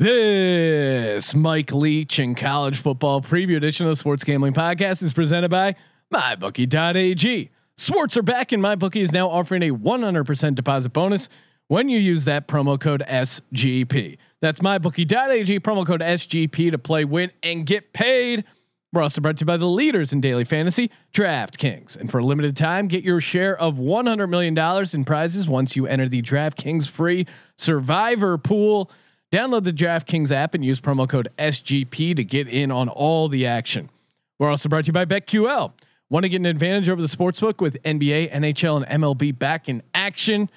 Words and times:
This 0.00 1.34
Mike 1.34 1.74
Leach 1.74 2.18
and 2.20 2.34
college 2.34 2.78
football 2.78 3.20
preview 3.20 3.58
edition 3.58 3.84
of 3.84 3.90
the 3.92 3.96
Sports 3.96 4.24
Gambling 4.24 4.54
Podcast 4.54 5.02
is 5.02 5.12
presented 5.12 5.50
by 5.50 5.76
MyBookie.ag. 6.10 7.50
Sports 7.76 8.16
are 8.16 8.22
back, 8.22 8.52
and 8.52 8.62
MyBookie 8.62 9.02
is 9.02 9.12
now 9.12 9.28
offering 9.28 9.62
a 9.62 9.74
100% 9.74 10.54
deposit 10.54 10.94
bonus 10.94 11.28
when 11.68 11.90
you 11.90 11.98
use 11.98 12.24
that 12.24 12.48
promo 12.48 12.80
code 12.80 13.02
SGP. 13.06 14.16
That's 14.40 14.60
MyBookie.ag 14.60 15.60
promo 15.60 15.86
code 15.86 16.00
SGP 16.00 16.70
to 16.70 16.78
play, 16.78 17.04
win, 17.04 17.30
and 17.42 17.66
get 17.66 17.92
paid. 17.92 18.44
We're 18.94 19.02
also 19.02 19.20
brought 19.20 19.36
to 19.36 19.42
you 19.42 19.46
by 19.46 19.58
the 19.58 19.68
leaders 19.68 20.14
in 20.14 20.22
daily 20.22 20.46
fantasy, 20.46 20.90
DraftKings. 21.12 21.98
And 21.98 22.10
for 22.10 22.20
a 22.20 22.24
limited 22.24 22.56
time, 22.56 22.88
get 22.88 23.04
your 23.04 23.20
share 23.20 23.54
of 23.58 23.76
$100 23.76 24.30
million 24.30 24.56
in 24.94 25.04
prizes 25.04 25.46
once 25.46 25.76
you 25.76 25.86
enter 25.86 26.08
the 26.08 26.22
DraftKings 26.22 26.88
free 26.88 27.26
survivor 27.56 28.38
pool. 28.38 28.90
Download 29.32 29.62
the 29.62 29.72
DraftKings 29.72 30.32
app 30.32 30.54
and 30.54 30.64
use 30.64 30.80
promo 30.80 31.08
code 31.08 31.28
SGP 31.38 32.16
to 32.16 32.24
get 32.24 32.48
in 32.48 32.72
on 32.72 32.88
all 32.88 33.28
the 33.28 33.46
action. 33.46 33.88
We're 34.40 34.50
also 34.50 34.68
brought 34.68 34.84
to 34.84 34.88
you 34.88 34.92
by 34.92 35.04
BetQL. 35.04 35.72
Want 36.08 36.24
to 36.24 36.28
get 36.28 36.38
an 36.38 36.46
advantage 36.46 36.88
over 36.88 37.00
the 37.00 37.06
sportsbook 37.06 37.60
with 37.60 37.80
NBA, 37.84 38.32
NHL, 38.32 38.84
and 38.84 39.02
MLB 39.02 39.38
back 39.38 39.68
in 39.68 39.84
action? 39.94 40.50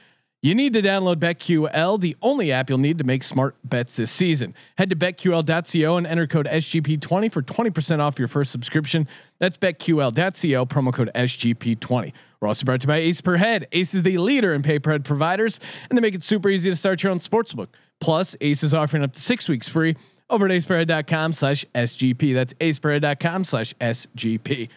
You 0.43 0.53
need 0.55 0.73
to 0.73 0.81
download 0.81 1.15
BetQL, 1.15 2.01
the 2.01 2.17
only 2.21 2.51
app 2.51 2.69
you'll 2.69 2.77
need 2.77 2.97
to 2.97 3.05
make 3.05 3.23
smart 3.23 3.55
bets 3.63 3.95
this 3.95 4.11
season. 4.11 4.53
Head 4.77 4.89
to 4.89 4.95
betql.co 4.97 5.95
and 5.95 6.05
enter 6.05 6.27
code 6.27 6.47
SGP20 6.47 7.31
for 7.31 7.41
20% 7.41 7.99
off 7.99 8.19
your 8.19 8.27
first 8.27 8.51
subscription. 8.51 9.07
That's 9.39 9.57
betql.co, 9.57 10.65
promo 10.65 10.93
code 10.93 11.09
SGP20. 11.15 12.11
We're 12.41 12.47
also 12.49 12.65
brought 12.65 12.81
to 12.81 12.85
you 12.85 12.89
by 12.89 12.97
Ace 12.97 13.21
Per 13.21 13.37
Head. 13.37 13.69
Ace 13.71 13.93
is 13.93 14.03
the 14.03 14.17
leader 14.17 14.53
in 14.53 14.63
pay 14.63 14.79
per 14.79 14.91
head 14.91 15.05
providers, 15.05 15.61
and 15.89 15.97
they 15.97 16.01
make 16.01 16.13
it 16.13 16.23
super 16.23 16.49
easy 16.49 16.69
to 16.69 16.75
start 16.75 17.01
your 17.03 17.13
own 17.13 17.19
sportsbook. 17.19 17.69
Plus, 18.01 18.35
Ace 18.41 18.63
is 18.63 18.73
offering 18.73 19.01
up 19.01 19.13
to 19.13 19.21
six 19.21 19.47
weeks 19.47 19.69
free 19.69 19.95
over 20.29 20.45
at 20.45 20.51
aceperhead.com 20.51 21.31
slash 21.31 21.63
SGP. 21.73 22.33
That's 22.33 22.53
aceperhead.com 22.55 23.45
slash 23.45 23.73
SGP. 23.75 24.67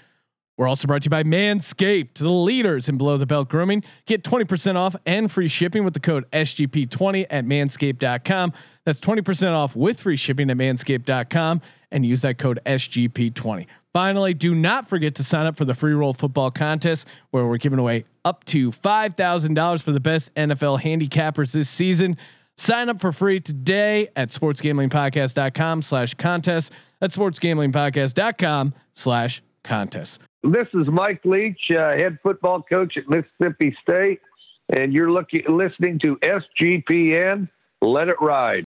We're 0.56 0.68
also 0.68 0.86
brought 0.86 1.02
to 1.02 1.06
you 1.06 1.10
by 1.10 1.22
Manscaped, 1.22 2.14
the 2.14 2.30
leaders 2.30 2.88
in 2.88 2.96
below 2.96 3.18
the 3.18 3.26
belt 3.26 3.48
grooming. 3.48 3.84
Get 4.06 4.24
20% 4.24 4.76
off 4.76 4.96
and 5.04 5.30
free 5.30 5.48
shipping 5.48 5.84
with 5.84 5.94
the 5.94 6.00
code 6.00 6.30
SGP20 6.30 7.26
at 7.28 7.44
manscaped.com. 7.44 8.52
That's 8.84 9.00
20% 9.00 9.52
off 9.52 9.76
with 9.76 10.00
free 10.00 10.16
shipping 10.16 10.48
at 10.50 10.56
manscaped.com 10.56 11.60
and 11.90 12.06
use 12.06 12.22
that 12.22 12.38
code 12.38 12.58
SGP20. 12.64 13.66
Finally, 13.92 14.34
do 14.34 14.54
not 14.54 14.88
forget 14.88 15.14
to 15.16 15.24
sign 15.24 15.46
up 15.46 15.56
for 15.56 15.64
the 15.64 15.74
free 15.74 15.94
roll 15.94 16.12
football 16.12 16.50
contest 16.50 17.06
where 17.30 17.46
we're 17.46 17.56
giving 17.56 17.78
away 17.78 18.04
up 18.24 18.44
to 18.44 18.70
$5,000 18.70 19.82
for 19.82 19.92
the 19.92 20.00
best 20.00 20.34
NFL 20.34 20.80
handicappers 20.80 21.52
this 21.52 21.68
season. 21.68 22.16
Sign 22.58 22.88
up 22.88 23.00
for 23.00 23.12
free 23.12 23.40
today 23.40 24.08
at 24.16 24.30
sportsgamblingpodcast.com 24.30 25.82
slash 25.82 26.14
contest. 26.14 26.72
That's 27.00 27.16
sportsgamblingpodcast.com 27.16 28.74
slash 28.94 29.42
contest. 29.62 30.20
This 30.52 30.68
is 30.74 30.86
Mike 30.86 31.22
Leach, 31.24 31.72
uh, 31.72 31.96
head 31.96 32.20
football 32.22 32.62
coach 32.62 32.96
at 32.96 33.08
Mississippi 33.08 33.76
State, 33.82 34.20
and 34.68 34.92
you're 34.92 35.10
looking 35.10 35.42
listening 35.48 35.98
to 36.00 36.16
SGPN. 36.18 37.48
Let 37.82 38.06
it 38.06 38.14
ride. 38.20 38.64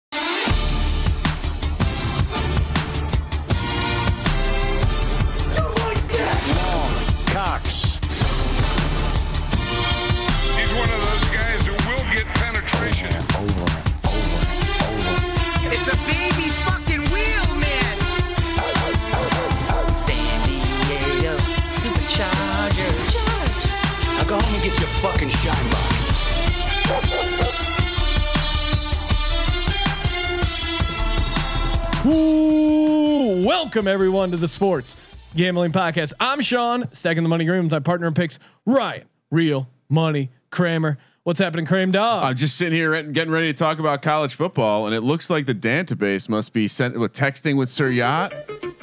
Ooh, 32.06 33.44
welcome 33.44 33.88
everyone 33.88 34.30
to 34.30 34.36
the 34.36 34.46
Sports 34.46 34.94
Gambling 35.34 35.72
Podcast. 35.72 36.12
I'm 36.20 36.40
Sean, 36.40 36.88
second 36.92 37.24
the 37.24 37.28
money 37.28 37.44
green 37.44 37.64
with 37.64 37.72
my 37.72 37.80
partner 37.80 38.06
in 38.06 38.14
picks, 38.14 38.38
Ryan, 38.64 39.02
Real 39.32 39.68
Money 39.88 40.30
Kramer. 40.52 40.98
What's 41.24 41.40
happening, 41.40 41.66
Kramer 41.66 41.90
Dog? 41.90 42.22
I'm 42.22 42.36
just 42.36 42.56
sitting 42.56 42.74
here 42.74 43.02
getting 43.02 43.32
ready 43.32 43.48
to 43.48 43.58
talk 43.58 43.80
about 43.80 44.02
college 44.02 44.34
football, 44.34 44.86
and 44.86 44.94
it 44.94 45.00
looks 45.00 45.30
like 45.30 45.46
the 45.46 45.54
database 45.54 46.28
must 46.28 46.52
be 46.52 46.68
sent 46.68 46.96
with 46.96 47.12
texting 47.12 47.56
with 47.58 47.70
Sir 47.70 47.88
Yacht. 47.90 48.32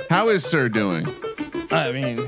How 0.10 0.28
is 0.28 0.44
Sir 0.44 0.68
doing? 0.68 1.08
I 1.72 1.94
mean, 1.94 2.28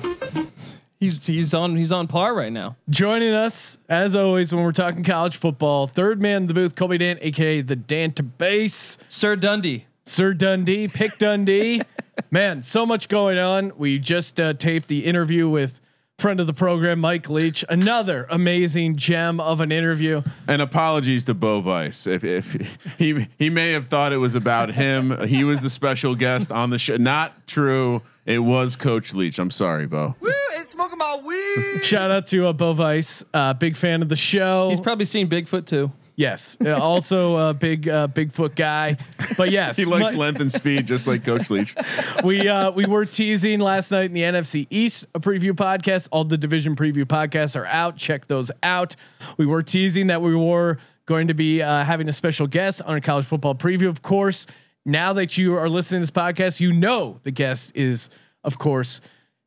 he's 0.98 1.26
he's 1.26 1.54
on 1.54 1.76
he's 1.76 1.92
on 1.92 2.08
par 2.08 2.34
right 2.34 2.54
now. 2.54 2.78
Joining 2.90 3.34
us 3.34 3.78
as 3.90 4.16
always 4.16 4.56
when 4.56 4.64
we're 4.64 4.72
talking 4.72 5.04
college 5.04 5.36
football, 5.36 5.88
third 5.88 6.22
man 6.22 6.44
in 6.44 6.48
the 6.48 6.54
booth, 6.54 6.78
Colby 6.78 7.00
Dant, 7.00 7.20
aka 7.22 7.60
the 7.60 7.76
Dantabase, 7.76 8.98
Sir 9.10 9.36
Dundee. 9.36 9.88
Sir 10.06 10.36
Dundee, 10.36 10.88
Pick 10.88 11.18
Dundee. 11.18 11.82
Man, 12.32 12.62
so 12.62 12.86
much 12.86 13.10
going 13.10 13.40
on. 13.40 13.72
We 13.76 13.98
just 13.98 14.40
uh, 14.40 14.54
taped 14.54 14.88
the 14.88 15.04
interview 15.04 15.50
with 15.50 15.82
friend 16.20 16.40
of 16.40 16.46
the 16.46 16.54
program, 16.54 17.00
Mike 17.00 17.28
Leach. 17.30 17.66
Another 17.68 18.28
amazing 18.30 18.98
gem 18.98 19.40
of 19.40 19.62
an 19.62 19.72
interview. 19.72 20.22
And 20.48 20.62
apologies 20.62 21.24
to 21.26 21.34
Bo 21.34 21.62
Vice 21.62 22.06
if, 22.06 22.24
if 22.24 22.78
he 23.00 23.28
he 23.40 23.50
may 23.50 23.72
have 23.72 23.88
thought 23.88 24.14
it 24.14 24.18
was 24.18 24.36
about 24.36 24.72
him. 24.72 25.28
He 25.28 25.44
was 25.44 25.62
the 25.62 25.72
special 25.72 26.14
guest 26.14 26.52
on 26.52 26.70
the 26.70 26.80
show. 26.80 26.98
Not 26.98 27.48
true. 27.48 28.02
It 28.26 28.40
was 28.40 28.76
Coach 28.76 29.14
Leach. 29.14 29.40
I'm 29.40 29.52
sorry, 29.52 29.88
Bo. 29.88 30.16
Woo, 30.20 30.32
it's 30.54 30.72
smoking 30.72 31.00
my 31.00 31.20
weed. 31.26 31.84
Shout 31.84 32.12
out 32.12 32.28
to 32.28 32.48
uh, 32.48 32.54
Bo 32.54 32.74
Vice, 32.74 33.24
uh, 33.34 33.54
big 33.54 33.76
fan 33.76 34.02
of 34.02 34.10
the 34.10 34.16
show. 34.16 34.70
He's 34.70 34.80
probably 34.80 35.06
seen 35.06 35.28
Bigfoot 35.28 35.66
too. 35.66 35.92
Yes, 36.16 36.58
uh, 36.64 36.78
also 36.78 37.50
a 37.50 37.54
big 37.54 37.88
uh, 37.88 38.08
Bigfoot 38.08 38.56
guy. 38.56 38.98
But 39.38 39.52
yes, 39.52 39.78
He 39.78 39.86
likes 39.86 40.12
Mi- 40.14 40.18
length 40.18 40.40
and 40.42 40.52
speed, 40.52 40.88
just 40.88 41.08
like 41.08 41.24
Coach 41.24 41.50
Leach. 41.50 41.76
we 42.24 42.48
uh, 42.48 42.72
we 42.72 42.86
were 42.86 43.06
teasing 43.06 43.60
last 43.60 43.92
night 43.92 44.06
in 44.06 44.14
the 44.14 44.22
NFC 44.22 44.68
East 44.70 45.06
a 45.16 45.20
preview 45.20 45.52
podcast. 45.52 46.10
All 46.12 46.24
the 46.24 46.38
division 46.38 46.76
preview 46.76 47.06
podcasts 47.06 47.56
are 47.56 47.66
out. 47.68 47.98
Check 47.98 48.28
those 48.28 48.52
out. 48.64 48.96
We 49.38 49.46
were 49.46 49.64
teasing 49.64 50.08
that 50.08 50.22
we 50.22 50.36
were 50.36 50.78
going 51.06 51.28
to 51.28 51.34
be 51.34 51.62
uh, 51.62 51.84
having 51.84 52.10
a 52.10 52.14
special 52.14 52.48
guest 52.48 52.82
on 52.82 52.98
a 52.98 53.02
college 53.02 53.26
football 53.26 53.56
preview. 53.56 53.90
Of 53.90 54.02
course, 54.02 54.48
now 54.86 55.14
that 55.14 55.38
you 55.38 55.56
are 55.56 55.70
listening 55.70 56.00
to 56.00 56.02
this 56.04 56.12
podcast, 56.12 56.60
you 56.60 56.74
know 56.74 57.20
the 57.24 57.32
guest 57.32 57.72
is, 57.76 58.10
of 58.44 58.58
course, 58.58 59.02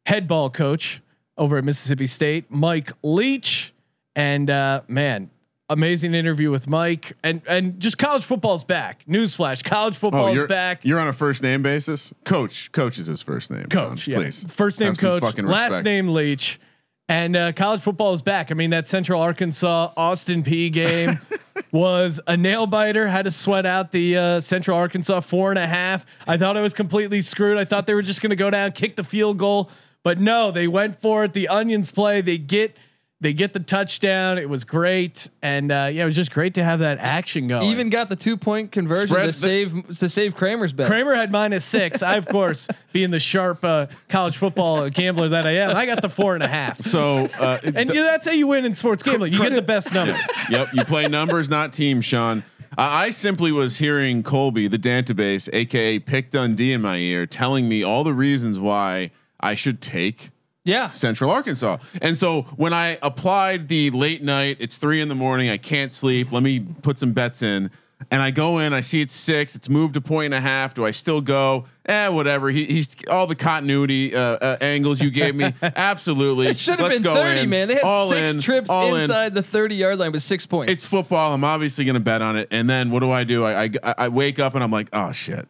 head 0.06 0.26
ball 0.28 0.50
coach 0.50 1.00
over 1.36 1.58
at 1.58 1.64
Mississippi 1.64 2.06
State, 2.06 2.46
Mike 2.50 2.92
Leach. 3.02 3.72
And 4.16 4.50
uh, 4.50 4.82
man, 4.88 5.30
amazing 5.70 6.14
interview 6.14 6.50
with 6.50 6.68
Mike. 6.68 7.16
And 7.22 7.42
and 7.46 7.78
just 7.80 7.98
college 7.98 8.24
football's 8.24 8.64
back. 8.64 9.04
Newsflash: 9.08 9.64
college 9.64 9.96
football 9.96 10.26
Oh, 10.26 10.28
is 10.28 10.34
you're 10.36 10.48
back. 10.48 10.84
You're 10.84 11.00
on 11.00 11.08
a 11.08 11.12
first 11.12 11.42
name 11.42 11.62
basis. 11.62 12.12
Coach. 12.24 12.72
Coach 12.72 12.98
is 12.98 13.06
his 13.06 13.22
first 13.22 13.50
name. 13.50 13.64
Coach, 13.66 14.04
son, 14.04 14.12
yeah. 14.12 14.18
please. 14.18 14.44
First 14.50 14.80
name 14.80 14.88
Have 14.94 14.98
Coach, 14.98 15.38
last 15.38 15.84
name 15.84 16.08
Leach, 16.08 16.60
and 17.08 17.36
uh, 17.36 17.52
college 17.52 17.80
football 17.80 18.12
is 18.12 18.22
back. 18.22 18.50
I 18.50 18.54
mean, 18.54 18.70
that 18.70 18.88
Central 18.88 19.20
Arkansas 19.20 19.92
Austin 19.96 20.42
Peay 20.42 20.72
game 20.72 21.18
was 21.72 22.20
a 22.26 22.36
nail 22.36 22.66
biter. 22.66 23.06
Had 23.08 23.24
to 23.24 23.30
sweat 23.30 23.66
out 23.66 23.92
the 23.92 24.16
uh, 24.16 24.40
Central 24.40 24.76
Arkansas 24.76 25.20
four 25.20 25.50
and 25.50 25.58
a 25.58 25.66
half. 25.66 26.04
I 26.26 26.36
thought 26.36 26.56
I 26.56 26.60
was 26.60 26.74
completely 26.74 27.20
screwed. 27.20 27.58
I 27.58 27.64
thought 27.64 27.86
they 27.86 27.94
were 27.94 28.02
just 28.02 28.20
going 28.20 28.30
to 28.30 28.36
go 28.36 28.50
down, 28.50 28.72
kick 28.72 28.96
the 28.96 29.04
field 29.04 29.38
goal, 29.38 29.70
but 30.02 30.20
no, 30.20 30.50
they 30.50 30.68
went 30.68 31.00
for 31.00 31.24
it. 31.24 31.32
The 31.32 31.48
Onions 31.48 31.92
play. 31.92 32.20
They 32.20 32.38
get. 32.38 32.76
They 33.20 33.32
get 33.32 33.52
the 33.52 33.58
touchdown. 33.58 34.38
It 34.38 34.48
was 34.48 34.62
great, 34.62 35.28
and 35.42 35.72
uh, 35.72 35.90
yeah, 35.92 36.02
it 36.02 36.04
was 36.04 36.14
just 36.14 36.30
great 36.30 36.54
to 36.54 36.62
have 36.62 36.78
that 36.78 36.98
action 36.98 37.48
going. 37.48 37.68
Even 37.68 37.90
got 37.90 38.08
the 38.08 38.14
two 38.14 38.36
point 38.36 38.70
conversion 38.70 39.08
Spread 39.08 39.22
to 39.22 39.26
the- 39.26 39.32
save 39.32 39.98
to 39.98 40.08
save 40.08 40.36
Kramer's 40.36 40.72
bet. 40.72 40.86
Kramer 40.86 41.14
had 41.14 41.32
minus 41.32 41.64
six. 41.64 42.00
I, 42.00 42.14
of 42.16 42.28
course, 42.28 42.68
being 42.92 43.10
the 43.10 43.18
sharp 43.18 43.64
uh, 43.64 43.86
college 44.08 44.36
football 44.36 44.88
gambler 44.88 45.30
that 45.30 45.48
I 45.48 45.56
am, 45.56 45.74
I 45.74 45.84
got 45.84 46.00
the 46.00 46.08
four 46.08 46.34
and 46.34 46.44
a 46.44 46.48
half. 46.48 46.80
So, 46.80 47.24
uh, 47.40 47.58
And 47.64 47.90
you, 47.92 48.04
that's 48.04 48.24
how 48.24 48.32
you 48.32 48.46
win 48.46 48.64
in 48.64 48.74
sports 48.74 49.02
gambling. 49.02 49.32
You 49.32 49.40
get 49.40 49.56
the 49.56 49.62
best 49.62 49.92
number. 49.92 50.16
yep, 50.48 50.72
you 50.72 50.84
play 50.84 51.08
numbers, 51.08 51.50
not 51.50 51.72
teams, 51.72 52.04
Sean. 52.04 52.44
I 52.76 53.06
I 53.06 53.10
simply 53.10 53.50
was 53.50 53.78
hearing 53.78 54.22
Colby, 54.22 54.68
the 54.68 54.78
database, 54.78 55.48
aka 55.52 55.98
Pick 55.98 56.30
Dundee, 56.30 56.72
in 56.72 56.82
my 56.82 56.98
ear, 56.98 57.26
telling 57.26 57.68
me 57.68 57.82
all 57.82 58.04
the 58.04 58.14
reasons 58.14 58.60
why 58.60 59.10
I 59.40 59.56
should 59.56 59.80
take 59.80 60.30
Yeah. 60.68 60.88
Central 60.88 61.30
Arkansas. 61.30 61.78
And 62.02 62.18
so 62.18 62.42
when 62.56 62.74
I 62.74 62.98
applied 63.02 63.68
the 63.68 63.90
late 63.90 64.22
night, 64.22 64.58
it's 64.60 64.76
three 64.76 65.00
in 65.00 65.08
the 65.08 65.14
morning, 65.14 65.48
I 65.48 65.56
can't 65.56 65.92
sleep. 65.92 66.30
Let 66.30 66.42
me 66.42 66.60
put 66.60 66.98
some 66.98 67.12
bets 67.12 67.40
in. 67.40 67.70
And 68.10 68.22
I 68.22 68.30
go 68.30 68.58
in, 68.58 68.72
I 68.74 68.80
see 68.82 69.00
it's 69.00 69.14
six. 69.14 69.56
It's 69.56 69.68
moved 69.68 69.96
a 69.96 70.00
point 70.00 70.26
and 70.26 70.34
a 70.34 70.40
half. 70.40 70.74
Do 70.74 70.84
I 70.84 70.90
still 70.92 71.20
go? 71.20 71.64
Eh, 71.86 72.08
whatever. 72.08 72.48
He, 72.50 72.66
he's 72.66 72.94
all 73.08 73.26
the 73.26 73.34
continuity 73.34 74.14
uh, 74.14 74.20
uh, 74.20 74.56
angles 74.60 75.00
you 75.00 75.10
gave 75.10 75.34
me. 75.34 75.52
Absolutely. 75.62 76.46
It 76.48 76.56
should 76.56 76.78
have 76.78 76.90
been 76.90 77.02
30, 77.02 77.40
in. 77.40 77.50
man. 77.50 77.68
They 77.68 77.74
had 77.74 77.82
All 77.84 78.06
six 78.06 78.34
in, 78.34 78.40
trips 78.40 78.70
all 78.70 78.94
in. 78.94 79.00
inside 79.02 79.34
the 79.34 79.42
30 79.42 79.74
yard 79.74 79.98
line 79.98 80.12
with 80.12 80.22
six 80.22 80.46
points. 80.46 80.70
It's 80.70 80.84
football. 80.86 81.34
I'm 81.34 81.44
obviously 81.44 81.86
going 81.86 81.94
to 81.94 82.00
bet 82.00 82.22
on 82.22 82.36
it. 82.36 82.48
And 82.50 82.68
then 82.68 82.90
what 82.90 83.00
do 83.00 83.10
I 83.10 83.24
do? 83.24 83.44
I, 83.44 83.64
I 83.64 83.94
I 83.98 84.08
wake 84.08 84.38
up 84.38 84.54
and 84.54 84.62
I'm 84.62 84.70
like, 84.70 84.88
oh 84.92 85.12
shit. 85.12 85.48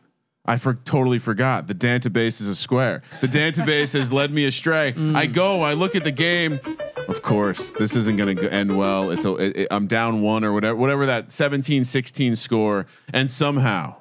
I 0.49 0.57
for, 0.57 0.75
totally 0.85 1.19
forgot 1.19 1.67
the 1.67 1.75
database 1.75 2.41
is 2.41 2.49
a 2.49 2.55
square. 2.57 3.03
The 3.21 3.29
database 3.29 3.93
has 3.93 4.13
led 4.13 4.33
me 4.33 4.45
astray. 4.47 4.95
Mm. 4.99 5.15
I 5.15 5.27
go, 5.27 5.63
I 5.63 5.75
look 5.75 5.95
at 5.95 6.03
the 6.05 6.11
game. 6.11 6.59
Of 7.09 7.23
course, 7.23 7.73
this 7.73 7.95
isn't 7.95 8.17
going 8.17 8.37
to 8.37 8.53
end 8.53 8.77
well. 8.77 9.11
It's 9.11 9.25
a, 9.25 9.35
it, 9.37 9.57
it- 9.57 9.69
I'm 9.71 9.87
down 9.87 10.23
one 10.23 10.45
or 10.45 10.53
whatever, 10.53 10.75
whatever 10.77 11.07
that 11.07 11.31
17, 11.31 11.85
16 11.85 12.35
score. 12.37 12.87
And 13.13 13.31
somehow, 13.31 13.97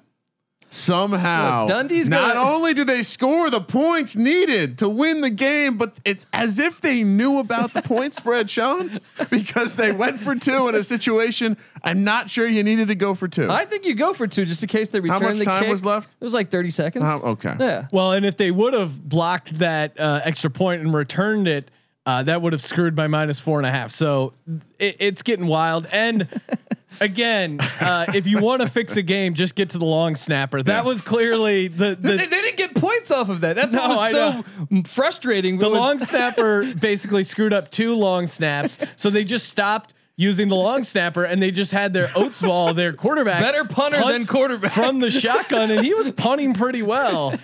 somehow, 0.69 1.61
Look, 1.61 1.69
Dundee's 1.69 2.09
not 2.09 2.35
gonna- 2.35 2.49
only 2.49 2.73
do 2.73 2.83
they 2.83 3.03
score 3.03 3.49
the 3.49 3.61
points 3.61 4.15
needed 4.15 4.77
to 4.79 4.89
win 4.89 5.21
the 5.21 5.29
game, 5.29 5.77
but 5.77 5.93
it's 6.05 6.25
as 6.33 6.59
if 6.59 6.81
they 6.81 7.03
knew 7.03 7.39
about 7.39 7.73
the 7.73 7.81
point 7.81 8.13
spread, 8.15 8.49
Sean, 8.49 8.99
because 9.29 9.75
they 9.75 9.91
went 9.91 10.19
for 10.19 10.35
two 10.35 10.67
in 10.67 10.75
a 10.75 10.83
situation. 10.83 11.57
I'm 11.83 12.03
not 12.03 12.29
sure 12.29 12.47
you 12.47 12.63
needed 12.63 12.87
to 12.89 12.95
go 12.95 13.15
for 13.15 13.27
two. 13.27 13.49
I 13.49 13.65
think 13.65 13.85
you 13.85 13.95
go 13.95 14.13
for 14.13 14.27
two 14.27 14.45
just 14.45 14.61
in 14.63 14.69
case 14.69 14.89
they 14.89 14.99
return 14.99 15.21
much 15.23 15.37
the 15.37 15.45
time 15.45 15.63
kick. 15.63 15.71
was 15.71 15.85
left? 15.85 16.11
It 16.19 16.23
was 16.23 16.33
like 16.33 16.49
30 16.49 16.71
seconds. 16.71 17.05
Oh, 17.07 17.21
okay. 17.31 17.55
Yeah. 17.59 17.87
Well, 17.91 18.11
and 18.13 18.25
if 18.25 18.37
they 18.37 18.51
would 18.51 18.73
have 18.73 19.07
blocked 19.07 19.59
that 19.59 19.99
uh, 19.99 20.21
extra 20.23 20.49
point 20.49 20.81
and 20.81 20.93
returned 20.93 21.47
it, 21.47 21.71
uh, 22.07 22.23
that 22.23 22.41
would 22.41 22.53
have 22.53 22.61
screwed 22.61 22.95
my 22.95 23.05
minus 23.07 23.37
four 23.39 23.59
and 23.59 23.67
a 23.67 23.71
half. 23.71 23.91
So 23.91 24.33
it, 24.79 24.95
it's 24.99 25.21
getting 25.23 25.45
wild. 25.45 25.87
And 25.91 26.27
again, 27.01 27.59
uh, 27.81 28.05
if 28.15 28.25
you 28.25 28.39
want 28.39 28.61
to 28.61 28.67
fix 28.69 28.95
a 28.95 29.01
game, 29.01 29.33
just 29.33 29.55
get 29.55 29.71
to 29.71 29.77
the 29.77 29.85
long 29.85 30.15
snapper. 30.15 30.63
That 30.63 30.73
Yeah. 30.77 30.81
was 30.83 31.01
clearly 31.01 31.67
the 31.67 31.95
They, 31.99 32.11
the, 32.11 32.17
they 32.17 32.27
didn't 32.27 32.55
get 32.57 32.73
points 32.75 33.11
off 33.11 33.27
of 33.29 33.41
that. 33.41 33.57
That's 33.57 33.75
No, 33.75 33.89
what 33.89 33.89
was 33.97 34.11
so 34.11 34.43
frustrating. 34.85 35.57
the 35.57 35.67
long 35.69 35.99
snapper 35.99 36.73
basically 36.79 37.23
screwed 37.23 37.51
up 37.53 37.69
two 37.69 37.93
long 37.93 38.25
snaps. 38.25 38.77
So 38.95 39.09
they 39.09 39.25
just 39.25 39.49
stopped 39.49 39.93
using 40.15 40.47
the 40.47 40.55
long 40.55 40.83
snapper 40.85 41.25
and 41.25 41.41
they 41.43 41.51
just 41.51 41.73
had 41.73 41.91
their 41.93 42.07
Oats 42.15 42.41
Oatswall, 42.41 42.73
their 42.73 42.93
quarterback, 42.93 43.41
Better 43.41 43.65
punter 43.65 43.97
punt 44.01 44.13
than 44.17 44.25
quarterback. 44.25 44.71
from 44.71 44.99
the 44.99 45.11
shotgun, 45.11 45.69
and 45.71 45.85
he 45.85 45.93
was 45.93 46.09
punting 46.25 46.53
pretty 46.53 46.81
well. 46.83 47.35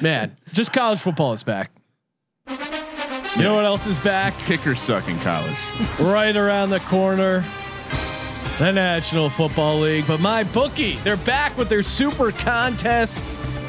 Man, 0.00 0.36
just 0.52 0.72
college 0.74 1.00
football 1.00 1.32
is 1.32 1.42
back. 1.42 1.70
You 3.36 3.42
know 3.42 3.54
what 3.54 3.64
else 3.64 3.86
is 3.86 3.98
back? 3.98 4.36
Kickers 4.40 4.80
suck 4.80 5.08
in 5.08 5.18
college. 5.18 5.58
right 5.98 6.36
around 6.36 6.70
the 6.70 6.80
corner. 6.80 7.44
The 8.58 8.70
National 8.70 9.28
Football 9.28 9.80
League, 9.80 10.06
but 10.06 10.20
my 10.20 10.44
bookie, 10.44 10.94
they're 10.98 11.16
back 11.16 11.56
with 11.58 11.68
their 11.68 11.82
super 11.82 12.30
contest. 12.30 13.20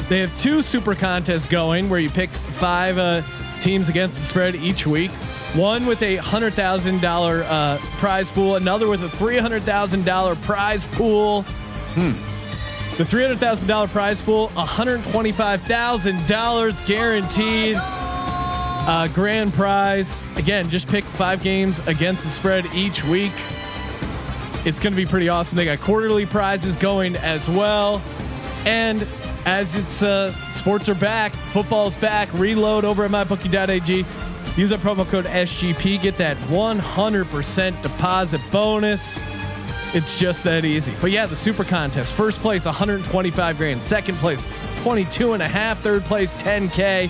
They 0.07 0.19
have 0.19 0.37
two 0.39 0.61
super 0.61 0.93
contests 0.93 1.47
going 1.47 1.89
where 1.89 1.99
you 1.99 2.11
pick 2.11 2.29
five 2.29 2.99
uh, 2.99 3.23
teams 3.61 3.89
against 3.89 4.19
the 4.19 4.25
spread 4.27 4.53
each 4.55 4.85
week. 4.85 5.09
One 5.55 5.87
with 5.87 6.03
a 6.03 6.17
hundred 6.17 6.53
thousand 6.53 7.01
dollar 7.01 7.43
uh, 7.47 7.79
prize 7.97 8.29
pool, 8.29 8.57
another 8.57 8.87
with 8.87 9.03
a 9.03 9.09
three 9.09 9.37
hundred 9.37 9.63
thousand 9.63 10.05
dollar 10.05 10.35
prize 10.35 10.85
pool. 10.85 11.41
The 11.95 13.03
three 13.05 13.23
hundred 13.23 13.39
thousand 13.39 13.67
dollar 13.67 13.87
prize 13.87 14.21
pool, 14.21 14.49
one 14.49 14.67
hundred 14.67 15.03
twenty-five 15.05 15.63
thousand 15.63 16.27
dollars 16.27 16.79
guaranteed. 16.81 17.77
Uh, 18.87 19.07
grand 19.07 19.51
prize. 19.53 20.23
Again, 20.35 20.69
just 20.69 20.87
pick 20.87 21.03
five 21.03 21.41
games 21.41 21.79
against 21.87 22.23
the 22.23 22.29
spread 22.29 22.65
each 22.75 23.03
week. 23.03 23.33
It's 24.63 24.79
going 24.79 24.93
to 24.93 24.97
be 24.97 25.07
pretty 25.07 25.27
awesome. 25.27 25.55
They 25.55 25.65
got 25.65 25.79
quarterly 25.79 26.25
prizes 26.25 26.75
going 26.75 27.15
as 27.15 27.49
well. 27.49 28.01
And 28.65 29.07
as 29.45 29.75
it's 29.75 30.03
uh, 30.03 30.31
sports 30.53 30.87
are 30.87 30.95
back, 30.95 31.33
football's 31.33 31.95
back. 31.97 32.31
Reload 32.33 32.85
over 32.85 33.05
at 33.05 33.11
mybookie.ag. 33.11 34.05
Use 34.55 34.69
that 34.69 34.79
promo 34.79 35.07
code 35.07 35.25
SGP. 35.25 36.01
Get 36.01 36.17
that 36.17 36.37
100% 36.37 37.81
deposit 37.81 38.41
bonus. 38.51 39.19
It's 39.95 40.19
just 40.19 40.43
that 40.43 40.63
easy. 40.63 40.93
But 41.01 41.11
yeah, 41.11 41.25
the 41.25 41.35
super 41.35 41.63
contest. 41.63 42.13
First 42.13 42.39
place, 42.39 42.65
125 42.65 43.57
grand. 43.57 43.81
Second 43.81 44.15
place, 44.17 44.45
22 44.83 45.33
and 45.33 45.41
a 45.41 45.47
half. 45.47 45.79
Third 45.79 46.03
place, 46.03 46.33
10K. 46.33 47.09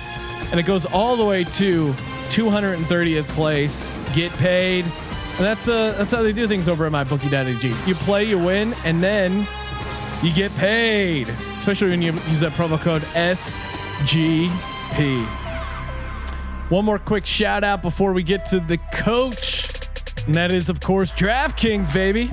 And 0.52 0.60
it 0.60 0.66
goes 0.66 0.86
all 0.86 1.16
the 1.16 1.26
way 1.26 1.44
to 1.44 1.94
230th 2.30 3.28
place. 3.30 3.90
Get 4.14 4.32
paid. 4.34 4.86
And 4.86 5.44
that's 5.44 5.68
uh 5.68 5.94
that's 5.98 6.12
how 6.12 6.24
they 6.24 6.32
do 6.32 6.48
things 6.48 6.70
over 6.70 6.86
at 6.86 6.92
mybookie.ag. 6.92 7.76
You 7.88 7.96
play, 7.96 8.24
you 8.24 8.40
win, 8.40 8.74
and 8.86 9.04
then 9.04 9.46
you 10.24 10.34
get 10.34 10.56
paid. 10.56 11.28
Especially 11.58 11.90
when 11.90 12.02
you 12.02 12.14
use 12.14 12.40
that 12.40 12.54
promo 12.54 12.80
code 12.80 13.02
SGP. 13.14 14.40
One 16.70 16.86
more 16.86 16.98
quick 16.98 17.26
shout 17.26 17.64
out 17.64 17.82
before 17.82 18.14
we 18.14 18.24
get 18.24 18.46
to 18.48 18.60
the 18.60 18.78
coach. 18.94 19.70
And 20.26 20.34
that 20.36 20.52
is, 20.52 20.70
of 20.70 20.80
course, 20.80 21.12
DraftKings, 21.12 21.94
baby. 21.94 22.32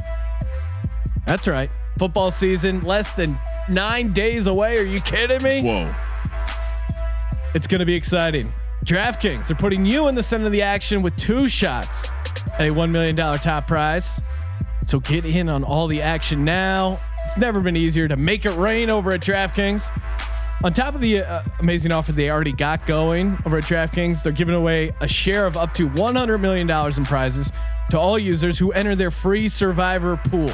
That's 1.26 1.46
right. 1.46 1.70
Football 1.98 2.30
season 2.30 2.80
less 2.80 3.12
than 3.12 3.38
nine 3.68 4.12
days 4.12 4.46
away. 4.46 4.78
Are 4.78 4.84
you 4.84 5.00
kidding 5.00 5.42
me? 5.42 5.62
Whoa. 5.62 5.94
It's 7.54 7.66
going 7.66 7.80
to 7.80 7.86
be 7.86 7.94
exciting. 7.94 8.50
DraftKings, 8.86 9.48
they're 9.48 9.56
putting 9.56 9.84
you 9.84 10.08
in 10.08 10.14
the 10.14 10.22
center 10.22 10.46
of 10.46 10.52
the 10.52 10.62
action 10.62 11.02
with 11.02 11.14
two 11.16 11.48
shots 11.48 12.08
at 12.58 12.68
a 12.68 12.72
$1 12.72 12.90
million 12.90 13.14
top 13.14 13.66
prize. 13.66 14.46
So 14.86 14.98
get 15.00 15.26
in 15.26 15.50
on 15.50 15.62
all 15.62 15.86
the 15.86 16.00
action 16.00 16.44
now. 16.44 16.98
It's 17.26 17.36
never 17.36 17.60
been 17.60 17.76
easier 17.76 18.08
to 18.08 18.16
make 18.16 18.46
it 18.46 18.52
rain 18.52 18.88
over 18.88 19.12
at 19.12 19.20
DraftKings. 19.20 19.90
On 20.64 20.72
top 20.72 20.94
of 20.94 21.00
the 21.02 21.18
uh, 21.18 21.42
amazing 21.60 21.92
offer 21.92 22.12
they 22.12 22.30
already 22.30 22.52
got 22.52 22.86
going 22.86 23.36
over 23.44 23.58
at 23.58 23.64
DraftKings, 23.64 24.22
they're 24.22 24.32
giving 24.32 24.54
away 24.54 24.94
a 25.00 25.08
share 25.08 25.46
of 25.46 25.56
up 25.56 25.74
to 25.74 25.88
$100 25.90 26.40
million 26.40 26.70
in 26.70 27.04
prizes 27.04 27.52
to 27.90 27.98
all 27.98 28.18
users 28.18 28.58
who 28.58 28.72
enter 28.72 28.96
their 28.96 29.10
free 29.10 29.48
survivor 29.48 30.16
pool. 30.16 30.50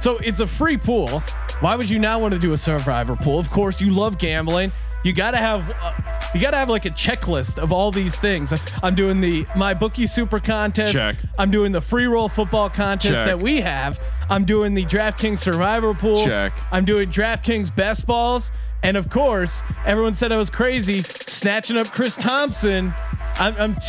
So 0.00 0.16
it's 0.18 0.40
a 0.40 0.46
free 0.46 0.78
pool. 0.78 1.20
Why 1.60 1.76
would 1.76 1.90
you 1.90 1.98
not 1.98 2.22
want 2.22 2.32
to 2.32 2.40
do 2.40 2.54
a 2.54 2.58
survivor 2.58 3.14
pool? 3.14 3.38
Of 3.38 3.50
course, 3.50 3.80
you 3.80 3.90
love 3.90 4.16
gambling. 4.18 4.72
You 5.02 5.12
gotta 5.12 5.38
have, 5.38 5.70
uh, 5.80 5.94
you 6.34 6.40
gotta 6.40 6.58
have 6.58 6.68
like 6.68 6.84
a 6.84 6.90
checklist 6.90 7.58
of 7.58 7.72
all 7.72 7.90
these 7.90 8.16
things. 8.16 8.52
I'm 8.82 8.94
doing 8.94 9.18
the 9.20 9.46
my 9.56 9.72
bookie 9.72 10.06
super 10.06 10.38
contest. 10.38 10.92
Check. 10.92 11.16
I'm 11.38 11.50
doing 11.50 11.72
the 11.72 11.80
free 11.80 12.06
roll 12.06 12.28
football 12.28 12.68
contest 12.68 13.14
Check. 13.14 13.26
that 13.26 13.38
we 13.38 13.60
have. 13.60 13.98
I'm 14.28 14.44
doing 14.44 14.74
the 14.74 14.84
DraftKings 14.84 15.38
survivor 15.38 15.94
pool. 15.94 16.24
Check. 16.24 16.52
I'm 16.70 16.84
doing 16.84 17.08
DraftKings 17.08 17.74
best 17.74 18.06
balls. 18.06 18.52
And 18.82 18.96
of 18.96 19.10
course, 19.10 19.62
everyone 19.84 20.14
said 20.14 20.32
I 20.32 20.36
was 20.36 20.50
crazy 20.50 21.02
snatching 21.02 21.76
up 21.76 21.92
Chris 21.92 22.16
Thompson. 22.16 22.94
I'm, 23.34 23.54
I'm 23.58 23.80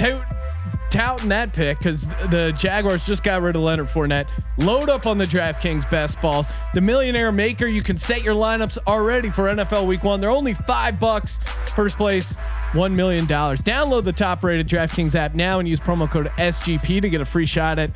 touting 0.91 1.29
that 1.29 1.53
pick 1.53 1.79
because 1.79 2.05
the 2.29 2.53
Jaguars 2.57 3.05
just 3.05 3.23
got 3.23 3.41
rid 3.41 3.55
of 3.55 3.61
Leonard 3.61 3.87
Fournette. 3.87 4.27
Load 4.57 4.89
up 4.89 5.07
on 5.07 5.17
the 5.17 5.25
DraftKings 5.25 5.89
best 5.89 6.21
balls. 6.21 6.45
The 6.73 6.81
Millionaire 6.81 7.31
Maker, 7.31 7.65
you 7.65 7.81
can 7.81 7.97
set 7.97 8.21
your 8.21 8.35
lineups 8.35 8.77
already 8.85 9.29
for 9.29 9.43
NFL 9.45 9.87
Week 9.87 10.03
One. 10.03 10.21
They're 10.21 10.29
only 10.29 10.53
five 10.53 10.99
bucks. 10.99 11.39
First 11.75 11.97
place, 11.97 12.35
one 12.73 12.93
million 12.93 13.25
dollars. 13.25 13.61
Download 13.61 14.03
the 14.03 14.11
top-rated 14.11 14.67
DraftKings 14.67 15.15
app 15.15 15.33
now 15.33 15.59
and 15.59 15.67
use 15.67 15.79
promo 15.79 16.09
code 16.09 16.27
SGP 16.37 17.01
to 17.01 17.09
get 17.09 17.21
a 17.21 17.25
free 17.25 17.45
shot 17.45 17.79
at 17.79 17.91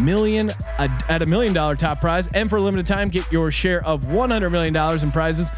million 0.00 0.50
at 0.78 1.22
a 1.22 1.26
million 1.26 1.54
dollar 1.54 1.76
top 1.76 2.00
prize. 2.00 2.26
And 2.28 2.50
for 2.50 2.56
a 2.56 2.60
limited 2.60 2.86
time, 2.86 3.08
get 3.08 3.30
your 3.30 3.50
share 3.50 3.84
of 3.84 4.08
one 4.08 4.30
hundred 4.30 4.50
million 4.50 4.74
dollars 4.74 5.04
in 5.04 5.12
prizes 5.12 5.50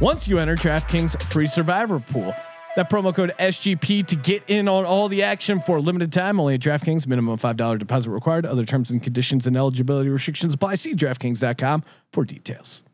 once 0.00 0.28
you 0.28 0.38
enter 0.38 0.56
DraftKings 0.56 1.20
free 1.24 1.46
survivor 1.46 1.98
pool. 1.98 2.34
That 2.76 2.88
promo 2.88 3.12
code 3.12 3.34
SGP 3.38 4.06
to 4.06 4.16
get 4.16 4.44
in 4.46 4.68
on 4.68 4.84
all 4.84 5.08
the 5.08 5.24
action 5.24 5.58
for 5.60 5.80
limited 5.80 6.12
time. 6.12 6.38
Only 6.38 6.54
at 6.54 6.60
DraftKings. 6.60 7.06
Minimum 7.06 7.38
five 7.38 7.56
dollar 7.56 7.78
deposit 7.78 8.10
required. 8.10 8.46
Other 8.46 8.64
terms 8.64 8.90
and 8.90 9.02
conditions 9.02 9.46
and 9.46 9.56
eligibility 9.56 10.08
restrictions 10.08 10.54
apply. 10.54 10.76
See 10.76 10.94
DraftKings.com 10.94 11.82
for 12.12 12.24
details. 12.24 12.84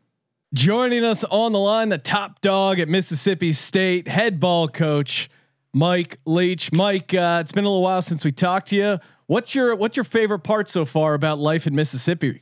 Joining 0.53 1.03
us 1.03 1.23
on 1.25 1.51
the 1.51 1.59
line, 1.59 1.89
the 1.89 1.97
top 1.97 2.41
dog 2.41 2.79
at 2.79 2.87
Mississippi 2.87 3.51
State, 3.51 4.07
head 4.07 4.39
ball 4.39 4.67
coach 4.67 5.29
Mike 5.73 6.19
Leach. 6.25 6.71
Mike, 6.71 7.13
uh, 7.13 7.39
it's 7.41 7.51
been 7.51 7.65
a 7.65 7.67
little 7.67 7.83
while 7.83 8.01
since 8.01 8.25
we 8.25 8.31
talked 8.31 8.69
to 8.69 8.75
you. 8.75 8.99
What's 9.27 9.53
your 9.53 9.75
what's 9.75 9.95
your 9.95 10.05
favorite 10.05 10.39
part 10.39 10.69
so 10.69 10.85
far 10.85 11.13
about 11.13 11.37
life 11.37 11.67
in 11.67 11.75
Mississippi? 11.75 12.41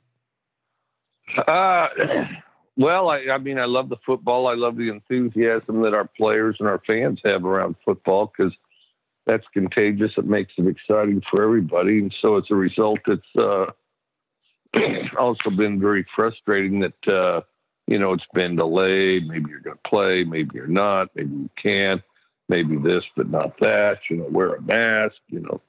Uh, 1.47 1.87
well, 2.77 3.09
I, 3.09 3.25
I 3.31 3.37
mean, 3.37 3.57
I 3.57 3.65
love 3.65 3.89
the 3.89 3.97
football. 4.05 4.47
I 4.47 4.55
love 4.55 4.75
the 4.75 4.89
enthusiasm 4.89 5.81
that 5.83 5.93
our 5.93 6.09
players 6.17 6.57
and 6.59 6.67
our 6.67 6.81
fans 6.85 7.19
have 7.23 7.45
around 7.45 7.75
football 7.85 8.31
because 8.35 8.53
that's 9.25 9.45
contagious. 9.53 10.11
It 10.17 10.25
makes 10.25 10.53
it 10.57 10.67
exciting 10.67 11.21
for 11.29 11.43
everybody. 11.43 11.99
And 11.99 12.13
so 12.21 12.37
as 12.37 12.43
a 12.51 12.55
result, 12.55 12.99
it's 13.07 13.35
uh, 13.37 13.67
also 15.19 15.49
been 15.49 15.79
very 15.79 16.05
frustrating 16.15 16.81
that, 16.81 17.07
uh, 17.07 17.41
you 17.87 17.97
know, 17.97 18.13
it's 18.13 18.27
been 18.33 18.55
delayed. 18.57 19.27
Maybe 19.27 19.49
you're 19.49 19.61
going 19.61 19.77
to 19.77 19.89
play, 19.89 20.23
maybe 20.23 20.51
you're 20.53 20.67
not, 20.67 21.09
maybe 21.15 21.33
you 21.33 21.49
can't, 21.61 22.01
maybe 22.49 22.77
this, 22.77 23.03
but 23.15 23.29
not 23.29 23.57
that, 23.59 23.99
you 24.09 24.17
know, 24.17 24.27
wear 24.29 24.55
a 24.55 24.61
mask, 24.61 25.15
you 25.29 25.39
know, 25.39 25.61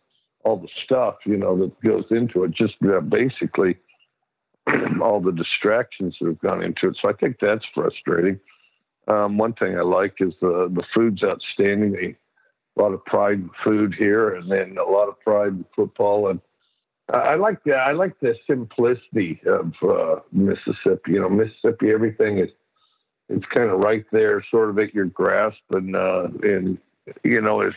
all 0.45 0.57
the 0.57 0.69
stuff, 0.85 1.17
you 1.25 1.37
know, 1.37 1.57
that 1.59 1.81
goes 1.83 2.05
into 2.11 2.45
it. 2.45 2.51
Just 2.53 2.75
uh, 2.85 3.01
basically, 3.01 3.77
all 5.02 5.20
the 5.20 5.32
distractions 5.32 6.16
that 6.20 6.26
have 6.26 6.40
gone 6.40 6.62
into 6.62 6.88
it. 6.88 6.96
So 7.00 7.08
I 7.08 7.12
think 7.12 7.37
that's 7.40 7.64
frustrating. 7.75 8.40
Um, 9.08 9.38
one 9.38 9.52
thing 9.52 9.78
I 9.78 9.82
like 9.82 10.14
is 10.20 10.35
the 10.40 10.70
the 10.73 10.82
food's 10.94 11.23
outstanding. 11.23 12.16
A 12.78 12.82
lot 12.82 12.92
of 12.92 13.04
pride 13.06 13.38
in 13.38 13.50
food 13.64 13.94
here, 13.94 14.35
and 14.35 14.50
then 14.50 14.76
a 14.76 14.85
lot 14.85 15.08
of 15.08 15.18
pride 15.20 15.49
in 15.49 15.64
football. 15.75 16.28
And 16.28 16.40
I 17.12 17.18
I 17.18 17.35
like 17.37 17.62
the 17.64 17.75
I 17.75 17.92
like 17.92 18.18
the 18.20 18.35
simplicity 18.46 19.40
of 19.46 19.73
uh, 19.82 20.20
Mississippi. 20.32 21.12
You 21.12 21.20
know, 21.20 21.30
Mississippi, 21.30 21.90
everything 21.90 22.38
is 22.38 22.50
it's 23.28 23.46
kind 23.46 23.70
of 23.70 23.80
right 23.80 24.04
there, 24.12 24.44
sort 24.50 24.70
of 24.70 24.78
at 24.78 24.94
your 24.94 25.06
grasp, 25.06 25.58
and 25.70 25.96
uh, 25.96 26.28
and 26.42 26.78
you 27.25 27.40
know, 27.40 27.62
a 27.62 27.70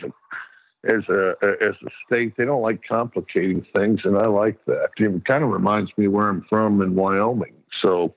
as 0.84 1.08
a 1.08 1.34
as 1.42 1.74
a 1.84 1.90
state, 2.06 2.36
they 2.36 2.44
don't 2.44 2.62
like 2.62 2.80
complicating 2.88 3.66
things, 3.74 4.00
and 4.04 4.16
I 4.16 4.26
like 4.26 4.64
that. 4.66 4.88
It 4.96 5.24
kind 5.24 5.44
of 5.44 5.50
reminds 5.50 5.90
me 5.96 6.08
where 6.08 6.28
I'm 6.28 6.44
from 6.48 6.80
in 6.82 6.94
Wyoming, 6.94 7.54
so 7.82 8.14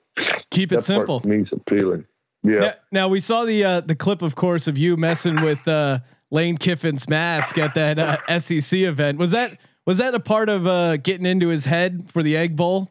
Keep 0.50 0.72
it 0.72 0.84
simple. 0.84 1.20
to 1.20 1.28
me 1.28 1.42
is 1.42 1.48
appealing. 1.52 2.04
Yeah. 2.42 2.60
Now, 2.60 2.74
now 2.92 3.08
we 3.08 3.20
saw 3.20 3.44
the 3.44 3.64
uh, 3.64 3.80
the 3.80 3.94
clip, 3.94 4.22
of 4.22 4.34
course, 4.34 4.68
of 4.68 4.78
you 4.78 4.96
messing 4.96 5.42
with 5.42 5.66
uh, 5.66 6.00
Lane 6.30 6.56
Kiffin's 6.56 7.08
mask 7.08 7.58
at 7.58 7.74
that 7.74 7.98
uh, 7.98 8.38
SEC 8.38 8.80
event. 8.80 9.18
Was 9.18 9.30
that 9.32 9.58
was 9.86 9.98
that 9.98 10.14
a 10.14 10.20
part 10.20 10.48
of 10.48 10.66
uh, 10.66 10.96
getting 10.98 11.26
into 11.26 11.48
his 11.48 11.64
head 11.64 12.10
for 12.10 12.22
the 12.22 12.36
Egg 12.36 12.56
Bowl? 12.56 12.90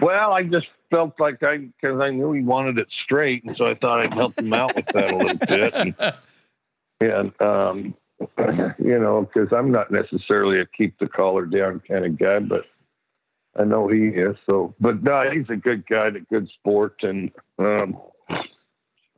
Well, 0.00 0.32
I 0.32 0.42
just 0.42 0.66
felt 0.90 1.18
like 1.18 1.42
I 1.42 1.58
because 1.58 2.00
I 2.00 2.10
knew 2.10 2.32
he 2.32 2.42
wanted 2.42 2.78
it 2.78 2.88
straight, 3.04 3.44
and 3.44 3.56
so 3.56 3.66
I 3.66 3.74
thought 3.74 4.00
I'd 4.00 4.14
help 4.14 4.38
him 4.38 4.52
out 4.52 4.74
with 4.74 4.86
that 4.86 5.12
a 5.12 5.16
little 5.16 5.36
bit. 5.36 5.74
And, 5.74 5.94
and 7.00 7.42
um, 7.42 7.94
you 8.78 8.98
know, 8.98 9.28
because 9.32 9.52
I'm 9.52 9.70
not 9.70 9.90
necessarily 9.90 10.60
a 10.60 10.66
keep 10.66 10.98
the 10.98 11.08
collar 11.08 11.46
down 11.46 11.80
kind 11.86 12.04
of 12.04 12.18
guy, 12.18 12.40
but 12.40 12.64
I 13.56 13.64
know 13.64 13.88
he 13.88 14.08
is. 14.08 14.36
So, 14.46 14.74
but 14.80 15.02
no, 15.02 15.30
he's 15.30 15.48
a 15.50 15.56
good 15.56 15.86
guy, 15.86 16.08
a 16.08 16.20
good 16.30 16.48
sport, 16.58 16.96
and 17.02 17.30
um, 17.58 17.98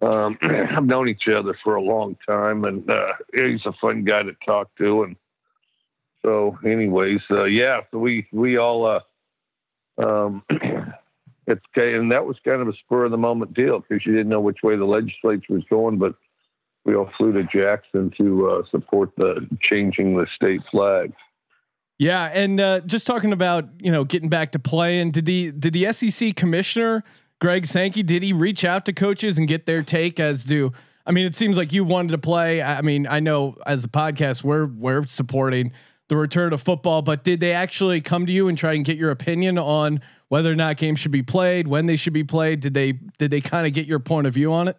um, 0.02 0.38
I've 0.42 0.85
known 0.85 1.09
each 1.09 1.28
other 1.28 1.57
for 1.62 1.75
a 1.75 1.83
long 1.83 2.16
time, 2.26 2.64
and 2.64 2.88
uh, 2.90 3.12
he's 3.35 3.64
a 3.66 3.73
fun 3.80 4.04
guy 4.04 4.23
to 4.23 4.33
talk 4.45 4.75
to. 4.78 5.04
And 5.04 5.16
so, 6.23 6.59
anyways, 6.64 7.21
uh, 7.30 7.45
yeah, 7.45 7.80
so 7.90 7.99
we 7.99 8.26
we 8.33 8.57
all. 8.57 8.87
Uh, 8.87 9.00
um, 9.99 10.42
it's 11.47 11.64
okay, 11.76 11.95
and 11.95 12.12
that 12.12 12.25
was 12.25 12.37
kind 12.45 12.62
of 12.62 12.69
a 12.69 12.76
spur 12.85 13.04
of 13.04 13.11
the 13.11 13.19
moment 13.19 13.54
deal 13.54 13.80
because 13.80 14.04
you 14.07 14.12
didn't 14.12 14.30
know 14.30 14.40
which 14.40 14.62
way 14.62 14.76
the 14.76 14.85
legislature 14.85 15.52
was 15.52 15.64
going, 15.69 15.99
but 15.99 16.14
we 16.84 16.94
all 16.94 17.10
flew 17.16 17.32
to 17.32 17.44
Jackson 17.44 18.10
to 18.18 18.49
uh, 18.49 18.62
support 18.70 19.10
the 19.16 19.46
changing 19.60 20.16
the 20.16 20.26
state 20.34 20.62
flag. 20.70 21.12
Yeah, 21.99 22.30
and 22.32 22.58
uh, 22.60 22.80
just 22.80 23.06
talking 23.06 23.32
about 23.32 23.68
you 23.78 23.92
know 23.92 24.04
getting 24.04 24.28
back 24.28 24.52
to 24.52 24.58
playing. 24.58 25.10
Did 25.10 25.26
the 25.26 25.52
did 25.52 25.75
the 25.75 25.92
SEC 25.92 26.34
commissioner 26.34 27.04
Greg 27.40 27.66
Sankey 27.66 28.02
did 28.02 28.22
he 28.22 28.32
reach 28.32 28.64
out 28.64 28.87
to 28.87 28.92
coaches 28.92 29.38
and 29.38 29.49
get 29.49 29.66
their 29.66 29.82
take 29.82 30.20
as 30.20 30.44
to? 30.46 30.72
I 31.06 31.12
mean, 31.12 31.26
it 31.26 31.34
seems 31.34 31.56
like 31.56 31.72
you 31.72 31.84
wanted 31.84 32.12
to 32.12 32.18
play. 32.18 32.62
I 32.62 32.78
I 32.78 32.82
mean, 32.82 33.06
I 33.06 33.20
know 33.20 33.56
as 33.66 33.84
a 33.84 33.88
podcast 33.88 34.44
we're 34.44 34.66
we're 34.66 35.04
supporting 35.06 35.72
the 36.08 36.16
return 36.16 36.52
of 36.52 36.60
football, 36.60 37.02
but 37.02 37.22
did 37.22 37.40
they 37.40 37.52
actually 37.52 38.00
come 38.00 38.26
to 38.26 38.32
you 38.32 38.49
and 38.49 38.58
try 38.58 38.75
and 38.75 38.84
get 38.84 38.96
your 38.96 39.10
opinion 39.10 39.58
on 39.58 40.00
whether 40.28 40.50
or 40.50 40.56
not 40.56 40.76
games 40.76 40.99
should 40.99 41.12
be 41.12 41.22
played, 41.22 41.68
when 41.68 41.87
they 41.87 41.96
should 41.96 42.12
be 42.12 42.25
played? 42.25 42.60
Did 42.60 42.75
they 42.75 42.92
did 42.92 43.30
they 43.30 43.40
kind 43.40 43.66
of 43.66 43.72
get 43.72 43.87
your 43.87 43.99
point 43.99 44.26
of 44.26 44.34
view 44.34 44.52
on 44.52 44.68
it? 44.68 44.76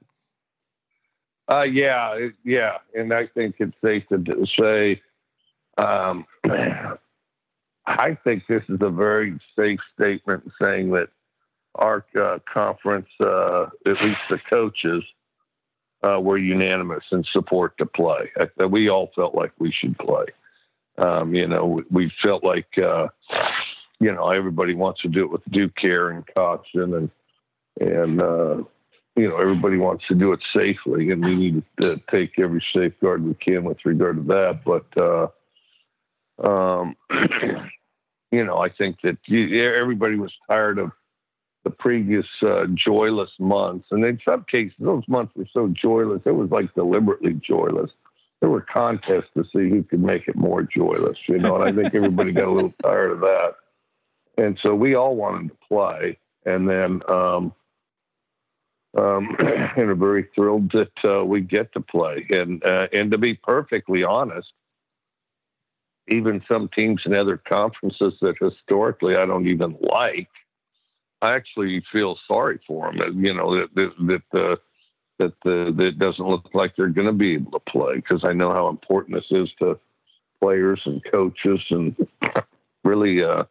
Uh, 1.52 1.64
yeah, 1.64 2.14
it- 2.16 2.36
yeah, 2.46 2.78
and 2.96 3.14
I 3.14 3.28
think 3.28 3.56
it's 3.60 3.76
safe 3.84 4.06
to 4.10 4.46
say, 4.58 5.02
um, 5.78 6.26
I 7.86 8.16
think 8.24 8.44
this 8.48 8.64
is 8.70 8.80
a 8.82 8.90
very 8.90 9.38
safe 9.58 9.80
statement 9.94 10.50
saying 10.62 10.92
that 10.92 11.10
our 11.76 12.06
uh, 12.20 12.40
conference, 12.52 13.10
uh, 13.20 13.64
at 13.86 14.02
least 14.02 14.20
the 14.30 14.40
coaches, 14.50 15.04
uh, 16.04 16.20
were 16.22 16.38
unanimous 16.38 17.04
in 17.12 17.24
support 17.26 17.78
to 17.80 17.86
play. 17.86 18.32
Uh, 18.40 18.46
That 18.58 18.70
we 18.70 18.90
all 18.90 19.12
felt 19.16 19.36
like 19.36 19.52
we 19.60 19.72
should 19.72 19.98
play. 19.98 20.26
Um, 20.98 21.34
you 21.36 21.48
know, 21.48 21.82
we- 21.90 22.12
felt 22.24 22.44
like, 22.44 22.78
uh, 22.78 23.08
you 24.00 24.12
know, 24.14 24.30
everybody 24.30 24.74
wants 24.74 25.02
to 25.02 25.10
do 25.10 25.24
it 25.26 25.32
with 25.32 25.44
due 25.52 25.70
care 25.70 26.10
and 26.10 26.24
caution, 26.34 26.94
and 26.94 27.10
and 27.80 28.22
uh, 28.22 28.64
you 29.22 29.30
know, 29.30 29.38
everybody 29.38 29.78
wants 29.78 30.08
to 30.08 30.16
do 30.16 30.34
it 30.34 30.40
safely, 30.52 31.12
and 31.12 31.24
we 31.24 31.36
need 31.36 31.64
to 31.80 32.02
take 32.10 32.40
every 32.40 32.64
safeguard 32.74 33.24
we 33.24 33.36
can 33.36 33.64
with 33.64 33.78
regard 33.86 34.16
to 34.16 34.24
that. 34.24 34.62
But, 34.66 34.88
uh, 34.98 35.28
um, 36.44 36.96
you 38.32 38.44
know, 38.44 38.58
I 38.58 38.70
think 38.70 38.98
that 39.04 39.20
you, 39.26 39.64
everybody 39.64 40.16
was 40.16 40.34
tired 40.50 40.80
of 40.80 40.92
the 41.64 41.70
previous 41.70 42.26
uh, 42.42 42.66
joyless 42.74 43.30
months, 43.38 43.90
and 43.92 44.04
in 44.04 44.20
some 44.26 44.44
cases, 44.50 44.74
those 44.80 45.04
months 45.08 45.34
were 45.36 45.46
so 45.54 45.68
joyless 45.68 46.24
it 46.26 46.32
was 46.32 46.50
like 46.50 46.74
deliberately 46.74 47.40
joyless. 47.48 47.92
There 48.40 48.50
were 48.50 48.66
contests 48.74 49.30
to 49.38 49.44
see 49.54 49.70
who 49.70 49.84
could 49.84 50.02
make 50.02 50.28
it 50.28 50.36
more 50.36 50.64
joyless, 50.64 51.18
you 51.28 51.38
know, 51.38 51.58
and 51.58 51.64
I 51.64 51.72
think 51.72 51.94
everybody 51.94 52.32
got 52.32 52.48
a 52.48 52.52
little 52.52 52.74
tired 52.82 53.12
of 53.12 53.20
that. 53.20 53.54
And 54.40 54.58
so 54.64 54.74
we 54.74 54.96
all 54.96 55.16
wanted 55.16 55.50
to 55.50 55.58
play, 55.68 56.18
and 56.44 56.68
then. 56.68 57.04
Um, 57.08 57.54
um, 58.98 59.36
and 59.40 59.90
are 59.90 59.96
very 59.96 60.28
thrilled 60.36 60.72
that 60.72 60.92
uh, 61.04 61.24
we 61.24 61.42
get 61.42 61.72
to 61.74 61.82
play. 61.82 62.26
And 62.30 62.64
uh, 62.64 62.88
and 62.94 63.12
to 63.12 63.18
be 63.18 63.36
perfectly 63.36 64.04
honest, 64.04 64.52
even 66.08 66.44
some 66.48 66.70
teams 66.76 67.02
in 67.06 67.14
other 67.14 67.38
conferences 67.38 68.14
that 68.22 68.36
historically 68.40 69.16
I 69.16 69.26
don't 69.26 69.48
even 69.48 69.78
like, 69.82 70.30
I 71.22 71.34
actually 71.34 71.84
feel 71.92 72.18
sorry 72.28 72.60
for 72.68 72.92
them. 72.94 73.24
You 73.24 73.34
know 73.34 73.56
that 73.56 73.74
that 73.76 74.22
that 74.32 74.40
uh, 74.40 74.56
that, 75.20 75.34
uh, 75.46 75.72
that 75.78 76.00
doesn't 76.00 76.28
look 76.28 76.50
like 76.54 76.76
they're 76.76 76.88
going 76.88 77.08
to 77.08 77.14
be 77.14 77.34
able 77.34 77.52
to 77.52 77.72
play 77.72 77.96
because 77.96 78.24
I 78.24 78.34
know 78.34 78.52
how 78.52 78.70
important 78.70 79.16
this 79.16 79.40
is 79.40 79.50
to 79.60 79.80
players 80.42 80.82
and 80.86 81.02
coaches 81.12 81.60
and 81.70 81.96
really 82.84 83.24
uh, 83.24 83.44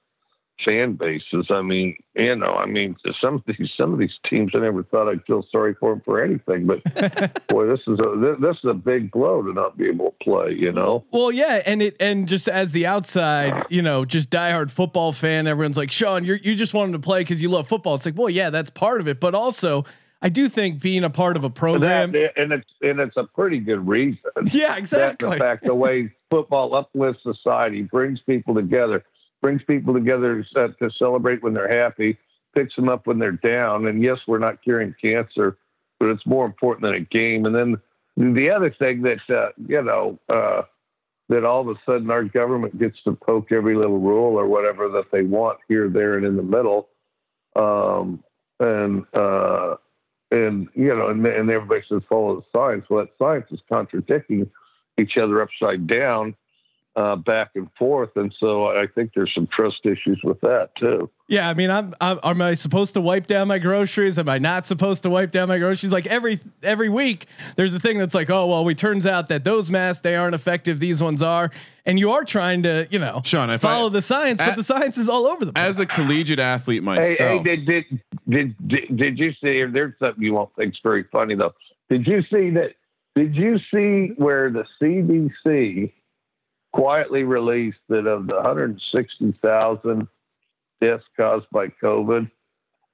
fan 0.64 0.94
bases. 0.94 1.46
I 1.50 1.62
mean, 1.62 1.96
you 2.14 2.36
know, 2.36 2.52
I 2.54 2.66
mean, 2.66 2.96
some 3.20 3.34
of 3.36 3.42
these 3.46 3.70
some 3.76 3.92
of 3.92 3.98
these 3.98 4.12
teams, 4.28 4.52
I 4.54 4.58
never 4.58 4.82
thought 4.82 5.08
I'd 5.08 5.24
feel 5.24 5.44
sorry 5.50 5.74
for 5.78 5.92
them 5.92 6.02
for 6.04 6.22
anything, 6.22 6.66
but 6.66 6.82
boy, 7.48 7.66
this 7.66 7.80
is 7.86 7.98
a 7.98 8.36
this, 8.40 8.56
is 8.56 8.64
a 8.70 8.74
big 8.74 9.10
blow 9.10 9.42
to 9.42 9.52
not 9.52 9.76
be 9.76 9.86
able 9.88 10.10
to 10.18 10.24
play. 10.24 10.52
You 10.52 10.72
know, 10.72 11.04
Well, 11.12 11.30
yeah, 11.32 11.62
and 11.66 11.82
it 11.82 11.96
and 12.00 12.28
just 12.28 12.48
as 12.48 12.72
the 12.72 12.86
outside, 12.86 13.64
you 13.70 13.82
know, 13.82 14.04
just 14.04 14.30
diehard 14.30 14.70
football 14.70 15.12
fan, 15.12 15.46
everyone's 15.46 15.76
like, 15.76 15.92
Sean, 15.92 16.24
you 16.24 16.36
you 16.42 16.54
just 16.54 16.74
want 16.74 16.88
him 16.88 16.92
to 17.00 17.04
play 17.04 17.20
because 17.20 17.42
you 17.42 17.48
love 17.48 17.68
football. 17.68 17.94
It's 17.94 18.06
like, 18.06 18.16
well, 18.16 18.30
yeah, 18.30 18.50
that's 18.50 18.70
part 18.70 19.00
of 19.00 19.08
it, 19.08 19.20
but 19.20 19.34
also, 19.34 19.84
I 20.22 20.28
do 20.28 20.48
think 20.48 20.82
being 20.82 21.04
a 21.04 21.10
part 21.10 21.36
of 21.36 21.44
a 21.44 21.50
program. 21.50 22.12
That- 22.12 22.38
and 22.38 22.52
it's 22.52 22.70
and 22.82 23.00
it's 23.00 23.16
a 23.16 23.24
pretty 23.24 23.58
good 23.58 23.86
reason. 23.88 24.20
yeah, 24.52 24.68
That, 24.68 24.78
exactly. 24.78 25.30
the 25.30 25.36
fact 25.36 25.64
the 25.64 25.74
way 25.74 26.12
football 26.30 26.74
uplifts 26.74 27.22
society, 27.24 27.82
brings 27.82 28.20
people 28.20 28.54
together, 28.54 29.02
brings 29.40 29.62
people 29.62 29.94
together 29.94 30.44
to, 30.54 30.90
celebrate 30.98 31.42
when 31.42 31.54
they're 31.54 31.82
happy, 31.82 32.18
picks 32.54 32.74
them 32.76 32.88
up 32.88 33.06
when 33.06 33.18
they're 33.18 33.32
down. 33.32 33.86
And 33.86 34.02
yes, 34.02 34.18
we're 34.26 34.38
not 34.38 34.62
curing 34.62 34.94
cancer, 35.02 35.56
but 35.98 36.08
it's 36.08 36.26
more 36.26 36.46
important 36.46 36.82
than 36.82 36.94
a 36.94 37.00
game. 37.00 37.46
And 37.46 37.54
then 37.54 37.76
the 38.34 38.50
other 38.50 38.70
thing 38.70 39.02
that 39.02 39.20
uh, 39.28 39.50
you 39.66 39.82
know 39.82 40.18
uh, 40.28 40.62
that 41.28 41.44
all 41.44 41.60
of 41.60 41.68
a 41.68 41.80
sudden 41.86 42.10
our 42.10 42.24
government 42.24 42.78
gets 42.78 43.00
to 43.04 43.12
poke 43.12 43.52
every 43.52 43.76
little 43.76 43.98
rule 43.98 44.38
or 44.38 44.46
whatever 44.46 44.88
that 44.88 45.10
they 45.12 45.22
want 45.22 45.58
here, 45.68 45.88
there, 45.88 46.16
and 46.16 46.26
in 46.26 46.36
the 46.36 46.42
middle. 46.42 46.88
Um, 47.56 48.22
and 48.58 49.06
uh, 49.14 49.76
and 50.30 50.68
you 50.74 50.94
know, 50.94 51.08
and, 51.08 51.24
and 51.26 51.50
everybody 51.50 51.82
says 51.88 52.02
follow 52.08 52.36
the 52.36 52.46
science. 52.52 52.86
Well, 52.88 53.04
that 53.04 53.12
science 53.18 53.46
is 53.50 53.60
contradicting 53.68 54.50
each 54.98 55.16
other 55.16 55.40
upside 55.40 55.86
down, 55.86 56.34
uh, 57.00 57.16
back 57.16 57.52
and 57.54 57.68
forth, 57.78 58.10
and 58.16 58.34
so 58.38 58.66
I 58.66 58.86
think 58.94 59.12
there's 59.14 59.32
some 59.34 59.46
trust 59.46 59.80
issues 59.84 60.20
with 60.22 60.38
that 60.42 60.70
too. 60.78 61.08
Yeah, 61.28 61.48
I 61.48 61.54
mean, 61.54 61.70
I'm, 61.70 61.94
I'm 62.00 62.18
am 62.22 62.42
I 62.42 62.52
supposed 62.54 62.92
to 62.94 63.00
wipe 63.00 63.26
down 63.26 63.48
my 63.48 63.58
groceries? 63.58 64.18
Am 64.18 64.28
I 64.28 64.38
not 64.38 64.66
supposed 64.66 65.02
to 65.04 65.10
wipe 65.10 65.30
down 65.30 65.48
my 65.48 65.58
groceries? 65.58 65.92
Like 65.92 66.06
every 66.06 66.40
every 66.62 66.90
week, 66.90 67.26
there's 67.56 67.72
a 67.72 67.80
thing 67.80 67.96
that's 67.96 68.14
like, 68.14 68.28
oh 68.28 68.46
well, 68.48 68.64
we 68.64 68.74
turns 68.74 69.06
out 69.06 69.28
that 69.30 69.44
those 69.44 69.70
masks 69.70 70.02
they 70.02 70.14
aren't 70.14 70.34
effective. 70.34 70.78
These 70.78 71.02
ones 71.02 71.22
are, 71.22 71.50
and 71.86 71.98
you 71.98 72.10
are 72.12 72.24
trying 72.24 72.64
to, 72.64 72.86
you 72.90 72.98
know, 72.98 73.22
Sean, 73.24 73.48
if 73.48 73.62
follow 73.62 73.86
I, 73.86 73.90
the 73.90 74.02
science, 74.02 74.42
a- 74.42 74.46
but 74.46 74.56
the 74.56 74.64
science 74.64 74.98
is 74.98 75.08
all 75.08 75.26
over 75.26 75.46
the 75.46 75.52
place. 75.54 75.66
as 75.68 75.80
a 75.80 75.86
collegiate 75.86 76.38
athlete 76.38 76.82
Hey, 76.82 76.84
myself, 76.84 77.18
hey, 77.46 77.56
did, 77.56 77.66
did 77.66 77.84
did 78.28 78.68
did 78.68 78.96
did 78.96 79.18
you 79.18 79.32
see? 79.42 79.64
There's 79.64 79.94
something 79.98 80.22
you 80.22 80.34
won't 80.34 80.54
think's 80.54 80.78
very 80.82 81.04
funny 81.04 81.34
though. 81.34 81.54
Did 81.88 82.06
you 82.06 82.22
see 82.30 82.50
that? 82.50 82.72
Did 83.16 83.34
you 83.34 83.58
see 83.72 84.12
where 84.16 84.50
the 84.50 84.64
CDC 84.80 85.92
quietly 86.72 87.24
released 87.24 87.78
that 87.88 88.06
of 88.06 88.26
the 88.26 88.34
160,000 88.34 90.08
deaths 90.80 91.04
caused 91.16 91.46
by 91.50 91.68
COVID, 91.82 92.30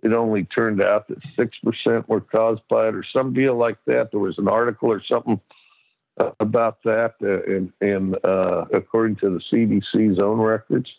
it 0.02 0.12
only 0.12 0.44
turned 0.44 0.82
out 0.82 1.08
that 1.08 1.18
six 1.36 1.56
percent 1.62 2.08
were 2.08 2.20
caused 2.20 2.62
by 2.68 2.88
it, 2.88 2.94
or 2.94 3.04
some 3.12 3.32
deal 3.32 3.56
like 3.56 3.78
that. 3.86 4.10
There 4.10 4.20
was 4.20 4.38
an 4.38 4.48
article 4.48 4.90
or 4.90 5.02
something 5.02 5.40
uh, 6.18 6.30
about 6.38 6.82
that, 6.84 7.14
uh, 7.22 7.42
and 7.52 7.72
and 7.80 8.16
uh, 8.24 8.66
according 8.72 9.16
to 9.16 9.30
the 9.30 9.40
CDC's 9.50 10.18
own 10.18 10.38
records. 10.38 10.90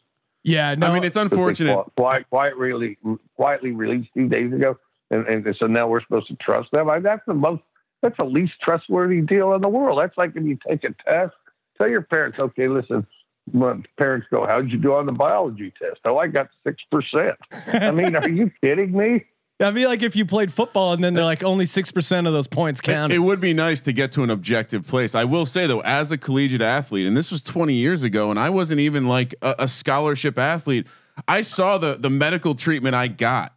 Yeah, 0.44 0.76
no. 0.76 0.88
I 0.88 0.94
mean, 0.94 1.04
it's 1.04 1.16
unfortunate. 1.16 1.76
Quiet, 1.96 2.30
quiet, 2.30 2.56
really, 2.56 2.98
quietly 3.36 3.72
released 3.72 4.10
two 4.16 4.28
days 4.28 4.52
ago, 4.52 4.78
and, 5.12 5.28
and 5.28 5.56
so 5.58 5.68
now 5.68 5.88
we're 5.88 6.02
supposed 6.02 6.28
to 6.28 6.36
trust 6.36 6.72
them. 6.72 6.90
I, 6.90 7.00
that's 7.00 7.26
the 7.28 7.34
most. 7.34 7.62
That's 8.02 8.18
the 8.18 8.26
least 8.26 8.54
trustworthy 8.62 9.22
deal 9.22 9.54
in 9.54 9.62
the 9.62 9.70
world. 9.70 10.00
That's 10.00 10.18
like 10.18 10.36
if 10.36 10.44
you 10.44 10.58
take 10.68 10.84
a 10.84 10.94
test, 11.04 11.34
tell 11.78 11.88
your 11.90 12.02
parents, 12.02 12.40
okay, 12.40 12.68
listen. 12.68 13.06
My 13.54 13.76
parents 13.98 14.28
go, 14.30 14.46
how'd 14.46 14.70
you 14.70 14.78
do 14.78 14.94
on 14.94 15.06
the 15.06 15.14
biology 15.14 15.72
test? 15.82 16.02
Oh, 16.04 16.18
I 16.18 16.28
got 16.28 16.50
six 16.66 16.84
percent. 16.92 17.36
I 17.68 17.92
mean, 17.92 18.16
are 18.16 18.28
you 18.28 18.52
kidding 18.62 18.92
me? 18.92 19.26
I 19.60 19.72
feel 19.74 19.90
like 19.90 20.04
if 20.04 20.16
you 20.16 20.24
played 20.26 20.54
football 20.54 20.94
and 20.94 21.04
then 21.04 21.14
they're 21.16 21.24
like 21.24 21.44
only 21.44 21.66
six 21.66 21.92
percent 21.92 22.28
of 22.28 22.34
those 22.34 22.46
points 22.48 22.80
It, 22.82 22.84
count. 22.84 23.14
it 23.14 23.20
would 23.20 23.40
be 23.42 23.54
nice 23.54 23.82
to 23.82 23.94
get 23.94 24.12
to 24.12 24.24
an 24.24 24.30
objective 24.30 24.86
place. 24.86 25.16
I 25.16 25.24
will 25.24 25.46
say 25.46 25.66
though, 25.66 25.80
as 25.80 26.12
a 26.12 26.18
collegiate 26.18 26.62
athlete, 26.62 27.08
and 27.08 27.16
this 27.18 27.32
was 27.32 27.42
20 27.42 27.74
years 27.74 28.04
ago, 28.04 28.30
and 28.30 28.38
I 28.40 28.50
wasn't 28.50 28.82
even 28.82 29.08
like 29.08 29.34
a, 29.42 29.56
a 29.60 29.68
scholarship 29.68 30.38
athlete. 30.38 30.86
I 31.28 31.42
saw 31.42 31.78
the 31.80 31.96
the 31.96 32.10
medical 32.10 32.54
treatment 32.54 32.94
I 32.96 33.08
got 33.08 33.54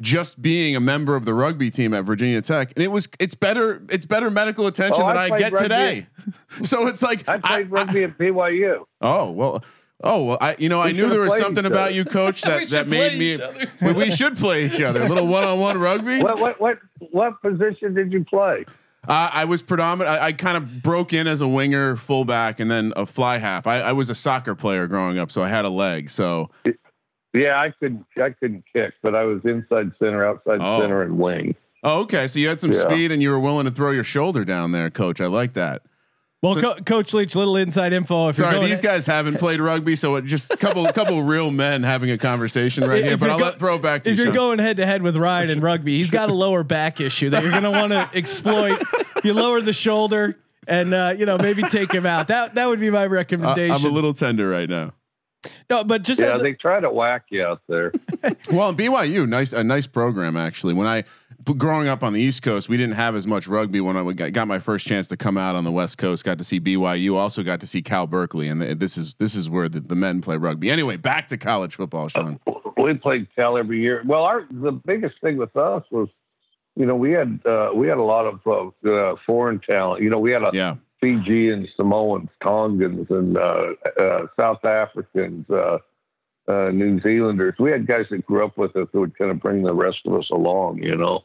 just 0.00 0.42
being 0.42 0.74
a 0.76 0.80
member 0.80 1.14
of 1.16 1.24
the 1.24 1.34
rugby 1.34 1.70
team 1.70 1.94
at 1.94 2.04
Virginia 2.04 2.40
Tech, 2.42 2.72
and 2.76 2.82
it 2.82 2.90
was 2.90 3.08
it's 3.20 3.34
better 3.34 3.82
it's 3.90 4.06
better 4.06 4.30
medical 4.30 4.66
attention 4.66 5.02
Oh, 5.04 5.08
than 5.08 5.16
I 5.16 5.24
I, 5.26 5.38
get 5.38 5.52
rugby. 5.52 5.62
today. 5.64 6.06
so 6.62 6.86
it's 6.86 7.02
like 7.02 7.28
I 7.28 7.38
played 7.38 7.66
I- 7.66 7.68
rugby 7.68 8.04
at 8.04 8.18
BYU. 8.18 8.84
Oh 9.00 9.30
well. 9.30 9.64
Oh 10.02 10.24
well, 10.24 10.38
I 10.40 10.56
you 10.58 10.68
know 10.68 10.82
I 10.82 10.92
knew 10.92 11.08
there 11.08 11.20
was 11.20 11.38
something 11.38 11.64
about 11.64 11.94
you, 11.94 12.04
coach, 12.04 12.42
that 12.42 12.68
that 12.70 12.88
made 12.88 13.18
me. 13.18 13.38
we, 13.82 13.92
we 13.92 14.10
should 14.10 14.36
play 14.36 14.66
each 14.66 14.80
other. 14.80 15.02
A 15.02 15.08
little 15.08 15.26
one-on-one 15.26 15.78
rugby. 15.78 16.22
What 16.22 16.38
what 16.38 16.60
what 16.60 16.78
what 17.10 17.40
position 17.40 17.94
did 17.94 18.12
you 18.12 18.24
play? 18.24 18.64
Uh, 19.06 19.30
I 19.32 19.44
was 19.44 19.62
predominant. 19.62 20.18
I, 20.18 20.26
I 20.26 20.32
kind 20.32 20.56
of 20.56 20.82
broke 20.82 21.12
in 21.12 21.26
as 21.26 21.40
a 21.42 21.48
winger, 21.48 21.96
fullback, 21.96 22.58
and 22.58 22.70
then 22.70 22.92
a 22.96 23.06
fly 23.06 23.36
half. 23.38 23.66
I, 23.66 23.80
I 23.80 23.92
was 23.92 24.08
a 24.10 24.14
soccer 24.14 24.54
player 24.54 24.86
growing 24.86 25.18
up, 25.18 25.30
so 25.30 25.42
I 25.42 25.48
had 25.48 25.64
a 25.66 25.70
leg. 25.70 26.10
So 26.10 26.50
Yeah, 27.34 27.60
I 27.60 27.72
couldn't 27.78 28.06
I 28.16 28.30
couldn't 28.30 28.64
kick, 28.72 28.94
but 29.02 29.14
I 29.14 29.24
was 29.24 29.40
inside 29.44 29.90
center, 29.98 30.24
outside 30.26 30.58
Oh. 30.60 30.80
center, 30.80 31.02
and 31.02 31.18
wing. 31.18 31.54
oh, 31.82 32.00
okay. 32.02 32.28
So 32.28 32.38
you 32.38 32.48
had 32.48 32.60
some 32.60 32.72
Yeah. 32.72 32.78
speed, 32.78 33.10
and 33.12 33.20
you 33.22 33.30
were 33.30 33.40
willing 33.40 33.64
to 33.66 33.70
throw 33.72 33.90
your 33.90 34.04
shoulder 34.04 34.44
down 34.44 34.72
there, 34.72 34.88
coach. 34.90 35.20
I 35.20 35.26
like 35.26 35.52
that. 35.54 35.82
well, 36.42 36.54
so- 36.54 36.60
Co- 36.60 36.74
Coach 36.84 37.14
Leach, 37.14 37.34
little 37.34 37.56
inside 37.56 37.92
info. 37.94 38.28
If 38.28 38.36
Sorry, 38.36 38.50
you're 38.50 38.60
going 38.60 38.68
these 38.70 38.82
guys 38.82 39.06
haven't 39.06 39.38
played 39.38 39.60
rugby, 39.60 39.96
so 39.96 40.14
it 40.16 40.26
just 40.26 40.52
a 40.52 40.56
couple 40.58 40.84
couple 40.92 41.22
real 41.22 41.50
men 41.50 41.82
having 41.82 42.10
a 42.10 42.18
conversation 42.18 42.86
right 42.86 42.98
If 43.00 43.04
here. 43.06 43.16
But 43.16 43.30
I'll 43.30 43.38
go- 43.38 43.44
let 43.46 43.58
throw 43.58 43.76
it 43.76 43.82
back 43.82 44.02
to 44.04 44.10
if 44.10 44.18
you. 44.18 44.24
you're 44.24 44.32
Sean. 44.34 44.56
going 44.56 44.58
head 44.58 44.76
to 44.76 44.84
head 44.86 45.00
with 45.02 45.16
Ryan 45.16 45.48
in 45.50 45.60
rugby, 45.60 45.96
he's 45.96 46.10
got 46.10 46.28
a 46.30 46.34
lower 46.34 46.62
back 46.62 47.00
issue 47.00 47.30
that 47.30 47.42
you're 47.42 47.50
going 47.50 47.62
to 47.64 47.70
want 47.70 47.92
to 47.92 48.08
exploit. 48.14 48.78
You 49.24 49.32
lower 49.32 49.60
the 49.62 49.72
shoulder 49.72 50.36
and 50.68 50.92
uh, 50.92 51.14
you 51.18 51.24
know 51.26 51.38
maybe 51.38 51.62
take 51.62 51.90
him 51.92 52.04
out. 52.06 52.28
That 52.28 52.54
that 52.56 52.68
would 52.68 52.78
be 52.78 52.90
my 52.90 53.04
I- 53.04 53.06
recommendation. 53.06 53.74
I'm 53.74 53.90
a 53.90 53.94
little 53.94 54.12
tender 54.12 54.46
right 54.48 54.68
now. 54.68 54.92
No, 55.70 55.84
but 55.84 56.02
just 56.02 56.20
Yeah, 56.20 56.34
as 56.34 56.40
a- 56.40 56.42
they 56.42 56.52
try 56.54 56.80
to 56.80 56.90
whack 56.90 57.24
you 57.30 57.42
out 57.44 57.60
there. 57.68 57.92
Well, 58.50 58.72
BYU, 58.72 59.28
nice 59.28 59.52
a 59.52 59.62
nice 59.62 59.86
program 59.86 60.36
actually. 60.36 60.72
When 60.74 60.86
I 60.86 61.04
growing 61.58 61.88
up 61.88 62.02
on 62.02 62.14
the 62.14 62.20
East 62.22 62.42
Coast, 62.42 62.68
we 62.70 62.76
didn't 62.78 62.94
have 62.94 63.14
as 63.14 63.26
much 63.26 63.46
rugby. 63.46 63.80
When 63.80 63.96
I 63.98 64.12
got, 64.12 64.32
got 64.32 64.48
my 64.48 64.58
first 64.58 64.86
chance 64.86 65.08
to 65.08 65.16
come 65.16 65.36
out 65.36 65.54
on 65.54 65.64
the 65.64 65.70
West 65.72 65.98
Coast, 65.98 66.24
got 66.24 66.38
to 66.38 66.44
see 66.44 66.58
BYU. 66.58 67.16
Also 67.16 67.42
got 67.42 67.60
to 67.60 67.66
see 67.66 67.82
Cal 67.82 68.06
Berkeley, 68.06 68.48
and 68.48 68.60
th- 68.62 68.78
this 68.78 68.96
is 68.96 69.14
this 69.16 69.34
is 69.34 69.50
where 69.50 69.68
the, 69.68 69.80
the 69.80 69.94
men 69.96 70.20
play 70.22 70.36
rugby. 70.38 70.70
Anyway, 70.70 70.96
back 70.96 71.28
to 71.28 71.36
college 71.36 71.74
football, 71.74 72.08
Sean. 72.08 72.40
we 72.78 72.94
played 72.94 73.28
Cal 73.36 73.58
every 73.58 73.80
year. 73.80 74.02
Well, 74.06 74.22
our 74.24 74.46
the 74.50 74.72
biggest 74.72 75.20
thing 75.20 75.36
with 75.36 75.54
us 75.56 75.82
was, 75.90 76.08
you 76.76 76.86
know, 76.86 76.94
we 76.96 77.10
had 77.12 77.40
uh, 77.44 77.70
we 77.74 77.88
had 77.88 77.98
a 77.98 78.02
lot 78.02 78.26
of 78.26 78.40
uh, 78.46 78.88
uh, 78.90 79.16
foreign 79.26 79.60
talent. 79.60 80.02
You 80.02 80.08
know, 80.10 80.18
we 80.18 80.30
had 80.30 80.42
a 80.42 80.50
Yeah, 80.54 80.76
Fijians, 81.04 81.68
Samoans, 81.76 82.30
Tongans, 82.42 83.06
and 83.10 83.36
uh, 83.36 83.72
uh, 84.00 84.26
South 84.40 84.64
Africans, 84.64 85.44
uh, 85.50 85.78
uh, 86.48 86.70
New 86.70 86.98
Zealanders. 87.00 87.54
We 87.58 87.70
had 87.70 87.86
guys 87.86 88.06
that 88.10 88.24
grew 88.24 88.44
up 88.44 88.56
with 88.56 88.74
us 88.76 88.88
who 88.92 89.00
would 89.00 89.16
kind 89.18 89.30
of 89.30 89.38
bring 89.38 89.62
the 89.62 89.74
rest 89.74 89.98
of 90.06 90.14
us 90.14 90.30
along. 90.30 90.82
You 90.82 90.96
know. 90.96 91.24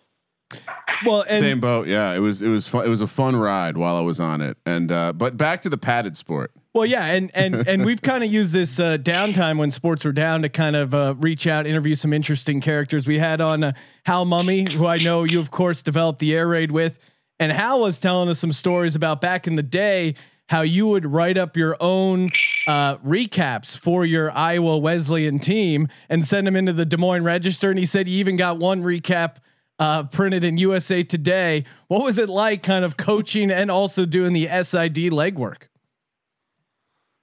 well, 1.05 1.23
and 1.29 1.39
same 1.39 1.59
boat. 1.61 1.87
Yeah, 1.87 2.13
it 2.13 2.19
was 2.19 2.41
it 2.41 2.49
was 2.49 2.67
fun, 2.67 2.85
it 2.85 2.89
was 2.89 2.99
a 2.99 3.07
fun 3.07 3.37
ride 3.37 3.77
while 3.77 3.95
I 3.95 4.01
was 4.01 4.19
on 4.19 4.41
it. 4.41 4.57
And 4.65 4.91
uh, 4.91 5.13
but 5.13 5.37
back 5.37 5.61
to 5.61 5.69
the 5.69 5.77
padded 5.77 6.17
sport. 6.17 6.51
Well, 6.73 6.85
yeah, 6.85 7.05
and 7.05 7.31
and 7.33 7.65
and 7.67 7.85
we've 7.85 8.01
kind 8.01 8.23
of 8.23 8.31
used 8.31 8.51
this 8.51 8.81
uh, 8.81 8.97
downtime 8.97 9.57
when 9.57 9.71
sports 9.71 10.03
were 10.03 10.11
down 10.11 10.41
to 10.41 10.49
kind 10.49 10.75
of 10.75 10.93
uh, 10.93 11.15
reach 11.19 11.47
out, 11.47 11.67
interview 11.67 11.95
some 11.95 12.11
interesting 12.11 12.59
characters. 12.59 13.07
We 13.07 13.17
had 13.17 13.39
on 13.39 13.63
uh, 13.63 13.71
Hal 14.05 14.25
Mumme, 14.25 14.73
who 14.73 14.87
I 14.87 14.97
know 14.97 15.23
you 15.23 15.39
of 15.39 15.51
course 15.51 15.83
developed 15.83 16.19
the 16.19 16.35
air 16.35 16.47
raid 16.47 16.71
with, 16.71 16.99
and 17.39 17.51
Hal 17.51 17.79
was 17.79 17.99
telling 17.99 18.29
us 18.29 18.39
some 18.39 18.51
stories 18.51 18.95
about 18.95 19.21
back 19.21 19.47
in 19.47 19.55
the 19.55 19.63
day 19.63 20.15
how 20.49 20.61
you 20.61 20.87
would 20.87 21.05
write 21.05 21.37
up 21.37 21.55
your 21.55 21.77
own 21.79 22.31
uh, 22.67 22.97
recaps 22.97 23.77
for 23.77 24.05
your 24.05 24.31
Iowa 24.31 24.77
Wesleyan 24.79 25.39
team 25.39 25.87
and 26.09 26.25
send 26.25 26.47
them 26.47 26.55
into 26.55 26.73
the 26.73 26.85
Des 26.85 26.97
Moines 26.97 27.23
Register. 27.23 27.69
And 27.69 27.79
he 27.79 27.85
said 27.85 28.07
he 28.07 28.13
even 28.15 28.35
got 28.35 28.57
one 28.57 28.81
recap 28.83 29.37
uh, 29.77 30.03
printed 30.03 30.43
in 30.43 30.57
USA 30.57 31.03
Today. 31.03 31.65
What 31.87 32.03
was 32.03 32.17
it 32.17 32.29
like, 32.29 32.63
kind 32.63 32.83
of 32.83 32.97
coaching 32.97 33.51
and 33.51 33.71
also 33.71 34.05
doing 34.05 34.33
the 34.33 34.45
SID 34.47 35.11
legwork? 35.11 35.63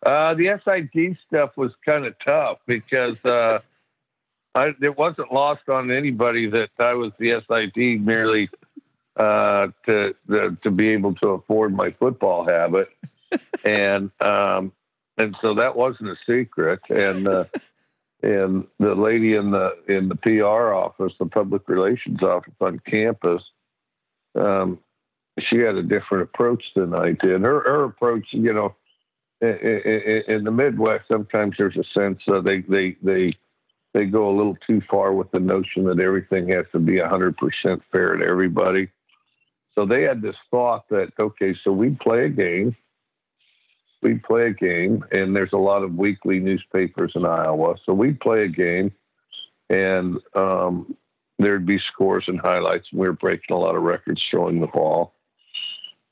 Uh, 0.05 0.35
the 0.35 0.59
SID 0.65 1.19
stuff 1.27 1.57
was 1.57 1.73
kind 1.85 2.07
of 2.07 2.15
tough 2.25 2.59
because 2.67 3.23
uh, 3.25 3.59
I, 4.55 4.73
it 4.81 4.97
wasn't 4.97 5.33
lost 5.33 5.69
on 5.69 5.91
anybody 5.91 6.49
that 6.51 6.71
I 6.79 6.95
was 6.95 7.13
the 7.19 7.43
SID 7.49 8.07
merely 8.07 8.49
uh, 9.17 9.69
to 9.87 10.15
the, 10.27 10.57
to 10.63 10.71
be 10.71 10.91
able 10.91 11.15
to 11.17 11.29
afford 11.29 11.75
my 11.75 11.91
football 11.99 12.47
habit, 12.47 12.89
and 13.65 14.11
um, 14.21 14.73
and 15.19 15.37
so 15.41 15.55
that 15.55 15.77
wasn't 15.77 16.11
a 16.11 16.17
secret. 16.27 16.81
And 16.91 17.27
uh, 17.27 17.45
and 18.23 18.67
the 18.79 18.95
lady 18.95 19.35
in 19.35 19.51
the 19.51 19.77
in 19.89 20.09
the 20.09 20.17
PR 20.17 20.73
office, 20.73 21.13
the 21.19 21.27
public 21.27 21.69
relations 21.69 22.23
office 22.23 22.55
on 22.61 22.81
campus, 22.87 23.43
um, 24.35 24.79
she 25.39 25.59
had 25.59 25.77
a 25.77 25.83
different 25.83 26.25
approach 26.25 26.63
than 26.75 26.95
I 26.95 27.13
did. 27.13 27.43
Her 27.43 27.61
her 27.61 27.85
approach, 27.85 28.27
you 28.31 28.53
know 28.53 28.75
in, 29.41 29.49
in, 29.49 30.23
in 30.29 30.45
the 30.45 30.51
Midwest, 30.51 31.09
sometimes 31.09 31.57
there's 31.59 31.77
a 31.77 31.85
sense 31.93 32.21
uh, 32.29 32.41
they 32.41 32.61
they 32.63 32.97
they 33.03 33.37
they 33.93 34.05
go 34.05 34.29
a 34.29 34.37
little 34.37 34.57
too 34.67 34.83
far 34.91 35.13
with 35.13 35.31
the 35.31 35.41
notion 35.41 35.85
that 35.85 36.01
everything 36.01 36.49
has 36.49 36.67
to 36.73 36.79
be 36.79 36.95
100% 36.95 37.35
fair 37.91 38.17
to 38.17 38.27
everybody. 38.27 38.89
So 39.77 39.85
they 39.85 40.03
had 40.03 40.23
this 40.23 40.37
thought 40.51 40.89
that 40.89 41.13
okay, 41.19 41.55
so 41.63 41.71
we'd 41.71 42.01
play 42.01 42.25
a 42.25 42.31
game, 42.31 42.75
we'd 44.03 44.23
play 44.23 44.47
a 44.47 44.53
game, 44.53 45.05
and 45.13 45.37
there's 45.37 45.53
a 45.53 45.59
lot 45.59 45.83
of 45.83 45.95
weekly 45.95 46.41
newspapers 46.41 47.13
in 47.15 47.27
Iowa, 47.27 47.77
so 47.85 47.93
we'd 47.93 48.19
play 48.19 48.45
a 48.45 48.49
game, 48.49 48.91
and 49.69 50.19
um, 50.35 50.97
there'd 51.39 51.67
be 51.67 51.79
scores 51.93 52.25
and 52.27 52.41
highlights. 52.41 52.89
And 52.91 53.01
we 53.01 53.07
were 53.07 53.13
breaking 53.13 53.55
a 53.55 53.59
lot 53.59 53.77
of 53.77 53.83
records 53.83 54.23
throwing 54.31 54.61
the 54.61 54.67
ball, 54.67 55.13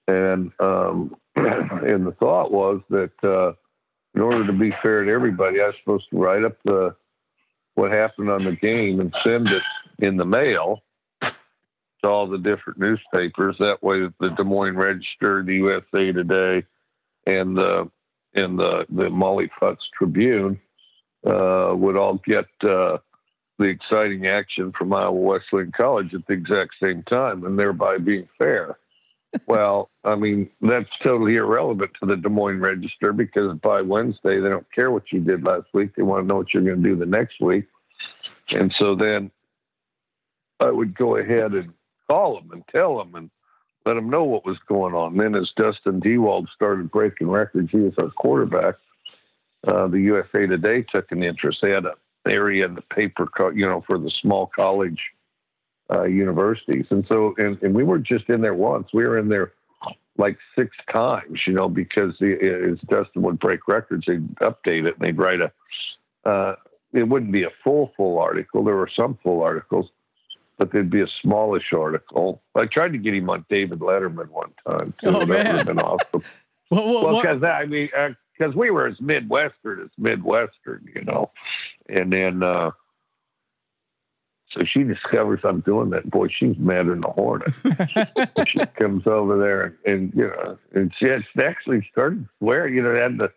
and 0.07 0.53
um, 0.61 1.17
and 1.37 2.07
the 2.07 2.15
thought 2.21 2.53
was 2.53 2.83
that 2.91 3.13
uh, 3.25 3.55
in 4.15 4.21
order 4.21 4.47
to 4.47 4.53
be 4.53 4.75
fair 4.83 5.05
to 5.05 5.11
everybody, 5.11 5.63
I 5.63 5.69
was 5.69 5.75
supposed 5.81 6.11
to 6.11 6.19
write 6.19 6.45
up 6.45 6.59
the 6.67 6.95
what 7.77 7.91
happened 7.91 8.31
on 8.31 8.45
the 8.45 8.53
game 8.53 9.01
and 9.01 9.13
send 9.25 9.49
it 9.49 9.63
in 10.01 10.17
the 10.17 10.27
mail 10.27 10.84
to 12.05 12.11
all 12.11 12.27
the 12.27 12.39
different 12.39 12.79
newspapers. 12.79 13.57
That 13.59 13.83
way, 13.83 14.09
the 14.21 14.31
Des 14.31 14.45
Moines 14.45 14.77
Register, 14.77 15.43
the 15.43 15.55
USA 15.55 16.13
Today, 16.13 16.65
and 17.27 17.57
the 17.57 17.91
and 18.35 18.59
the 18.59 18.87
the 18.91 19.11
Molly 19.11 19.51
Futz 19.61 19.79
Tribune 19.97 20.61
uh, 21.27 21.73
would 21.75 21.97
all 21.97 22.21
get 22.27 22.47
uh, 22.63 22.99
the 23.59 23.65
exciting 23.65 24.27
action 24.27 24.73
from 24.77 24.93
Iowa 24.93 25.13
Wesleyan 25.13 25.73
College 25.73 26.13
at 26.15 26.27
the 26.27 26.35
exact 26.35 26.75
same 26.83 27.03
time, 27.05 27.45
and 27.45 27.59
thereby 27.59 27.99
being 27.99 28.29
fair. 28.39 28.77
well, 29.47 29.91
I 30.05 30.15
mean, 30.15 30.51
that's 30.61 30.91
totally 31.03 31.37
irrelevant 31.37 31.91
to 32.01 32.07
the 32.07 32.17
Des 32.17 32.29
Moines 32.29 32.61
Register 32.61 33.13
because 33.13 33.57
by 33.59 33.81
Wednesday, 33.81 34.41
they 34.41 34.49
don't 34.49 34.71
care 34.73 34.91
what 34.91 35.11
you 35.11 35.21
did 35.21 35.43
last 35.43 35.67
week. 35.73 35.97
They 35.97 36.03
want 36.03 36.23
to 36.23 36.29
know 36.29 36.37
what 36.37 36.53
you're 36.53 36.63
going 36.63 36.83
to 36.83 36.89
do 36.89 36.97
the 36.97 37.07
next 37.07 37.41
week. 37.41 37.65
And 38.51 38.73
so 38.79 38.95
then 38.95 39.31
I 40.61 40.71
would 40.71 40.97
go 40.97 41.17
ahead 41.17 41.53
and 41.53 41.73
call 42.09 42.35
them 42.37 42.51
and 42.53 42.65
tell 42.69 42.99
them 42.99 43.15
and 43.15 43.31
let 43.87 43.95
them 43.95 44.09
know 44.09 44.25
what 44.25 44.47
was 44.47 44.59
going 44.67 44.95
on. 44.95 45.17
then, 45.17 45.35
as 45.35 45.51
Dustin 45.57 46.01
Dewald 46.01 46.49
started 46.55 46.91
breaking 46.91 47.29
records, 47.29 47.71
he 47.71 47.79
was 47.79 47.95
our 47.99 48.11
quarterback. 48.11 48.77
Uh, 49.67 49.89
the 49.89 50.01
USA 50.01 50.47
Today 50.47 50.83
took 50.83 51.11
an 51.13 51.23
interest. 51.23 51.59
They 51.63 51.71
had 51.71 51.87
an 51.87 51.93
area 52.27 52.67
in 52.67 52.75
the 52.75 52.83
paper, 52.83 53.27
co- 53.27 53.51
you 53.51 53.67
know, 53.67 53.83
for 53.87 53.99
the 53.99 54.11
small 54.23 54.51
college 54.55 55.01
uh, 55.91 56.05
universities. 56.05 56.87
And 56.91 57.05
so, 57.09 57.35
and, 57.39 57.61
and 57.63 57.75
we 57.75 57.85
were 57.85 57.99
just 57.99 58.29
in 58.29 58.41
there 58.41 58.55
once. 58.55 58.89
We 58.93 59.05
were 59.05 59.19
in 59.19 59.29
there 59.29 59.53
like 60.17 60.39
six 60.57 60.77
times, 60.91 61.41
you 61.47 61.53
know, 61.53 61.69
because 61.69 62.15
the, 62.21 62.35
as 62.71 62.79
Dustin 62.89 63.23
would 63.23 63.39
break 63.39 63.67
records, 63.69 64.05
they'd 64.07 64.35
update 64.37 64.87
it 64.87 64.95
and 64.95 65.01
they'd 65.01 65.19
write 65.19 65.41
a, 65.41 65.53
uh, 66.29 66.57
it 66.93 67.09
wouldn't 67.09 67.33
be 67.33 67.43
a 67.43 67.51
full, 67.63 67.93
full 67.97 68.19
article. 68.19 68.65
There 68.65 68.77
were 68.77 68.91
some 68.95 69.19
full 69.23 69.43
articles, 69.43 69.87
but 70.59 70.73
there'd 70.73 70.91
be 70.91 71.01
a 71.01 71.09
smallish 71.23 71.73
article. 71.73 72.43
I 72.55 72.67
tried 72.67 72.93
to 72.93 72.99
get 72.99 73.15
him 73.15 73.29
on 73.31 73.45
David 73.49 73.81
Letterman 73.81 74.31
one 74.31 74.53
time. 74.67 74.95
Too. 75.03 75.09
Oh, 75.09 75.13
that 75.13 75.19
would 75.21 75.29
man. 75.29 75.57
have 75.57 75.67
been 75.67 75.79
awesome. 75.81 76.23
Well, 76.71 77.21
because 77.21 77.43
I 77.45 77.67
mean, 77.67 77.89
because 78.37 78.57
we 78.57 78.71
were 78.71 78.89
as 78.89 79.01
Midwestern 79.01 79.83
as 79.83 79.91
Midwestern, 79.97 80.89
you 80.93 81.03
know. 81.03 81.31
And 81.89 82.13
then, 82.13 82.43
uh, 82.43 82.73
so 84.51 84.65
she 84.65 84.83
discovers 84.83 85.41
I'm 85.45 85.61
doing 85.61 85.91
that. 85.91 86.09
Boy, 86.11 86.29
she's 86.29 86.57
madder 86.59 86.95
than 86.95 87.05
a 87.05 87.11
hornet. 87.11 87.53
she 88.49 88.61
comes 88.79 89.07
over 89.07 89.39
there 89.39 89.63
and, 89.63 89.77
and 89.85 90.13
you 90.15 90.27
know, 90.29 90.59
and 90.75 90.93
she 90.99 91.09
had 91.09 91.23
actually 91.39 91.87
started 91.91 92.27
swearing, 92.39 92.75
you 92.75 92.83
know, 92.83 92.95
had 92.95 93.19
the, 93.19 93.33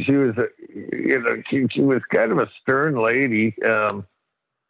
she 0.00 0.12
was, 0.12 0.36
a, 0.38 0.46
you 0.68 1.20
know, 1.20 1.42
she, 1.48 1.66
she 1.70 1.80
was 1.80 2.02
kind 2.12 2.32
of 2.32 2.38
a 2.38 2.50
stern 2.60 2.96
lady. 2.96 3.54
Um, 3.62 4.06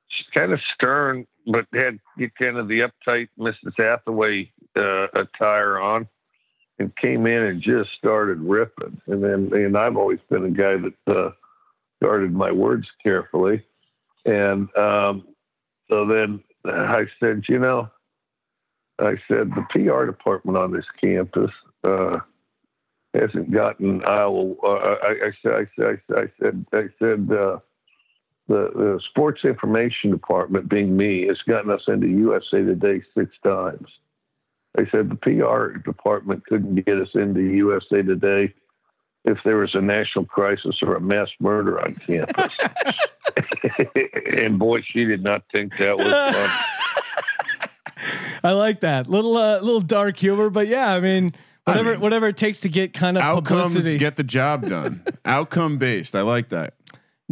she's 0.09 0.27
kind 0.35 0.53
of 0.53 0.61
stern, 0.75 1.27
but 1.47 1.67
had 1.73 1.99
kind 2.41 2.57
of 2.57 2.69
the 2.69 2.81
uptight 2.81 3.29
Mrs. 3.39 3.75
Hathaway 3.77 4.51
uh, 4.77 5.07
attire 5.15 5.79
on 5.79 6.09
and 6.79 6.95
came 6.97 7.27
in 7.27 7.43
and 7.43 7.63
just 7.63 7.91
started 7.99 8.41
ripping. 8.41 9.01
And 9.07 9.23
then, 9.23 9.51
and 9.53 9.77
I've 9.77 9.97
always 9.97 10.21
been 10.31 10.45
a 10.45 10.51
guy 10.51 10.77
that 10.77 11.15
uh, 11.15 11.31
guarded 12.03 12.33
my 12.33 12.51
words 12.51 12.87
carefully. 13.03 13.65
And 14.25 14.75
um, 14.77 15.27
so 15.89 16.07
then 16.07 16.43
I 16.65 17.07
said, 17.21 17.45
you 17.49 17.59
know, 17.59 17.91
I 18.99 19.17
said 19.29 19.51
the 19.51 19.67
PR 19.71 20.07
department 20.07 20.59
on 20.59 20.73
this 20.73 20.85
campus 21.01 21.51
uh, 21.83 22.19
hasn't 23.15 23.51
gotten. 23.51 24.05
I 24.05 24.27
will. 24.27 24.57
Uh, 24.63 24.97
I, 25.03 25.11
I 25.11 25.33
said. 25.43 25.53
I 25.53 25.67
said. 25.77 25.99
I 26.11 26.25
said. 26.41 26.67
I 26.73 26.85
said. 26.99 27.29
Uh, 27.33 27.59
the, 28.49 28.71
the 28.75 29.01
sports 29.09 29.45
information 29.45 30.11
department, 30.11 30.69
being 30.69 30.97
me, 30.97 31.27
has 31.27 31.39
gotten 31.49 31.71
us 31.71 31.83
into 31.89 32.09
USA 32.09 32.63
Today 32.63 33.03
six 33.17 33.31
times. 33.45 33.89
They 34.75 34.87
said 34.91 35.11
the 35.11 35.17
PR 35.17 35.79
department 35.79 36.45
couldn't 36.47 36.75
get 36.85 36.99
us 36.99 37.11
into 37.15 37.41
USA 37.41 38.03
Today 38.03 38.55
if 39.25 39.39
there 39.45 39.59
was 39.59 39.75
a 39.75 39.81
national 39.81 40.25
crisis 40.25 40.77
or 40.83 40.97
a 40.97 41.01
mass 41.01 41.29
murder 41.41 41.81
on 41.81 41.95
campus. 41.95 42.57
and 44.37 44.59
boy, 44.59 44.83
she 44.83 45.05
did 45.05 45.23
not 45.23 45.45
think 45.53 45.77
that 45.79 45.97
was 45.97 46.07
fun. 46.07 46.51
I 48.45 48.53
like 48.53 48.81
that 48.81 49.07
little 49.07 49.37
uh, 49.37 49.61
little 49.61 49.81
dark 49.81 50.17
humor, 50.17 50.51
but 50.51 50.67
yeah, 50.67 50.93
I 50.93 50.99
mean, 50.99 51.33
whatever 51.65 51.93
mean, 51.93 52.01
whatever 52.01 52.27
it 52.29 52.37
takes 52.37 52.63
to 52.63 52.69
get 52.69 52.93
kind 52.93 53.17
of 53.17 53.23
Outcomes 53.23 53.75
publicity. 53.75 53.99
get 53.99 54.17
the 54.17 54.25
job 54.25 54.69
done. 54.69 55.05
Outcome 55.25 55.79
based. 55.79 56.17
I 56.17 56.23
like 56.23 56.49
that. 56.49 56.75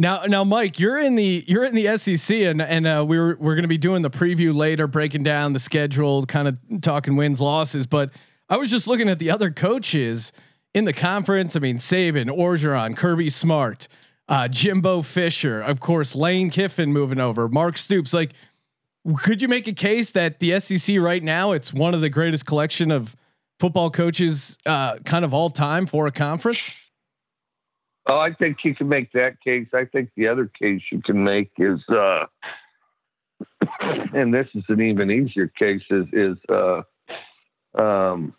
Now, 0.01 0.23
now, 0.23 0.43
Mike, 0.43 0.79
you're 0.79 0.97
in 0.97 1.13
the 1.13 1.43
you're 1.45 1.63
in 1.63 1.75
the 1.75 1.95
SEC, 1.95 2.35
and 2.35 2.59
and 2.59 2.87
uh, 2.87 3.05
we 3.07 3.19
we're 3.19 3.35
we're 3.35 3.53
going 3.53 3.61
to 3.61 3.67
be 3.67 3.77
doing 3.77 4.01
the 4.01 4.09
preview 4.09 4.51
later, 4.51 4.87
breaking 4.87 5.21
down 5.21 5.53
the 5.53 5.59
schedule, 5.59 6.25
kind 6.25 6.47
of 6.47 6.57
talking 6.81 7.15
wins 7.15 7.39
losses. 7.39 7.85
But 7.85 8.09
I 8.49 8.57
was 8.57 8.71
just 8.71 8.87
looking 8.87 9.09
at 9.09 9.19
the 9.19 9.29
other 9.29 9.51
coaches 9.51 10.33
in 10.73 10.85
the 10.85 10.91
conference. 10.91 11.55
I 11.55 11.59
mean, 11.59 11.77
Saban, 11.77 12.35
Orgeron, 12.35 12.97
Kirby 12.97 13.29
Smart, 13.29 13.87
uh, 14.27 14.47
Jimbo 14.47 15.03
Fisher, 15.03 15.61
of 15.61 15.79
course, 15.79 16.15
Lane 16.15 16.49
Kiffin 16.49 16.91
moving 16.91 17.19
over, 17.19 17.47
Mark 17.47 17.77
Stoops. 17.77 18.11
Like, 18.11 18.31
could 19.17 19.39
you 19.39 19.47
make 19.47 19.67
a 19.67 19.73
case 19.73 20.09
that 20.13 20.39
the 20.39 20.59
SEC 20.59 20.97
right 20.97 21.21
now 21.21 21.51
it's 21.51 21.71
one 21.71 21.93
of 21.93 22.01
the 22.01 22.09
greatest 22.09 22.47
collection 22.47 22.89
of 22.89 23.15
football 23.59 23.91
coaches, 23.91 24.57
uh, 24.65 24.97
kind 25.05 25.23
of 25.23 25.35
all 25.35 25.51
time 25.51 25.85
for 25.85 26.07
a 26.07 26.11
conference? 26.11 26.73
Oh, 28.07 28.17
I 28.17 28.33
think 28.33 28.57
you 28.63 28.73
can 28.73 28.89
make 28.89 29.11
that 29.13 29.41
case. 29.41 29.67
I 29.73 29.85
think 29.85 30.09
the 30.15 30.27
other 30.27 30.47
case 30.47 30.81
you 30.91 31.01
can 31.01 31.23
make 31.23 31.51
is, 31.57 31.79
uh, 31.89 32.25
and 34.13 34.33
this 34.33 34.47
is 34.55 34.63
an 34.69 34.81
even 34.81 35.11
easier 35.11 35.47
case, 35.47 35.83
is, 35.89 36.05
is 36.11 36.37
uh, 36.49 36.81
um, 37.79 38.33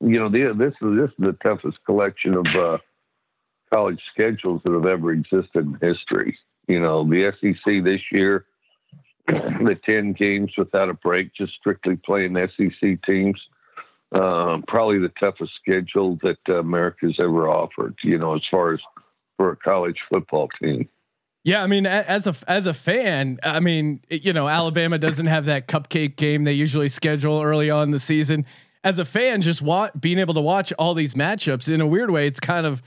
you 0.00 0.18
know, 0.18 0.28
the, 0.28 0.54
this 0.56 0.74
is 0.80 0.96
this 0.96 1.10
is 1.10 1.16
the 1.18 1.36
toughest 1.42 1.78
collection 1.84 2.34
of 2.34 2.46
uh, 2.54 2.78
college 3.72 4.00
schedules 4.12 4.62
that 4.64 4.72
have 4.72 4.86
ever 4.86 5.10
existed 5.10 5.48
in 5.54 5.78
history. 5.82 6.38
You 6.68 6.80
know, 6.80 7.04
the 7.04 7.32
SEC 7.40 7.82
this 7.82 8.02
year, 8.12 8.46
the 9.26 9.76
ten 9.86 10.12
games 10.12 10.52
without 10.56 10.88
a 10.88 10.94
break, 10.94 11.34
just 11.34 11.54
strictly 11.54 11.96
playing 11.96 12.36
SEC 12.56 13.02
teams 13.04 13.40
um, 14.12 14.64
probably 14.66 14.98
the 14.98 15.12
toughest 15.20 15.52
schedule 15.60 16.18
that 16.22 16.38
uh, 16.48 16.60
America's 16.60 17.16
ever 17.18 17.48
offered. 17.48 17.96
You 18.02 18.18
know, 18.18 18.34
as 18.34 18.42
far 18.50 18.74
as 18.74 18.80
for 19.36 19.52
a 19.52 19.56
college 19.56 19.98
football 20.10 20.48
team. 20.60 20.88
Yeah, 21.44 21.62
I 21.62 21.66
mean, 21.66 21.86
as 21.86 22.26
a 22.26 22.34
as 22.46 22.66
a 22.66 22.74
fan, 22.74 23.38
I 23.42 23.60
mean, 23.60 24.00
you 24.10 24.32
know, 24.32 24.48
Alabama 24.48 24.98
doesn't 24.98 25.26
have 25.26 25.46
that 25.46 25.68
cupcake 25.68 26.16
game 26.16 26.44
they 26.44 26.52
usually 26.52 26.88
schedule 26.88 27.42
early 27.42 27.70
on 27.70 27.90
the 27.90 27.98
season. 27.98 28.44
As 28.84 28.98
a 28.98 29.04
fan, 29.04 29.42
just 29.42 29.62
wa- 29.62 29.90
being 29.98 30.18
able 30.18 30.34
to 30.34 30.40
watch 30.40 30.72
all 30.78 30.94
these 30.94 31.14
matchups 31.14 31.72
in 31.72 31.80
a 31.80 31.86
weird 31.86 32.10
way, 32.10 32.26
it's 32.26 32.40
kind 32.40 32.66
of 32.66 32.82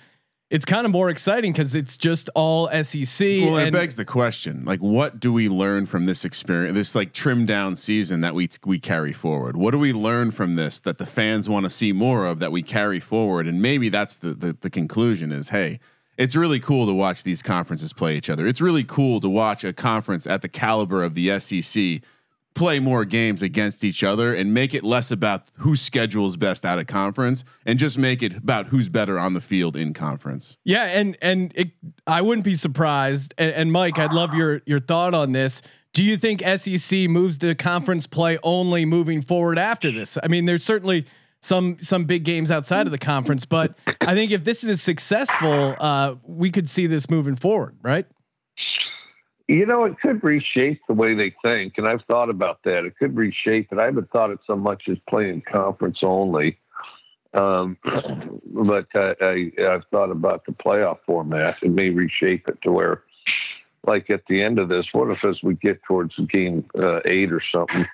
it's 0.52 0.66
kind 0.66 0.86
of 0.86 0.92
more 0.92 1.10
exciting 1.10 1.54
because 1.54 1.76
it's 1.76 1.98
just 1.98 2.30
all 2.36 2.70
SEC. 2.84 3.28
Well, 3.42 3.58
it 3.58 3.72
begs 3.72 3.96
the 3.96 4.04
question: 4.04 4.66
like, 4.66 4.82
what 4.82 5.20
do 5.20 5.32
we 5.32 5.48
learn 5.48 5.86
from 5.86 6.06
this 6.06 6.26
experience, 6.26 6.76
this 6.76 6.94
like 6.94 7.14
trimmed 7.14 7.48
down 7.48 7.78
season 7.78 8.20
that 8.22 8.36
we 8.36 8.50
we 8.66 8.78
carry 8.78 9.14
forward? 9.14 9.56
What 9.56 9.72
do 9.72 9.80
we 9.80 9.94
learn 9.94 10.32
from 10.32 10.56
this 10.56 10.82
that 10.82 10.98
the 10.98 11.06
fans 11.06 11.48
want 11.48 11.64
to 11.64 11.70
see 11.70 11.94
more 11.94 12.26
of 12.26 12.40
that 12.40 12.52
we 12.52 12.62
carry 12.62 13.00
forward? 13.00 13.48
And 13.48 13.62
maybe 13.62 13.88
that's 13.88 14.18
the, 14.18 14.34
the 14.34 14.58
the 14.60 14.70
conclusion: 14.70 15.32
is 15.32 15.50
hey, 15.50 15.80
it's 16.18 16.36
really 16.36 16.60
cool 16.60 16.86
to 16.86 16.94
watch 16.94 17.24
these 17.24 17.42
conferences 17.42 17.94
play 17.94 18.18
each 18.18 18.30
other. 18.30 18.46
It's 18.46 18.60
really 18.60 18.84
cool 18.84 19.22
to 19.22 19.30
watch 19.30 19.64
a 19.64 19.72
conference 19.72 20.28
at 20.28 20.42
the 20.42 20.50
caliber 20.50 21.02
of 21.02 21.16
the 21.16 21.40
SEC 21.40 22.02
play 22.54 22.80
more 22.80 23.06
games 23.06 23.42
against 23.42 23.84
each 23.84 24.04
other 24.04 24.34
and 24.34 24.54
make 24.54 24.74
it 24.74 24.84
less 24.84 25.12
about 25.12 25.44
who 25.58 25.76
schedules 25.76 26.38
best 26.38 26.66
out 26.66 26.80
of 26.80 26.88
conference 26.88 27.44
and 27.66 27.80
just 27.80 27.98
make 27.98 28.22
it 28.22 28.36
about 28.36 28.68
who's 28.68 28.90
better 28.90 29.18
on 29.18 29.34
the 29.34 29.42
field 29.42 29.76
in 29.76 29.94
conference. 29.94 30.58
Yeah, 30.64 30.86
and 30.86 31.18
and 31.22 31.54
it, 31.56 31.72
I 32.08 32.22
wouldn't 32.22 32.46
be 32.46 32.56
surprised. 32.56 33.34
And, 33.38 33.54
and 33.54 33.72
Mike, 33.72 33.98
I'd 34.00 34.14
love 34.14 34.34
your 34.34 34.62
your 34.66 34.80
thought 34.80 35.14
on 35.14 35.32
this. 35.32 35.62
Do 35.94 36.04
you 36.04 36.16
think 36.16 36.42
SEC 36.42 37.10
moves 37.10 37.38
to 37.40 37.54
conference 37.56 38.08
play 38.08 38.40
only 38.44 38.86
moving 38.86 39.22
forward 39.22 39.60
after 39.60 39.92
this? 39.92 40.18
I 40.24 40.28
mean, 40.28 40.46
there's 40.46 40.64
certainly 40.64 41.06
some 41.42 41.78
some 41.82 42.06
big 42.06 42.24
games 42.24 42.52
outside 42.52 42.86
of 42.86 42.92
the 42.92 42.98
conference, 42.98 43.46
but 43.46 43.76
I 44.02 44.14
think 44.14 44.32
if 44.32 44.44
this 44.44 44.64
is 44.64 44.82
successful, 44.82 45.76
uh, 45.80 46.16
we 46.24 46.52
could 46.52 46.70
see 46.70 46.88
this 46.88 47.10
moving 47.10 47.36
forward, 47.36 47.76
right? 47.82 48.06
You 49.52 49.66
know, 49.66 49.84
it 49.84 50.00
could 50.00 50.24
reshape 50.24 50.80
the 50.88 50.94
way 50.94 51.14
they 51.14 51.36
think, 51.44 51.74
and 51.78 51.86
I've 51.86 52.06
thought 52.08 52.30
about 52.30 52.64
that. 52.64 52.86
It 52.86 52.98
could 52.98 53.18
reshape 53.18 53.68
it. 53.74 53.80
I 53.80 53.84
haven't 53.84 54.10
thought 54.10 54.32
it 54.32 54.40
so 54.48 54.56
much 54.56 54.84
as 54.90 54.98
playing 55.10 55.44
conference 55.52 55.98
only, 56.04 56.58
um, 57.34 57.78
but 58.46 58.88
I, 58.96 59.52
I've 59.60 59.84
thought 59.92 60.10
about 60.10 60.46
the 60.46 60.54
playoff 60.54 61.00
format. 61.06 61.58
It 61.62 61.72
may 61.72 61.90
reshape 61.90 62.48
it 62.48 62.62
to 62.62 62.72
where, 62.72 63.04
like 63.86 64.10
at 64.10 64.24
the 64.30 64.42
end 64.42 64.58
of 64.58 64.70
this, 64.70 64.86
what 64.94 65.12
if 65.12 65.26
as 65.26 65.44
we 65.44 65.56
get 65.56 65.84
towards 65.84 66.16
game 66.30 66.64
uh, 66.80 67.02
eight 67.04 67.34
or 67.34 67.42
something, 67.54 67.86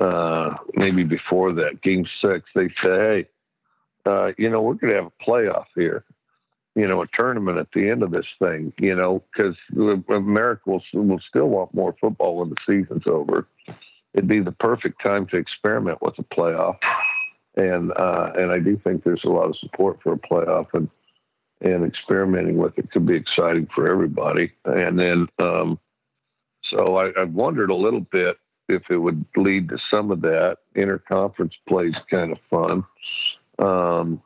uh, 0.00 0.56
maybe 0.74 1.04
before 1.04 1.52
that, 1.52 1.82
game 1.82 2.04
six, 2.20 2.50
they 2.52 2.66
say, 2.66 2.74
hey, 2.82 3.26
uh, 4.06 4.32
you 4.38 4.50
know, 4.50 4.60
we're 4.60 4.74
going 4.74 4.92
to 4.92 5.02
have 5.02 5.12
a 5.12 5.24
playoff 5.24 5.66
here 5.76 6.04
you 6.74 6.88
know, 6.88 7.02
a 7.02 7.06
tournament 7.16 7.58
at 7.58 7.68
the 7.72 7.88
end 7.88 8.02
of 8.02 8.10
this 8.10 8.26
thing, 8.38 8.72
you 8.78 8.94
know, 8.94 9.22
because 9.32 9.56
America 10.08 10.62
will, 10.66 10.82
will 10.92 11.20
still 11.28 11.48
want 11.48 11.74
more 11.74 11.94
football 12.00 12.36
when 12.38 12.50
the 12.50 12.56
season's 12.66 13.06
over. 13.06 13.46
It'd 14.12 14.28
be 14.28 14.40
the 14.40 14.52
perfect 14.52 15.02
time 15.02 15.26
to 15.28 15.36
experiment 15.36 16.02
with 16.02 16.18
a 16.18 16.24
playoff. 16.24 16.78
And, 17.56 17.92
uh, 17.92 18.32
and 18.36 18.50
I 18.50 18.58
do 18.58 18.80
think 18.82 19.04
there's 19.04 19.24
a 19.24 19.28
lot 19.28 19.48
of 19.48 19.56
support 19.58 20.00
for 20.02 20.14
a 20.14 20.18
playoff 20.18 20.66
and, 20.72 20.88
and 21.60 21.84
experimenting 21.84 22.56
with 22.56 22.76
it 22.76 22.90
could 22.90 23.06
be 23.06 23.14
exciting 23.14 23.68
for 23.74 23.88
everybody. 23.88 24.52
And 24.64 24.98
then, 24.98 25.28
um, 25.38 25.78
so 26.64 26.96
I, 26.96 27.12
I've 27.20 27.32
wondered 27.32 27.70
a 27.70 27.74
little 27.74 28.00
bit 28.00 28.36
if 28.68 28.82
it 28.90 28.96
would 28.96 29.24
lead 29.36 29.68
to 29.68 29.78
some 29.90 30.10
of 30.10 30.22
that. 30.22 30.58
Interconference 30.74 31.52
plays 31.68 31.94
kind 32.10 32.32
of 32.32 32.38
fun. 32.50 32.84
Um, 33.58 34.22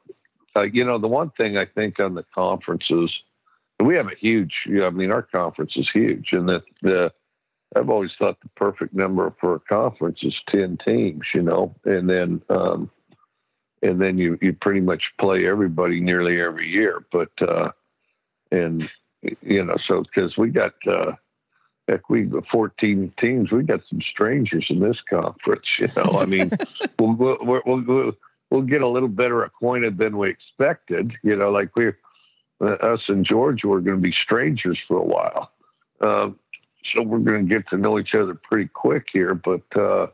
uh, 0.58 0.62
you 0.62 0.84
know, 0.84 0.98
the 0.98 1.08
one 1.08 1.30
thing 1.30 1.56
I 1.56 1.64
think 1.64 2.00
on 2.00 2.14
the 2.14 2.24
conferences, 2.34 3.12
we 3.80 3.94
have 3.94 4.06
a 4.06 4.16
huge. 4.16 4.52
You 4.66 4.80
know, 4.80 4.86
I 4.86 4.90
mean, 4.90 5.12
our 5.12 5.22
conference 5.22 5.76
is 5.76 5.88
huge, 5.92 6.32
and 6.32 6.48
that 6.48 6.62
the 6.82 7.12
I've 7.76 7.90
always 7.90 8.12
thought 8.18 8.40
the 8.40 8.48
perfect 8.56 8.94
number 8.94 9.32
for 9.40 9.54
a 9.54 9.60
conference 9.60 10.20
is 10.22 10.34
ten 10.48 10.78
teams. 10.84 11.26
You 11.34 11.42
know, 11.42 11.74
and 11.84 12.08
then 12.10 12.42
um, 12.50 12.90
and 13.82 14.00
then 14.00 14.18
you 14.18 14.38
you 14.42 14.52
pretty 14.52 14.80
much 14.80 15.02
play 15.20 15.46
everybody 15.46 16.00
nearly 16.00 16.40
every 16.40 16.68
year. 16.68 17.04
But 17.12 17.30
uh, 17.40 17.70
and 18.50 18.88
you 19.42 19.64
know, 19.64 19.76
so 19.86 20.02
because 20.02 20.36
we 20.36 20.50
got. 20.50 20.74
Uh, 20.86 21.12
Heck, 21.88 22.10
we 22.10 22.24
got 22.24 22.46
14 22.48 23.14
teams. 23.18 23.50
We 23.50 23.62
got 23.62 23.80
some 23.88 24.02
strangers 24.02 24.66
in 24.68 24.80
this 24.80 24.98
conference. 25.08 25.64
You 25.78 25.88
know, 25.96 26.18
I 26.18 26.26
mean, 26.26 26.50
we'll, 26.98 27.38
we'll, 27.40 27.62
we'll, 27.64 28.12
we'll, 28.50 28.62
get 28.62 28.82
a 28.82 28.88
little 28.88 29.08
better 29.08 29.42
acquainted 29.44 29.98
than 29.98 30.16
we 30.16 30.30
expected. 30.30 31.12
You 31.22 31.36
know, 31.36 31.50
like 31.50 31.74
we, 31.76 31.88
uh, 32.60 32.66
us 32.66 33.00
and 33.08 33.24
George 33.24 33.64
were 33.64 33.80
going 33.80 33.96
to 33.96 34.02
be 34.02 34.14
strangers 34.24 34.78
for 34.86 34.98
a 34.98 35.04
while. 35.04 35.52
Um, 36.00 36.38
so 36.94 37.02
we're 37.02 37.18
going 37.18 37.48
to 37.48 37.54
get 37.54 37.68
to 37.70 37.76
know 37.76 37.98
each 37.98 38.14
other 38.14 38.34
pretty 38.34 38.68
quick 38.68 39.06
here. 39.12 39.34
But, 39.34 39.62
uh, 39.76 40.06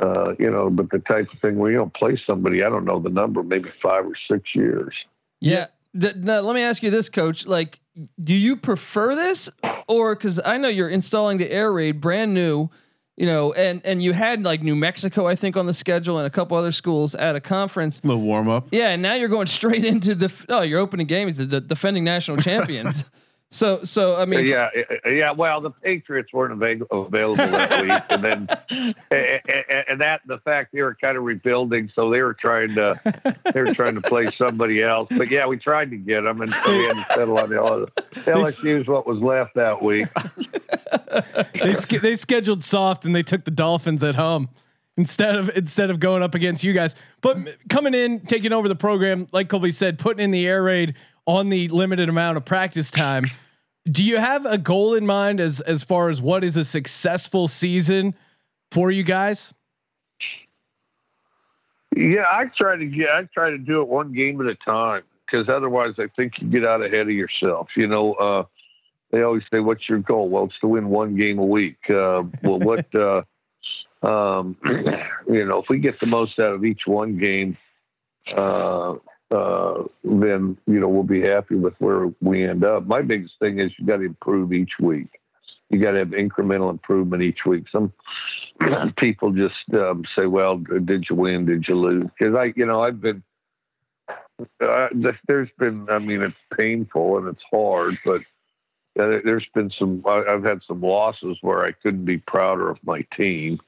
uh, 0.00 0.34
you 0.38 0.50
know, 0.50 0.70
but 0.70 0.90
the 0.90 1.00
type 1.00 1.28
of 1.32 1.38
thing 1.40 1.58
you 1.58 1.72
don't 1.72 1.94
play 1.94 2.20
somebody, 2.26 2.62
I 2.62 2.68
don't 2.68 2.84
know 2.84 3.00
the 3.00 3.10
number, 3.10 3.42
maybe 3.42 3.70
five 3.82 4.06
or 4.06 4.14
six 4.30 4.54
years. 4.54 4.94
Yeah. 5.40 5.66
th- 5.98 6.16
now, 6.16 6.40
let 6.40 6.54
me 6.54 6.62
ask 6.62 6.82
you 6.82 6.90
this, 6.90 7.08
Coach. 7.08 7.46
Like, 7.46 7.80
do 8.20 8.34
you 8.34 8.56
prefer 8.56 9.14
this, 9.14 9.50
or 9.88 10.14
because 10.14 10.40
I 10.44 10.56
know 10.58 10.68
you're 10.68 10.88
installing 10.88 11.38
the 11.38 11.50
air 11.50 11.72
raid 11.72 12.00
brand 12.00 12.32
new, 12.32 12.70
you 13.20 13.26
know, 13.26 13.52
and 13.52 13.82
and 13.84 14.02
you 14.02 14.14
had 14.14 14.44
like 14.44 14.62
New 14.62 14.74
Mexico, 14.74 15.26
I 15.26 15.34
think, 15.34 15.54
on 15.54 15.66
the 15.66 15.74
schedule, 15.74 16.16
and 16.16 16.26
a 16.26 16.30
couple 16.30 16.56
other 16.56 16.72
schools 16.72 17.14
at 17.14 17.36
a 17.36 17.40
conference. 17.40 18.02
little 18.02 18.22
warm 18.22 18.48
up. 18.48 18.68
Yeah, 18.72 18.88
and 18.88 19.02
now 19.02 19.12
you're 19.12 19.28
going 19.28 19.46
straight 19.58 19.84
into 19.84 20.14
the 20.14 20.32
oh, 20.48 20.62
your 20.62 20.80
opening 20.80 21.06
game 21.06 21.28
is 21.28 21.36
the, 21.36 21.44
the 21.44 21.60
defending 21.60 22.02
national 22.02 22.38
champions. 22.38 23.04
so, 23.50 23.82
so 23.84 24.16
I 24.16 24.24
mean, 24.26 24.46
yeah, 24.46 24.68
yeah. 25.04 25.32
Well, 25.32 25.60
the 25.60 25.70
Patriots 25.70 26.32
weren't 26.32 26.52
available 26.52 27.04
that 27.08 27.82
week, 27.82 28.02
and 28.08 28.24
then 28.24 28.48
and, 28.70 28.94
and- 29.10 29.84
and 29.88 30.00
that 30.00 30.20
the 30.26 30.38
fact 30.38 30.72
they 30.72 30.82
were 30.82 30.94
kind 30.94 31.16
of 31.16 31.24
rebuilding, 31.24 31.90
so 31.94 32.10
they 32.10 32.22
were 32.22 32.34
trying 32.34 32.74
to 32.76 33.00
they 33.52 33.60
were 33.60 33.74
trying 33.74 33.94
to 33.96 34.00
play 34.02 34.28
somebody 34.36 34.82
else. 34.82 35.08
But 35.16 35.30
yeah, 35.30 35.46
we 35.46 35.56
tried 35.56 35.90
to 35.90 35.96
get 35.96 36.20
them, 36.22 36.40
and 36.40 36.52
so 36.52 36.72
we 36.76 36.84
had 36.84 36.94
to 36.94 37.06
settle 37.14 37.38
on 37.38 37.48
the 37.50 37.60
other. 37.62 37.86
LSU 38.12 38.80
is 38.80 38.86
what 38.86 39.06
was 39.06 39.18
left 39.18 39.54
that 39.56 39.82
week. 39.82 40.06
they 41.54 41.98
they 41.98 42.16
scheduled 42.16 42.62
soft 42.64 43.04
and 43.04 43.14
they 43.14 43.22
took 43.22 43.44
the 43.44 43.50
Dolphins 43.50 44.04
at 44.04 44.14
home 44.14 44.48
instead 44.96 45.36
of 45.36 45.50
instead 45.56 45.90
of 45.90 45.98
going 46.00 46.22
up 46.22 46.34
against 46.34 46.62
you 46.64 46.72
guys. 46.72 46.94
But 47.20 47.38
coming 47.68 47.94
in, 47.94 48.20
taking 48.20 48.52
over 48.52 48.68
the 48.68 48.76
program, 48.76 49.26
like 49.32 49.48
Colby 49.48 49.70
said, 49.72 49.98
putting 49.98 50.22
in 50.22 50.30
the 50.30 50.46
air 50.46 50.62
raid 50.62 50.94
on 51.30 51.48
the 51.48 51.68
limited 51.68 52.08
amount 52.08 52.36
of 52.36 52.44
practice 52.44 52.90
time. 52.90 53.24
Do 53.84 54.02
you 54.02 54.18
have 54.18 54.46
a 54.46 54.58
goal 54.58 54.94
in 54.94 55.06
mind 55.06 55.40
as 55.40 55.60
as 55.60 55.84
far 55.84 56.08
as 56.08 56.20
what 56.20 56.42
is 56.42 56.56
a 56.56 56.64
successful 56.64 57.46
season 57.46 58.14
for 58.72 58.90
you 58.90 59.04
guys? 59.04 59.54
Yeah, 61.96 62.24
I 62.28 62.50
try 62.56 62.76
to 62.76 62.84
get. 62.84 63.10
I 63.10 63.28
try 63.32 63.50
to 63.50 63.58
do 63.58 63.80
it 63.80 63.88
one 63.88 64.12
game 64.12 64.40
at 64.40 64.46
a 64.48 64.56
time 64.56 65.02
because 65.24 65.48
otherwise, 65.48 65.94
I 65.98 66.08
think 66.16 66.34
you 66.40 66.48
get 66.48 66.64
out 66.64 66.84
ahead 66.84 67.02
of 67.02 67.10
yourself. 67.10 67.68
You 67.76 67.86
know, 67.86 68.14
uh, 68.14 68.44
they 69.12 69.22
always 69.22 69.44
say, 69.52 69.60
"What's 69.60 69.88
your 69.88 69.98
goal?" 69.98 70.28
Well, 70.28 70.44
it's 70.44 70.58
to 70.60 70.66
win 70.66 70.88
one 70.88 71.16
game 71.16 71.38
a 71.38 71.46
week. 71.46 71.78
Uh, 71.88 72.24
well, 72.42 72.58
what? 72.58 72.92
Uh, 72.94 73.22
um, 74.02 74.56
you 75.28 75.44
know, 75.44 75.58
if 75.62 75.66
we 75.68 75.78
get 75.78 76.00
the 76.00 76.06
most 76.06 76.38
out 76.40 76.54
of 76.54 76.64
each 76.64 76.82
one 76.86 77.18
game, 77.18 77.56
uh, 78.36 78.94
uh, 79.30 79.84
then 80.02 80.56
you 80.66 80.80
know 80.80 80.88
we'll 80.88 81.02
be 81.02 81.22
happy 81.22 81.54
with 81.54 81.74
where 81.78 82.10
we 82.20 82.44
end 82.44 82.64
up. 82.64 82.86
My 82.86 83.02
biggest 83.02 83.34
thing 83.38 83.58
is 83.58 83.72
you 83.78 83.86
got 83.86 83.98
to 83.98 84.04
improve 84.04 84.52
each 84.52 84.72
week. 84.80 85.20
You 85.68 85.78
got 85.78 85.92
to 85.92 85.98
have 85.98 86.08
incremental 86.08 86.70
improvement 86.70 87.22
each 87.22 87.44
week. 87.46 87.66
Some 87.70 87.92
people 88.98 89.30
just 89.32 89.54
um, 89.72 90.04
say, 90.16 90.26
"Well, 90.26 90.58
did 90.58 91.06
you 91.08 91.16
win? 91.16 91.46
Did 91.46 91.66
you 91.68 91.76
lose?" 91.76 92.06
Because 92.18 92.34
I, 92.34 92.52
you 92.56 92.66
know, 92.66 92.82
I've 92.82 93.00
been. 93.00 93.22
Uh, 94.60 94.88
there's 95.28 95.50
been, 95.58 95.86
I 95.90 95.98
mean, 95.98 96.22
it's 96.22 96.34
painful 96.58 97.18
and 97.18 97.28
it's 97.28 97.42
hard, 97.52 97.98
but 98.06 98.22
uh, 98.98 99.20
there's 99.24 99.46
been 99.54 99.70
some. 99.78 100.02
I've 100.06 100.42
had 100.42 100.60
some 100.66 100.80
losses 100.80 101.38
where 101.40 101.64
I 101.64 101.72
couldn't 101.72 102.04
be 102.04 102.18
prouder 102.18 102.68
of 102.70 102.78
my 102.82 103.06
team, 103.16 103.60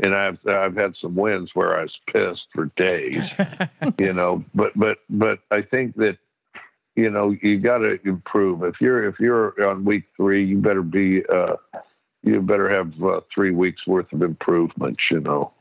and 0.00 0.14
I've 0.14 0.38
I've 0.46 0.76
had 0.76 0.94
some 1.00 1.14
wins 1.14 1.50
where 1.54 1.78
I 1.78 1.82
was 1.82 1.98
pissed 2.12 2.46
for 2.54 2.66
days. 2.76 3.22
you 3.98 4.12
know, 4.12 4.44
but 4.54 4.72
but 4.76 4.98
but 5.10 5.40
I 5.50 5.62
think 5.62 5.96
that 5.96 6.18
you 6.96 7.10
know 7.10 7.34
you 7.42 7.58
got 7.58 7.78
to 7.78 7.98
improve. 8.04 8.62
If 8.62 8.80
you're 8.80 9.04
if 9.04 9.18
you're 9.18 9.54
on 9.68 9.84
week 9.84 10.04
three, 10.16 10.44
you 10.44 10.58
better 10.58 10.82
be. 10.82 11.24
Uh, 11.26 11.56
you 12.24 12.40
better 12.42 12.68
have 12.68 12.92
uh, 13.02 13.20
three 13.32 13.52
weeks 13.52 13.86
worth 13.86 14.12
of 14.12 14.22
improvements. 14.22 15.02
You 15.10 15.20
know. 15.20 15.52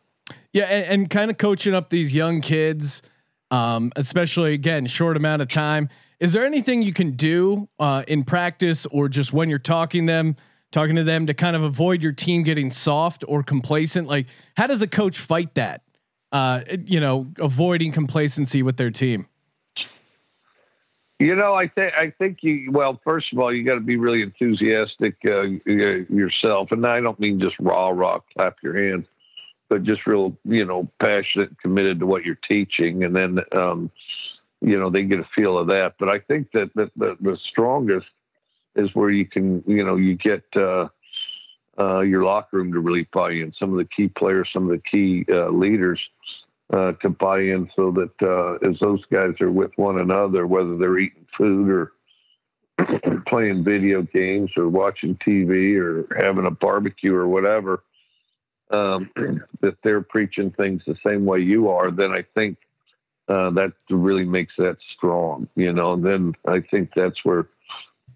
Yeah, 0.54 0.66
and, 0.66 0.86
and 0.86 1.10
kind 1.10 1.32
of 1.32 1.38
coaching 1.38 1.74
up 1.74 1.90
these 1.90 2.14
young 2.14 2.42
kids, 2.42 3.02
um, 3.52 3.92
especially 3.96 4.54
again, 4.54 4.86
short 4.86 5.18
amount 5.18 5.42
of 5.42 5.50
time. 5.50 5.90
Is 6.20 6.34
there 6.34 6.46
anything 6.46 6.82
you 6.82 6.94
can 6.94 7.12
do 7.12 7.70
uh, 7.80 8.04
in 8.08 8.24
practice 8.24 8.88
or 8.88 9.08
just 9.08 9.34
when 9.34 9.50
you're 9.50 9.60
talking 9.60 10.08
them, 10.08 10.36
talking 10.72 10.96
to 10.96 11.04
them 11.04 11.28
to 11.28 11.34
kind 11.34 11.56
of 11.56 11.64
avoid 11.64 12.04
your 12.04 12.12
team 12.12 12.44
getting 12.44 12.72
soft 12.72 13.24
or 13.28 13.44
complacent? 13.44 14.08
Like, 14.08 14.28
how 14.56 14.68
does 14.68 14.82
a 14.82 14.88
coach 14.88 15.18
fight 15.18 15.56
that? 15.56 15.82
Uh, 16.32 16.62
you 16.86 17.00
know, 17.00 17.28
avoiding 17.40 17.92
complacency 17.92 18.62
with 18.62 18.78
their 18.78 18.92
team. 18.92 19.28
You 21.20 21.36
know, 21.36 21.56
I 21.56 21.68
think 21.68 21.94
I 21.96 22.12
think 22.12 22.40
you. 22.42 22.72
Well, 22.72 23.00
first 23.04 23.34
of 23.34 23.40
all, 23.40 23.52
you 23.52 23.64
got 23.64 23.76
to 23.76 23.80
be 23.80 23.98
really 23.98 24.22
enthusiastic 24.22 25.16
uh, 25.26 25.44
yourself, 25.66 26.72
and 26.72 26.86
I 26.86 27.02
don't 27.02 27.20
mean 27.20 27.40
just 27.40 27.56
raw, 27.60 27.90
rah, 27.90 28.20
clap 28.36 28.58
your 28.62 28.78
hands, 28.78 29.08
but 29.68 29.84
just 29.84 30.06
real, 30.06 30.38
you 30.46 30.64
know, 30.64 30.88
passionate, 31.00 31.58
committed 31.60 32.00
to 32.02 32.06
what 32.06 32.24
you're 32.24 32.38
teaching, 32.48 33.04
and 33.04 33.16
then, 33.16 33.40
um, 33.52 33.90
you 34.62 34.80
know, 34.80 34.92
they 34.92 35.04
get 35.04 35.20
a 35.20 35.28
feel 35.36 35.58
of 35.58 35.68
that. 35.68 35.96
But 35.98 36.10
I 36.10 36.20
think 36.20 36.52
that 36.52 36.70
the, 36.76 36.92
the, 36.96 37.18
the 37.20 37.38
strongest 37.50 38.08
is 38.78 38.94
where 38.94 39.10
you 39.10 39.26
can, 39.26 39.64
you 39.68 39.84
know, 39.84 39.96
you 39.96 40.16
get 40.16 40.44
uh, 40.56 40.88
uh, 41.80 42.02
your 42.02 42.24
locker 42.24 42.58
room 42.58 42.72
to 42.74 42.80
really 42.80 43.08
buy 43.14 43.32
in. 43.32 43.54
Some 43.60 43.72
of 43.72 43.78
the 43.78 43.90
key 43.96 44.08
players, 44.08 44.50
some 44.54 44.64
of 44.64 44.70
the 44.70 44.84
key 44.90 45.26
uh, 45.30 45.50
leaders 45.50 46.00
uh, 46.74 46.94
to 46.94 47.10
buy 47.10 47.40
in 47.40 47.70
so 47.76 47.92
that 47.92 48.12
uh, 48.22 48.68
as 48.68 48.80
those 48.80 49.04
guys 49.12 49.40
are 49.42 49.52
with 49.52 49.72
one 49.78 50.00
another, 50.00 50.48
whether 50.48 50.78
they're 50.78 51.00
eating 51.00 51.26
food 51.38 51.70
or 51.70 51.92
playing 53.28 53.64
video 53.64 54.02
games 54.02 54.52
or 54.58 54.68
watching 54.68 55.16
TV 55.16 55.78
or 55.78 56.08
having 56.20 56.46
a 56.46 56.52
barbecue 56.52 57.16
or 57.16 57.28
whatever, 57.28 57.84
um, 58.72 59.10
that 59.62 59.78
they're 59.84 60.02
preaching 60.02 60.52
things 60.52 60.82
the 60.86 60.98
same 61.06 61.26
way 61.26 61.40
you 61.40 61.70
are, 61.70 61.92
then 61.92 62.12
I 62.12 62.24
think 62.36 62.58
uh, 63.30 63.50
that 63.52 63.74
really 63.90 64.24
makes 64.24 64.54
that 64.58 64.78
strong, 64.96 65.48
you 65.56 65.74
know. 65.74 65.94
And 65.94 66.06
then 66.06 66.34
I 66.46 66.62
think 66.62 66.92
that's 66.96 67.24
where 67.24 67.48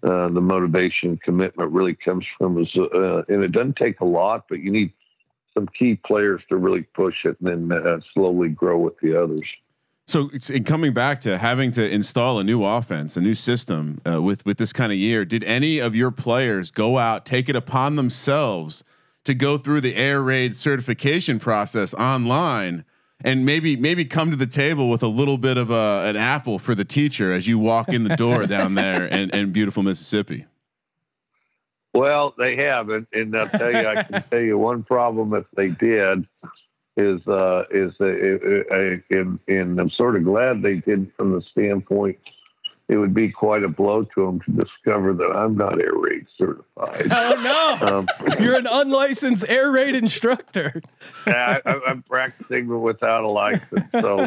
uh, 0.02 0.28
the 0.28 0.40
motivation 0.40 1.18
commitment 1.18 1.70
really 1.70 1.94
comes 1.94 2.24
from. 2.38 2.60
Is 2.60 2.68
uh, 2.76 3.22
and 3.28 3.42
it 3.42 3.52
doesn't 3.52 3.76
take 3.76 4.00
a 4.00 4.04
lot, 4.04 4.46
but 4.48 4.60
you 4.60 4.70
need 4.70 4.92
some 5.54 5.68
key 5.78 5.96
players 6.06 6.42
to 6.48 6.56
really 6.56 6.82
push 6.82 7.24
it 7.24 7.36
and 7.40 7.70
then 7.70 7.86
uh, 7.86 8.00
slowly 8.14 8.48
grow 8.48 8.78
with 8.78 8.98
the 9.00 9.20
others. 9.20 9.46
So 10.06 10.30
it's 10.32 10.50
in 10.50 10.64
coming 10.64 10.92
back 10.92 11.20
to 11.22 11.38
having 11.38 11.70
to 11.72 11.88
install 11.88 12.38
a 12.40 12.44
new 12.44 12.64
offense, 12.64 13.16
a 13.16 13.20
new 13.20 13.34
system 13.34 14.00
uh, 14.10 14.20
with 14.20 14.44
with 14.44 14.58
this 14.58 14.72
kind 14.72 14.90
of 14.92 14.98
year. 14.98 15.24
Did 15.24 15.44
any 15.44 15.78
of 15.78 15.94
your 15.94 16.10
players 16.10 16.70
go 16.70 16.98
out, 16.98 17.24
take 17.24 17.48
it 17.48 17.56
upon 17.56 17.96
themselves 17.96 18.82
to 19.24 19.34
go 19.34 19.56
through 19.56 19.80
the 19.80 19.94
air 19.94 20.20
raid 20.20 20.56
certification 20.56 21.38
process 21.38 21.94
online, 21.94 22.84
and 23.24 23.44
maybe 23.44 23.76
maybe 23.76 24.04
come 24.04 24.30
to 24.30 24.36
the 24.36 24.46
table 24.46 24.88
with 24.88 25.02
a 25.02 25.08
little 25.08 25.38
bit 25.38 25.56
of 25.56 25.70
a, 25.70 26.04
an 26.06 26.16
apple 26.16 26.58
for 26.58 26.74
the 26.74 26.84
teacher 26.84 27.32
as 27.32 27.46
you 27.46 27.58
walk 27.58 27.88
in 27.88 28.04
the 28.04 28.16
door 28.16 28.46
down 28.46 28.74
there 28.74 29.06
in, 29.06 29.30
in 29.30 29.52
beautiful 29.52 29.82
Mississippi? 29.82 30.46
Well, 31.94 32.34
they 32.38 32.56
haven't, 32.56 33.08
and 33.12 33.36
I'll 33.36 33.48
tell 33.48 33.70
you, 33.70 33.86
I 33.86 34.02
can 34.02 34.22
tell 34.30 34.40
you 34.40 34.56
one 34.56 34.82
problem 34.82 35.34
if 35.34 35.44
they 35.54 35.68
did 35.68 36.26
is 36.96 37.26
uh, 37.26 37.64
is 37.70 37.92
uh, 38.00 38.04
uh, 38.04 38.96
and, 39.10 39.38
and 39.48 39.80
I'm 39.80 39.90
sort 39.90 40.16
of 40.16 40.24
glad 40.24 40.62
they 40.62 40.76
did 40.76 41.10
from 41.16 41.32
the 41.32 41.42
standpoint 41.50 42.18
it 42.92 42.98
would 42.98 43.14
be 43.14 43.30
quite 43.30 43.62
a 43.62 43.68
blow 43.68 44.04
to 44.04 44.24
him 44.24 44.40
to 44.40 44.50
discover 44.50 45.14
that 45.14 45.32
I'm 45.34 45.56
not 45.56 45.80
air 45.80 45.94
raid 45.94 46.26
certified. 46.36 47.06
Oh 47.10 47.78
no, 47.80 47.88
Um, 47.88 48.08
you're 48.38 48.56
an 48.56 48.66
unlicensed 48.70 49.46
air 49.48 49.70
raid 49.70 49.96
instructor. 49.96 50.82
I, 51.26 51.60
I'm 51.64 52.02
practicing 52.02 52.68
without 52.82 53.24
a 53.24 53.28
license, 53.28 53.86
so 53.98 54.26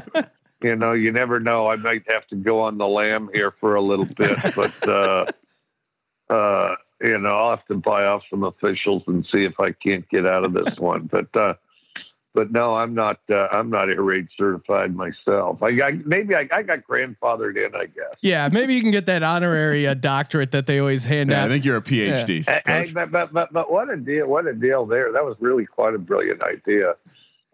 you 0.64 0.76
know 0.76 0.94
you 0.94 1.12
never 1.12 1.40
know. 1.40 1.68
I 1.68 1.76
might 1.76 2.10
have 2.12 2.26
to 2.30 2.36
go 2.36 2.62
on 2.62 2.80
the 2.80 2.88
lam 2.88 3.30
here 3.34 3.52
for 3.52 3.76
a 3.76 3.82
little 3.82 4.06
bit, 4.06 4.38
but 4.56 4.88
uh, 4.88 5.26
uh, 6.34 6.76
you 7.02 7.20
know 7.20 7.30
I'll 7.30 7.52
have 7.52 7.66
to 7.68 7.76
buy 7.76 8.06
off 8.06 8.24
some 8.32 8.44
officials 8.44 9.04
and 9.06 9.28
see 9.32 9.46
if 9.46 9.60
I 9.60 9.74
can't 9.74 10.10
get 10.10 10.26
out 10.26 10.44
of 10.44 10.54
this 10.54 10.76
one. 10.80 11.04
But 11.06 11.36
uh, 11.36 11.54
but 12.36 12.52
no, 12.52 12.76
I'm 12.76 12.94
not. 12.94 13.20
Uh, 13.30 13.48
I'm 13.52 13.70
not 13.70 13.90
air 13.90 14.02
raid 14.02 14.28
certified 14.38 14.94
myself. 14.94 15.64
I, 15.64 15.70
I 15.82 15.92
maybe 16.06 16.36
I, 16.36 16.48
I 16.52 16.62
got 16.62 16.86
grandfathered 16.88 17.56
in. 17.56 17.74
I 17.74 17.86
guess. 17.86 18.16
Yeah, 18.22 18.50
maybe 18.52 18.76
you 18.76 18.82
can 18.82 18.92
get 18.92 19.08
that 19.08 19.24
honorary 19.24 19.88
uh, 19.88 19.96
doctorate 19.96 20.52
that 20.52 20.68
they 20.68 20.80
always 20.80 21.06
hand 21.06 21.32
Yeah, 21.32 21.46
I 21.46 21.48
think 21.48 21.66
you're 21.66 21.78
a 21.78 21.82
PhD. 21.82 22.46
Hey, 22.46 22.62
hey, 22.66 22.84
coach. 22.84 22.94
but, 22.94 23.12
but 23.12 23.34
but 23.34 23.54
but 23.54 23.72
what 23.72 23.90
a 23.90 23.96
deal! 23.96 24.28
What 24.28 24.46
a 24.46 24.54
deal 24.54 24.86
there. 24.86 25.12
That 25.14 25.24
was 25.24 25.38
really 25.40 25.66
quite 25.66 25.96
a 25.96 25.98
brilliant 25.98 26.44
idea. 26.44 26.96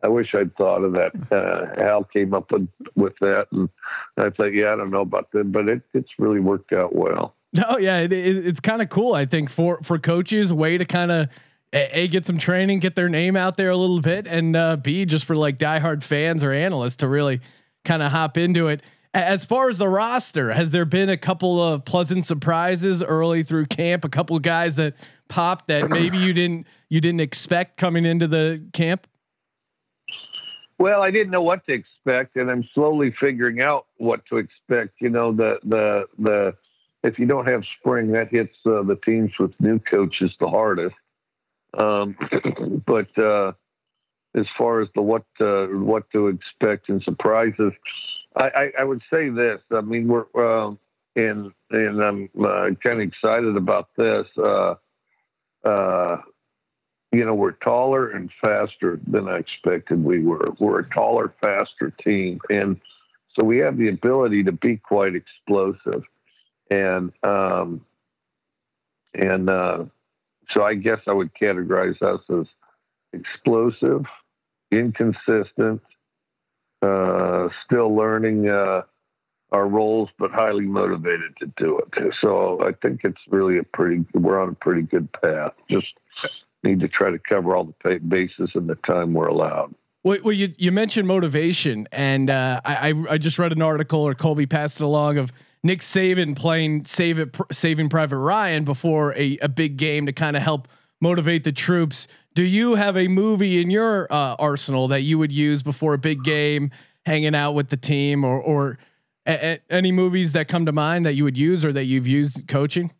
I 0.04 0.08
wish 0.08 0.34
I'd 0.34 0.56
thought 0.56 0.84
of 0.84 0.94
that. 0.94 1.12
Uh, 1.32 1.80
Al 1.80 2.04
came 2.04 2.34
up 2.34 2.52
with, 2.52 2.68
with 2.96 3.14
that, 3.22 3.48
and 3.52 3.70
I 4.18 4.32
thought, 4.32 4.46
yeah, 4.46 4.74
I 4.74 4.76
don't 4.76 4.90
know 4.90 5.02
about 5.02 5.32
that, 5.34 5.52
but 5.52 5.70
it, 5.70 5.84
it's 5.94 6.10
really 6.18 6.40
worked 6.40 6.74
out 6.74 6.96
well. 6.96 7.36
No, 7.54 7.78
yeah, 7.80 8.00
it, 8.00 8.12
it, 8.12 8.48
it's 8.48 8.60
kind 8.60 8.82
of 8.82 8.90
cool. 8.90 9.14
I 9.14 9.26
think 9.26 9.50
for 9.50 9.80
for 9.84 10.00
coaches, 10.00 10.52
way 10.52 10.78
to 10.78 10.86
kind 10.86 11.12
of 11.12 11.30
a, 11.74 12.02
a 12.02 12.08
get 12.08 12.26
some 12.26 12.38
training, 12.38 12.80
get 12.80 12.96
their 12.96 13.10
name 13.10 13.36
out 13.36 13.58
there 13.58 13.70
a 13.70 13.78
little 13.78 14.02
bit, 14.02 14.28
and 14.28 14.56
uh, 14.56 14.78
b 14.78 15.06
just 15.06 15.26
for 15.26 15.36
like 15.36 15.58
diehard 15.58 16.04
fans 16.04 16.44
or 16.44 16.52
analysts 16.52 16.98
to 16.98 17.08
really 17.08 17.42
kind 17.86 18.02
of 18.02 18.12
hop 18.12 18.38
into 18.38 18.68
it. 18.68 18.82
As 19.14 19.44
far 19.44 19.70
as 19.70 19.78
the 19.78 19.90
roster, 19.90 20.54
has 20.54 20.72
there 20.72 20.86
been 20.86 21.10
a 21.10 21.18
couple 21.18 21.62
of 21.62 21.84
pleasant 21.84 22.26
surprises 22.26 23.04
early 23.04 23.44
through 23.44 23.66
camp? 23.66 24.06
A 24.06 24.10
couple 24.10 24.38
of 24.38 24.42
guys 24.42 24.78
that 24.78 24.96
popped 25.28 25.68
that 25.68 25.90
maybe 25.90 26.18
you 26.18 26.32
didn't 26.32 26.66
you 26.90 27.02
didn't 27.02 27.20
expect 27.20 27.78
coming 27.78 28.06
into 28.06 28.28
the 28.28 28.64
camp. 28.72 29.08
Well, 30.80 31.04
I 31.04 31.12
didn't 31.12 31.32
know 31.32 31.44
what 31.44 31.66
to 31.68 31.74
expect, 31.74 32.38
and 32.38 32.50
I'm 32.50 32.68
slowly 32.74 33.14
figuring 33.20 33.62
out 33.62 33.86
what 33.98 34.26
to 34.28 34.38
expect. 34.38 34.96
You 35.02 35.10
know, 35.10 35.34
the 35.34 35.60
the 35.64 36.06
the 36.18 36.56
if 37.04 37.20
you 37.20 37.26
don't 37.26 37.48
have 37.48 37.64
spring, 37.80 38.12
that 38.14 38.30
hits 38.30 38.56
uh, 38.66 38.84
the 38.84 38.98
teams 39.06 39.32
with 39.40 39.52
new 39.60 39.80
coaches 39.80 40.32
the 40.40 40.48
hardest. 40.48 40.96
Um, 41.78 42.16
but 42.86 43.18
uh, 43.18 43.54
as 44.36 44.46
far 44.58 44.82
as 44.82 44.90
the 44.96 45.02
what 45.02 45.26
uh, 45.40 45.68
what 45.68 46.10
to 46.12 46.28
expect 46.28 46.90
and 46.90 47.02
surprises, 47.04 47.74
I, 48.36 48.46
I, 48.46 48.72
I 48.80 48.84
would 48.84 49.02
say 49.12 49.30
this. 49.30 49.60
I 49.72 49.82
mean, 49.82 50.08
we're 50.08 50.26
um, 50.36 50.80
and 51.16 51.52
and 51.70 52.02
I'm 52.02 52.30
uh, 52.40 52.70
kind 52.84 53.02
of 53.02 53.08
excited 53.08 53.58
about 53.58 53.90
this. 53.98 54.28
Uh, 54.38 54.76
uh, 55.64 56.18
you 57.12 57.26
know, 57.26 57.36
we're 57.36 57.52
taller 57.52 58.10
and 58.10 58.32
faster 58.40 59.00
than 59.06 59.28
I 59.28 59.38
expected 59.38 60.04
we 60.04 60.24
were. 60.24 60.54
We're 60.60 60.80
a 60.80 60.90
taller, 60.90 61.34
faster 61.42 61.92
team, 62.04 62.40
and 62.50 62.80
so 63.36 63.44
we 63.44 63.58
have 63.60 63.78
the 63.78 63.90
ability 63.90 64.44
to 64.44 64.52
be 64.52 64.78
quite 64.78 65.16
explosive. 65.16 66.04
And 66.70 67.12
um, 67.24 67.86
and 69.14 69.50
uh, 69.50 69.86
so 70.54 70.64
I 70.64 70.76
guess 70.76 71.00
I 71.08 71.14
would 71.14 71.32
categorize 71.34 72.02
us 72.02 72.22
as 72.30 72.46
explosive, 73.14 74.06
inconsistent, 74.72 75.82
uh, 76.82 77.50
still 77.66 77.96
learning 77.96 78.50
uh, 78.50 78.82
our 79.52 79.68
roles, 79.68 80.10
but 80.18 80.32
highly 80.32 80.66
motivated 80.66 81.36
to 81.40 81.52
do 81.58 81.80
it. 81.80 82.14
So 82.22 82.62
I 82.62 82.72
think 82.82 83.02
it's 83.04 83.22
really 83.30 83.58
a 83.58 83.64
pretty, 83.64 84.06
we're 84.14 84.42
on 84.42 84.50
a 84.50 84.56
pretty 84.56 84.84
good 84.84 85.10
path. 85.22 85.54
Just 85.70 85.94
need 86.64 86.80
to 86.80 86.88
try 86.88 87.12
to 87.12 87.20
cover 87.20 87.56
all 87.56 87.66
the 87.84 88.00
bases 88.00 88.52
in 88.56 88.68
the 88.68 88.76
time 88.76 89.14
we're 89.14 89.28
allowed. 89.28 89.76
Well, 90.04 90.20
well 90.24 90.34
you, 90.34 90.54
you 90.58 90.72
mentioned 90.72 91.08
motivation, 91.08 91.88
and 91.92 92.30
uh, 92.30 92.62
I, 92.64 92.94
I 93.10 93.18
just 93.18 93.38
read 93.38 93.52
an 93.52 93.62
article, 93.62 94.02
or 94.02 94.16
Colby 94.16 94.46
passed 94.46 94.80
it 94.80 94.84
along 94.84 95.18
of 95.18 95.34
Nick 95.64 95.80
Saban 95.82 96.36
playing 96.36 96.86
Save 96.86 97.20
It, 97.20 97.36
Saving 97.52 97.90
Private 97.90 98.18
Ryan 98.18 98.64
before 98.64 99.14
a, 99.16 99.38
a 99.42 99.50
big 99.50 99.78
game 99.78 100.06
to 100.08 100.14
kind 100.14 100.36
of 100.36 100.42
help 100.42 100.68
motivate 101.02 101.44
the 101.44 101.52
troops. 101.52 102.08
Do 102.34 102.44
you 102.44 102.76
have 102.76 102.98
a 102.98 103.08
movie 103.08 103.62
in 103.62 103.70
your 103.70 104.12
uh, 104.12 104.36
arsenal 104.40 104.88
that 104.88 105.02
you 105.02 105.18
would 105.18 105.32
use 105.32 105.62
before 105.62 105.94
a 105.94 105.98
big 105.98 106.24
game, 106.24 106.72
hanging 107.06 107.36
out 107.36 107.54
with 107.54 107.70
the 107.70 107.78
team, 107.78 108.24
or 108.24 108.42
or 108.42 108.80
a, 109.28 109.54
a, 109.54 109.60
any 109.70 109.92
movies 109.92 110.34
that 110.34 110.48
come 110.48 110.66
to 110.66 110.72
mind 110.72 111.06
that 111.06 111.14
you 111.14 111.24
would 111.24 111.38
use 111.38 111.64
or 111.64 111.74
that 111.74 111.86
you've 111.86 112.08
used 112.08 112.48
coaching? 112.48 112.92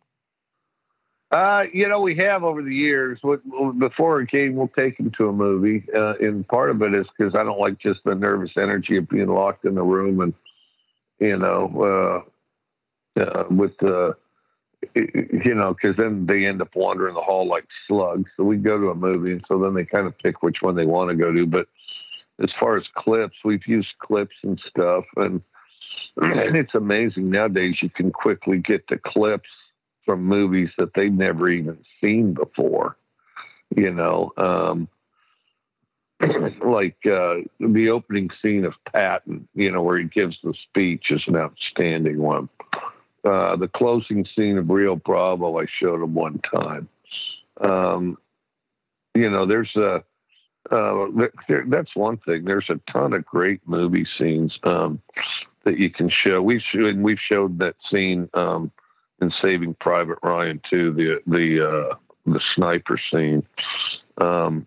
Uh, 1.32 1.64
you 1.72 1.88
know, 1.88 1.98
we 1.98 2.14
have 2.14 2.44
over 2.44 2.62
the 2.62 2.74
years. 2.74 3.18
Before 3.78 4.18
a 4.18 4.26
game, 4.26 4.54
we'll 4.54 4.68
take 4.68 5.00
him 5.00 5.10
to 5.16 5.30
a 5.30 5.32
movie, 5.32 5.84
uh, 5.96 6.14
and 6.20 6.46
part 6.46 6.70
of 6.70 6.82
it 6.82 6.94
is 6.94 7.06
because 7.16 7.34
I 7.34 7.42
don't 7.42 7.58
like 7.58 7.78
just 7.78 8.00
the 8.04 8.14
nervous 8.14 8.52
energy 8.56 8.98
of 8.98 9.08
being 9.08 9.28
locked 9.28 9.64
in 9.64 9.74
the 9.74 9.82
room 9.82 10.20
and 10.20 10.34
you 11.22 11.38
know, 11.38 12.24
uh, 13.20 13.44
with 13.50 13.76
the 13.78 14.16
you 14.94 15.54
know, 15.54 15.74
because 15.74 15.96
then 15.96 16.26
they 16.26 16.44
end 16.44 16.60
up 16.60 16.74
wandering 16.74 17.14
the 17.14 17.20
hall 17.20 17.46
like 17.46 17.66
slugs. 17.86 18.30
So 18.36 18.44
we 18.44 18.56
go 18.56 18.78
to 18.78 18.90
a 18.90 18.94
movie, 18.94 19.32
and 19.32 19.44
so 19.46 19.58
then 19.58 19.74
they 19.74 19.84
kind 19.84 20.06
of 20.06 20.18
pick 20.18 20.42
which 20.42 20.58
one 20.60 20.74
they 20.74 20.86
want 20.86 21.10
to 21.10 21.16
go 21.16 21.32
to. 21.32 21.46
But 21.46 21.68
as 22.42 22.50
far 22.58 22.76
as 22.76 22.84
clips, 22.94 23.36
we've 23.44 23.66
used 23.66 23.94
clips 24.00 24.34
and 24.42 24.60
stuff, 24.68 25.04
and 25.16 25.40
and 26.16 26.56
it's 26.56 26.74
amazing 26.74 27.30
nowadays 27.30 27.76
you 27.80 27.88
can 27.88 28.10
quickly 28.10 28.58
get 28.58 28.86
the 28.88 28.98
clips 28.98 29.48
from 30.04 30.24
movies 30.24 30.68
that 30.76 30.92
they've 30.94 31.12
never 31.12 31.48
even 31.48 31.78
seen 32.00 32.34
before. 32.34 32.96
You 33.74 33.92
know, 33.92 34.32
um, 34.36 34.88
like 36.64 36.96
uh, 37.06 37.36
the 37.60 37.88
opening 37.90 38.30
scene 38.42 38.64
of 38.64 38.74
Patton, 38.92 39.48
you 39.54 39.70
know, 39.70 39.82
where 39.82 39.98
he 39.98 40.04
gives 40.04 40.36
the 40.42 40.54
speech 40.68 41.10
is 41.10 41.22
an 41.26 41.36
outstanding 41.36 42.18
one. 42.18 42.48
Uh, 43.24 43.56
the 43.56 43.68
closing 43.68 44.26
scene 44.34 44.58
of 44.58 44.68
Rio 44.68 44.96
Bravo, 44.96 45.60
I 45.60 45.66
showed 45.78 46.02
him 46.02 46.14
one 46.14 46.40
time. 46.40 46.88
Um, 47.60 48.18
you 49.14 49.30
know, 49.30 49.46
there's 49.46 49.74
a 49.76 50.02
uh, 50.70 51.06
there, 51.48 51.64
that's 51.66 51.94
one 51.96 52.18
thing. 52.18 52.44
There's 52.44 52.70
a 52.70 52.80
ton 52.90 53.12
of 53.12 53.24
great 53.26 53.60
movie 53.66 54.06
scenes 54.18 54.56
um, 54.62 55.00
that 55.64 55.78
you 55.78 55.90
can 55.90 56.08
show. 56.08 56.40
We've 56.40 56.62
showed, 56.62 56.96
we've 56.98 57.18
showed 57.18 57.58
that 57.58 57.76
scene 57.90 58.28
um, 58.34 58.70
in 59.20 59.32
Saving 59.42 59.74
Private 59.74 60.18
Ryan 60.22 60.60
too. 60.68 60.92
The 60.92 61.20
the 61.26 61.68
uh, 61.68 61.94
the 62.26 62.40
sniper 62.54 62.98
scene, 63.10 63.46
um, 64.18 64.66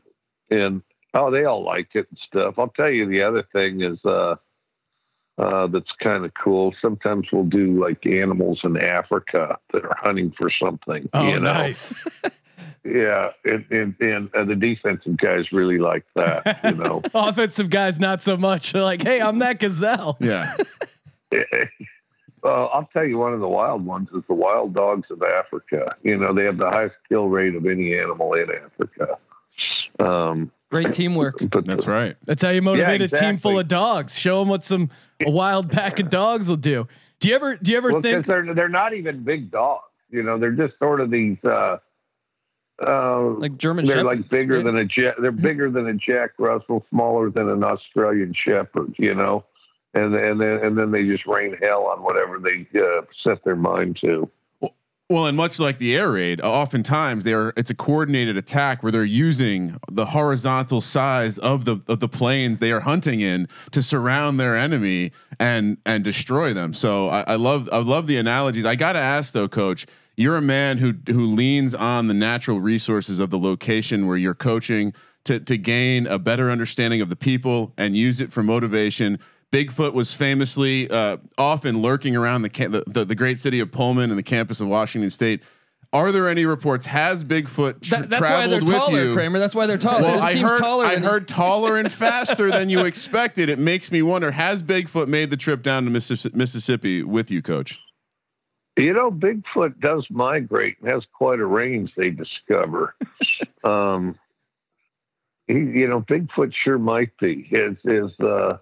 and 0.49 0.81
oh, 1.13 1.31
they 1.31 1.45
all 1.45 1.63
like 1.63 1.89
it 1.95 2.07
and 2.09 2.19
stuff. 2.27 2.55
I'll 2.57 2.67
tell 2.69 2.89
you 2.89 3.07
the 3.07 3.23
other 3.23 3.43
thing 3.53 3.81
is 3.81 4.03
uh, 4.03 4.35
uh, 5.37 5.67
that's 5.67 5.91
kind 6.01 6.25
of 6.25 6.33
cool. 6.33 6.73
Sometimes 6.81 7.27
we'll 7.31 7.43
do 7.43 7.81
like 7.81 8.05
animals 8.05 8.61
in 8.63 8.77
Africa 8.77 9.57
that 9.73 9.83
are 9.83 9.97
hunting 9.97 10.33
for 10.37 10.49
something. 10.49 11.09
Oh, 11.13 11.27
you 11.27 11.39
know? 11.39 11.53
nice. 11.53 11.95
Yeah, 12.85 13.31
and 13.43 13.65
and, 13.71 13.95
and 13.99 14.35
uh, 14.35 14.45
the 14.45 14.55
defensive 14.55 15.17
guys 15.17 15.51
really 15.51 15.79
like 15.79 16.05
that. 16.15 16.59
You 16.63 16.71
know, 16.83 17.01
Offensive 17.15 17.71
guys, 17.71 17.99
not 17.99 18.21
so 18.21 18.37
much. 18.37 18.73
They're 18.73 18.83
like, 18.83 19.01
hey, 19.01 19.21
I'm 19.21 19.39
that 19.39 19.59
gazelle. 19.59 20.17
Yeah. 20.25 20.55
well, 22.43 22.69
I'll 22.71 22.87
tell 22.93 23.03
you, 23.03 23.17
one 23.17 23.33
of 23.33 23.39
the 23.39 23.47
wild 23.47 23.85
ones 23.85 24.07
is 24.15 24.23
the 24.27 24.35
wild 24.35 24.73
dogs 24.73 25.09
of 25.09 25.21
Africa. 25.21 25.95
You 26.03 26.17
know, 26.17 26.33
they 26.33 26.43
have 26.43 26.57
the 26.57 26.69
highest 26.69 26.95
kill 27.09 27.27
rate 27.27 27.55
of 27.55 27.65
any 27.65 27.97
animal 27.97 28.33
in 28.35 28.47
Africa. 28.51 29.17
Um, 29.99 30.51
Great 30.71 30.93
teamwork. 30.93 31.36
but 31.51 31.65
That's 31.65 31.88
right. 31.88 32.15
That's 32.25 32.41
how 32.41 32.49
you 32.49 32.62
motivate 32.62 33.01
a 33.01 33.08
team 33.08 33.38
full 33.38 33.60
of 33.60 33.67
dogs. 33.67 34.17
Show 34.17 34.39
them 34.39 34.49
what 34.49 34.63
some 34.63 34.89
a 35.25 35.30
wild 35.30 35.71
pack 35.71 35.99
of 35.99 36.10
dogs 36.10 36.49
will 36.49 36.56
do. 36.58 36.88
Do 37.19 37.30
you 37.30 37.36
ever 37.36 37.56
do 37.56 37.71
you 37.71 37.78
ever 37.78 37.91
Well, 37.93 38.01
think 38.01 38.25
they're 38.25 38.54
they're 38.54 38.67
not 38.69 38.93
even 38.93 39.23
big 39.23 39.51
dogs. 39.51 39.84
You 40.10 40.23
know, 40.23 40.38
they're 40.38 40.51
just 40.51 40.78
sort 40.80 41.01
of 41.01 41.10
these. 41.12 41.38
Uh, 41.43 41.78
uh, 42.86 43.21
Like 43.38 43.58
German 43.58 43.86
they're 43.86 43.97
Shepherds, 43.97 44.21
like 44.21 44.30
bigger 44.30 44.56
right? 44.56 44.65
than 44.65 44.78
a 44.78 44.86
Jack. 44.86 45.15
They're 45.21 45.32
bigger 45.32 45.69
than 45.71 45.88
a 45.88 45.93
Jack 45.93 46.32
Russell, 46.38 46.86
smaller 46.89 47.30
than 47.30 47.47
an 47.49 47.63
Australian 47.63 48.34
Shepherd. 48.34 48.95
You 48.97 49.15
know, 49.15 49.45
and 49.93 50.13
and 50.13 50.41
then 50.41 50.60
and 50.63 50.78
then 50.78 50.91
they 50.91 51.06
just 51.06 51.25
rain 51.25 51.56
hell 51.62 51.86
on 51.86 52.04
whatever 52.04 52.38
they 52.39 52.67
uh, 52.80 53.01
set 53.23 53.43
their 53.45 53.56
mind 53.56 53.97
to. 54.01 54.30
Well, 55.07 55.27
and 55.27 55.37
much 55.37 55.59
like 55.59 55.77
the 55.77 55.95
air 55.95 56.11
raid, 56.11 56.41
uh, 56.41 56.51
oftentimes 56.51 57.25
they're 57.25 57.53
it's 57.55 57.69
a 57.69 57.75
coordinated 57.75 58.37
attack 58.37 58.81
where 58.81 58.91
they're 58.91 59.03
using 59.03 59.77
the 59.91 60.07
horizontal 60.07 60.81
size 60.81 61.37
of 61.37 61.65
the 61.65 61.79
of 61.87 61.99
the 61.99 62.07
plains 62.07 62.57
they 62.57 62.71
are 62.71 62.79
hunting 62.79 63.21
in 63.21 63.47
to 63.71 63.83
surround 63.83 64.39
their 64.39 64.57
enemy 64.57 65.11
and 65.39 65.77
and 65.85 66.03
destroy 66.03 66.55
them. 66.55 66.73
So 66.73 67.09
I, 67.09 67.21
I 67.21 67.35
love 67.35 67.69
I 67.71 67.77
love 67.77 68.07
the 68.07 68.17
analogies. 68.17 68.65
I 68.65 68.73
got 68.73 68.93
to 68.93 68.99
ask 68.99 69.31
though, 69.31 69.47
Coach, 69.47 69.85
you're 70.17 70.37
a 70.37 70.41
man 70.41 70.79
who 70.79 70.95
who 71.05 71.25
leans 71.25 71.75
on 71.75 72.07
the 72.07 72.15
natural 72.15 72.59
resources 72.59 73.19
of 73.19 73.29
the 73.29 73.37
location 73.37 74.07
where 74.07 74.17
you're 74.17 74.33
coaching 74.33 74.91
to 75.25 75.39
to 75.39 75.55
gain 75.55 76.07
a 76.07 76.17
better 76.17 76.49
understanding 76.49 77.01
of 77.01 77.09
the 77.09 77.15
people 77.15 77.73
and 77.77 77.95
use 77.95 78.19
it 78.19 78.33
for 78.33 78.41
motivation. 78.41 79.19
Bigfoot 79.53 79.93
was 79.93 80.13
famously 80.13 80.89
uh, 80.89 81.17
often 81.38 81.81
lurking 81.81 82.15
around 82.15 82.41
the, 82.41 82.49
ca- 82.49 82.67
the, 82.67 82.84
the 82.88 83.05
the 83.05 83.15
great 83.15 83.39
city 83.39 83.60
of 83.60 83.71
Pullman 83.71 84.10
and 84.10 84.17
the 84.17 84.23
campus 84.23 84.60
of 84.60 84.67
Washington 84.67 85.10
State. 85.10 85.41
Are 85.93 86.12
there 86.12 86.27
any 86.27 86.45
reports? 86.45 86.86
Has 86.88 87.23
Bigfoot 87.23 87.79
tr- 87.81 87.95
That- 87.95 88.10
that's 88.10 88.21
why 88.21 88.47
they're 88.47 88.60
traveled 88.60 88.67
with 88.67 88.75
taller, 88.77 89.03
you? 89.05 89.13
Kramer. 89.13 89.39
That's 89.39 89.55
why 89.55 89.65
they're 89.65 89.77
taller. 89.77 90.01
Well, 90.03 90.15
This 90.15 90.23
I 90.25 90.34
team's 90.34 90.49
heard, 90.49 90.60
taller. 90.60 90.86
I 90.86 90.95
than- 90.95 91.03
heard 91.03 91.27
taller 91.29 91.77
and 91.77 91.89
faster 91.89 92.49
than 92.51 92.69
you 92.69 92.84
expected. 92.86 93.47
It 93.47 93.60
makes 93.60 93.91
me 93.93 94.01
wonder: 94.01 94.31
Has 94.31 94.62
Bigfoot 94.62 95.08
made 95.08 95.29
the 95.29 95.38
trip 95.38 95.63
down 95.63 95.86
to 95.86 95.89
Missis- 95.89 96.34
Mississippi 96.34 97.03
with 97.03 97.31
you, 97.31 97.41
Coach? 97.41 97.79
You 98.77 98.91
know, 98.91 99.10
Bigfoot 99.10 99.79
does 99.79 100.05
migrate 100.10 100.75
and 100.81 100.91
has 100.91 101.05
quite 101.13 101.39
a 101.39 101.45
range. 101.45 101.93
They 101.95 102.10
discover. 102.10 102.93
um, 103.63 104.19
he, 105.47 105.53
you 105.53 105.88
know, 105.88 106.01
Bigfoot 106.01 106.51
sure 106.53 106.77
might 106.77 107.15
be. 107.19 107.47
Is 107.51 107.77
is 107.86 108.19
uh, 108.19 108.58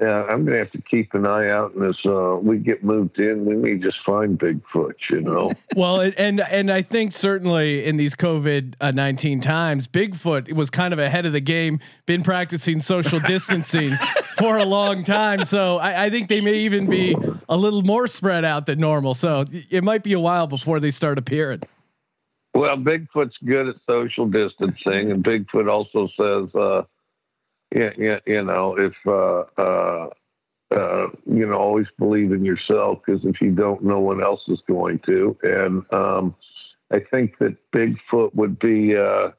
yeah, 0.00 0.24
I'm 0.24 0.44
gonna 0.44 0.58
have 0.58 0.72
to 0.72 0.82
keep 0.82 1.14
an 1.14 1.26
eye 1.26 1.48
out, 1.48 1.74
and 1.74 1.84
as 1.84 1.96
uh, 2.04 2.36
we 2.42 2.58
get 2.58 2.84
moved 2.84 3.18
in, 3.18 3.46
we 3.46 3.56
may 3.56 3.76
just 3.76 3.96
find 4.04 4.38
Bigfoot. 4.38 4.94
You 5.10 5.22
know. 5.22 5.52
well, 5.76 6.00
and 6.00 6.40
and 6.40 6.70
I 6.70 6.82
think 6.82 7.12
certainly 7.12 7.84
in 7.84 7.96
these 7.96 8.14
COVID 8.14 8.94
nineteen 8.94 9.40
times, 9.40 9.88
Bigfoot 9.88 10.52
was 10.52 10.68
kind 10.68 10.92
of 10.92 10.98
ahead 10.98 11.24
of 11.24 11.32
the 11.32 11.40
game. 11.40 11.80
Been 12.04 12.22
practicing 12.22 12.80
social 12.80 13.20
distancing 13.20 13.90
for 14.38 14.58
a 14.58 14.66
long 14.66 15.02
time, 15.02 15.44
so 15.44 15.78
I, 15.78 16.04
I 16.04 16.10
think 16.10 16.28
they 16.28 16.42
may 16.42 16.56
even 16.58 16.90
be 16.90 17.16
a 17.48 17.56
little 17.56 17.82
more 17.82 18.06
spread 18.06 18.44
out 18.44 18.66
than 18.66 18.78
normal. 18.78 19.14
So 19.14 19.46
it 19.70 19.82
might 19.82 20.02
be 20.02 20.12
a 20.12 20.20
while 20.20 20.46
before 20.46 20.78
they 20.78 20.90
start 20.90 21.16
appearing. 21.16 21.62
Well, 22.56 22.76
Bigfoot's 22.76 23.36
good 23.44 23.68
at 23.68 23.76
social 23.86 24.26
distancing, 24.26 25.10
and 25.10 25.22
Bigfoot 25.22 25.70
also 25.70 26.08
says, 26.16 26.54
uh, 26.54 26.82
yeah, 27.74 27.90
yeah, 27.98 28.18
you 28.26 28.42
know, 28.44 28.76
if 28.78 28.94
uh, 29.06 29.44
uh, 29.60 30.08
uh, 30.70 31.08
you 31.26 31.46
know, 31.46 31.54
always 31.54 31.86
believe 31.98 32.32
in 32.32 32.44
yourself 32.44 33.00
because 33.04 33.24
if 33.24 33.40
you 33.40 33.52
don't, 33.52 33.84
no 33.84 34.00
one 34.00 34.22
else 34.22 34.42
is 34.48 34.60
going 34.68 35.00
to. 35.06 35.36
And 35.42 35.84
um, 35.92 36.34
I 36.92 37.00
think 37.00 37.38
that 37.38 37.56
Bigfoot 37.72 38.34
would 38.34 38.58
be, 38.58 38.96
uh, 38.96 39.30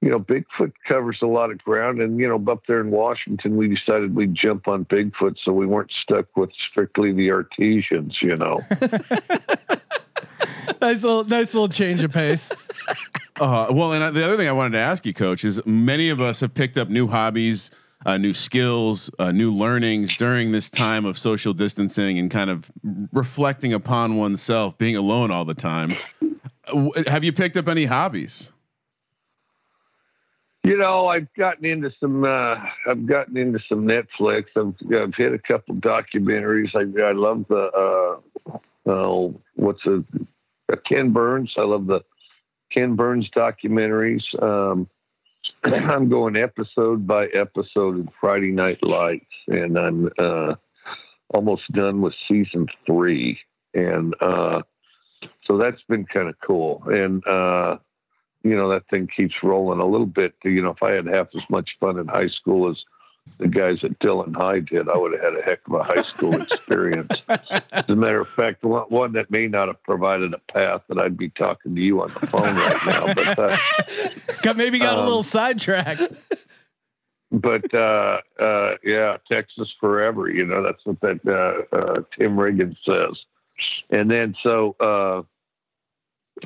you 0.00 0.10
know, 0.10 0.20
Bigfoot 0.20 0.72
covers 0.86 1.18
a 1.22 1.26
lot 1.26 1.50
of 1.50 1.58
ground, 1.58 2.00
and 2.00 2.18
you 2.18 2.28
know, 2.28 2.52
up 2.52 2.62
there 2.66 2.80
in 2.80 2.90
Washington, 2.90 3.56
we 3.56 3.68
decided 3.68 4.14
we'd 4.14 4.34
jump 4.34 4.68
on 4.68 4.84
Bigfoot, 4.86 5.36
so 5.42 5.52
we 5.52 5.66
weren't 5.66 5.92
stuck 6.02 6.36
with 6.36 6.50
strictly 6.70 7.12
the 7.12 7.30
artesians. 7.30 8.20
You 8.20 8.36
know, 8.36 8.60
nice 10.80 11.02
little 11.02 11.24
nice 11.24 11.54
little 11.54 11.68
change 11.68 12.02
of 12.02 12.12
pace. 12.12 12.52
Uh, 13.40 13.66
well, 13.70 13.92
and 13.92 14.04
I, 14.04 14.10
the 14.10 14.24
other 14.24 14.36
thing 14.36 14.46
I 14.46 14.52
wanted 14.52 14.72
to 14.72 14.78
ask 14.78 15.06
you, 15.06 15.14
Coach, 15.14 15.42
is 15.42 15.64
many 15.66 16.10
of 16.10 16.20
us 16.20 16.40
have 16.40 16.52
picked 16.52 16.76
up 16.76 16.90
new 16.90 17.08
hobbies, 17.08 17.70
uh, 18.04 18.18
new 18.18 18.34
skills, 18.34 19.10
uh, 19.18 19.32
new 19.32 19.50
learnings 19.50 20.14
during 20.14 20.52
this 20.52 20.70
time 20.70 21.06
of 21.06 21.16
social 21.16 21.54
distancing 21.54 22.18
and 22.18 22.30
kind 22.30 22.50
of 22.50 22.70
reflecting 23.10 23.72
upon 23.72 24.16
oneself, 24.16 24.76
being 24.76 24.96
alone 24.96 25.30
all 25.30 25.46
the 25.46 25.54
time. 25.54 25.96
Uh, 26.68 26.90
have 27.06 27.24
you 27.24 27.32
picked 27.32 27.56
up 27.56 27.68
any 27.68 27.86
hobbies? 27.86 28.52
you 30.64 30.78
know, 30.78 31.08
I've 31.08 31.32
gotten 31.34 31.64
into 31.64 31.90
some. 31.98 32.24
Uh, 32.24 32.56
I've 32.86 33.06
gotten 33.06 33.36
into 33.36 33.58
some 33.68 33.86
Netflix. 33.86 34.44
I've, 34.56 34.74
I've 34.94 35.14
hit 35.14 35.32
a 35.32 35.38
couple 35.38 35.74
documentaries. 35.76 36.74
I, 36.74 37.08
I 37.08 37.12
love 37.12 37.44
the. 37.48 38.20
Uh, 38.46 38.58
oh, 38.86 39.40
what's 39.54 39.84
a, 39.86 40.04
a 40.70 40.76
Ken 40.76 41.12
Burns? 41.12 41.52
I 41.56 41.62
love 41.62 41.86
the 41.86 42.00
Ken 42.72 42.96
Burns 42.96 43.28
documentaries. 43.30 44.22
Um, 44.42 44.88
I'm 45.64 46.08
going 46.08 46.36
episode 46.36 47.06
by 47.06 47.26
episode 47.26 48.00
of 48.00 48.08
Friday 48.20 48.50
Night 48.50 48.82
Lights, 48.82 49.24
and 49.48 49.78
I'm 49.78 50.10
uh, 50.18 50.54
almost 51.30 51.70
done 51.72 52.00
with 52.00 52.14
season 52.28 52.66
three, 52.86 53.38
and 53.74 54.14
uh, 54.20 54.62
so 55.44 55.58
that's 55.58 55.82
been 55.88 56.04
kind 56.04 56.28
of 56.28 56.34
cool. 56.44 56.82
And 56.86 57.26
uh, 57.26 57.78
you 58.42 58.56
know 58.56 58.68
that 58.70 58.88
thing 58.88 59.08
keeps 59.14 59.34
rolling 59.42 59.80
a 59.80 59.86
little 59.86 60.06
bit. 60.06 60.34
You 60.44 60.62
know, 60.62 60.70
if 60.70 60.82
I 60.82 60.92
had 60.92 61.06
half 61.06 61.28
as 61.34 61.42
much 61.50 61.70
fun 61.80 61.98
in 61.98 62.08
high 62.08 62.28
school 62.28 62.70
as 62.70 62.76
the 63.38 63.48
guys 63.48 63.78
at 63.82 63.98
Dillon 63.98 64.34
High 64.34 64.60
did, 64.60 64.88
I 64.88 64.96
would 64.96 65.12
have 65.12 65.20
had 65.20 65.36
a 65.36 65.42
heck 65.42 65.60
of 65.66 65.74
a 65.74 65.82
high 65.82 66.02
school 66.02 66.34
experience. 66.40 67.10
As 67.28 67.84
a 67.88 67.94
matter 67.96 68.20
of 68.20 68.28
fact, 68.28 68.62
one, 68.64 69.12
that 69.12 69.30
may 69.30 69.48
not 69.48 69.68
have 69.68 69.82
provided 69.82 70.34
a 70.34 70.38
path 70.52 70.82
that 70.88 70.98
I'd 70.98 71.16
be 71.16 71.30
talking 71.30 71.74
to 71.74 71.80
you 71.80 72.02
on 72.02 72.08
the 72.08 72.26
phone 72.26 72.42
right 72.42 72.86
now. 72.86 73.14
But 73.14 73.38
uh, 73.38 73.56
Got 74.42 74.56
maybe 74.56 74.78
got 74.78 74.96
a 74.96 75.00
Um, 75.00 75.06
little 75.06 75.22
sidetracked. 75.22 76.12
but 77.30 77.72
uh, 77.74 78.20
uh, 78.38 78.74
yeah, 78.84 79.16
Texas 79.30 79.72
forever. 79.80 80.28
You 80.30 80.44
know, 80.46 80.62
that's 80.62 80.84
what 80.84 81.00
that 81.00 81.20
uh, 81.26 81.74
uh, 81.76 82.02
Tim 82.18 82.36
Riggins 82.36 82.76
says. 82.84 83.18
And 83.90 84.10
then 84.10 84.34
so 84.42 84.76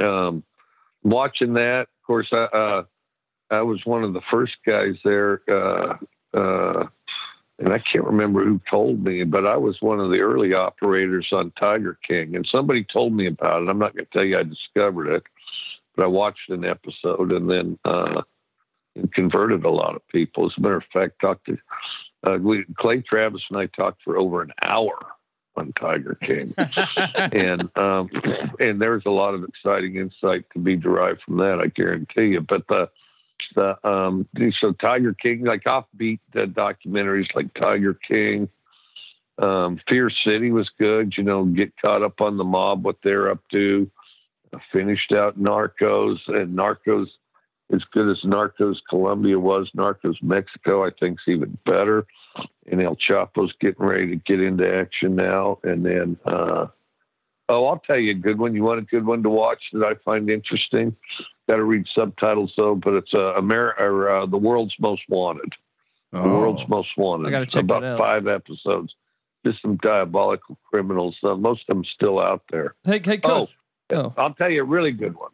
uh, 0.00 0.04
um, 0.04 0.44
watching 1.02 1.54
that, 1.54 1.80
of 1.82 2.06
course, 2.06 2.28
I, 2.32 2.36
uh, 2.44 2.82
I 3.50 3.62
was 3.62 3.80
one 3.84 4.02
of 4.04 4.12
the 4.12 4.20
first 4.30 4.54
guys 4.66 4.94
there. 5.04 5.40
Uh, 5.48 5.96
uh, 6.34 6.86
and 7.58 7.72
I 7.72 7.78
can't 7.78 8.04
remember 8.04 8.44
who 8.44 8.60
told 8.70 9.02
me, 9.02 9.24
but 9.24 9.46
I 9.46 9.56
was 9.56 9.80
one 9.80 9.98
of 9.98 10.10
the 10.10 10.20
early 10.20 10.52
operators 10.52 11.28
on 11.32 11.52
Tiger 11.58 11.98
King, 12.06 12.36
and 12.36 12.46
somebody 12.50 12.84
told 12.84 13.14
me 13.14 13.26
about 13.26 13.62
it. 13.62 13.68
I'm 13.68 13.78
not 13.78 13.94
going 13.94 14.04
to 14.04 14.12
tell 14.12 14.24
you 14.24 14.38
I 14.38 14.42
discovered 14.42 15.14
it, 15.14 15.22
but 15.94 16.04
I 16.04 16.08
watched 16.08 16.50
an 16.50 16.64
episode 16.64 17.32
and 17.32 17.48
then 17.50 17.78
uh, 17.84 18.22
and 18.94 19.12
converted 19.12 19.64
a 19.64 19.70
lot 19.70 19.96
of 19.96 20.06
people. 20.08 20.46
As 20.46 20.52
a 20.58 20.60
matter 20.60 20.76
of 20.76 20.84
fact, 20.92 21.20
talked 21.20 21.46
to 21.46 21.58
uh, 22.26 22.38
we, 22.40 22.64
Clay 22.78 23.00
Travis 23.00 23.42
and 23.50 23.58
I 23.58 23.66
talked 23.66 24.02
for 24.02 24.18
over 24.18 24.42
an 24.42 24.52
hour 24.62 24.98
on 25.56 25.72
Tiger 25.72 26.18
King, 26.20 26.54
and 27.16 27.70
um, 27.78 28.10
and 28.60 28.80
there's 28.80 29.04
a 29.06 29.10
lot 29.10 29.34
of 29.34 29.44
exciting 29.44 29.96
insight 29.96 30.44
to 30.52 30.58
be 30.58 30.76
derived 30.76 31.22
from 31.22 31.38
that. 31.38 31.60
I 31.62 31.68
guarantee 31.68 32.26
you. 32.26 32.42
But 32.42 32.66
the 32.68 32.90
the 33.54 33.88
um, 33.88 34.28
so 34.60 34.72
Tiger 34.72 35.14
King, 35.14 35.44
like 35.44 35.64
offbeat 35.64 36.20
uh, 36.34 36.46
documentaries 36.46 37.34
like 37.34 37.52
Tiger 37.54 37.94
King. 37.94 38.48
Um, 39.38 39.78
Fear 39.88 40.10
City 40.24 40.50
was 40.50 40.70
good. 40.78 41.14
You 41.16 41.24
know, 41.24 41.44
get 41.44 41.72
caught 41.80 42.02
up 42.02 42.20
on 42.20 42.36
the 42.36 42.44
mob, 42.44 42.84
what 42.84 42.96
they're 43.02 43.30
up 43.30 43.40
to. 43.52 43.90
I 44.54 44.58
finished 44.72 45.12
out 45.12 45.38
Narcos, 45.38 46.18
and 46.28 46.56
Narcos 46.56 47.08
as 47.72 47.82
good 47.92 48.08
as 48.08 48.22
Narcos 48.22 48.76
Colombia 48.88 49.38
was, 49.38 49.70
Narcos 49.76 50.22
Mexico, 50.22 50.86
I 50.86 50.90
think, 50.98 51.18
is 51.18 51.34
even 51.34 51.58
better. 51.66 52.06
And 52.70 52.80
El 52.80 52.96
Chapo's 52.96 53.52
getting 53.60 53.84
ready 53.84 54.08
to 54.08 54.16
get 54.16 54.40
into 54.40 54.72
action 54.72 55.16
now. 55.16 55.58
And 55.64 55.84
then, 55.84 56.16
uh, 56.24 56.66
oh, 57.48 57.66
I'll 57.66 57.78
tell 57.78 57.98
you 57.98 58.10
a 58.12 58.14
good 58.14 58.38
one. 58.38 58.54
You 58.54 58.62
want 58.64 58.78
a 58.80 58.82
good 58.82 59.04
one 59.06 59.22
to 59.22 59.28
watch 59.28 59.62
that 59.72 59.84
I 59.84 59.94
find 60.04 60.28
interesting? 60.30 60.94
Got 61.48 61.56
to 61.56 61.64
read 61.64 61.86
subtitles 61.94 62.52
though, 62.56 62.74
but 62.74 62.94
it's 62.94 63.14
uh, 63.14 63.34
America 63.34 63.82
or 63.82 64.10
uh, 64.10 64.26
the 64.26 64.36
world's 64.36 64.74
most 64.80 65.02
wanted. 65.08 65.52
The 66.12 66.22
world's 66.22 66.66
most 66.68 66.88
wanted. 66.96 67.28
I 67.28 67.30
gotta 67.30 67.46
check 67.46 67.64
about 67.64 67.82
that 67.82 67.92
out. 67.92 67.98
five 67.98 68.26
episodes. 68.26 68.94
Just 69.44 69.60
some 69.62 69.76
diabolical 69.76 70.56
criminals. 70.68 71.16
Uh, 71.22 71.34
most 71.34 71.62
of 71.68 71.76
them 71.76 71.84
still 71.84 72.18
out 72.18 72.42
there. 72.50 72.74
Hey, 72.84 73.00
hey, 73.04 73.18
coach. 73.18 73.50
Oh, 73.92 74.12
I'll 74.16 74.32
tell 74.34 74.50
you 74.50 74.62
a 74.62 74.64
really 74.64 74.92
good 74.92 75.14
one. 75.14 75.30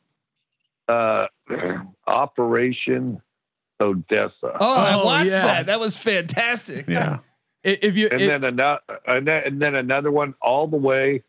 Uh, 0.89 1.27
Operation 2.07 3.21
Odessa. 3.81 4.57
oh, 4.61 4.75
I 4.77 4.95
Oh, 4.95 5.05
watched 5.05 5.31
yeah. 5.31 5.47
that. 5.47 5.67
That 5.67 5.81
was 5.81 5.97
fantastic. 5.97 6.87
Yeah. 6.89 7.19
If 7.65 7.97
you, 7.97 8.09
and 8.11 8.21
it- 8.21 8.27
then 8.27 8.43
another, 8.43 8.81
and 9.07 9.63
then 9.63 9.77
another 9.77 10.11
one 10.11 10.35
all 10.43 10.67
the 10.67 10.77
way. 10.77 11.23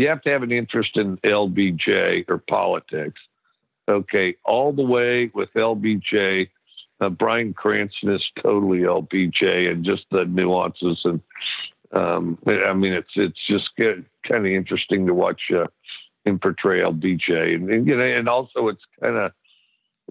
You 0.00 0.08
have 0.08 0.22
to 0.22 0.30
have 0.30 0.42
an 0.42 0.50
interest 0.50 0.96
in 0.96 1.18
LBJ 1.18 2.24
or 2.28 2.38
politics. 2.38 3.20
Okay, 3.86 4.34
all 4.46 4.72
the 4.72 4.82
way 4.82 5.30
with 5.34 5.52
LBJ. 5.54 6.48
Uh, 7.02 7.10
Bryan 7.10 7.52
Cranston 7.52 8.10
is 8.10 8.24
totally 8.42 8.78
LBJ, 8.78 9.70
and 9.70 9.84
just 9.84 10.04
the 10.10 10.24
nuances 10.24 11.02
and 11.04 11.20
um, 11.92 12.38
I 12.46 12.72
mean, 12.72 12.94
it's 12.94 13.10
it's 13.14 13.46
just 13.46 13.68
kind 13.76 14.06
of 14.30 14.46
interesting 14.46 15.06
to 15.06 15.12
watch 15.12 15.42
uh, 15.54 15.66
him 16.24 16.38
portray 16.38 16.80
LBJ, 16.80 17.54
and, 17.54 17.68
and 17.68 17.86
you 17.86 17.94
know, 17.94 18.02
and 18.02 18.26
also 18.26 18.68
it's 18.68 18.84
kind 19.02 19.16
of 19.16 19.32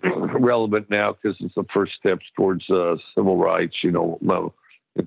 relevant 0.39 0.91
now 0.91 1.13
because 1.13 1.35
it's 1.39 1.55
the 1.55 1.65
first 1.73 1.93
steps 1.93 2.25
towards 2.35 2.69
uh, 2.69 2.95
civil 3.15 3.37
rights. 3.37 3.77
You 3.81 3.89
know, 3.91 4.53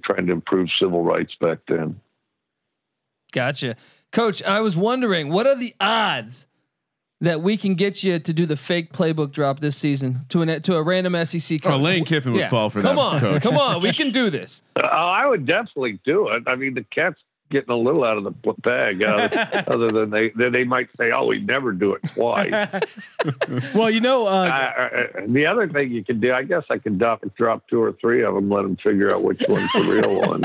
trying 0.02 0.26
to 0.26 0.32
improve 0.32 0.70
civil 0.80 1.04
rights 1.04 1.36
back 1.40 1.58
then. 1.68 2.00
Gotcha. 3.32 3.76
Coach, 4.12 4.42
I 4.42 4.60
was 4.60 4.76
wondering, 4.76 5.30
what 5.30 5.46
are 5.46 5.56
the 5.56 5.74
odds 5.80 6.46
that 7.22 7.40
we 7.40 7.56
can 7.56 7.74
get 7.74 8.02
you 8.04 8.18
to 8.18 8.32
do 8.32 8.44
the 8.44 8.56
fake 8.56 8.92
playbook 8.92 9.30
drop 9.32 9.60
this 9.60 9.76
season 9.76 10.20
to 10.28 10.42
an 10.42 10.60
to 10.62 10.76
a 10.76 10.82
random 10.82 11.14
SEC 11.24 11.62
coach? 11.62 11.72
Oh, 11.72 11.76
Lane 11.78 12.04
Kiffin 12.04 12.32
would 12.32 12.40
Yeah. 12.40 12.50
fall 12.50 12.68
for 12.68 12.82
come 12.82 12.96
that. 12.96 13.02
on, 13.02 13.20
coach. 13.20 13.42
come 13.42 13.56
on, 13.56 13.80
we 13.80 13.92
can 13.92 14.10
do 14.10 14.28
this. 14.28 14.62
Uh, 14.76 14.80
I 14.86 15.26
would 15.26 15.46
definitely 15.46 15.98
do 16.04 16.28
it. 16.28 16.42
I 16.46 16.56
mean, 16.56 16.74
the 16.74 16.84
cat's 16.84 17.20
getting 17.50 17.70
a 17.70 17.76
little 17.76 18.02
out 18.04 18.16
of 18.18 18.24
the 18.24 18.30
bag, 18.62 19.02
uh, 19.02 19.28
other 19.66 19.90
than 19.90 20.10
they 20.10 20.30
then 20.30 20.52
they 20.52 20.64
might 20.64 20.88
say, 20.98 21.10
"Oh, 21.10 21.26
we 21.26 21.38
never 21.40 21.72
do 21.72 21.94
it 21.94 22.02
twice." 22.14 22.68
well, 23.74 23.88
you 23.90 24.00
know, 24.00 24.26
uh, 24.26 24.30
uh, 24.30 24.82
uh, 24.82 25.20
the 25.26 25.46
other 25.46 25.68
thing 25.68 25.90
you 25.90 26.04
can 26.04 26.20
do, 26.20 26.32
I 26.34 26.42
guess, 26.42 26.64
I 26.70 26.76
could 26.78 26.98
drop, 26.98 27.22
drop 27.36 27.66
two 27.68 27.80
or 27.82 27.92
three 27.92 28.22
of 28.24 28.34
them, 28.34 28.50
let 28.50 28.62
them 28.62 28.76
figure 28.76 29.14
out 29.14 29.22
which 29.22 29.42
one's 29.48 29.72
the 29.72 29.80
real 29.82 30.20
one. 30.20 30.44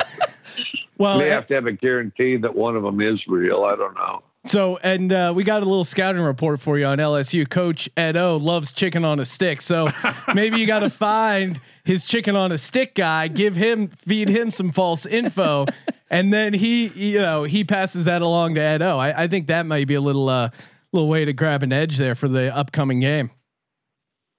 Well, 0.98 1.20
They 1.20 1.30
have 1.30 1.48
to 1.48 1.56
have 1.56 1.66
a 1.66 1.72
guarantee 1.72 2.38
that 2.38 2.56
one 2.56 2.76
of 2.76 2.84
them 2.84 3.02
is 3.02 3.20
real. 3.28 3.64
I 3.64 3.76
don't 3.76 3.96
know. 3.96 4.24
So, 4.46 4.78
and 4.78 5.12
uh, 5.12 5.34
we 5.36 5.44
got 5.44 5.62
a 5.62 5.66
little 5.66 5.84
scouting 5.84 6.22
report 6.22 6.62
for 6.62 6.78
you 6.80 6.86
on 6.86 7.00
LSU. 7.00 7.50
Coach 7.50 7.90
Ed 7.98 8.16
O 8.16 8.38
loves 8.38 8.72
chicken 8.72 9.04
on 9.04 9.20
a 9.20 9.26
stick. 9.26 9.62
So 9.62 9.90
maybe 10.34 10.58
you 10.60 10.66
got 10.66 10.80
to 10.80 10.90
find 10.90 11.60
his 11.84 12.06
chicken 12.06 12.36
on 12.36 12.52
a 12.52 12.58
stick 12.58 12.96
guy, 12.96 13.28
give 13.28 13.56
him, 13.56 13.88
feed 13.90 14.30
him 14.30 14.52
some 14.52 14.72
false 14.72 15.06
info, 15.06 15.66
and 16.10 16.32
then 16.34 16.54
he, 16.54 16.88
you 16.88 17.20
know, 17.20 17.44
he 17.44 17.64
passes 17.64 18.06
that 18.06 18.22
along 18.22 18.56
to 18.56 18.62
Ed 18.62 18.82
O. 18.82 18.98
I, 18.98 19.24
I 19.24 19.28
think 19.28 19.48
that 19.48 19.66
might 19.66 19.88
be 19.88 19.96
a 19.96 20.02
little, 20.02 20.30
uh, 20.30 20.50
little 20.94 21.10
way 21.10 21.26
to 21.26 21.34
grab 21.34 21.64
an 21.64 21.74
edge 21.74 21.98
there 21.98 22.16
for 22.16 22.28
the 22.30 22.56
upcoming 22.56 23.00
game. 23.00 23.32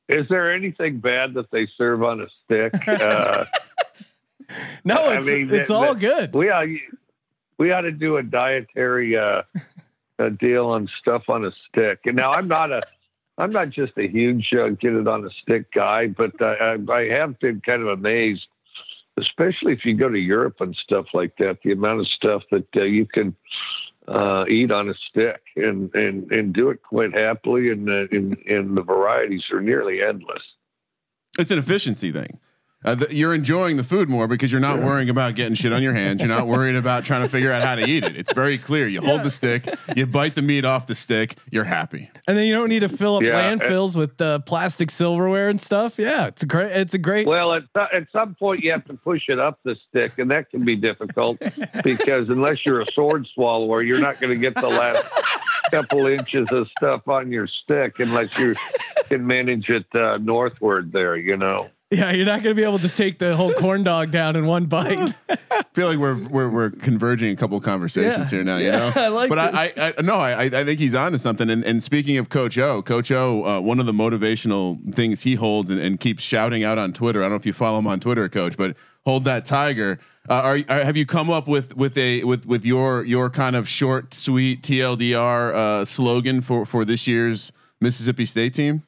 Is 0.08 0.26
there 0.30 0.54
anything 0.54 1.00
bad 1.00 1.34
that 1.34 1.50
they 1.50 1.68
serve 1.76 2.02
on 2.02 2.20
a 2.22 2.26
stick? 2.44 2.72
Uh, 2.88 3.44
No, 4.84 4.94
I 4.96 5.18
it's 5.18 5.26
mean, 5.26 5.52
it's 5.52 5.68
that- 5.68 5.74
all 5.74 5.94
that- 5.94 6.00
good. 6.00 6.34
we 6.34 6.50
ought, 6.50 6.66
we 7.58 7.72
ought 7.72 7.82
to 7.82 7.92
do 7.92 8.16
a 8.16 8.22
dietary 8.22 9.16
uh, 9.16 9.42
a 10.18 10.30
deal 10.30 10.66
on 10.66 10.88
stuff 11.00 11.28
on 11.28 11.44
a 11.44 11.52
stick. 11.68 12.00
And 12.06 12.16
now 12.16 12.32
I'm 12.32 12.48
not 12.48 12.72
a 12.72 12.80
I'm 13.36 13.50
not 13.50 13.70
just 13.70 13.92
a 13.96 14.08
huge 14.08 14.50
uh, 14.52 14.70
get 14.70 14.92
it 14.94 15.06
on 15.06 15.24
a 15.24 15.30
stick 15.42 15.70
guy, 15.72 16.08
but 16.08 16.40
uh, 16.42 16.56
I, 16.60 16.92
I 16.92 17.08
have 17.10 17.38
been 17.38 17.60
kind 17.60 17.82
of 17.82 17.88
amazed, 17.88 18.46
especially 19.16 19.72
if 19.74 19.84
you 19.84 19.94
go 19.94 20.08
to 20.08 20.18
Europe 20.18 20.60
and 20.60 20.74
stuff 20.74 21.06
like 21.14 21.36
that, 21.38 21.58
the 21.62 21.70
amount 21.72 22.00
of 22.00 22.08
stuff 22.08 22.42
that 22.50 22.66
uh, 22.76 22.82
you 22.82 23.06
can 23.06 23.36
uh, 24.08 24.44
eat 24.48 24.72
on 24.72 24.88
a 24.88 24.94
stick 25.08 25.40
and, 25.54 25.94
and, 25.94 26.32
and 26.32 26.52
do 26.52 26.70
it 26.70 26.82
quite 26.82 27.14
happily. 27.16 27.70
And, 27.70 27.88
uh, 27.88 28.06
and, 28.10 28.36
and 28.48 28.76
the 28.76 28.82
varieties 28.82 29.44
are 29.52 29.60
nearly 29.60 30.02
endless. 30.02 30.42
It's 31.38 31.52
an 31.52 31.58
efficiency 31.58 32.10
thing. 32.10 32.40
Uh, 32.84 32.94
th- 32.94 33.10
you're 33.10 33.34
enjoying 33.34 33.76
the 33.76 33.82
food 33.82 34.08
more 34.08 34.28
because 34.28 34.52
you're 34.52 34.60
not 34.60 34.78
worrying 34.78 35.10
about 35.10 35.34
getting 35.34 35.54
shit 35.54 35.72
on 35.72 35.82
your 35.82 35.94
hands. 35.94 36.22
You're 36.22 36.28
not 36.28 36.46
worried 36.46 36.76
about 36.76 37.04
trying 37.04 37.22
to 37.22 37.28
figure 37.28 37.50
out 37.50 37.60
how 37.60 37.74
to 37.74 37.84
eat 37.84 38.04
it. 38.04 38.16
It's 38.16 38.32
very 38.32 38.56
clear. 38.56 38.86
You 38.86 39.00
hold 39.00 39.24
the 39.24 39.32
stick, 39.32 39.68
you 39.96 40.06
bite 40.06 40.36
the 40.36 40.42
meat 40.42 40.64
off 40.64 40.86
the 40.86 40.94
stick. 40.94 41.36
You're 41.50 41.64
happy. 41.64 42.08
And 42.28 42.38
then 42.38 42.46
you 42.46 42.54
don't 42.54 42.68
need 42.68 42.80
to 42.80 42.88
fill 42.88 43.16
up 43.16 43.24
Yeah, 43.24 43.52
landfills 43.52 43.96
with 43.96 44.20
uh, 44.20 44.38
plastic 44.40 44.92
silverware 44.92 45.48
and 45.48 45.60
stuff. 45.60 45.98
Yeah, 45.98 46.26
it's 46.26 46.44
a 46.44 46.46
great. 46.46 46.70
It's 46.70 46.94
a 46.94 46.98
great. 46.98 47.26
Well, 47.26 47.52
at, 47.52 47.64
at 47.92 48.06
some 48.12 48.36
point 48.36 48.62
you 48.62 48.70
have 48.70 48.84
to 48.84 48.94
push 48.94 49.28
it 49.28 49.40
up 49.40 49.58
the 49.64 49.76
stick, 49.88 50.16
and 50.18 50.30
that 50.30 50.48
can 50.50 50.64
be 50.64 50.76
difficult 50.76 51.40
because 51.82 52.28
unless 52.28 52.64
you're 52.64 52.82
a 52.82 52.92
sword 52.92 53.26
swallower, 53.34 53.82
you're 53.82 54.00
not 54.00 54.20
going 54.20 54.32
to 54.32 54.40
get 54.40 54.54
the 54.54 54.68
last 54.68 55.04
couple 55.72 56.06
inches 56.06 56.46
of 56.52 56.68
stuff 56.78 57.08
on 57.08 57.32
your 57.32 57.48
stick 57.48 57.98
unless 57.98 58.38
you 58.38 58.54
can 59.08 59.26
manage 59.26 59.68
it 59.68 59.86
uh, 59.96 60.18
northward 60.18 60.92
there. 60.92 61.16
You 61.16 61.36
know. 61.36 61.70
Yeah, 61.90 62.12
you're 62.12 62.26
not 62.26 62.42
going 62.42 62.54
to 62.54 62.60
be 62.60 62.64
able 62.64 62.78
to 62.80 62.88
take 62.88 63.18
the 63.18 63.34
whole 63.34 63.52
corn 63.54 63.82
dog 63.82 64.10
down 64.10 64.36
in 64.36 64.44
one 64.46 64.66
bite. 64.66 65.14
I 65.28 65.62
feel 65.72 65.88
like 65.88 65.98
we're 65.98 66.16
we're, 66.28 66.48
we're 66.48 66.70
converging 66.70 67.30
a 67.32 67.36
couple 67.36 67.58
conversations 67.60 68.30
Yeah. 68.32 68.36
here 68.38 68.44
now. 68.44 68.56
You 68.58 68.66
Yeah, 68.66 68.76
know, 68.76 68.92
I 68.96 69.08
like 69.08 69.28
but 69.28 69.38
I, 69.38 69.72
I, 69.76 69.94
I 69.98 70.02
no, 70.02 70.16
I 70.16 70.42
I 70.42 70.64
think 70.64 70.78
he's 70.80 70.94
on 70.94 71.12
to 71.12 71.18
something. 71.18 71.48
And, 71.48 71.64
and 71.64 71.82
speaking 71.82 72.18
of 72.18 72.28
Coach 72.28 72.58
O, 72.58 72.82
Coach 72.82 73.10
O, 73.10 73.44
uh, 73.44 73.60
one 73.60 73.80
of 73.80 73.86
the 73.86 73.92
motivational 73.92 74.94
things 74.94 75.22
he 75.22 75.34
holds 75.34 75.70
and, 75.70 75.80
and 75.80 75.98
keeps 75.98 76.22
shouting 76.22 76.64
out 76.64 76.78
on 76.78 76.92
Twitter. 76.92 77.20
I 77.20 77.24
don't 77.24 77.32
know 77.32 77.36
if 77.36 77.46
you 77.46 77.52
follow 77.52 77.78
him 77.78 77.86
on 77.86 78.00
Twitter, 78.00 78.28
Coach, 78.28 78.56
but 78.56 78.76
hold 79.04 79.24
that 79.24 79.44
tiger. 79.44 79.98
Uh, 80.28 80.32
are, 80.34 80.58
are 80.68 80.84
have 80.84 80.96
you 80.96 81.06
come 81.06 81.30
up 81.30 81.48
with 81.48 81.74
with 81.76 81.96
a 81.96 82.22
with 82.24 82.44
with 82.44 82.66
your 82.66 83.02
your 83.04 83.30
kind 83.30 83.56
of 83.56 83.66
short, 83.68 84.12
sweet 84.12 84.62
TLDR 84.62 85.54
uh, 85.54 85.84
slogan 85.86 86.42
for 86.42 86.66
for 86.66 86.84
this 86.84 87.06
year's 87.06 87.50
Mississippi 87.80 88.26
State 88.26 88.52
team? 88.52 88.82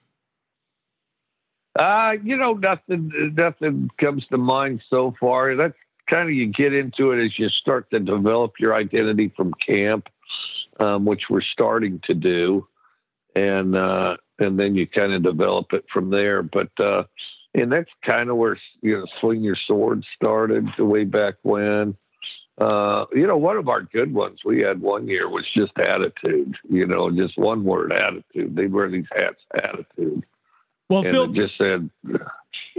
Uh, 1.78 2.12
you 2.24 2.36
know, 2.36 2.54
nothing 2.54 3.12
nothing 3.36 3.90
comes 3.98 4.26
to 4.26 4.36
mind 4.36 4.82
so 4.90 5.14
far. 5.20 5.54
That's 5.54 5.76
kind 6.08 6.28
of 6.28 6.34
you 6.34 6.46
get 6.52 6.74
into 6.74 7.12
it 7.12 7.24
as 7.24 7.38
you 7.38 7.48
start 7.48 7.90
to 7.90 8.00
develop 8.00 8.54
your 8.58 8.74
identity 8.74 9.32
from 9.36 9.54
camp, 9.64 10.08
um, 10.80 11.04
which 11.04 11.22
we're 11.30 11.40
starting 11.40 12.00
to 12.04 12.14
do, 12.14 12.66
and 13.36 13.76
uh, 13.76 14.16
and 14.40 14.58
then 14.58 14.74
you 14.74 14.86
kind 14.86 15.12
of 15.12 15.22
develop 15.22 15.72
it 15.72 15.84
from 15.92 16.10
there. 16.10 16.42
But 16.42 16.70
uh, 16.80 17.04
and 17.54 17.70
that's 17.70 17.90
kind 18.04 18.30
of 18.30 18.36
where 18.36 18.58
you 18.82 18.98
know 18.98 19.06
swing 19.20 19.42
your 19.42 19.56
sword 19.66 20.04
started 20.16 20.66
the 20.76 20.84
way 20.84 21.04
back 21.04 21.34
when. 21.42 21.96
Uh, 22.58 23.06
you 23.14 23.26
know, 23.26 23.38
one 23.38 23.56
of 23.56 23.68
our 23.68 23.80
good 23.80 24.12
ones 24.12 24.40
we 24.44 24.60
had 24.60 24.82
one 24.82 25.08
year 25.08 25.30
was 25.30 25.46
just 25.56 25.72
attitude. 25.78 26.56
You 26.68 26.86
know, 26.86 27.10
just 27.12 27.38
one 27.38 27.62
word, 27.62 27.92
attitude. 27.92 28.56
They 28.56 28.66
wear 28.66 28.90
these 28.90 29.06
hats, 29.16 29.40
attitude 29.54 30.24
Well, 30.90 31.00
and 31.00 31.10
Phil, 31.10 31.24
it 31.24 31.32
just 31.32 31.56
said 31.56 31.88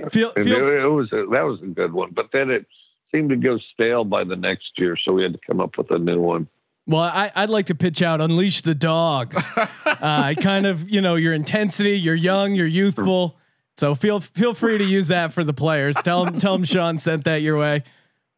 feel, 0.10 0.32
and 0.36 0.44
feel, 0.44 0.68
it, 0.68 0.84
it 0.84 0.88
was 0.88 1.12
a, 1.12 1.26
that 1.32 1.42
was 1.42 1.60
a 1.64 1.68
good 1.68 1.92
one 1.92 2.12
but 2.12 2.30
then 2.32 2.52
it 2.52 2.68
seemed 3.12 3.30
to 3.30 3.36
go 3.36 3.58
stale 3.74 4.04
by 4.04 4.24
the 4.24 4.36
next 4.36 4.72
year 4.78 4.96
so 4.96 5.14
we 5.14 5.24
had 5.24 5.34
to 5.34 5.40
come 5.48 5.60
up 5.60 5.78
with 5.78 5.90
a 5.90 5.98
new 5.98 6.22
one 6.22 6.48
Well, 6.88 7.02
I, 7.02 7.32
I'd 7.36 7.50
like 7.50 7.68
to 7.68 7.76
pitch 7.76 8.02
out 8.02 8.22
unleash 8.22 8.62
the 8.62 8.76
dogs. 8.76 9.48
uh, 9.86 10.34
kind 10.34 10.66
of, 10.66 10.90
you 10.90 11.00
know, 11.00 11.16
your 11.16 11.34
intensity. 11.34 11.98
You're 11.98 12.16
young. 12.16 12.56
You're 12.56 12.68
youthful. 12.68 13.38
So 13.78 13.96
feel 13.96 14.20
feel 14.20 14.54
free 14.54 14.78
to 14.78 14.84
use 14.84 15.08
that 15.08 15.32
for 15.34 15.44
the 15.44 15.54
players. 15.54 15.96
Tell 16.04 16.26
them 16.26 16.38
tell 16.38 16.54
them 16.54 16.66
Sean 16.66 16.98
sent 16.98 17.24
that 17.24 17.42
your 17.42 17.58
way. 17.58 17.84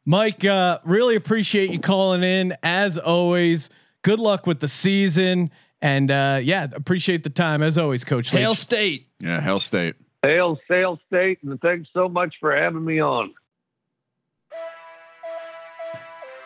Mike, 0.05 0.43
uh, 0.45 0.79
really 0.83 1.15
appreciate 1.15 1.71
you 1.71 1.79
calling 1.79 2.23
in 2.23 2.55
as 2.61 2.97
always. 2.97 3.69
Good 4.03 4.19
luck 4.19 4.45
with 4.45 4.59
the 4.59 4.67
season, 4.67 5.49
and 5.83 6.09
uh, 6.09 6.39
yeah, 6.41 6.67
appreciate 6.73 7.21
the 7.23 7.29
time 7.29 7.61
as 7.61 7.77
always, 7.77 8.03
Coach. 8.03 8.31
Hail 8.31 8.49
Leach. 8.51 8.59
State. 8.59 9.07
Yeah, 9.19 9.39
Hell 9.39 9.59
State. 9.59 9.95
hail 10.23 10.57
sail 10.67 10.99
state 11.07 11.37
and 11.43 11.59
thanks 11.61 11.89
so 11.93 12.07
much 12.09 12.33
for 12.39 12.55
having 12.55 12.83
me 12.83 12.99
on 13.01 13.33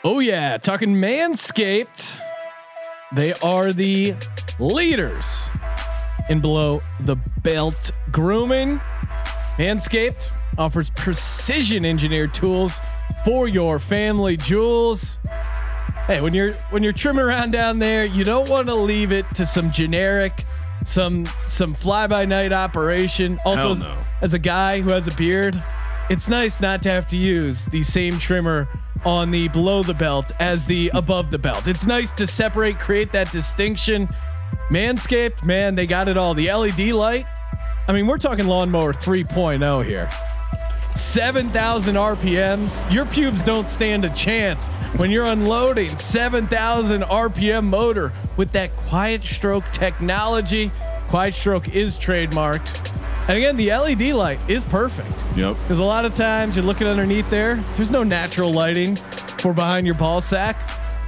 Oh 0.03 0.19
yeah, 0.19 0.57
talking 0.57 0.89
Manscaped. 0.95 2.17
They 3.13 3.33
are 3.33 3.73
the 3.73 4.13
leaders 4.59 5.49
in 6.29 6.39
below 6.39 6.79
the 7.01 7.17
belt 7.43 7.91
grooming. 8.11 8.77
Manscaped 9.57 10.37
offers 10.57 10.89
precision 10.91 11.83
engineered 11.83 12.33
tools 12.33 12.79
for 13.25 13.47
your 13.47 13.79
family 13.79 14.37
jewels. 14.37 15.19
Hey, 16.07 16.21
when 16.21 16.33
you're 16.33 16.53
when 16.69 16.83
you're 16.83 16.93
trimming 16.93 17.25
around 17.25 17.51
down 17.51 17.79
there, 17.79 18.05
you 18.05 18.23
don't 18.23 18.49
want 18.49 18.67
to 18.67 18.75
leave 18.75 19.11
it 19.11 19.25
to 19.35 19.45
some 19.45 19.71
generic, 19.71 20.45
some 20.85 21.25
some 21.45 21.73
fly 21.73 22.07
by 22.07 22.23
night 22.23 22.53
operation. 22.53 23.37
Also, 23.43 23.61
Hell 23.61 23.71
as, 23.71 23.79
no. 23.81 23.97
as 24.21 24.33
a 24.33 24.39
guy 24.39 24.79
who 24.79 24.89
has 24.91 25.07
a 25.07 25.11
beard, 25.15 25.61
it's 26.09 26.29
nice 26.29 26.61
not 26.61 26.81
to 26.83 26.89
have 26.89 27.07
to 27.07 27.17
use 27.17 27.65
the 27.65 27.83
same 27.83 28.17
trimmer 28.19 28.69
on 29.05 29.31
the 29.31 29.49
below 29.49 29.83
the 29.83 29.93
belt 29.93 30.31
as 30.39 30.65
the 30.65 30.89
above 30.93 31.29
the 31.29 31.37
belt. 31.37 31.67
It's 31.67 31.85
nice 31.85 32.13
to 32.13 32.25
separate, 32.25 32.79
create 32.79 33.11
that 33.11 33.29
distinction. 33.33 34.07
Manscaped, 34.71 35.43
man, 35.43 35.75
they 35.75 35.85
got 35.85 36.07
it 36.07 36.15
all. 36.17 36.33
The 36.33 36.51
LED 36.51 36.91
light. 36.91 37.25
I 37.89 37.93
mean, 37.93 38.07
we're 38.07 38.17
talking 38.17 38.47
lawnmower 38.47 38.93
3.0 38.93 39.85
here. 39.85 40.09
7,000 40.97 41.95
RPMs. 41.95 42.91
Your 42.91 43.05
pubes 43.05 43.43
don't 43.43 43.67
stand 43.69 44.03
a 44.05 44.09
chance 44.09 44.67
when 44.97 45.11
you're 45.11 45.25
unloading 45.27 45.95
7,000 45.97 47.03
RPM 47.03 47.65
motor 47.65 48.11
with 48.35 48.51
that 48.53 48.75
quiet 48.75 49.23
stroke 49.23 49.63
technology. 49.71 50.71
Quiet 51.09 51.33
stroke 51.33 51.69
is 51.69 51.97
trademarked. 51.97 52.93
And 53.29 53.37
again, 53.37 53.57
the 53.57 53.71
LED 53.71 54.13
light 54.13 54.39
is 54.47 54.63
perfect 54.63 55.11
Yep. 55.35 55.55
because 55.63 55.79
a 55.79 55.83
lot 55.83 56.05
of 56.05 56.13
times 56.13 56.55
you're 56.55 56.65
looking 56.65 56.87
underneath 56.87 57.29
there, 57.29 57.55
there's 57.75 57.91
no 57.91 58.03
natural 58.03 58.51
lighting 58.51 58.95
for 58.95 59.53
behind 59.53 59.85
your 59.85 59.95
ball 59.95 60.21
sack. 60.21 60.57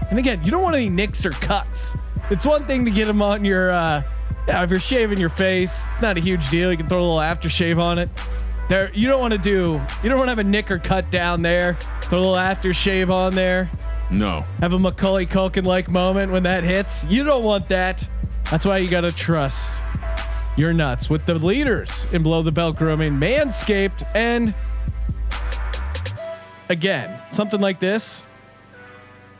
And 0.09 0.19
again, 0.19 0.41
you 0.43 0.51
don't 0.51 0.63
want 0.63 0.75
any 0.75 0.89
nicks 0.89 1.25
or 1.25 1.31
cuts. 1.31 1.95
It's 2.29 2.45
one 2.45 2.65
thing 2.65 2.83
to 2.85 2.91
get 2.91 3.05
them 3.05 3.21
on 3.21 3.45
your, 3.45 3.71
uh, 3.71 4.03
yeah, 4.47 4.63
if 4.63 4.69
you're 4.69 4.79
shaving 4.79 5.17
your 5.17 5.29
face, 5.29 5.87
it's 5.93 6.01
not 6.01 6.17
a 6.17 6.21
huge 6.21 6.49
deal. 6.49 6.71
You 6.71 6.77
can 6.77 6.87
throw 6.87 6.99
a 6.99 7.01
little 7.01 7.17
aftershave 7.17 7.79
on 7.79 7.97
it. 7.99 8.09
There, 8.69 8.91
you 8.93 9.07
don't 9.09 9.19
want 9.19 9.33
to 9.33 9.39
do, 9.39 9.81
you 10.03 10.09
don't 10.09 10.17
want 10.19 10.27
to 10.27 10.31
have 10.31 10.39
a 10.39 10.43
nick 10.43 10.69
or 10.69 10.77
cut 10.77 11.09
down 11.11 11.41
there. 11.41 11.73
Throw 12.03 12.19
a 12.19 12.21
little 12.21 12.35
aftershave 12.35 13.09
on 13.09 13.33
there. 13.35 13.69
No. 14.11 14.45
Have 14.59 14.73
a 14.73 14.79
Macaulay 14.79 15.25
Culkin 15.25 15.65
like 15.65 15.89
moment 15.89 16.31
when 16.31 16.43
that 16.43 16.63
hits. 16.63 17.05
You 17.05 17.23
don't 17.23 17.43
want 17.43 17.65
that. 17.69 18.07
That's 18.51 18.65
why 18.65 18.77
you 18.77 18.87
got 18.89 19.01
to 19.01 19.11
trust 19.11 19.83
your 20.55 20.71
nuts 20.73 21.09
with 21.09 21.25
the 21.25 21.35
leaders 21.35 22.11
in 22.13 22.21
below 22.23 22.41
the 22.43 22.51
belt 22.51 22.77
grooming, 22.77 23.15
Manscaped, 23.17 24.03
and 24.15 24.53
again, 26.69 27.19
something 27.31 27.59
like 27.59 27.79
this. 27.79 28.25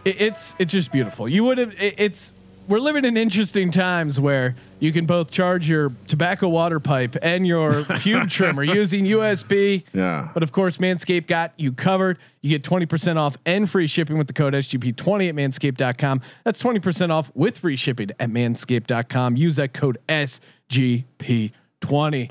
it- 0.06 0.22
it's 0.22 0.56
it's 0.60 0.72
just 0.72 0.92
beautiful. 0.94 1.28
You 1.30 1.44
would 1.44 1.58
have. 1.58 1.74
it- 1.78 1.96
it's 1.98 2.34
we're 2.70 2.80
living 2.80 3.04
in 3.04 3.18
interesting 3.18 3.72
times 3.72 4.20
where 4.20 4.54
you 4.80 4.94
can 4.94 5.08
both 5.08 5.32
charge 5.32 5.68
your 5.68 5.92
tobacco 6.06 6.48
water 6.48 6.80
pipe 6.80 7.16
and 7.22 7.48
your 7.48 7.68
pube 7.68 8.30
trimmer 8.30 8.64
using 8.64 9.06
USB. 9.06 9.84
Yeah. 9.92 10.30
But 10.34 10.44
of 10.44 10.52
course, 10.52 10.78
Manscaped 10.78 11.26
got 11.28 11.54
you 11.58 11.74
covered. 11.74 12.20
You 12.42 12.52
get 12.52 12.64
20% 12.64 13.18
off 13.18 13.36
and 13.46 13.70
free 13.70 13.88
shipping 13.88 14.20
with 14.20 14.28
the 14.28 14.34
code 14.34 14.54
SGP20 14.54 15.30
at 15.30 15.36
manscaped.com. 15.36 16.22
That's 16.44 16.62
20% 16.62 17.10
off 17.10 17.32
with 17.34 17.58
free 17.58 17.76
shipping 17.76 18.12
at 18.20 18.30
manscaped.com. 18.30 19.36
Use 19.36 19.56
that 19.56 19.74
code 19.74 19.98
SGP20. 20.08 21.54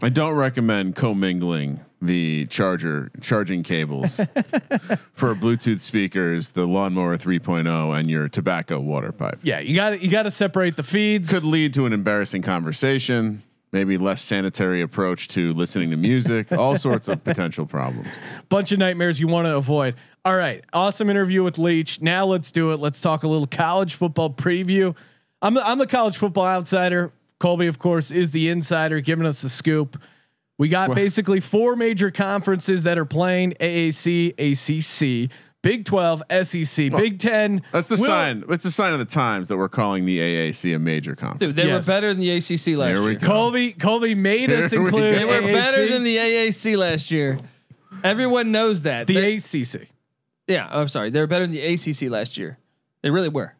I 0.03 0.09
don't 0.09 0.35
recommend 0.35 0.95
commingling 0.95 1.81
the 2.01 2.47
charger 2.47 3.11
charging 3.21 3.63
cables 3.63 4.17
for 5.15 5.35
Bluetooth 5.35 5.81
speakers, 5.81 6.53
the 6.53 6.67
lawnmower 6.67 7.17
3.0, 7.17 7.99
and 7.99 8.11
your 8.11 8.29
tobacco 8.29 8.79
water 8.79 9.13
pipe. 9.13 9.39
Yeah, 9.43 9.61
you 9.61 9.75
got 9.75 9.91
to 9.91 10.03
you 10.03 10.11
got 10.11 10.23
to 10.23 10.31
separate 10.31 10.77
the 10.77 10.83
feeds. 10.83 11.31
Could 11.31 11.45
lead 11.45 11.75
to 11.75 11.87
an 11.87 11.93
embarrassing 11.93 12.43
conversation, 12.43 13.43
maybe 13.73 13.99
less 13.99 14.23
sanitary 14.23 14.81
approach 14.81 15.29
to 15.29 15.53
listening 15.55 15.91
to 15.91 15.97
music, 15.97 16.53
all 16.57 16.77
sorts 16.77 17.09
of 17.09 17.23
potential 17.25 17.67
problems. 17.67 18.09
bunch 18.49 18.73
of 18.73 18.79
nightmares 18.79 19.19
you 19.19 19.29
want 19.29 19.47
to 19.47 19.57
avoid. 19.57 19.95
All 20.25 20.37
right, 20.37 20.65
awesome 20.73 21.11
interview 21.11 21.43
with 21.43 21.59
Leach. 21.59 22.01
Now 22.01 22.27
let's 22.27 22.53
do 22.53 22.73
it. 22.73 22.79
Let's 22.79 23.01
talk 23.01 23.23
a 23.23 23.29
little 23.29 23.47
college 23.47 23.95
football 23.95 24.31
preview. 24.31 24.95
I'm 25.41 25.55
the, 25.55 25.67
I'm 25.67 25.79
the 25.79 25.87
college 25.87 26.17
football 26.17 26.47
outsider. 26.47 27.13
Colby, 27.39 27.69
of 27.69 27.79
course, 27.79 28.11
is 28.11 28.33
the 28.33 28.49
insider, 28.49 29.01
giving 29.01 29.27
us 29.27 29.43
the 29.43 29.49
scoop. 29.49 30.01
We 30.59 30.69
got 30.69 30.95
basically 30.95 31.39
four 31.41 31.77
major 31.77 32.11
conferences 32.11 32.83
that 32.85 32.99
are 32.99 33.05
playing: 33.05 33.55
AAC, 33.61 34.35
ACC, 34.39 35.31
Big 35.63 35.85
Twelve, 35.85 36.21
SEC, 36.43 36.91
Big 36.91 37.21
Ten. 37.21 37.63
That's 37.73 37.87
the 37.89 37.95
Will- 37.95 38.05
sign. 38.07 38.45
It's 38.49 38.65
a 38.65 38.71
sign 38.71 38.93
of 38.93 38.99
the 38.99 39.05
times 39.05 39.49
that 39.49 39.57
we're 39.57 39.69
calling 39.69 40.05
the 40.05 40.19
AAC 40.19 40.75
a 40.75 40.79
major 40.81 41.15
conference. 41.15 41.41
Dude, 41.41 41.55
they 41.57 41.69
Yes. 41.69 41.87
were 41.87 41.93
better 41.93 42.13
than 42.13 42.21
the 42.21 42.31
ACC 42.31 42.77
last 42.77 42.89
Here 42.89 43.01
we 43.03 43.11
year. 43.13 43.21
go. 43.21 43.27
Colby, 43.29 43.73
Colby 43.73 44.15
made 44.17 44.51
us 44.51 44.71
Here 44.73 44.81
we 44.81 44.87
include. 44.87 45.13
go. 45.13 45.19
They 45.19 45.25
were 45.25 45.41
AAC, 45.43 45.53
better 45.53 45.89
than 45.89 46.03
the 46.05 46.17
AAC 46.17 46.77
last 46.77 47.11
year. 47.13 47.39
Everyone 48.03 48.51
knows 48.51 48.83
that. 48.83 49.07
the 49.07 49.15
They- 49.15 49.37
ACC. 49.37 49.89
yeah, 50.49 50.69
I'm 50.71 50.89
sorry. 50.89 51.11
They 51.11 51.21
were 51.21 51.27
better 51.29 51.45
than 51.47 51.53
the 51.55 51.63
ACC 51.75 52.09
last 52.11 52.37
year. 52.37 52.59
They 53.03 53.11
really 53.11 53.29
were. 53.29 53.55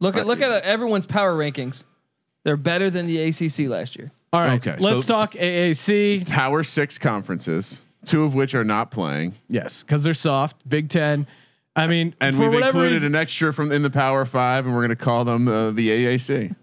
Look 0.00 0.16
at 0.18 0.26
look 0.26 0.42
at 0.42 0.50
uh, 0.50 0.60
everyone's 0.64 1.06
power 1.06 1.32
rankings. 1.34 1.84
They're 2.44 2.56
better 2.58 2.90
than 2.90 3.06
the 3.06 3.18
ACC 3.22 3.68
last 3.70 3.96
year. 3.96 4.10
All 4.32 4.40
right, 4.40 4.52
Okay, 4.66 4.76
let's 4.80 5.06
so- 5.06 5.12
talk 5.12 5.34
AAC. 5.34 6.26
Power 6.28 6.62
six 6.64 6.98
conferences. 6.98 7.82
two 8.04 8.24
of 8.24 8.34
which 8.34 8.54
are 8.54 8.64
not 8.64 8.90
playing, 8.90 9.34
Yes, 9.48 9.82
because 9.82 10.02
they're 10.02 10.14
soft. 10.14 10.56
Big 10.68 10.88
Ten. 10.88 11.26
I 11.76 11.86
mean, 11.86 12.14
and 12.20 12.34
for 12.36 12.50
we've 12.50 12.60
included 12.60 12.92
reason, 12.94 13.14
an 13.14 13.20
extra 13.20 13.52
from 13.52 13.70
in 13.72 13.82
the 13.82 13.90
Power 13.90 14.24
Five, 14.24 14.66
and 14.66 14.74
we're 14.74 14.80
going 14.86 14.96
to 14.96 15.04
call 15.04 15.24
them 15.24 15.46
uh, 15.48 15.70
the 15.70 15.88
AAC. 15.88 16.54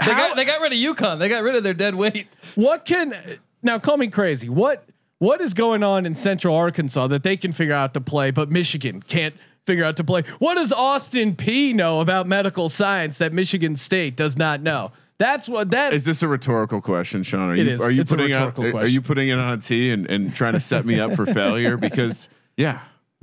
They 0.00 0.06
got 0.06 0.36
they 0.36 0.44
got 0.44 0.60
rid 0.60 0.72
of 0.72 0.78
UConn. 0.78 1.18
They 1.18 1.28
got 1.28 1.42
rid 1.42 1.54
of 1.56 1.62
their 1.62 1.74
dead 1.74 1.94
weight. 1.94 2.28
what 2.54 2.84
can 2.84 3.14
now 3.62 3.78
call 3.78 3.96
me 3.96 4.08
crazy? 4.08 4.48
What 4.48 4.84
what 5.18 5.40
is 5.40 5.54
going 5.54 5.82
on 5.82 6.06
in 6.06 6.14
Central 6.14 6.54
Arkansas 6.56 7.08
that 7.08 7.22
they 7.24 7.36
can 7.36 7.52
figure 7.52 7.74
out 7.74 7.94
to 7.94 8.00
play, 8.00 8.30
but 8.30 8.50
Michigan 8.50 9.02
can't 9.02 9.34
figure 9.66 9.84
out 9.84 9.96
to 9.98 10.04
play? 10.04 10.22
What 10.38 10.54
does 10.54 10.72
Austin 10.72 11.34
Peay 11.36 11.74
know 11.74 12.00
about 12.00 12.26
medical 12.26 12.68
science 12.68 13.18
that 13.18 13.32
Michigan 13.32 13.76
State 13.76 14.16
does 14.16 14.36
not 14.36 14.60
know? 14.62 14.92
That's 15.18 15.48
what 15.48 15.72
that 15.72 15.92
Is 15.92 16.04
this 16.04 16.22
a 16.22 16.28
rhetorical 16.28 16.80
question, 16.80 17.24
Sean? 17.24 17.50
Are 17.50 17.54
It 17.54 17.66
you 17.66 17.72
is. 17.72 17.80
are 17.80 17.90
you 17.90 18.02
It's 18.02 18.12
putting 18.12 18.32
out, 18.32 18.56
are, 18.58 18.76
are 18.76 18.88
you 18.88 19.02
putting 19.02 19.28
it 19.28 19.38
on 19.38 19.54
a 19.54 19.60
tee 19.60 19.90
and, 19.90 20.06
and 20.08 20.34
trying 20.34 20.52
to 20.52 20.60
set 20.60 20.86
me 20.86 21.00
up 21.00 21.14
for 21.14 21.26
failure? 21.26 21.76
Because 21.88 22.28
yeah, 22.56 22.80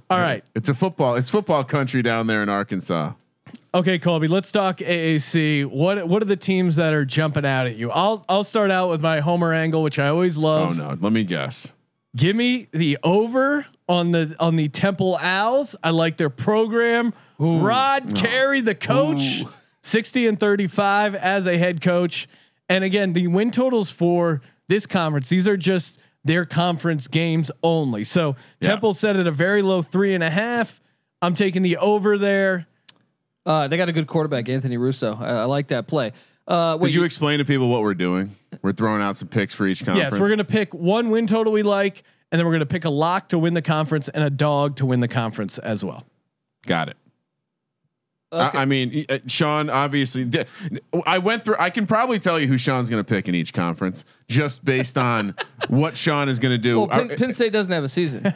All 0.10 0.20
right. 0.20 0.44
it's 0.56 0.70
a 0.70 0.74
football. 0.74 1.16
It's 1.16 1.30
football 1.30 1.64
country 1.64 2.02
down 2.02 2.28
there 2.28 2.42
in 2.44 2.50
Arkansas. 2.50 3.14
Okay, 3.74 4.00
Colby, 4.00 4.28
let's 4.28 4.52
talk 4.52 4.78
AAC. 4.78 5.66
What 5.66 6.08
what 6.08 6.22
are 6.22 6.26
the 6.26 6.38
teams 6.38 6.78
that 6.78 6.94
are 6.94 7.04
jumping 7.06 7.46
out 7.46 7.68
at 7.68 7.76
you? 7.76 7.92
I'll 7.92 8.24
I'll 8.30 8.46
start 8.46 8.72
out 8.72 8.90
with 8.90 9.02
my 9.02 9.20
homer 9.20 9.54
angle, 9.54 9.84
which 9.84 10.00
I 10.00 10.08
always 10.08 10.38
oh, 10.38 10.42
love. 10.42 10.80
Oh 10.80 10.90
no, 10.90 10.98
let 11.00 11.12
me 11.12 11.24
guess. 11.24 11.74
Give 12.16 12.36
me 12.36 12.68
the 12.72 12.98
over 13.04 13.66
on 13.90 14.12
the 14.12 14.36
on 14.40 14.56
the 14.56 14.70
Temple 14.70 15.18
Owls. 15.20 15.76
I 15.84 15.90
like 15.90 16.16
their 16.18 16.30
program. 16.30 17.14
Rod 17.38 18.16
Carey, 18.16 18.62
the 18.62 18.76
coach, 18.76 19.44
sixty 19.86 20.28
and 20.28 20.40
thirty 20.40 20.68
five 20.68 21.16
as 21.16 21.48
a 21.48 21.58
head 21.58 21.82
coach. 21.82 22.28
And 22.68 22.84
again, 22.84 23.14
the 23.14 23.28
win 23.28 23.52
totals 23.52 23.92
for 23.92 24.42
this 24.68 24.88
conference. 24.88 25.30
These 25.30 25.48
are 25.48 25.58
just 25.58 26.00
their 26.24 26.46
conference 26.46 27.08
games 27.08 27.52
only. 27.62 28.04
So 28.04 28.36
Yeah. 28.60 28.70
Temple 28.70 28.94
set 28.96 29.16
at 29.16 29.28
a 29.28 29.32
very 29.32 29.62
low 29.62 29.82
three 29.84 30.16
and 30.16 30.24
a 30.24 30.30
half. 30.30 30.82
I'm 31.22 31.36
taking 31.36 31.62
the 31.62 31.78
over 31.78 32.18
there. 32.18 32.66
Uh, 33.46 33.68
they 33.68 33.78
got 33.78 33.90
a 33.90 33.94
good 33.94 34.08
quarterback, 34.08 34.50
Anthony 34.50 34.78
Russo. 34.78 35.16
I, 35.16 35.42
I 35.42 35.46
like 35.46 35.68
that 35.68 35.86
play. 35.86 36.14
Uh, 36.48 36.78
wait, 36.82 36.90
Did 36.90 36.96
you 36.96 37.04
explain 37.04 37.38
to 37.38 37.46
people 37.46 37.70
what 37.70 37.82
we're 37.82 37.94
doing? 37.94 38.36
We're 38.64 38.72
throwing 38.72 39.02
out 39.04 39.18
some 39.18 39.28
picks 39.28 39.54
for 39.54 39.68
each 39.68 39.86
conference. 39.86 40.14
Yes, 40.14 40.20
we're 40.20 40.30
gonna 40.30 40.44
pick 40.44 40.74
one 40.74 41.12
win 41.12 41.28
total 41.28 41.54
we 41.54 41.62
like, 41.64 42.04
and 42.32 42.40
then 42.40 42.46
we're 42.48 42.54
gonna 42.54 42.66
pick 42.66 42.86
a 42.86 42.90
lock 42.90 43.30
to 43.30 43.40
win 43.40 43.54
the 43.54 43.62
conference 43.62 44.10
and 44.10 44.24
a 44.24 44.30
dog 44.32 44.78
to 44.78 44.86
win 44.88 45.00
the 45.00 45.08
conference 45.08 45.60
as 45.60 45.86
well. 45.86 46.04
got 46.66 46.90
it. 46.90 46.98
Okay. 48.36 48.58
I, 48.58 48.62
I 48.62 48.66
mean, 48.66 49.06
uh, 49.10 49.20
Sean 49.28 49.70
obviously. 49.70 50.26
Did, 50.26 50.48
I 51.06 51.18
went 51.18 51.44
through. 51.44 51.56
I 51.60 51.70
can 51.70 51.88
probably 51.88 52.20
tell 52.20 52.40
you 52.40 52.48
who 52.48 52.58
Sean's 52.58 52.90
going 52.90 53.04
to 53.04 53.08
pick 53.08 53.28
in 53.28 53.36
each 53.36 53.54
conference 53.54 54.06
just 54.28 54.64
based 54.66 54.98
on 54.98 55.36
what 55.70 55.98
Sean 55.98 56.30
is 56.30 56.40
going 56.40 56.54
to 56.54 56.58
do. 56.58 56.80
well, 56.80 56.88
Penn, 56.88 57.10
Penn 57.10 57.34
State 57.34 57.52
doesn't 57.54 57.72
have 57.72 57.84
a 57.84 57.90
season. 57.90 58.34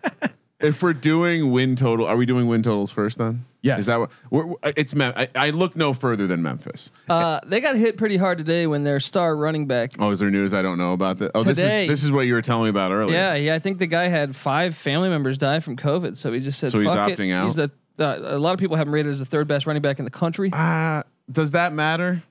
if 0.60 0.82
we're 0.82 0.92
doing 0.92 1.50
win 1.50 1.74
total, 1.74 2.06
are 2.06 2.16
we 2.16 2.26
doing 2.26 2.46
win 2.46 2.62
totals 2.62 2.90
first 2.90 3.18
then? 3.18 3.46
Yes. 3.62 3.80
Is 3.80 3.86
that 3.86 4.00
what? 4.00 4.10
We're, 4.30 4.46
we're- 4.46 4.72
it's 4.76 4.94
Mem- 4.94 5.12
I, 5.16 5.28
I 5.34 5.50
look 5.50 5.76
no 5.76 5.92
further 5.92 6.26
than 6.26 6.42
Memphis. 6.42 6.90
Uh, 7.08 7.40
they 7.44 7.60
got 7.60 7.76
hit 7.76 7.96
pretty 7.96 8.16
hard 8.16 8.38
today 8.38 8.66
when 8.66 8.84
their 8.84 9.00
star 9.00 9.36
running 9.36 9.66
back. 9.66 9.92
Oh, 9.98 10.10
is 10.10 10.18
there 10.18 10.30
news 10.30 10.54
I 10.54 10.62
don't 10.62 10.78
know 10.78 10.92
about 10.92 11.18
that? 11.18 11.32
Oh, 11.34 11.42
Today. 11.42 11.52
this 11.52 11.74
is 11.74 11.88
this 11.88 12.04
is 12.04 12.12
what 12.12 12.26
you 12.26 12.34
were 12.34 12.42
telling 12.42 12.64
me 12.64 12.70
about 12.70 12.90
earlier. 12.92 13.16
Yeah, 13.16 13.34
yeah. 13.34 13.54
I 13.54 13.58
think 13.58 13.78
the 13.78 13.86
guy 13.86 14.08
had 14.08 14.34
five 14.34 14.74
family 14.76 15.08
members 15.10 15.36
die 15.38 15.60
from 15.60 15.76
COVID, 15.76 16.16
so 16.16 16.32
he 16.32 16.40
just 16.40 16.58
said, 16.58 16.70
So 16.70 16.80
he's 16.80 16.92
"Fuck 16.92 17.10
it." 17.10 17.18
opting 17.18 17.32
out? 17.34 17.44
He's 17.46 17.56
the 17.56 17.70
uh, 18.00 18.18
a 18.22 18.38
lot 18.38 18.52
of 18.52 18.58
people 18.60 18.76
have 18.76 18.86
him 18.86 18.94
rated 18.94 19.12
as 19.12 19.18
the 19.18 19.24
third 19.26 19.46
best 19.48 19.66
running 19.66 19.82
back 19.82 19.98
in 19.98 20.04
the 20.04 20.10
country. 20.10 20.50
Uh, 20.52 21.02
does 21.30 21.52
that 21.52 21.72
matter? 21.72 22.22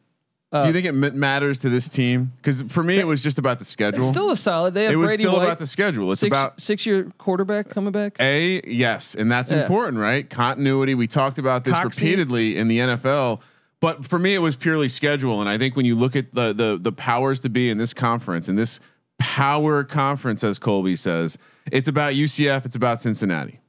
Do 0.52 0.58
Uh, 0.58 0.66
you 0.66 0.74
think 0.74 0.86
it 0.88 0.96
m- 0.96 1.20
matters 1.20 1.60
to 1.60 1.70
this 1.70 1.90
team? 1.90 2.32
Because 2.38 2.64
for 2.64 2.82
me, 2.82 2.98
it 2.98 3.06
was 3.06 3.22
just 3.22 3.38
about 3.38 3.60
the 3.60 3.66
schedule. 3.66 4.00
It's 4.00 4.08
still 4.08 4.32
a 4.32 4.36
solid. 4.36 4.74
They 4.74 4.86
have 4.86 4.94
it 4.94 4.96
was 4.96 5.10
Brady 5.10 5.24
still 5.24 5.34
White, 5.34 5.44
about 5.44 5.60
the 5.60 5.68
schedule. 5.68 6.12
It's 6.12 6.22
six, 6.22 6.28
about 6.36 6.60
six 6.60 6.86
year 6.88 7.12
quarterback 7.20 7.70
coming 7.70 7.92
back. 7.92 8.16
A 8.20 8.60
yes, 8.66 9.14
and 9.14 9.32
that's 9.32 9.52
Yeah. 9.52 9.62
important, 9.62 10.00
right? 10.00 10.28
Continuity. 10.28 10.96
We 10.96 11.06
talked 11.06 11.38
about 11.38 11.66
this 11.66 11.76
Coxie. 11.76 12.02
repeatedly 12.02 12.58
in 12.58 12.68
the 12.68 12.80
NFL, 12.80 13.42
but 13.80 14.06
for 14.08 14.18
me, 14.18 14.34
it 14.34 14.40
was 14.40 14.56
purely 14.56 14.90
schedule. 14.90 15.40
And 15.40 15.48
I 15.48 15.60
think 15.60 15.76
when 15.76 15.86
you 15.86 15.94
look 15.96 16.16
at 16.16 16.34
the 16.34 16.52
the 16.52 16.80
the 16.82 16.92
powers 16.92 17.42
to 17.42 17.50
be 17.50 17.70
in 17.70 17.78
this 17.78 17.94
conference, 17.94 18.50
in 18.50 18.56
this 18.56 18.80
power 19.20 19.84
conference, 19.84 20.44
as 20.44 20.58
Colby 20.58 20.96
says, 20.96 21.38
it's 21.72 21.88
about 21.88 22.16
UCF, 22.16 22.66
it's 22.66 22.76
about 22.76 23.00
Cincinnati, 23.00 23.60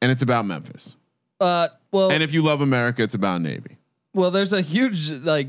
and 0.00 0.12
it's 0.12 0.22
about 0.22 0.46
Memphis. 0.46 0.94
Uh, 1.40 1.68
well, 1.92 2.10
And 2.10 2.22
if 2.22 2.32
you 2.32 2.42
love 2.42 2.60
America, 2.60 3.02
it's 3.02 3.14
about 3.14 3.40
Navy. 3.40 3.78
well, 4.14 4.30
there's 4.30 4.52
a 4.52 4.60
huge 4.60 5.10
like 5.10 5.48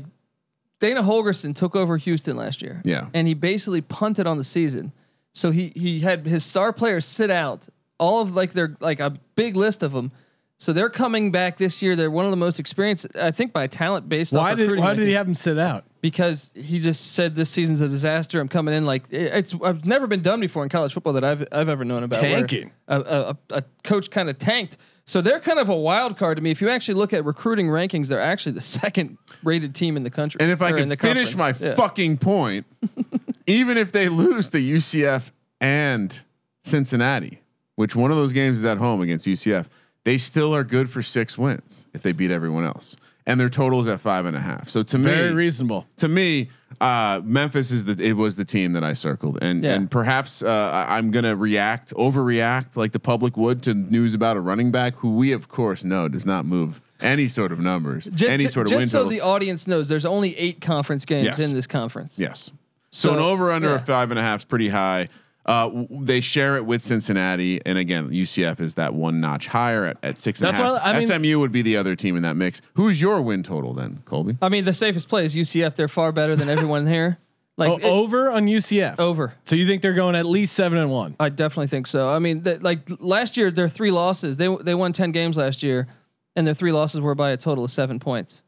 Dana 0.80 1.02
Holgorsen 1.02 1.54
took 1.54 1.74
over 1.74 1.96
Houston 1.96 2.36
last 2.36 2.60
year. 2.62 2.82
Yeah. 2.84 3.08
and 3.14 3.26
he 3.26 3.34
basically 3.34 3.80
punted 3.80 4.26
on 4.26 4.38
the 4.38 4.44
season. 4.44 4.92
So 5.32 5.50
he 5.50 5.72
he 5.76 6.00
had 6.00 6.26
his 6.26 6.44
star 6.44 6.72
players 6.72 7.04
sit 7.06 7.30
out 7.30 7.66
all 7.98 8.20
of 8.20 8.34
like 8.34 8.52
their 8.52 8.76
like 8.80 9.00
a 9.00 9.14
big 9.34 9.56
list 9.56 9.82
of 9.82 9.92
them. 9.92 10.12
So 10.58 10.72
they're 10.72 10.88
coming 10.88 11.30
back 11.30 11.58
this 11.58 11.82
year. 11.82 11.94
They're 11.96 12.10
one 12.10 12.24
of 12.24 12.30
the 12.30 12.36
most 12.38 12.58
experienced, 12.58 13.06
I 13.14 13.30
think, 13.30 13.52
by 13.52 13.66
talent 13.66 14.08
based. 14.08 14.32
Why 14.32 14.52
off 14.52 14.56
did 14.56 14.78
why 14.78 14.94
did 14.94 15.06
he 15.06 15.12
have 15.14 15.26
him 15.26 15.34
sit 15.34 15.58
out? 15.58 15.84
because 16.00 16.52
he 16.54 16.78
just 16.78 17.12
said 17.14 17.34
this 17.34 17.50
season's 17.50 17.80
a 17.80 17.88
disaster. 17.88 18.40
I'm 18.40 18.48
coming 18.48 18.72
in 18.74 18.86
like 18.86 19.04
it's. 19.10 19.54
I've 19.62 19.84
never 19.84 20.06
been 20.06 20.22
done 20.22 20.40
before 20.40 20.62
in 20.62 20.68
college 20.70 20.94
football 20.94 21.12
that 21.14 21.24
I've 21.24 21.46
I've 21.52 21.68
ever 21.68 21.84
known 21.84 22.02
about. 22.04 22.20
Tanking. 22.20 22.70
A, 22.88 23.00
a, 23.00 23.00
a, 23.00 23.36
a 23.58 23.64
coach 23.84 24.10
kind 24.10 24.30
of 24.30 24.38
tanked. 24.38 24.78
So 25.08 25.20
they're 25.20 25.38
kind 25.40 25.60
of 25.60 25.68
a 25.68 25.76
wild 25.76 26.18
card 26.18 26.36
to 26.36 26.42
me. 26.42 26.50
If 26.50 26.60
you 26.60 26.68
actually 26.68 26.94
look 26.94 27.12
at 27.12 27.24
recruiting 27.24 27.68
rankings, 27.68 28.08
they're 28.08 28.20
actually 28.20 28.52
the 28.52 28.60
second 28.80 29.18
rated 29.44 29.74
team 29.74 29.96
in 29.96 30.02
the 30.02 30.10
country. 30.10 30.40
And 30.40 30.50
if 30.50 30.60
I 30.60 30.72
can 30.72 30.88
the 30.88 30.96
finish 30.96 31.36
my. 31.36 31.54
Yeah. 31.60 31.74
fucking 31.74 32.18
point, 32.18 32.66
even 33.46 33.78
if 33.78 33.92
they 33.92 34.08
lose 34.08 34.50
to 34.50 34.58
UCF 34.58 35.30
and 35.60 36.20
Cincinnati, 36.62 37.40
which 37.76 37.94
one 37.94 38.10
of 38.10 38.16
those 38.16 38.32
games 38.32 38.58
is 38.58 38.64
at 38.64 38.78
home 38.78 39.00
against 39.00 39.26
UCF, 39.26 39.66
they 40.04 40.18
still 40.18 40.54
are 40.54 40.64
good 40.64 40.90
for 40.90 41.02
six 41.02 41.38
wins 41.38 41.86
if 41.94 42.02
they 42.02 42.12
beat 42.12 42.30
everyone 42.30 42.64
else. 42.64 42.96
And 43.28 43.38
their 43.40 43.48
total 43.48 43.80
is 43.80 43.86
at 43.88 44.00
five 44.00 44.24
and 44.26 44.36
a 44.36 44.40
half. 44.40 44.68
So 44.68 44.82
to 44.84 44.98
Very 44.98 45.14
me, 45.16 45.22
very 45.22 45.34
reasonable. 45.34 45.86
to 45.98 46.08
me, 46.08 46.48
uh, 46.80 47.20
Memphis 47.24 47.70
is 47.70 47.84
the 47.86 48.02
it 48.04 48.12
was 48.14 48.36
the 48.36 48.44
team 48.44 48.72
that 48.74 48.84
I 48.84 48.92
circled, 48.94 49.38
and 49.42 49.64
Yeah. 49.64 49.74
and 49.74 49.90
perhaps 49.90 50.42
uh, 50.42 50.86
I'm 50.88 51.10
gonna 51.10 51.34
react, 51.36 51.92
overreact 51.94 52.76
like 52.76 52.92
the 52.92 52.98
public 53.00 53.36
would 53.36 53.62
to 53.64 53.74
news 53.74 54.14
about 54.14 54.36
a 54.36 54.40
running 54.40 54.70
back 54.70 54.94
who 54.96 55.16
we 55.16 55.32
of 55.32 55.48
course 55.48 55.84
know 55.84 56.08
does 56.08 56.26
not 56.26 56.44
move 56.44 56.80
any 57.00 57.28
sort 57.28 57.52
of 57.52 57.60
numbers, 57.60 58.06
Ju- 58.14 58.26
any 58.28 58.48
sort 58.48 58.66
of 58.66 58.70
just 58.70 58.90
so 58.90 58.98
totals. 59.00 59.12
the 59.14 59.20
audience 59.20 59.66
knows, 59.66 59.88
there's 59.88 60.06
only 60.06 60.36
eight 60.38 60.60
conference 60.60 61.04
games 61.04 61.26
Yes. 61.26 61.40
in 61.40 61.54
this 61.54 61.66
conference. 61.66 62.18
Yes. 62.18 62.50
So, 62.90 63.10
So, 63.10 63.14
an 63.14 63.18
over 63.20 63.52
under 63.52 63.68
yeah. 63.68 63.74
of 63.74 63.84
five 63.84 64.10
and 64.10 64.18
a 64.18 64.22
half 64.22 64.40
is 64.40 64.44
pretty 64.44 64.68
high. 64.70 65.06
Uh, 65.46 65.84
they 65.90 66.20
share 66.20 66.56
it 66.56 66.66
with 66.66 66.82
Cincinnati, 66.82 67.60
and 67.64 67.78
again, 67.78 68.10
UCF 68.10 68.60
is 68.60 68.74
that 68.74 68.92
one 68.94 69.20
notch 69.20 69.46
higher 69.46 69.84
at, 69.86 69.96
at 70.02 70.18
six 70.18 70.40
and 70.40 70.50
a 70.50 70.52
half. 70.52 70.82
why 70.82 70.90
I 70.90 70.98
mean- 70.98 71.06
SMU 71.08 71.38
would 71.38 71.52
be 71.52 71.62
the 71.62 71.76
other 71.76 71.94
team 71.94 72.16
in 72.16 72.22
that 72.24 72.36
mix. 72.36 72.60
Who's 72.74 73.00
your 73.00 73.22
win 73.22 73.44
total 73.44 73.72
then, 73.72 74.02
Colby? 74.06 74.36
I 74.42 74.48
mean, 74.48 74.64
the 74.64 74.72
safest 74.74 75.08
play 75.08 75.24
is 75.24 75.36
UCF. 75.36 75.76
They're 75.76 75.86
far 75.86 76.10
better 76.10 76.34
than 76.34 76.48
everyone 76.48 76.86
here. 76.96 77.18
Like 77.56 77.70
Oh, 77.70 77.76
it- 77.76 77.84
over 77.84 78.28
on 78.30 78.46
UCF. 78.46 78.98
over. 78.98 79.34
So 79.44 79.54
you 79.54 79.66
think 79.68 79.82
they're 79.82 79.94
going 79.94 80.16
at 80.16 80.26
least 80.26 80.52
seven 80.54 80.78
and 80.78 80.90
one? 80.90 81.14
I 81.20 81.28
definitely 81.28 81.68
think 81.68 81.86
so. 81.86 82.08
I 82.10 82.18
mean, 82.18 82.42
th- 82.42 82.60
like 82.62 82.80
last 82.98 83.36
year, 83.36 83.50
their 83.52 83.68
three 83.68 83.92
losses. 83.92 84.36
They 84.36 84.54
they 84.62 84.74
won 84.74 84.92
ten 84.92 85.12
games 85.12 85.36
last 85.36 85.62
year, 85.62 85.86
and 86.34 86.44
their 86.46 86.54
three 86.54 86.72
losses 86.72 87.00
were 87.00 87.14
by 87.14 87.30
a 87.30 87.36
total 87.36 87.64
of 87.64 87.70
seven 87.70 87.98
points. 88.00 88.42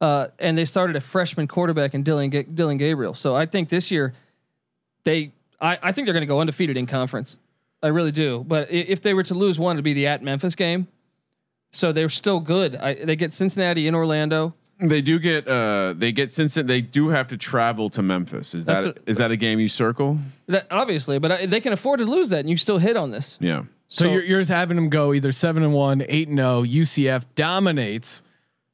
Uh, 0.00 0.28
and 0.40 0.56
they 0.58 0.64
started 0.64 0.96
a 0.96 1.00
freshman 1.00 1.46
quarterback 1.46 1.92
in 1.94 2.02
Dillon 2.02 2.30
Ga- 2.30 2.42
Dillon 2.44 2.78
Gabriel. 2.78 3.14
So 3.14 3.36
I 3.36 3.44
think 3.46 3.68
this 3.68 3.90
year, 3.92 4.14
they 5.04 5.32
I, 5.62 5.78
I 5.82 5.92
think 5.92 6.06
they're 6.06 6.12
going 6.12 6.22
to 6.22 6.26
go 6.26 6.40
undefeated 6.40 6.76
in 6.76 6.86
conference. 6.86 7.38
I 7.82 7.88
really 7.88 8.12
do. 8.12 8.44
But 8.46 8.70
if 8.70 9.00
they 9.00 9.14
were 9.14 9.22
to 9.24 9.34
lose 9.34 9.58
one, 9.58 9.76
it'd 9.76 9.84
be 9.84 9.92
the 9.94 10.06
at 10.08 10.22
Memphis 10.22 10.54
game. 10.54 10.88
So 11.72 11.90
they're 11.92 12.08
still 12.10 12.40
good. 12.40 12.76
I, 12.76 12.94
they 12.94 13.16
get 13.16 13.32
Cincinnati 13.34 13.86
in 13.86 13.94
Orlando. 13.94 14.54
They 14.78 15.00
do 15.00 15.18
get 15.18 15.46
uh, 15.48 15.94
they 15.96 16.10
get 16.12 16.32
Cincinnati. 16.32 16.66
They 16.66 16.80
do 16.80 17.08
have 17.08 17.28
to 17.28 17.36
travel 17.36 17.88
to 17.90 18.02
Memphis. 18.02 18.54
Is 18.54 18.66
That's 18.66 18.84
that 18.84 18.96
what- 18.98 19.08
is 19.08 19.16
that 19.18 19.30
a 19.30 19.36
game 19.36 19.58
you 19.60 19.68
circle? 19.68 20.18
That 20.48 20.66
obviously, 20.70 21.18
but 21.20 21.30
I, 21.32 21.46
they 21.46 21.60
can 21.60 21.72
afford 21.72 22.00
to 22.00 22.04
lose 22.04 22.28
that, 22.30 22.40
and 22.40 22.50
you 22.50 22.56
still 22.56 22.78
hit 22.78 22.96
on 22.96 23.10
this. 23.12 23.38
Yeah. 23.40 23.62
So, 23.88 24.04
So- 24.06 24.12
you're, 24.12 24.24
you're 24.24 24.44
having 24.44 24.74
them 24.76 24.88
go 24.90 25.12
either 25.14 25.30
seven 25.32 25.62
and 25.62 25.72
one, 25.72 26.04
eight 26.08 26.26
and 26.28 26.38
zero. 26.38 26.62
UCF 26.64 27.24
dominates. 27.36 28.22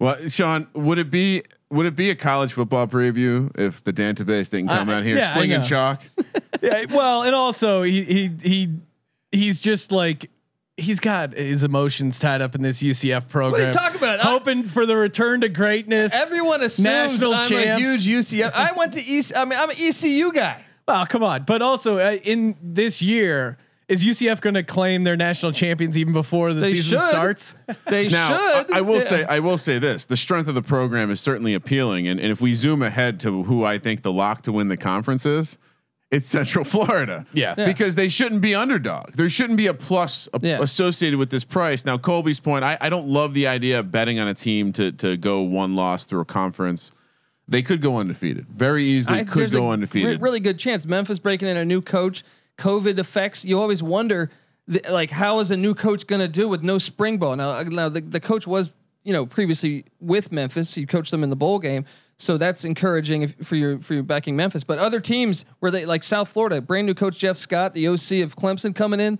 Well, 0.00 0.28
Sean, 0.28 0.66
would 0.74 0.96
it 0.98 1.10
be 1.10 1.42
would 1.70 1.84
it 1.86 1.94
be 1.94 2.08
a 2.10 2.14
college 2.16 2.54
football 2.54 2.86
preview 2.86 3.50
if 3.58 3.84
the 3.84 3.92
database 3.92 4.48
didn't 4.50 4.68
come 4.68 4.88
Uh, 4.88 4.94
out 4.94 5.04
here 5.04 5.18
yeah, 5.18 5.34
slinging 5.34 5.60
chalk? 5.62 6.02
yeah, 6.62 6.84
well, 6.90 7.22
and 7.22 7.34
also 7.34 7.82
he 7.82 8.02
he 8.04 8.30
he 8.42 8.68
he's 9.32 9.60
just 9.60 9.92
like 9.92 10.30
he's 10.76 11.00
got 11.00 11.32
his 11.34 11.64
emotions 11.64 12.18
tied 12.18 12.40
up 12.40 12.54
in 12.54 12.62
this 12.62 12.82
UCF 12.82 13.28
program. 13.28 13.52
What 13.52 13.60
are 13.62 13.64
you 13.66 13.72
talking 13.72 13.98
about? 13.98 14.20
I- 14.20 14.24
Hoping 14.30 14.62
for 14.62 14.86
the 14.86 14.96
return 14.96 15.40
to 15.42 15.48
greatness. 15.48 16.12
Everyone 16.14 16.62
assumes 16.62 16.84
National 16.84 17.34
I'm 17.34 17.48
champs. 17.48 17.82
a 17.88 17.96
huge 17.96 18.06
UCF. 18.06 18.52
I 18.54 18.72
went 18.72 18.94
to 18.94 19.00
EC. 19.00 19.36
I 19.36 19.44
mean, 19.44 19.58
I'm 19.58 19.70
an 19.70 19.76
ECU 19.78 20.32
guy. 20.32 20.64
Oh, 20.86 21.04
come 21.08 21.22
on. 21.22 21.44
But 21.44 21.60
also 21.62 21.98
uh, 21.98 22.12
in 22.22 22.56
this 22.62 23.02
year, 23.02 23.58
is 23.88 24.04
UCF 24.04 24.40
going 24.40 24.54
to 24.54 24.62
claim 24.62 25.02
their 25.04 25.16
national 25.16 25.52
champions 25.52 25.98
even 25.98 26.12
before 26.12 26.52
the 26.54 26.60
They 26.60 26.70
season 26.74 26.98
should. 27.00 27.06
starts? 27.08 27.54
They 27.88 28.06
Now, 28.08 28.28
should. 28.28 28.72
I, 28.72 28.78
I 28.78 28.80
will 28.82 28.94
Yeah. 28.96 29.00
say, 29.00 29.24
I 29.24 29.40
will 29.40 29.58
say 29.58 29.78
this: 29.78 30.06
the 30.06 30.16
strength 30.16 30.46
of 30.48 30.54
the 30.54 30.62
program 30.62 31.10
is 31.10 31.20
certainly 31.20 31.54
appealing, 31.54 32.06
and, 32.08 32.20
and 32.20 32.30
if 32.30 32.40
we 32.40 32.54
zoom 32.54 32.82
ahead 32.82 33.18
to 33.20 33.42
who 33.44 33.64
I 33.64 33.78
think 33.78 34.02
the 34.02 34.12
lock 34.12 34.42
to 34.42 34.52
win 34.52 34.68
the 34.68 34.76
conference 34.76 35.26
is, 35.26 35.58
it's 36.10 36.28
Central 36.28 36.64
Florida. 36.64 37.26
Yeah. 37.32 37.54
Yeah. 37.58 37.66
Because 37.66 37.94
they 37.94 38.08
shouldn't 38.08 38.40
be 38.40 38.54
underdog. 38.54 39.12
There 39.14 39.28
shouldn't 39.28 39.56
be 39.58 39.66
a 39.66 39.74
plus 39.74 40.28
a- 40.32 40.40
Yeah. 40.42 40.58
associated 40.62 41.18
with 41.18 41.30
this 41.30 41.44
price. 41.44 41.84
Now, 41.84 41.98
Colby's 41.98 42.40
point, 42.40 42.64
I, 42.64 42.78
I 42.80 42.88
don't 42.88 43.08
love 43.08 43.34
the 43.34 43.46
idea 43.46 43.78
of 43.80 43.90
betting 43.92 44.18
on 44.18 44.28
a 44.28 44.34
team 44.34 44.72
to 44.74 44.92
to 44.92 45.16
go 45.16 45.40
one 45.42 45.74
loss 45.76 46.04
through 46.06 46.20
a 46.20 46.24
conference. 46.24 46.92
They 47.46 47.62
could 47.62 47.80
go 47.80 47.96
undefeated. 47.98 48.46
Very 48.48 48.84
easily 48.84 49.20
I- 49.20 49.24
could 49.24 49.50
go 49.50 49.68
a 49.68 49.72
undefeated. 49.72 50.08
re- 50.08 50.16
really 50.22 50.40
good 50.40 50.58
chance. 50.58 50.86
Memphis 50.86 51.18
breaking 51.18 51.48
in 51.48 51.56
a 51.56 51.64
new 51.64 51.80
coach, 51.80 52.22
COVID 52.58 52.98
effects. 52.98 53.44
You 53.44 53.58
always 53.60 53.82
wonder, 53.82 54.30
th- 54.70 54.86
like, 54.88 55.10
how 55.10 55.38
is 55.40 55.50
a 55.50 55.56
new 55.56 55.74
coach 55.74 56.06
going 56.06 56.20
to 56.20 56.28
do 56.28 56.46
with 56.48 56.62
no 56.62 56.76
spring 56.78 57.16
ball? 57.18 57.36
Now, 57.36 57.50
uh, 57.50 57.62
now 57.64 57.88
the, 57.88 58.00
the 58.02 58.20
coach 58.20 58.46
was, 58.46 58.70
you 59.02 59.12
know, 59.14 59.24
previously 59.24 59.84
with 60.00 60.30
Memphis. 60.32 60.74
He 60.74 60.84
coached 60.84 61.10
them 61.10 61.22
in 61.22 61.30
the 61.30 61.36
bowl 61.36 61.58
game, 61.58 61.86
so 62.18 62.36
that's 62.36 62.64
encouraging 62.64 63.22
if, 63.22 63.34
for 63.46 63.56
your 63.56 63.78
for 63.80 63.94
your 63.94 64.02
backing 64.02 64.36
Memphis. 64.36 64.64
But 64.64 64.78
other 64.78 65.00
teams 65.00 65.44
where 65.60 65.70
they 65.70 65.86
like 65.86 66.02
South 66.02 66.28
Florida, 66.28 66.60
brand 66.60 66.86
new 66.86 66.94
coach 66.94 67.18
Jeff 67.18 67.36
Scott, 67.36 67.74
the 67.74 67.86
OC 67.88 68.22
of 68.24 68.36
Clemson 68.36 68.74
coming 68.74 69.00
in. 69.00 69.18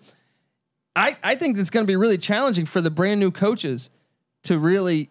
I 0.97 1.17
I 1.23 1.35
think 1.37 1.57
it's 1.59 1.71
going 1.71 1.85
to 1.87 1.91
be 1.91 1.97
really 1.97 2.19
challenging 2.19 2.67
for 2.67 2.81
the 2.81 2.91
brand 2.91 3.21
new 3.21 3.31
coaches 3.31 3.89
to 4.45 4.59
really 4.59 5.11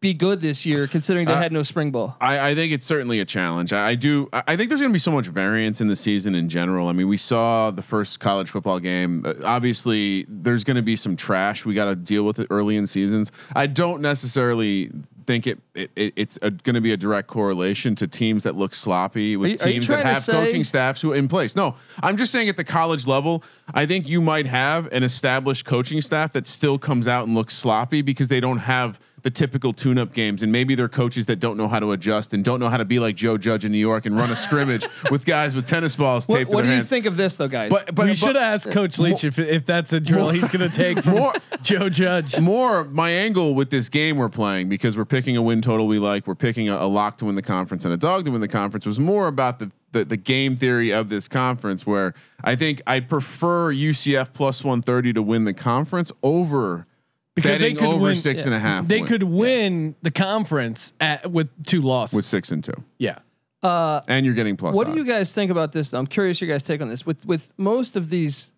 be 0.00 0.12
good 0.12 0.42
this 0.42 0.66
year, 0.66 0.86
considering 0.86 1.26
they 1.26 1.32
Uh, 1.32 1.38
had 1.38 1.50
no 1.50 1.62
spring 1.62 1.90
ball. 1.90 2.14
I, 2.20 2.50
I 2.50 2.54
think 2.54 2.74
it's 2.74 2.84
certainly 2.84 3.20
a 3.20 3.24
challenge. 3.24 3.72
I, 3.72 3.88
I 3.90 3.94
do. 3.94 4.28
I 4.34 4.42
I 4.48 4.56
think 4.56 4.68
there's 4.68 4.80
going 4.80 4.92
to 4.92 4.94
be 4.94 4.98
so 4.98 5.10
much 5.10 5.26
variance 5.28 5.80
in 5.80 5.88
the 5.88 5.96
season 5.96 6.34
in 6.34 6.48
general. 6.50 6.88
I 6.88 6.92
mean, 6.92 7.08
we 7.08 7.16
saw 7.16 7.70
the 7.70 7.80
first 7.82 8.20
college 8.20 8.50
football 8.50 8.80
game. 8.80 9.24
Uh, 9.26 9.32
obviously, 9.44 10.26
there's 10.28 10.62
going 10.62 10.76
to 10.76 10.82
be 10.82 10.96
some 10.96 11.16
trash. 11.16 11.64
We 11.64 11.72
got 11.74 11.86
to 11.86 11.96
deal 11.96 12.24
with 12.24 12.38
it 12.38 12.46
early 12.50 12.76
in 12.76 12.86
seasons. 12.86 13.32
I 13.56 13.66
don't 13.66 14.02
necessarily 14.02 14.90
think 15.26 15.46
it, 15.46 15.58
it, 15.74 15.90
it 15.96 16.12
it's 16.16 16.38
going 16.38 16.74
to 16.74 16.80
be 16.80 16.92
a 16.92 16.96
direct 16.96 17.28
correlation 17.28 17.94
to 17.96 18.06
teams 18.06 18.44
that 18.44 18.54
look 18.56 18.74
sloppy 18.74 19.36
with 19.36 19.48
Are 19.48 19.68
you- 19.68 19.70
are 19.70 19.72
teams 19.72 19.88
that 19.88 20.04
have 20.04 20.18
say- 20.22 20.32
coaching 20.32 20.64
staffs 20.64 21.00
who 21.00 21.12
in 21.12 21.28
place. 21.28 21.56
No, 21.56 21.74
I'm 22.02 22.16
just 22.16 22.32
saying 22.32 22.48
at 22.48 22.56
the 22.56 22.64
college 22.64 23.06
level, 23.06 23.42
I 23.72 23.86
think 23.86 24.08
you 24.08 24.20
might 24.20 24.46
have 24.46 24.86
an 24.92 25.02
established 25.02 25.64
coaching 25.64 26.00
staff 26.00 26.32
that 26.34 26.46
still 26.46 26.78
comes 26.78 27.08
out 27.08 27.26
and 27.26 27.34
looks 27.34 27.54
sloppy 27.54 28.02
because 28.02 28.28
they 28.28 28.40
don't 28.40 28.58
have 28.58 28.98
the 29.22 29.30
typical 29.30 29.72
tune-up 29.72 30.12
games, 30.12 30.42
and 30.42 30.52
maybe 30.52 30.74
they're 30.74 30.86
coaches 30.86 31.24
that 31.24 31.36
don't 31.40 31.56
know 31.56 31.66
how 31.66 31.80
to 31.80 31.92
adjust 31.92 32.34
and 32.34 32.44
don't 32.44 32.60
know 32.60 32.68
how 32.68 32.76
to 32.76 32.84
be 32.84 32.98
like 32.98 33.16
Joe 33.16 33.38
Judge 33.38 33.64
in 33.64 33.72
New 33.72 33.78
York 33.78 34.04
and 34.04 34.14
run 34.14 34.28
a 34.30 34.36
scrimmage 34.36 34.86
with 35.10 35.24
guys 35.24 35.56
with 35.56 35.66
tennis 35.66 35.96
balls 35.96 36.28
What, 36.28 36.36
taped 36.36 36.50
to 36.50 36.56
what 36.56 36.64
their 36.66 36.74
do 36.74 36.76
you 36.76 36.84
think 36.84 37.06
of 37.06 37.16
this 37.16 37.36
though, 37.36 37.48
guys? 37.48 37.70
But 37.70 37.94
but 37.94 38.04
we 38.04 38.10
but- 38.10 38.18
should 38.18 38.36
ask 38.36 38.70
Coach 38.70 38.98
Leach 38.98 39.24
if 39.24 39.38
if 39.38 39.64
that's 39.64 39.94
a 39.94 40.00
drill 40.00 40.28
he's 40.28 40.50
going 40.54 40.68
to 40.68 40.76
take 40.76 40.98
from 41.02 41.14
More- 41.14 41.32
Joe 41.62 41.88
Judge. 41.88 42.38
more 42.38 42.84
my 42.84 43.08
angle 43.08 43.54
with 43.54 43.70
this 43.70 43.88
game 43.88 44.18
we're 44.18 44.28
playing 44.28 44.68
because 44.68 44.94
we're 44.94 45.06
picking 45.14 45.36
a 45.36 45.42
win 45.42 45.62
total 45.62 45.86
we 45.86 46.00
like. 46.00 46.26
We're 46.26 46.34
picking 46.34 46.68
a, 46.68 46.76
a 46.76 46.88
lock 46.88 47.18
to 47.18 47.26
win 47.26 47.36
the 47.36 47.42
conference 47.42 47.84
and 47.84 47.94
a 47.94 47.96
dog 47.96 48.24
to 48.24 48.32
win 48.32 48.40
the 48.40 48.48
conference 48.48 48.84
was 48.84 48.98
more 48.98 49.28
about 49.28 49.60
the, 49.60 49.70
the 49.92 50.04
the 50.04 50.16
game 50.16 50.56
theory 50.56 50.92
of 50.92 51.08
this 51.08 51.28
conference 51.28 51.86
where 51.86 52.14
I 52.42 52.56
think 52.56 52.82
I'd 52.84 53.08
prefer 53.08 53.72
UCF 53.72 54.32
plus 54.32 54.64
130 54.64 55.12
to 55.12 55.22
win 55.22 55.44
the 55.44 55.54
conference 55.54 56.10
over 56.24 56.88
Because 57.36 57.60
they 57.60 57.74
could 57.74 57.84
over 57.84 58.02
win- 58.02 58.16
six 58.16 58.44
and 58.44 58.52
a 58.52 58.58
half. 58.58 58.88
They 58.88 59.02
win 59.02 59.06
could 59.06 59.22
win 59.22 59.94
the 60.02 60.10
conference 60.10 60.92
at, 60.98 61.30
with 61.30 61.48
two 61.64 61.80
losses. 61.80 62.16
with 62.16 62.26
six 62.26 62.50
and 62.50 62.64
two, 62.64 62.74
yeah. 62.98 63.18
uh, 63.62 64.00
and 64.08 64.26
you're 64.26 64.34
getting 64.34 64.56
plus. 64.56 64.74
what 64.74 64.88
do 64.88 64.94
you 64.94 65.04
guys 65.04 65.32
think 65.32 65.52
about 65.52 65.70
this? 65.70 65.90
Though? 65.90 65.98
I'm 66.00 66.08
curious 66.08 66.40
your 66.40 66.50
guys' 66.50 66.64
take 66.64 66.82
on 66.82 66.88
this. 66.88 67.06
With 67.06 67.24
with 67.24 67.52
most 67.56 67.94
of 67.94 68.10
these 68.10 68.50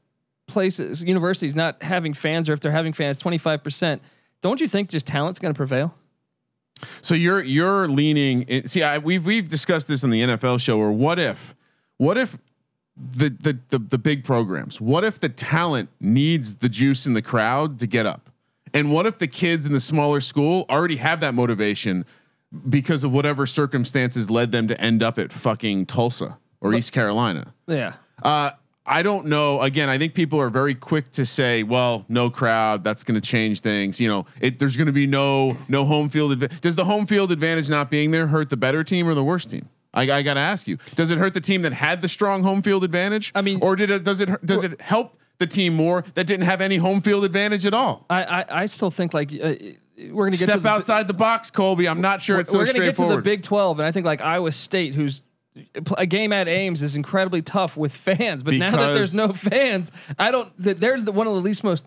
places, 0.48 1.04
universities 1.04 1.54
not 1.54 1.82
having 1.82 2.14
fans, 2.14 2.48
or 2.48 2.54
if 2.54 2.60
they're 2.60 2.72
having 2.72 2.94
fans, 2.94 3.18
25 3.18 3.62
percent. 3.62 4.00
Don't 4.40 4.60
you 4.60 4.68
think 4.68 4.88
just 4.88 5.06
talent's 5.06 5.38
going 5.38 5.52
to 5.52 5.56
prevail? 5.56 5.94
So 7.02 7.14
you're 7.14 7.42
you're 7.42 7.88
leaning. 7.88 8.42
In, 8.42 8.68
see, 8.68 8.82
I, 8.82 8.98
we've 8.98 9.24
we've 9.24 9.48
discussed 9.48 9.88
this 9.88 10.04
on 10.04 10.10
the 10.10 10.22
NFL 10.22 10.60
show. 10.60 10.78
Or 10.78 10.92
what 10.92 11.18
if, 11.18 11.54
what 11.96 12.18
if 12.18 12.36
the, 12.96 13.30
the 13.30 13.58
the 13.70 13.78
the 13.78 13.98
big 13.98 14.24
programs? 14.24 14.80
What 14.80 15.04
if 15.04 15.20
the 15.20 15.28
talent 15.28 15.88
needs 16.00 16.56
the 16.56 16.68
juice 16.68 17.06
in 17.06 17.14
the 17.14 17.22
crowd 17.22 17.78
to 17.80 17.86
get 17.86 18.06
up? 18.06 18.30
And 18.74 18.92
what 18.92 19.06
if 19.06 19.18
the 19.18 19.28
kids 19.28 19.64
in 19.64 19.72
the 19.72 19.80
smaller 19.80 20.20
school 20.20 20.66
already 20.68 20.96
have 20.96 21.20
that 21.20 21.34
motivation 21.34 22.04
because 22.68 23.04
of 23.04 23.12
whatever 23.12 23.46
circumstances 23.46 24.30
led 24.30 24.52
them 24.52 24.68
to 24.68 24.78
end 24.80 25.02
up 25.02 25.18
at 25.18 25.32
fucking 25.32 25.86
Tulsa 25.86 26.38
or 26.60 26.74
East 26.74 26.92
Carolina? 26.92 27.54
Yeah. 27.66 27.94
Uh, 28.22 28.50
I 28.86 29.02
don't 29.02 29.26
know. 29.26 29.60
Again, 29.60 29.88
I 29.88 29.98
think 29.98 30.14
people 30.14 30.40
are 30.40 30.50
very 30.50 30.74
quick 30.74 31.10
to 31.12 31.26
say, 31.26 31.62
"Well, 31.62 32.04
no 32.08 32.30
crowd, 32.30 32.84
that's 32.84 33.02
going 33.04 33.20
to 33.20 33.26
change 33.26 33.60
things." 33.60 33.98
You 34.00 34.08
know, 34.08 34.26
it, 34.40 34.58
there's 34.58 34.76
going 34.76 34.86
to 34.86 34.92
be 34.92 35.06
no 35.06 35.56
no 35.68 35.84
home 35.84 36.08
field. 36.08 36.38
Adva- 36.38 36.60
Does 36.60 36.76
the 36.76 36.84
home 36.84 37.06
field 37.06 37.32
advantage 37.32 37.68
not 37.68 37.90
being 37.90 38.10
there 38.12 38.28
hurt 38.28 38.48
the 38.50 38.56
better 38.56 38.84
team 38.84 39.08
or 39.08 39.14
the 39.14 39.24
worst 39.24 39.50
team? 39.50 39.68
I, 39.92 40.02
I 40.10 40.22
got 40.22 40.34
to 40.34 40.40
ask 40.40 40.68
you: 40.68 40.78
Does 40.94 41.10
it 41.10 41.18
hurt 41.18 41.34
the 41.34 41.40
team 41.40 41.62
that 41.62 41.72
had 41.72 42.00
the 42.00 42.08
strong 42.08 42.42
home 42.42 42.62
field 42.62 42.84
advantage? 42.84 43.32
I 43.34 43.42
mean- 43.42 43.58
or 43.62 43.74
did 43.76 43.90
it? 43.90 44.04
Does 44.04 44.20
it? 44.20 44.44
Does 44.46 44.62
it 44.62 44.80
help 44.80 45.18
the 45.38 45.46
team 45.46 45.74
more 45.74 46.04
that 46.14 46.26
didn't 46.26 46.46
have 46.46 46.60
any 46.60 46.76
home 46.76 47.00
field 47.00 47.24
advantage 47.24 47.66
at 47.66 47.74
all? 47.74 48.06
I 48.08 48.22
I, 48.24 48.44
I 48.62 48.66
still 48.66 48.90
think 48.90 49.12
like 49.14 49.32
uh, 49.32 49.54
we're 49.96 50.24
going 50.24 50.32
to 50.32 50.38
get 50.38 50.44
Step 50.44 50.56
to 50.56 50.60
the, 50.60 50.68
outside 50.68 51.08
the 51.08 51.14
box, 51.14 51.50
Colby. 51.50 51.88
I'm 51.88 52.00
not 52.00 52.20
sure 52.20 52.38
it's 52.38 52.50
so 52.50 52.58
we're 52.58 52.66
going 52.66 52.76
to 52.76 52.82
get 52.82 52.96
to 52.96 53.16
the. 53.16 53.22
Big 53.22 53.42
12, 53.42 53.78
and 53.80 53.86
I 53.86 53.92
think 53.92 54.04
like 54.04 54.20
Iowa 54.20 54.52
State, 54.52 54.94
who's 54.94 55.22
a 55.96 56.06
game 56.06 56.32
at 56.32 56.48
Ames 56.48 56.82
is 56.82 56.96
incredibly 56.96 57.42
tough 57.42 57.76
with 57.76 57.92
fans. 57.92 58.42
But 58.42 58.54
now 58.54 58.70
that 58.72 58.92
there's 58.94 59.14
no 59.14 59.32
fans, 59.32 59.90
I 60.18 60.30
don't. 60.30 60.52
They're 60.58 61.00
the, 61.00 61.12
one 61.12 61.26
of 61.26 61.34
the 61.34 61.40
least 61.40 61.64
most 61.64 61.84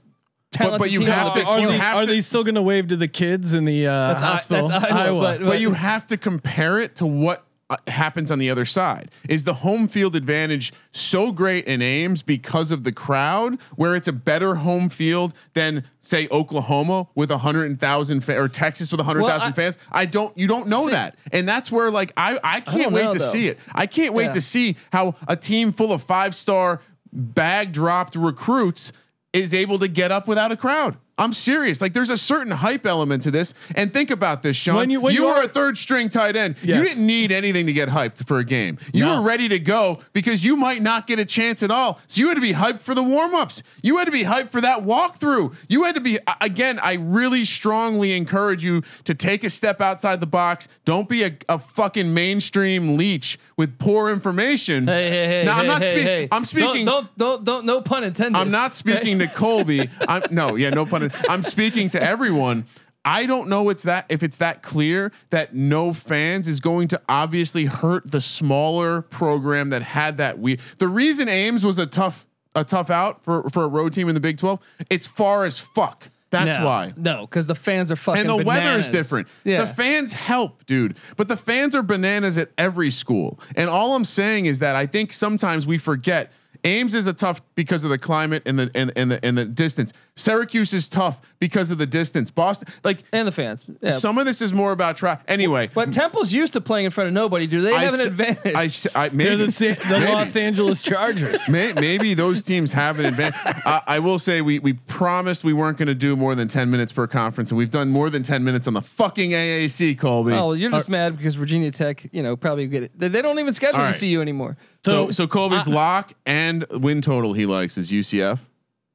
talented 0.51 0.79
but 0.79 0.91
you 0.91 0.99
teams. 0.99 1.11
have 1.11 1.33
to- 1.33 1.43
Are, 1.43 1.59
you 1.59 1.67
they, 1.67 1.77
have 1.77 1.97
are 1.97 2.05
to- 2.05 2.11
they 2.11 2.21
still 2.21 2.43
going 2.43 2.55
to 2.55 2.61
wave 2.61 2.87
to 2.87 2.95
the 2.97 3.07
kids 3.07 3.53
in 3.53 3.65
the 3.65 3.85
uh, 3.87 3.91
That's 4.13 4.23
I- 4.23 4.27
hospital? 4.27 4.67
that's 4.67 4.85
Iowa, 4.85 5.21
but- 5.21 5.45
but 5.45 5.59
you 5.59 5.73
have 5.73 6.07
to 6.07 6.17
compare 6.17 6.79
it 6.79 6.95
to 6.97 7.05
what 7.05 7.45
Uh, 7.71 7.77
happens 7.85 8.31
on 8.31 8.39
the 8.39 8.49
other 8.49 8.65
side. 8.65 9.11
Is 9.27 9.43
the 9.43 9.53
home 9.53 9.87
field 9.87 10.15
advantage 10.15 10.73
so 10.91 11.31
great 11.31 11.65
in 11.65 11.83
Ames 11.83 12.23
because 12.23 12.71
of 12.71 12.83
the 12.83 12.91
crowd, 12.91 13.61
where 13.75 13.95
it's 13.95 14.07
a 14.07 14.11
better 14.11 14.55
home 14.55 14.89
field 14.89 15.35
than 15.53 15.83
say 16.01 16.27
Oklahoma 16.31 17.07
with 17.13 17.29
a 17.29 17.37
hundred 17.37 17.79
thousand 17.79 18.21
fa- 18.21 18.39
or 18.39 18.47
Texas 18.47 18.91
with 18.91 18.99
a 18.99 19.03
hundred 19.03 19.27
thousand 19.27 19.49
Well, 19.49 19.53
fans? 19.53 19.77
I 19.91 20.05
don't. 20.05 20.35
You 20.35 20.47
don't 20.47 20.67
know 20.67 20.85
See- 20.85 20.93
that, 20.93 21.15
and 21.31 21.47
that's 21.47 21.71
where 21.71 21.91
like 21.91 22.11
I 22.17 22.39
I 22.43 22.61
can't 22.61 22.85
don't 22.85 22.93
wait 22.93 23.03
know, 23.03 23.11
to 23.13 23.19
though. 23.19 23.25
see 23.25 23.47
it. 23.49 23.59
I 23.75 23.85
can't 23.85 24.15
wait 24.15 24.25
Yeah. 24.25 24.33
to 24.33 24.41
see 24.41 24.75
how 24.91 25.13
a 25.27 25.35
team 25.35 25.71
full 25.71 25.93
of 25.93 26.01
five 26.01 26.33
star 26.33 26.81
bag 27.13 27.71
dropped 27.71 28.15
recruits 28.15 28.91
is 29.31 29.53
able 29.53 29.77
to 29.77 29.87
get 29.87 30.11
up 30.11 30.27
without 30.27 30.51
a 30.51 30.57
crowd. 30.57 30.97
I'm 31.19 31.33
serious. 31.33 31.81
Like 31.81 31.93
there's 31.93 32.09
a 32.09 32.17
certain 32.17 32.51
hype 32.51 32.85
element 32.85 33.23
to 33.23 33.31
this. 33.31 33.53
And 33.75 33.93
think 33.93 34.09
about 34.09 34.41
this, 34.41 34.57
Sean. 34.57 34.75
When 34.75 34.89
you- 34.89 35.01
when 35.01 35.13
you 35.13 35.21
you 35.21 35.27
were 35.27 35.33
are- 35.33 35.43
a 35.43 35.47
third 35.47 35.77
string 35.77 36.09
tight 36.09 36.35
end. 36.35 36.55
You 36.63 36.83
didn't 36.83 37.05
need 37.05 37.31
anything 37.31 37.65
to 37.67 37.73
get 37.73 37.89
hyped 37.89 38.25
for 38.25 38.39
a 38.39 38.43
game. 38.43 38.77
You 38.93 39.05
No. 39.05 39.21
were 39.21 39.27
ready 39.27 39.47
to 39.49 39.59
go 39.59 39.99
because 40.13 40.43
you 40.43 40.55
might 40.55 40.81
not 40.81 41.05
get 41.07 41.19
a 41.19 41.25
chance 41.25 41.61
at 41.61 41.69
all. 41.71 41.99
So 42.07 42.21
you 42.21 42.29
had 42.29 42.35
to 42.35 42.41
be 42.41 42.53
hyped 42.53 42.81
for 42.81 42.95
the 42.95 43.03
warm-ups. 43.03 43.61
You 43.83 43.97
had 43.97 44.05
to 44.05 44.11
be 44.11 44.23
hyped 44.23 44.49
for 44.49 44.61
that 44.61 44.85
walkthrough. 44.85 45.53
You 45.67 45.83
had 45.83 45.95
to 45.95 46.01
be 46.01 46.17
again, 46.41 46.79
I 46.81 46.93
really 46.93 47.43
strongly 47.45 48.13
encourage 48.13 48.63
you 48.63 48.81
to 49.03 49.13
take 49.13 49.43
a 49.43 49.49
step 49.49 49.81
outside 49.81 50.21
the 50.21 50.27
box. 50.27 50.67
Don't 50.85 51.09
be 51.09 51.23
a, 51.23 51.31
a 51.49 51.59
fucking 51.59 52.13
mainstream 52.13 52.95
leech 52.97 53.37
with 53.59 53.77
poor 53.77 54.09
information. 54.09 54.87
Hey, 54.87 55.09
hey, 55.09 55.27
hey, 55.27 55.43
Now, 55.43 55.55
hey, 55.55 55.59
I'm 55.59 55.67
not 55.67 55.81
hey, 55.81 55.87
speaking. 55.91 56.05
hey. 56.05 56.27
I'm 56.31 56.45
speaking. 56.45 56.85
Don't, 56.85 57.17
don't, 57.17 57.17
don't, 57.17 57.43
don't, 57.43 57.65
no 57.65 57.81
pun 57.81 58.05
intended. 58.05 58.39
I'm 58.39 58.49
not 58.49 58.73
speaking 58.73 59.19
to 59.19 59.27
Colby. 59.35 59.89
I'm 60.07 60.23
no, 60.31 60.55
yeah, 60.55 60.69
no 60.69 60.85
pun. 60.85 61.11
I'm 61.27 61.43
speaking 61.43 61.89
to 61.89 62.01
everyone. 62.01 62.65
I 63.03 63.25
don't 63.25 63.49
know 63.49 63.67
it's 63.67 63.83
that 63.83 64.05
if 64.07 64.23
it's 64.23 64.37
that 64.37 64.61
clear 64.63 65.11
that 65.31 65.53
no 65.53 65.91
fans 65.91 66.47
is 66.47 66.61
going 66.61 66.87
to 66.89 67.01
obviously 67.09 67.65
hurt 67.65 68.09
the 68.09 68.21
smaller 68.21 69.01
program 69.01 69.71
that 69.71 69.81
had 69.81 70.15
that 70.17 70.39
we 70.39 70.57
the 70.79 70.87
reason 70.87 71.27
Ames 71.27 71.65
was 71.65 71.77
a 71.77 71.85
tough 71.85 72.27
a 72.55 72.63
tough 72.63 72.89
out 72.89 73.23
for 73.23 73.49
for 73.49 73.63
a 73.63 73.67
road 73.67 73.93
team 73.93 74.07
in 74.07 74.15
the 74.15 74.21
Big 74.21 74.37
12 74.37 74.59
it's 74.89 75.07
far 75.07 75.43
as 75.45 75.59
fuck 75.59 76.09
that's 76.31 76.57
No, 76.59 76.65
why 76.65 76.93
No, 76.95 77.21
because 77.21 77.47
the 77.47 77.55
fans 77.55 77.91
are 77.91 77.95
fucking. 77.95 78.21
and 78.21 78.29
the 78.29 78.43
weather 78.43 78.77
is 78.77 78.89
different. 78.89 79.27
Yeah. 79.43 79.61
The 79.61 79.67
fans 79.67 80.13
help, 80.13 80.65
dude. 80.65 80.97
But 81.17 81.27
the 81.27 81.37
fans 81.37 81.75
are 81.75 81.81
bananas 81.83 82.37
at 82.37 82.51
every 82.57 82.91
school. 82.91 83.39
And 83.55 83.69
all 83.69 83.95
I'm 83.95 84.05
saying 84.05 84.45
is 84.45 84.59
that 84.59 84.75
I 84.75 84.85
think 84.85 85.11
sometimes 85.13 85.65
we 85.65 85.77
forget 85.77 86.31
Ames 86.63 86.93
is 86.93 87.05
a 87.07 87.13
tough 87.13 87.41
because 87.55 87.83
of 87.83 87.89
the 87.89 87.97
climate 87.97 88.43
and 88.45 88.59
the 88.59 88.71
and, 88.75 88.91
and 88.95 89.11
the 89.11 89.23
and 89.25 89.37
the 89.37 89.45
distance. 89.45 89.93
Syracuse 90.15 90.73
is 90.73 90.89
tough 90.89 91.21
because 91.39 91.71
of 91.71 91.77
the 91.77 91.85
distance. 91.85 92.29
Boston, 92.29 92.67
like 92.83 92.99
and 93.13 93.25
the 93.25 93.31
fans. 93.31 93.69
Yeah. 93.81 93.91
some 93.91 94.17
of 94.17 94.25
this 94.25 94.41
is 94.41 94.51
more 94.51 94.73
about 94.73 94.97
traffic. 94.97 95.23
Anyway, 95.29 95.69
but 95.73 95.93
Temple's 95.93 96.33
used 96.33 96.51
to 96.53 96.61
playing 96.61 96.85
in 96.85 96.91
front 96.91 97.07
of 97.07 97.13
nobody. 97.13 97.47
Do 97.47 97.61
they 97.61 97.73
I 97.73 97.83
have 97.85 97.93
an 97.93 98.01
s- 98.01 98.05
advantage? 98.05 98.55
I, 98.55 98.65
s- 98.65 98.87
I- 98.93 99.07
They're 99.09 99.37
the, 99.37 99.51
Sa- 99.51 99.65
the 99.75 99.99
maybe. 99.99 100.11
Los 100.11 100.35
Angeles 100.35 100.81
Chargers. 100.83 101.47
May, 101.47 101.71
maybe 101.71 102.13
those 102.13 102.43
teams 102.43 102.73
have 102.73 102.99
an 102.99 103.05
advantage. 103.05 103.39
uh, 103.65 103.79
I 103.87 103.99
will 103.99 104.19
say 104.19 104.41
we 104.41 104.59
we 104.59 104.73
promised 104.73 105.45
we 105.45 105.53
weren't 105.53 105.77
going 105.77 105.87
to 105.87 105.95
do 105.95 106.17
more 106.17 106.35
than 106.35 106.49
ten 106.49 106.69
minutes 106.69 106.91
per 106.91 107.07
conference, 107.07 107.51
and 107.51 107.57
we've 107.57 107.71
done 107.71 107.89
more 107.89 108.09
than 108.09 108.21
ten 108.23 108.43
minutes 108.43 108.67
on 108.67 108.73
the 108.73 108.81
fucking 108.81 109.31
AAC, 109.31 109.97
Colby. 109.97 110.33
oh, 110.33 110.51
you're 110.51 110.71
just 110.71 110.89
mad 110.89 111.15
because 111.17 111.35
Virginia 111.35 111.71
Tech, 111.71 112.05
you 112.11 112.21
know, 112.21 112.35
probably 112.35 112.67
get 112.67 112.83
it. 112.83 112.91
They, 112.99 113.07
they 113.07 113.21
don't 113.21 113.39
even 113.39 113.53
schedule 113.53 113.79
All 113.79 113.87
to 113.87 113.93
see 113.93 114.09
you 114.09 114.21
anymore. 114.21 114.57
So 114.85 115.07
So- 115.07 115.11
so 115.11 115.27
Colby's 115.27 115.67
lock 115.67 116.13
and 116.25 116.65
win 116.71 117.01
total 117.01 117.33
he 117.33 117.45
likes 117.45 117.77
is 117.77 117.91
UCF. 117.91 118.39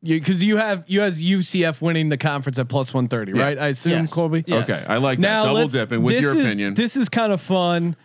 Because 0.02 0.44
you 0.44 0.58
have 0.58 0.84
you 0.86 1.00
has 1.00 1.18
UCF 1.20 1.80
winning 1.80 2.10
the 2.10 2.18
conference 2.18 2.58
at 2.58 2.68
plus 2.68 2.92
one 2.92 3.06
thirty, 3.08 3.32
Yeah. 3.32 3.42
right? 3.42 3.58
I 3.58 3.68
assume 3.68 4.02
Yes. 4.02 4.12
Colby. 4.12 4.44
Yes. 4.46 4.68
Okay, 4.70 4.82
I 4.86 4.98
like 4.98 5.18
Now 5.18 5.42
that. 5.42 5.48
Double 5.48 5.60
let's- 5.60 5.72
dipping 5.72 6.02
with 6.02 6.20
your 6.20 6.36
is- 6.38 6.44
opinion. 6.46 6.74
This 6.74 6.96
is 6.96 7.08
kind 7.08 7.32
of 7.32 7.40
fun. 7.40 7.96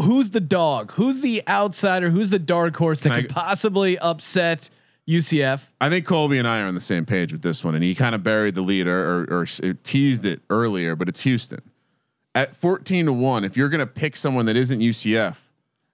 who's 0.00 0.30
the 0.30 0.38
dog? 0.40 0.92
Who's 0.92 1.22
the 1.22 1.42
outsider? 1.48 2.10
Who's 2.10 2.30
the 2.30 2.38
dark 2.38 2.76
horse 2.76 3.00
that 3.00 3.08
Can 3.08 3.18
I- 3.18 3.22
could 3.22 3.30
possibly 3.30 3.98
upset 3.98 4.70
UCF? 5.08 5.68
I 5.80 5.88
think 5.88 6.04
Colby 6.06 6.38
and 6.38 6.46
I 6.46 6.60
are 6.60 6.66
on 6.68 6.76
the 6.76 6.80
same 6.80 7.04
page 7.04 7.32
with 7.32 7.42
this 7.42 7.64
one, 7.64 7.74
and 7.74 7.82
he 7.82 7.96
kind 7.96 8.14
of 8.14 8.22
buried 8.22 8.54
the 8.54 8.62
lead 8.62 8.86
or, 8.86 9.24
or, 9.28 9.40
or 9.40 9.44
teased 9.82 10.24
it 10.24 10.40
earlier, 10.50 10.94
but 10.94 11.08
it's 11.08 11.22
Houston 11.22 11.62
at 12.36 12.54
fourteen 12.54 13.06
to 13.06 13.12
one. 13.12 13.44
If 13.44 13.56
you're 13.56 13.68
going 13.68 13.80
to 13.80 13.86
pick 13.88 14.16
someone 14.16 14.46
that 14.46 14.56
isn't 14.56 14.80
UCF, 14.80 15.34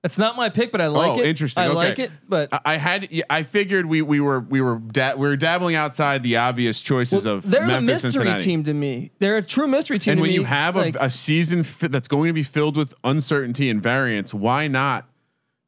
It's 0.04 0.18
not 0.18 0.36
my 0.36 0.50
pick, 0.50 0.70
but 0.70 0.82
I 0.82 0.88
like 0.88 1.12
oh, 1.12 1.20
it. 1.20 1.26
interesting. 1.26 1.64
I 1.64 1.68
okay. 1.68 1.74
like 1.74 1.98
it, 1.98 2.10
but 2.28 2.52
I, 2.52 2.60
I 2.66 2.76
had 2.76 3.08
I 3.30 3.42
figured 3.42 3.86
we 3.86 4.02
we 4.02 4.20
were 4.20 4.40
we 4.40 4.60
were 4.60 4.76
da- 4.76 5.14
we 5.14 5.26
were 5.26 5.36
dabbling 5.36 5.76
outside 5.76 6.22
the 6.22 6.36
obvious 6.36 6.82
choices 6.82 7.24
well, 7.24 7.36
of 7.36 7.50
they're 7.50 7.66
Memphis, 7.66 8.04
a 8.04 8.08
mystery 8.08 8.10
Cincinnati. 8.12 8.44
team 8.44 8.64
to 8.64 8.74
me. 8.74 9.12
They're 9.18 9.38
a 9.38 9.42
true 9.42 9.66
mystery 9.66 9.98
team. 9.98 10.12
And 10.12 10.20
when 10.20 10.28
me. 10.28 10.34
you 10.34 10.44
have 10.44 10.76
Like, 10.76 10.94
a, 10.96 11.04
a 11.04 11.10
season 11.10 11.62
fi- 11.62 11.86
that's 11.86 12.06
going 12.06 12.28
to 12.28 12.34
be 12.34 12.42
filled 12.42 12.76
with 12.76 12.92
uncertainty 13.02 13.70
and 13.70 13.82
variance, 13.82 14.34
why 14.34 14.68
not 14.68 15.08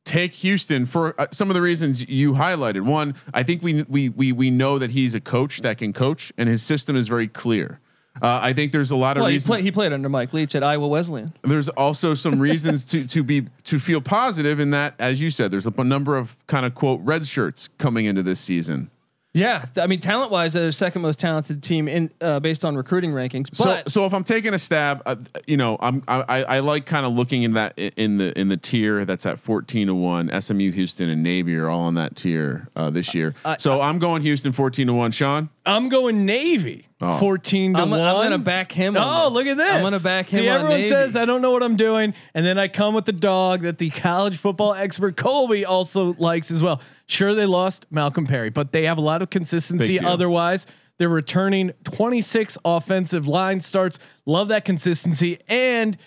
take 0.04 0.34
Houston 0.34 0.84
for 0.84 1.18
uh, 1.18 1.28
some 1.32 1.48
of 1.48 1.54
the 1.54 1.62
reasons 1.62 2.06
you 2.06 2.34
highlighted? 2.34 2.82
One, 2.82 3.14
I 3.32 3.42
think 3.42 3.62
we 3.62 3.84
we 3.84 4.10
we 4.10 4.32
we 4.32 4.50
know 4.50 4.78
that 4.78 4.90
he's 4.90 5.14
a 5.14 5.20
coach 5.20 5.62
that 5.62 5.78
can 5.78 5.94
coach, 5.94 6.30
and 6.36 6.46
his 6.46 6.62
system 6.62 6.94
is 6.94 7.08
very 7.08 7.26
clear. 7.26 7.80
Uh, 8.20 8.40
I 8.42 8.52
think 8.52 8.72
there's 8.72 8.90
a 8.90 8.96
lot 8.96 9.16
of 9.16 9.22
well, 9.22 9.28
he, 9.28 9.36
reasons. 9.36 9.48
play, 9.48 9.62
he 9.62 9.70
played 9.70 9.92
under 9.92 10.08
Mike 10.08 10.32
Leach 10.32 10.54
at 10.54 10.62
Iowa 10.62 10.86
Wesleyan. 10.88 11.32
there's 11.42 11.68
also 11.70 12.14
some 12.14 12.38
reasons 12.40 12.84
to 12.86 13.06
to 13.06 13.22
be 13.22 13.46
to 13.64 13.78
feel 13.78 14.00
positive 14.00 14.60
in 14.60 14.70
that, 14.70 14.94
as 14.98 15.20
you 15.20 15.30
said, 15.30 15.50
there's 15.50 15.66
a 15.66 15.84
number 15.84 16.16
of 16.16 16.36
kind 16.46 16.66
of 16.66 16.74
quote 16.74 17.00
red 17.02 17.26
shirts 17.26 17.68
coming 17.78 18.06
into 18.06 18.22
this 18.22 18.40
season. 18.40 18.90
Yeah, 19.36 19.66
I 19.76 19.86
mean, 19.86 20.00
talent 20.00 20.30
wise, 20.30 20.54
they're 20.54 20.64
the 20.64 20.72
second 20.72 21.02
most 21.02 21.18
talented 21.18 21.62
team 21.62 21.88
in 21.88 22.10
uh, 22.22 22.40
based 22.40 22.64
on 22.64 22.74
recruiting 22.74 23.10
rankings. 23.10 23.50
But 23.50 23.82
so, 23.90 24.00
so 24.00 24.06
if 24.06 24.14
I'm 24.14 24.24
taking 24.24 24.54
a 24.54 24.58
stab, 24.58 25.02
uh, 25.04 25.16
you 25.46 25.58
know, 25.58 25.76
I'm 25.78 26.02
I, 26.08 26.24
I 26.26 26.42
I 26.42 26.60
like 26.60 26.86
kind 26.86 27.04
of 27.04 27.12
looking 27.12 27.42
in 27.42 27.52
that 27.52 27.78
in 27.78 28.16
the 28.16 28.38
in 28.38 28.48
the 28.48 28.56
tier 28.56 29.04
that's 29.04 29.26
at 29.26 29.38
14 29.38 29.88
to 29.88 29.94
one. 29.94 30.30
SMU, 30.40 30.70
Houston, 30.70 31.10
and 31.10 31.22
Navy 31.22 31.54
are 31.56 31.68
all 31.68 31.80
on 31.80 31.96
that 31.96 32.16
tier 32.16 32.68
uh, 32.76 32.88
this 32.88 33.14
year. 33.14 33.34
so 33.58 33.82
I'm 33.82 33.98
going 33.98 34.22
Houston 34.22 34.52
14 34.52 34.86
to 34.86 34.94
one. 34.94 35.10
Sean, 35.10 35.50
I'm 35.66 35.90
going 35.90 36.24
Navy. 36.24 36.86
Oh. 37.00 37.18
14 37.18 37.74
to 37.74 37.80
I'm, 37.80 37.90
1. 37.90 38.00
I'm 38.00 38.14
gonna 38.22 38.38
back 38.38 38.72
him. 38.72 38.96
on 38.96 39.02
Oh, 39.04 39.24
this. 39.26 39.34
look 39.34 39.46
at 39.46 39.56
this. 39.58 39.70
I'm 39.70 39.82
gonna 39.84 40.00
back 40.00 40.30
him. 40.30 40.38
See, 40.38 40.48
everyone 40.48 40.78
Navy. 40.78 40.88
says 40.88 41.14
I 41.14 41.26
don't 41.26 41.42
know 41.42 41.50
what 41.50 41.62
I'm 41.62 41.76
doing. 41.76 42.14
And 42.34 42.44
then 42.46 42.58
I 42.58 42.68
come 42.68 42.94
with 42.94 43.04
the 43.04 43.12
dog 43.12 43.62
that 43.62 43.76
the 43.76 43.90
college 43.90 44.38
football 44.38 44.72
expert 44.72 45.14
Colby 45.16 45.66
also 45.66 46.14
likes 46.18 46.50
as 46.50 46.62
well. 46.62 46.80
Sure, 47.06 47.34
they 47.34 47.44
lost 47.44 47.84
Malcolm 47.90 48.26
Perry, 48.26 48.48
but 48.48 48.72
they 48.72 48.84
have 48.86 48.96
a 48.96 49.02
lot 49.02 49.20
of 49.20 49.28
consistency 49.28 50.00
otherwise. 50.00 50.66
They're 50.98 51.10
returning 51.10 51.72
26 51.84 52.56
offensive 52.64 53.28
line 53.28 53.60
starts. 53.60 53.98
Love 54.24 54.48
that 54.48 54.64
consistency. 54.64 55.38
And 55.48 55.98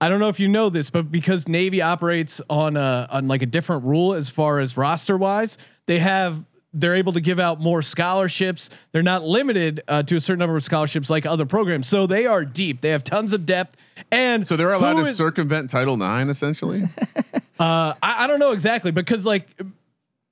I 0.00 0.08
don't 0.08 0.18
know 0.18 0.28
if 0.28 0.40
you 0.40 0.48
know 0.48 0.68
this, 0.70 0.90
but 0.90 1.12
because 1.12 1.46
Navy 1.46 1.80
operates 1.80 2.40
on 2.50 2.76
a 2.76 3.06
on 3.10 3.28
like 3.28 3.42
a 3.42 3.46
different 3.46 3.84
rule 3.84 4.14
as 4.14 4.28
far 4.28 4.58
as 4.58 4.76
roster 4.76 5.16
wise, 5.16 5.56
they 5.86 6.00
have 6.00 6.44
they're 6.74 6.94
able 6.94 7.12
to 7.12 7.20
give 7.20 7.38
out 7.38 7.60
more 7.60 7.82
scholarships. 7.82 8.70
They're 8.92 9.02
not 9.02 9.22
limited 9.24 9.82
uh, 9.88 10.02
to 10.04 10.16
a 10.16 10.20
certain 10.20 10.38
number 10.38 10.56
of 10.56 10.62
scholarships 10.62 11.10
like 11.10 11.26
other 11.26 11.46
programs. 11.46 11.88
So 11.88 12.06
they 12.06 12.26
are 12.26 12.44
deep. 12.44 12.80
They 12.80 12.90
have 12.90 13.04
tons 13.04 13.32
of 13.32 13.44
depth. 13.44 13.76
And 14.10 14.46
so 14.46 14.56
they're 14.56 14.72
allowed 14.72 15.02
to 15.02 15.08
is- 15.08 15.16
circumvent 15.16 15.70
Title 15.70 15.94
IX 16.00 16.30
essentially. 16.30 16.84
uh, 17.60 17.94
I, 18.02 18.24
I 18.24 18.26
don't 18.26 18.38
know 18.38 18.52
exactly 18.52 18.90
because 18.90 19.26
like 19.26 19.48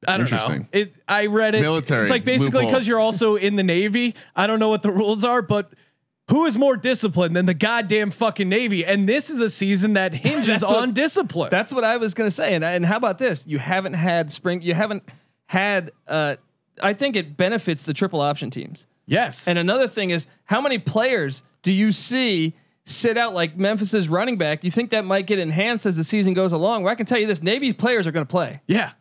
I 0.08 0.16
don't 0.16 0.30
know. 0.30 0.36
Interesting. 0.36 0.68
It 0.72 0.94
I 1.06 1.26
read 1.26 1.54
it. 1.54 1.60
Military 1.60 2.02
It's 2.02 2.10
like 2.10 2.24
basically 2.24 2.64
because 2.64 2.88
you're 2.88 3.00
also 3.00 3.36
in 3.36 3.56
the 3.56 3.62
Navy. 3.62 4.14
I 4.34 4.46
don't 4.46 4.58
know 4.58 4.70
what 4.70 4.82
the 4.82 4.90
rules 4.90 5.24
are, 5.24 5.42
but 5.42 5.72
who 6.30 6.46
is 6.46 6.56
more 6.56 6.76
disciplined 6.76 7.36
than 7.36 7.44
the 7.44 7.54
goddamn 7.54 8.10
fucking 8.12 8.48
Navy? 8.48 8.86
And 8.86 9.06
this 9.08 9.28
is 9.28 9.40
a 9.42 9.50
season 9.50 9.94
that 9.94 10.14
hinges 10.14 10.46
That's 10.46 10.62
what- 10.62 10.76
on 10.76 10.94
discipline. 10.94 11.50
That's 11.50 11.72
what 11.74 11.84
I 11.84 11.98
was 11.98 12.14
gonna 12.14 12.30
say. 12.30 12.54
And 12.54 12.64
and 12.64 12.86
how 12.86 12.96
about 12.96 13.18
this? 13.18 13.46
You 13.46 13.58
haven't 13.58 13.92
had 13.94 14.32
spring. 14.32 14.62
You 14.62 14.72
haven't 14.72 15.02
had. 15.50 15.90
Uh, 16.06 16.36
I 16.82 16.92
think 16.94 17.16
it 17.16 17.36
benefits 17.36 17.82
the 17.82 17.92
triple 17.92 18.20
option 18.20 18.50
teams. 18.50 18.86
yes. 19.06 19.46
And 19.48 19.58
another 19.58 19.86
thing 19.88 20.10
is, 20.10 20.26
how 20.44 20.60
many 20.60 20.78
players 20.78 21.42
do 21.62 21.72
you 21.72 21.92
see 21.92 22.54
sit 22.84 23.18
out 23.18 23.34
like 23.34 23.56
Memphis's 23.58 24.08
running 24.08 24.38
back? 24.38 24.64
You 24.64 24.70
think 24.70 24.90
that 24.90 25.04
might 25.04 25.26
get 25.26 25.38
enhanced 25.38 25.84
as 25.86 25.96
the 25.96 26.04
season 26.04 26.32
goes 26.32 26.52
along? 26.52 26.84
Well, 26.84 26.92
I 26.92 26.94
can 26.94 27.04
tell 27.06 27.18
you 27.18 27.26
this: 27.26 27.42
Navy 27.42 27.72
players 27.72 28.06
are 28.06 28.12
going 28.12 28.24
to 28.24 28.30
play. 28.30 28.60
yeah. 28.66 28.92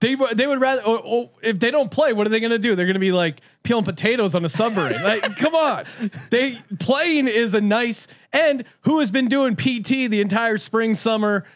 They, 0.00 0.14
they 0.34 0.46
would 0.46 0.60
rather 0.60 0.82
or, 0.82 1.00
or 1.00 1.30
if 1.42 1.58
they 1.58 1.70
don't 1.70 1.90
play, 1.90 2.12
what 2.12 2.26
are 2.26 2.30
they 2.30 2.38
going 2.38 2.50
to 2.50 2.58
do? 2.58 2.76
They're 2.76 2.84
going 2.84 2.94
to 2.94 3.00
be 3.00 3.12
like 3.12 3.40
peeling 3.62 3.86
potatoes 3.86 4.34
on 4.34 4.44
a 4.44 4.48
submarine. 4.48 5.02
like, 5.02 5.22
come 5.38 5.54
on, 5.54 5.86
they 6.28 6.58
playing 6.78 7.28
is 7.28 7.54
a 7.54 7.62
nice 7.62 8.06
and 8.30 8.64
who 8.82 9.00
has 9.00 9.10
been 9.10 9.26
doing 9.28 9.56
PT 9.56 10.10
the 10.10 10.20
entire 10.20 10.58
spring 10.58 10.94
summer 10.94 11.46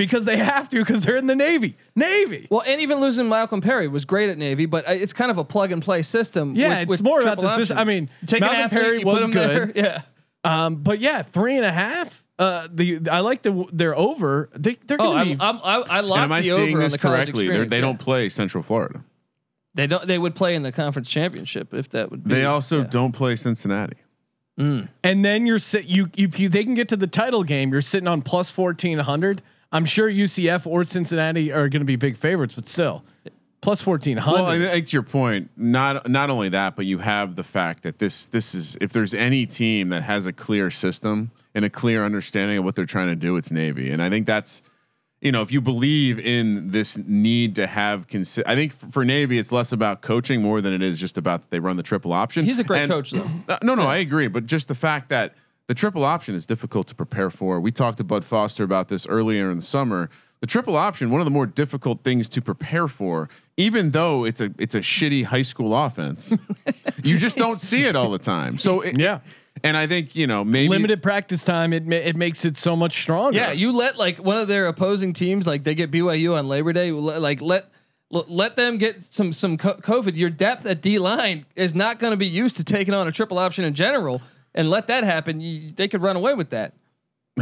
because 0.00 0.24
they 0.24 0.38
have 0.38 0.68
to 0.70 0.78
because 0.78 1.04
they're 1.04 1.16
in 1.16 1.26
the 1.26 1.34
Navy. 1.34 1.76
Navy. 1.94 2.48
Well, 2.50 2.62
and 2.66 2.80
even 2.80 3.00
losing 3.00 3.28
Malcolm 3.28 3.60
Perry 3.60 3.86
was 3.86 4.06
great 4.06 4.30
at 4.30 4.38
Navy, 4.38 4.64
but 4.64 4.88
uh, 4.88 4.92
it's 4.92 5.12
kind 5.12 5.30
of 5.30 5.36
a 5.36 5.44
plug 5.44 5.72
and 5.72 5.82
play 5.82 6.00
system. 6.02 6.54
Yeah, 6.56 6.68
with- 6.68 6.78
it's 6.78 6.88
with 6.88 7.02
more 7.02 7.20
about 7.20 7.38
triple 7.38 7.44
the 7.44 7.56
system. 7.56 7.76
I 7.78 7.84
mean, 7.84 8.08
Take 8.24 8.40
Malcolm 8.40 8.60
athlete, 8.60 8.80
Perry 8.82 9.04
was 9.04 9.26
good. 9.26 9.34
there. 9.34 9.72
Yeah. 9.74 10.02
Um, 10.42 10.76
but 10.76 11.00
yeah, 11.00 11.20
three 11.20 11.56
and 11.56 11.66
a 11.66 11.70
half. 11.72 12.24
Uh, 12.38 12.66
the 12.72 13.00
I 13.12 13.20
like 13.20 13.42
the 13.42 13.66
they're 13.70 13.96
over. 13.96 14.48
They 14.54 14.78
they're 14.86 14.96
Oh, 14.98 15.12
gonna 15.12 15.20
I'm, 15.20 15.26
be. 15.26 15.36
I'm, 15.38 15.56
I, 15.62 15.76
I 15.96 15.98
and 15.98 16.08
lock 16.08 16.18
am 16.20 16.32
I 16.32 16.40
the 16.40 16.48
seeing 16.48 16.70
over 16.76 16.78
this 16.82 16.92
the 16.94 16.98
correctly? 16.98 17.44
They're, 17.44 17.64
experience, 17.64 17.70
they 17.70 17.76
yeah. 17.76 17.82
don't 17.82 17.98
play 17.98 18.30
Central 18.30 18.62
Florida. 18.62 19.04
They 19.74 19.86
don't. 19.86 20.08
They 20.08 20.18
would 20.18 20.34
play 20.34 20.54
in 20.54 20.62
the 20.62 20.72
conference 20.72 21.10
championship 21.10 21.74
if 21.74 21.90
that 21.90 22.10
would. 22.10 22.24
be. 22.24 22.30
They 22.34 22.46
also 22.46 22.78
yeah. 22.78 22.86
don't 22.88 23.12
play 23.12 23.36
Cincinnati. 23.36 23.98
and 24.56 24.88
then 25.24 25.44
you're 25.46 25.58
sit 25.58 25.84
you 25.86 26.08
if 26.16 26.38
you 26.40 26.48
they 26.48 26.64
can 26.64 26.74
get 26.74 26.88
to 26.88 26.96
the 26.96 27.06
title 27.06 27.44
game, 27.44 27.70
you're 27.72 27.82
sitting 27.82 28.08
on 28.08 28.22
plus 28.22 28.50
fourteen 28.50 28.96
hundred. 28.98 29.42
I'm 29.72 29.84
sure 29.84 30.10
UCF 30.10 30.66
or 30.66 30.84
Cincinnati 30.84 31.52
are 31.52 31.68
going 31.68 31.80
to 31.80 31.84
be 31.86 31.96
big 31.96 32.16
favorites, 32.16 32.54
but 32.54 32.68
still, 32.68 33.04
plus 33.60 33.86
1400. 33.86 34.32
Well, 34.32 34.46
I 34.46 34.58
hundred. 34.58 34.86
to 34.86 34.92
your 34.96 35.02
point, 35.02 35.50
not 35.56 36.08
not 36.08 36.30
only 36.30 36.48
that, 36.50 36.74
but 36.76 36.86
you 36.86 36.98
have 36.98 37.36
the 37.36 37.44
fact 37.44 37.82
that 37.84 37.98
this 37.98 38.26
this 38.26 38.54
is 38.54 38.76
if 38.80 38.92
there's 38.92 39.14
any 39.14 39.46
team 39.46 39.90
that 39.90 40.02
has 40.02 40.26
a 40.26 40.32
clear 40.32 40.70
system 40.70 41.30
and 41.54 41.64
a 41.64 41.70
clear 41.70 42.04
understanding 42.04 42.58
of 42.58 42.64
what 42.64 42.74
they're 42.74 42.84
trying 42.86 43.08
to 43.08 43.16
do, 43.16 43.36
it's 43.36 43.52
Navy. 43.52 43.90
And 43.90 44.02
I 44.02 44.10
think 44.10 44.26
that's 44.26 44.62
you 45.20 45.30
know 45.30 45.42
if 45.42 45.52
you 45.52 45.60
believe 45.60 46.18
in 46.18 46.70
this 46.72 46.98
need 46.98 47.54
to 47.56 47.66
have 47.68 48.08
consi- 48.08 48.42
I 48.46 48.56
think 48.56 48.72
for, 48.72 48.86
for 48.88 49.04
Navy 49.04 49.38
it's 49.38 49.52
less 49.52 49.70
about 49.70 50.00
coaching 50.00 50.42
more 50.42 50.60
than 50.60 50.72
it 50.72 50.82
is 50.82 50.98
just 50.98 51.16
about 51.16 51.42
that 51.42 51.50
they 51.50 51.60
run 51.60 51.76
the 51.76 51.82
triple 51.84 52.12
option. 52.12 52.44
He's 52.44 52.58
a 52.58 52.64
great 52.64 52.82
And- 52.82 52.90
coach, 52.90 53.12
though. 53.12 53.28
Uh, 53.48 53.58
no, 53.62 53.74
no, 53.76 53.86
I 53.86 53.98
agree, 53.98 54.26
but 54.26 54.46
just 54.46 54.66
the 54.68 54.74
fact 54.74 55.10
that 55.10 55.34
the 55.70 55.74
triple 55.74 56.04
option 56.04 56.34
is 56.34 56.46
difficult 56.46 56.88
to 56.88 56.96
prepare 56.96 57.30
for. 57.30 57.60
We 57.60 57.70
talked 57.70 57.98
to 57.98 58.04
Bud 58.04 58.24
Foster 58.24 58.64
about 58.64 58.88
this 58.88 59.06
earlier 59.06 59.50
in 59.50 59.58
the 59.58 59.62
summer. 59.62 60.10
The 60.40 60.48
triple 60.48 60.74
option, 60.74 61.12
one 61.12 61.20
of 61.20 61.26
the 61.26 61.30
more 61.30 61.46
difficult 61.46 62.02
things 62.02 62.28
to 62.30 62.42
prepare 62.42 62.88
for, 62.88 63.28
even 63.56 63.92
though 63.92 64.24
it's 64.24 64.40
a 64.40 64.50
it's 64.58 64.74
a 64.74 64.80
shitty 64.80 65.22
high 65.26 65.42
school 65.42 65.76
offense, 65.76 66.34
you 67.04 67.18
just 67.18 67.36
don't 67.36 67.60
see 67.60 67.84
it 67.84 67.94
all 67.94 68.10
the 68.10 68.18
time. 68.18 68.58
So 68.58 68.80
it, 68.80 68.98
Yeah. 68.98 69.20
and 69.62 69.76
I 69.76 69.86
think 69.86 70.16
you 70.16 70.26
know 70.26 70.42
maybe 70.44 70.68
Limited 70.70 71.04
practice 71.04 71.44
time. 71.44 71.72
It 71.72 71.86
ma- 71.86 71.94
it 71.94 72.16
makes 72.16 72.44
it 72.44 72.56
so 72.56 72.74
much 72.74 73.00
stronger. 73.00 73.38
Yeah, 73.38 73.52
you 73.52 73.70
let 73.70 73.96
like 73.96 74.18
one 74.18 74.38
of 74.38 74.48
their 74.48 74.66
opposing 74.66 75.12
teams, 75.12 75.46
like 75.46 75.62
they 75.62 75.76
get 75.76 75.92
BYU 75.92 76.36
on 76.36 76.48
Labor 76.48 76.72
Day, 76.72 76.90
like 76.90 77.40
let 77.40 77.70
l- 78.12 78.26
let 78.26 78.56
them 78.56 78.76
get 78.78 79.04
some 79.04 79.32
some 79.32 79.56
COVID. 79.56 80.16
Your 80.16 80.30
depth 80.30 80.66
at 80.66 80.82
D 80.82 80.98
line 80.98 81.46
is 81.54 81.76
not 81.76 82.00
going 82.00 82.10
to 82.10 82.16
be 82.16 82.26
used 82.26 82.56
to 82.56 82.64
taking 82.64 82.92
on 82.92 83.06
a 83.06 83.12
triple 83.12 83.38
option 83.38 83.64
in 83.64 83.74
general, 83.74 84.20
and 84.54 84.70
let 84.70 84.86
that 84.88 85.04
happen. 85.04 85.40
You, 85.40 85.72
they 85.72 85.88
could 85.88 86.02
run 86.02 86.16
away 86.16 86.34
with 86.34 86.50
that. 86.50 86.74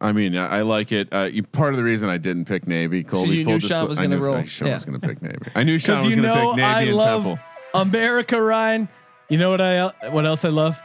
I 0.00 0.12
mean, 0.12 0.36
I, 0.36 0.58
I 0.58 0.62
like 0.62 0.90
it. 0.90 1.08
Uh, 1.12 1.28
you, 1.32 1.44
part 1.44 1.72
of 1.72 1.76
the 1.76 1.84
reason 1.84 2.08
I 2.08 2.18
didn't 2.18 2.46
pick 2.46 2.66
Navy, 2.66 3.04
Colby, 3.04 3.36
you 3.36 3.44
knew 3.44 3.60
Sean 3.60 3.84
disclo- 3.84 3.88
was 3.88 4.00
I 4.00 4.02
gonna 4.04 4.16
knew 4.16 4.22
roll. 4.24 4.42
Sean 4.44 4.68
Yeah. 4.68 4.74
was 4.74 4.84
going 4.84 5.00
to 5.00 5.06
pick 5.06 5.22
Navy. 5.22 5.36
I 5.54 5.62
knew 5.62 5.78
Sean 5.78 6.04
was 6.04 6.16
going 6.16 6.26
to 6.28 6.34
pick 6.34 6.48
Navy 6.56 6.62
I 6.62 6.82
and 6.82 6.96
love 6.96 7.22
Temple. 7.24 7.44
America, 7.74 8.42
Ryan. 8.42 8.88
You 9.28 9.38
know 9.38 9.50
what 9.50 9.60
I 9.60 9.86
what 10.10 10.26
else 10.26 10.44
I 10.44 10.48
love? 10.48 10.78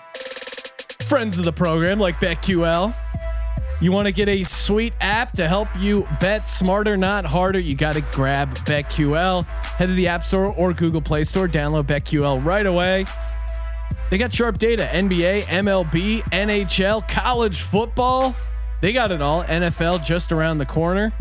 Friends 1.07 1.39
of 1.39 1.45
the 1.45 1.51
program 1.53 1.99
like 1.99 2.15
BetQL. 2.17 2.95
You 3.81 3.91
want 3.91 4.07
to 4.07 4.11
get 4.11 4.27
a 4.27 4.43
sweet 4.43 4.93
app 5.01 5.31
to 5.33 5.47
help 5.47 5.67
you 5.79 6.07
bet 6.19 6.47
smarter, 6.47 6.97
not 6.97 7.25
harder? 7.25 7.59
You 7.59 7.75
got 7.75 7.93
to 7.93 8.01
grab 8.11 8.55
BetQL. 8.59 9.45
Head 9.45 9.87
to 9.87 9.93
the 9.93 10.07
App 10.07 10.25
Store 10.25 10.51
or 10.53 10.73
Google 10.73 11.01
Play 11.01 11.23
Store. 11.23 11.47
Download 11.47 11.83
BetQL 11.85 12.43
right 12.43 12.65
away. 12.65 13.05
They 14.09 14.17
got 14.17 14.33
sharp 14.33 14.57
data: 14.57 14.87
NBA, 14.91 15.43
MLB, 15.43 16.21
NHL, 16.23 17.07
college 17.07 17.61
football. 17.61 18.35
They 18.81 18.93
got 18.93 19.11
it 19.11 19.21
all. 19.21 19.43
NFL 19.43 20.03
just 20.03 20.31
around 20.31 20.59
the 20.59 20.65
corner, 20.65 21.11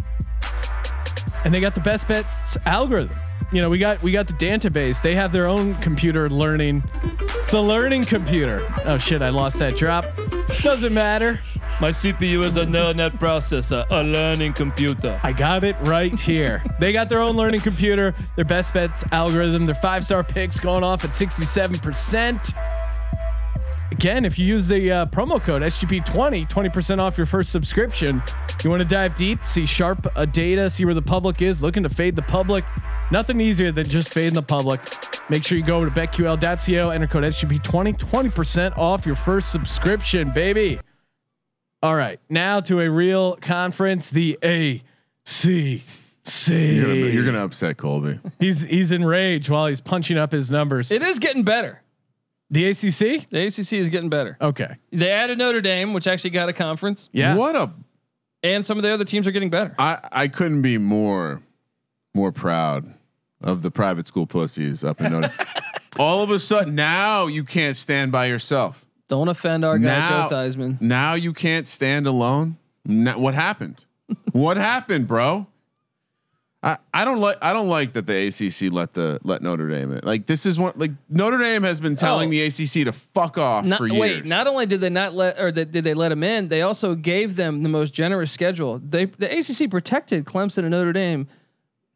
and 1.44 1.52
they 1.52 1.60
got 1.60 1.74
the 1.74 1.80
best 1.80 2.06
bets 2.06 2.56
algorithm. 2.66 3.16
You 3.52 3.62
know, 3.62 3.70
we 3.70 3.78
got 3.78 4.02
we 4.02 4.10
got 4.10 4.26
the 4.26 4.32
database. 4.32 5.00
They 5.00 5.14
have 5.14 5.30
their 5.30 5.46
own 5.46 5.76
computer 5.76 6.28
learning. 6.28 6.82
It's 7.44 7.54
a 7.54 7.60
learning 7.60 8.06
computer. 8.06 8.60
Oh 8.84 8.98
shit! 8.98 9.22
I 9.22 9.28
lost 9.28 9.60
that 9.60 9.76
drop. 9.76 10.04
Doesn't 10.62 10.92
matter. 10.92 11.38
My 11.80 11.90
CPU 11.90 12.42
is 12.42 12.56
a 12.56 12.66
neural 12.66 12.94
net 12.94 13.12
processor, 13.14 13.86
a 13.90 14.02
learning 14.02 14.54
computer. 14.54 15.20
I 15.22 15.32
got 15.32 15.62
it 15.62 15.76
right 15.82 16.18
here. 16.18 16.64
they 16.80 16.92
got 16.92 17.08
their 17.08 17.20
own 17.20 17.36
learning 17.36 17.60
computer, 17.60 18.14
their 18.34 18.44
best 18.44 18.74
bets 18.74 19.04
algorithm, 19.12 19.66
their 19.66 19.76
five 19.76 20.04
star 20.04 20.24
picks 20.24 20.58
going 20.58 20.82
off 20.82 21.04
at 21.04 21.10
67%. 21.10 22.54
again, 23.92 24.24
if 24.24 24.38
you 24.38 24.46
use 24.46 24.66
the 24.66 24.90
uh, 24.90 25.06
promo 25.06 25.40
code 25.40 25.62
SGP20, 25.62 26.48
20% 26.48 26.98
off 26.98 27.16
your 27.16 27.26
first 27.26 27.52
subscription. 27.52 28.22
You 28.64 28.70
want 28.70 28.82
to 28.82 28.88
dive 28.88 29.14
deep, 29.14 29.38
see 29.46 29.66
sharp 29.66 30.04
uh, 30.16 30.24
data, 30.24 30.68
see 30.68 30.84
where 30.84 30.94
the 30.94 31.02
public 31.02 31.42
is, 31.42 31.62
looking 31.62 31.84
to 31.84 31.88
fade 31.88 32.16
the 32.16 32.22
public. 32.22 32.64
Nothing 33.12 33.40
easier 33.40 33.70
than 33.70 33.88
just 33.88 34.08
fading 34.12 34.34
the 34.34 34.42
public. 34.42 34.80
Make 35.30 35.44
sure 35.44 35.56
you 35.56 35.64
go 35.64 35.84
to 35.84 35.90
betql.co, 35.90 36.90
enter 36.90 37.06
code 37.06 37.24
SGP20, 37.24 37.96
20% 37.98 38.76
off 38.76 39.06
your 39.06 39.14
first 39.16 39.52
subscription, 39.52 40.30
baby. 40.32 40.80
All 41.82 41.94
right, 41.94 42.18
now 42.28 42.60
to 42.60 42.80
a 42.80 42.90
real 42.90 43.36
conference, 43.36 44.10
the 44.10 44.36
ACC. 44.42 45.82
You're 46.48 46.82
gonna, 46.82 46.94
you're 47.12 47.24
gonna 47.24 47.44
upset 47.44 47.76
Colby. 47.76 48.18
He's 48.40 48.64
he's 48.64 48.90
enraged 48.90 49.48
while 49.48 49.68
he's 49.68 49.80
punching 49.80 50.18
up 50.18 50.32
his 50.32 50.50
numbers. 50.50 50.90
It 50.90 51.02
is 51.02 51.20
getting 51.20 51.44
better. 51.44 51.82
the 52.50 52.68
ACC? 52.70 53.28
The 53.30 53.46
ACC 53.46 53.74
is 53.74 53.88
getting 53.88 54.08
better. 54.10 54.36
Okay. 54.40 54.74
They 54.90 55.10
added 55.12 55.38
Notre 55.38 55.60
Dame, 55.60 55.92
which 55.92 56.08
actually 56.08 56.30
got 56.30 56.48
a 56.48 56.52
conference, 56.52 57.08
Yeah. 57.12 57.36
What 57.36 57.54
a 57.54 57.70
and 58.42 58.66
some 58.66 58.76
of 58.76 58.82
the 58.82 58.90
other 58.90 59.04
teams 59.04 59.28
are 59.28 59.30
getting 59.32 59.50
better. 59.50 59.76
I 59.78 60.00
I 60.10 60.28
couldn't 60.28 60.62
be 60.62 60.78
more 60.78 61.42
more 62.12 62.32
proud 62.32 62.92
of 63.46 63.62
the 63.62 63.70
private 63.70 64.06
school 64.06 64.26
pussies 64.26 64.84
up 64.84 65.00
in 65.00 65.12
Notre. 65.12 65.28
Dame. 65.28 65.46
All 65.98 66.22
of 66.22 66.30
a 66.30 66.38
sudden 66.38 66.74
now 66.74 67.26
you 67.26 67.44
can't 67.44 67.76
stand 67.76 68.12
by 68.12 68.26
yourself. 68.26 68.84
Don't 69.08 69.28
offend 69.28 69.64
our 69.64 69.78
guy 69.78 69.84
Now- 69.86 70.28
Joe 70.28 70.34
Theismann. 70.34 70.80
Now 70.80 71.14
you 71.14 71.32
can't 71.32 71.66
stand 71.66 72.06
alone. 72.06 72.58
Now, 72.84 73.18
what 73.18 73.34
happened? 73.34 73.84
what 74.32 74.56
happened, 74.56 75.08
bro? 75.08 75.46
I, 76.62 76.78
I 76.92 77.04
don't 77.04 77.20
like 77.20 77.36
I 77.42 77.52
don't 77.52 77.68
like 77.68 77.92
that 77.92 78.06
the 78.06 78.26
ACC 78.26 78.72
let 78.72 78.94
the 78.94 79.20
let 79.22 79.40
Notre 79.42 79.68
Dame 79.68 79.92
in. 79.92 80.00
Like 80.02 80.26
this 80.26 80.46
is 80.46 80.58
what 80.58 80.76
like 80.78 80.90
Notre 81.08 81.38
Dame 81.38 81.62
has 81.62 81.80
been 81.80 81.94
telling 81.96 82.28
Oh. 82.28 82.30
the 82.32 82.42
ACC 82.44 82.86
to 82.86 82.92
fuck 82.92 83.38
off 83.38 83.64
Not, 83.64 83.78
for 83.78 83.86
years. 83.86 84.00
wait, 84.00 84.26
not 84.26 84.46
only 84.48 84.66
did 84.66 84.80
they 84.80 84.90
not 84.90 85.14
let 85.14 85.38
or 85.38 85.52
that 85.52 85.70
did 85.70 85.84
they 85.84 85.94
let 85.94 86.08
them 86.08 86.24
in, 86.24 86.48
they 86.48 86.62
also 86.62 86.94
gave 86.96 87.36
them 87.36 87.60
the 87.62 87.68
most 87.68 87.94
generous 87.94 88.32
schedule. 88.32 88.80
They 88.80 89.04
the 89.04 89.30
ACC 89.38 89.70
protected 89.70 90.24
Clemson 90.24 90.58
and 90.58 90.70
Notre 90.70 90.92
Dame. 90.92 91.28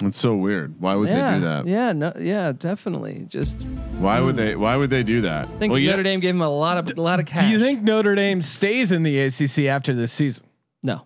It's 0.03 0.19
so 0.19 0.35
weird. 0.35 0.81
Why 0.81 0.95
would 0.95 1.09
yeah, 1.09 1.31
they 1.31 1.37
do 1.39 1.45
that? 1.45 1.67
yeah, 1.67 1.93
no, 1.93 2.13
yeah, 2.19 2.53
definitely. 2.53 3.27
Just 3.29 3.61
Why 3.99 4.21
would 4.21 4.35
hmm. 4.35 4.41
they 4.41 4.57
Why 4.57 4.77
would 4.77 4.91
they 4.91 5.03
do 5.03 5.23
that? 5.23 5.49
I 5.49 5.59
think 5.59 5.71
Well, 5.71 5.79
yeah, 5.79 5.93
Notre 5.93 6.03
Dame 6.03 6.21
gave 6.21 6.35
him 6.35 6.43
a 6.43 6.49
lot 6.49 6.79
of 6.79 6.97
a 6.97 7.01
lot 7.01 7.21
of 7.21 7.27
cash. 7.27 7.43
Do 7.43 7.49
you 7.49 7.59
think 7.59 7.83
Notre 7.83 8.15
Dame 8.15 8.43
stays 8.43 8.93
in 8.93 9.03
the 9.03 9.19
ACC 9.21 9.67
after 9.67 9.95
this 9.95 10.13
season? 10.13 10.47
no? 10.83 11.03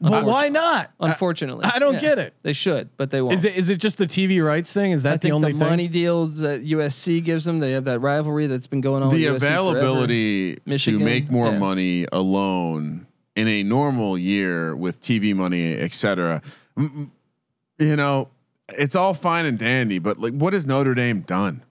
But 0.00 0.24
why 0.24 0.48
not? 0.48 0.92
Unfortunately, 0.98 1.66
I 1.66 1.78
don't 1.78 1.94
Yeah. 1.94 2.00
get 2.00 2.18
it. 2.18 2.34
They 2.42 2.54
should, 2.54 2.88
but 2.96 3.10
they 3.10 3.20
won't. 3.20 3.34
Is 3.34 3.44
it 3.44 3.54
is 3.54 3.68
it 3.68 3.78
just 3.78 3.98
the 3.98 4.06
TV 4.06 4.44
rights 4.44 4.72
thing? 4.72 4.92
Is 4.92 5.02
that 5.02 5.12
I 5.12 5.16
the 5.16 5.20
think 5.20 5.34
only 5.34 5.52
the 5.52 5.58
thing? 5.58 5.68
money 5.68 5.88
deals 5.88 6.38
that 6.38 6.64
USC 6.64 7.20
gives 7.22 7.44
them. 7.44 7.58
They 7.58 7.72
have 7.72 7.84
that 7.84 8.00
rivalry 8.00 8.46
that's 8.46 8.66
been 8.66 8.80
going 8.80 9.02
on. 9.02 9.10
the 9.10 9.30
with 9.30 9.42
availability 9.42 10.58
Michigan, 10.64 11.00
to 11.00 11.04
make 11.04 11.30
more 11.30 11.52
yeah. 11.52 11.58
money 11.58 12.06
alone 12.12 13.06
in 13.36 13.46
a 13.46 13.62
normal 13.62 14.16
year 14.16 14.74
with 14.74 15.02
TV 15.02 15.34
money, 15.34 15.74
etc. 15.74 16.40
You 17.80 17.96
know, 17.96 18.28
it's 18.68 18.94
all 18.94 19.14
fine 19.14 19.46
and 19.46 19.58
dandy, 19.58 19.98
but 19.98 20.18
like, 20.20 20.34
what 20.34 20.52
has 20.52 20.66
Notre 20.66 20.94
Dame 20.94 21.20
done? 21.22 21.62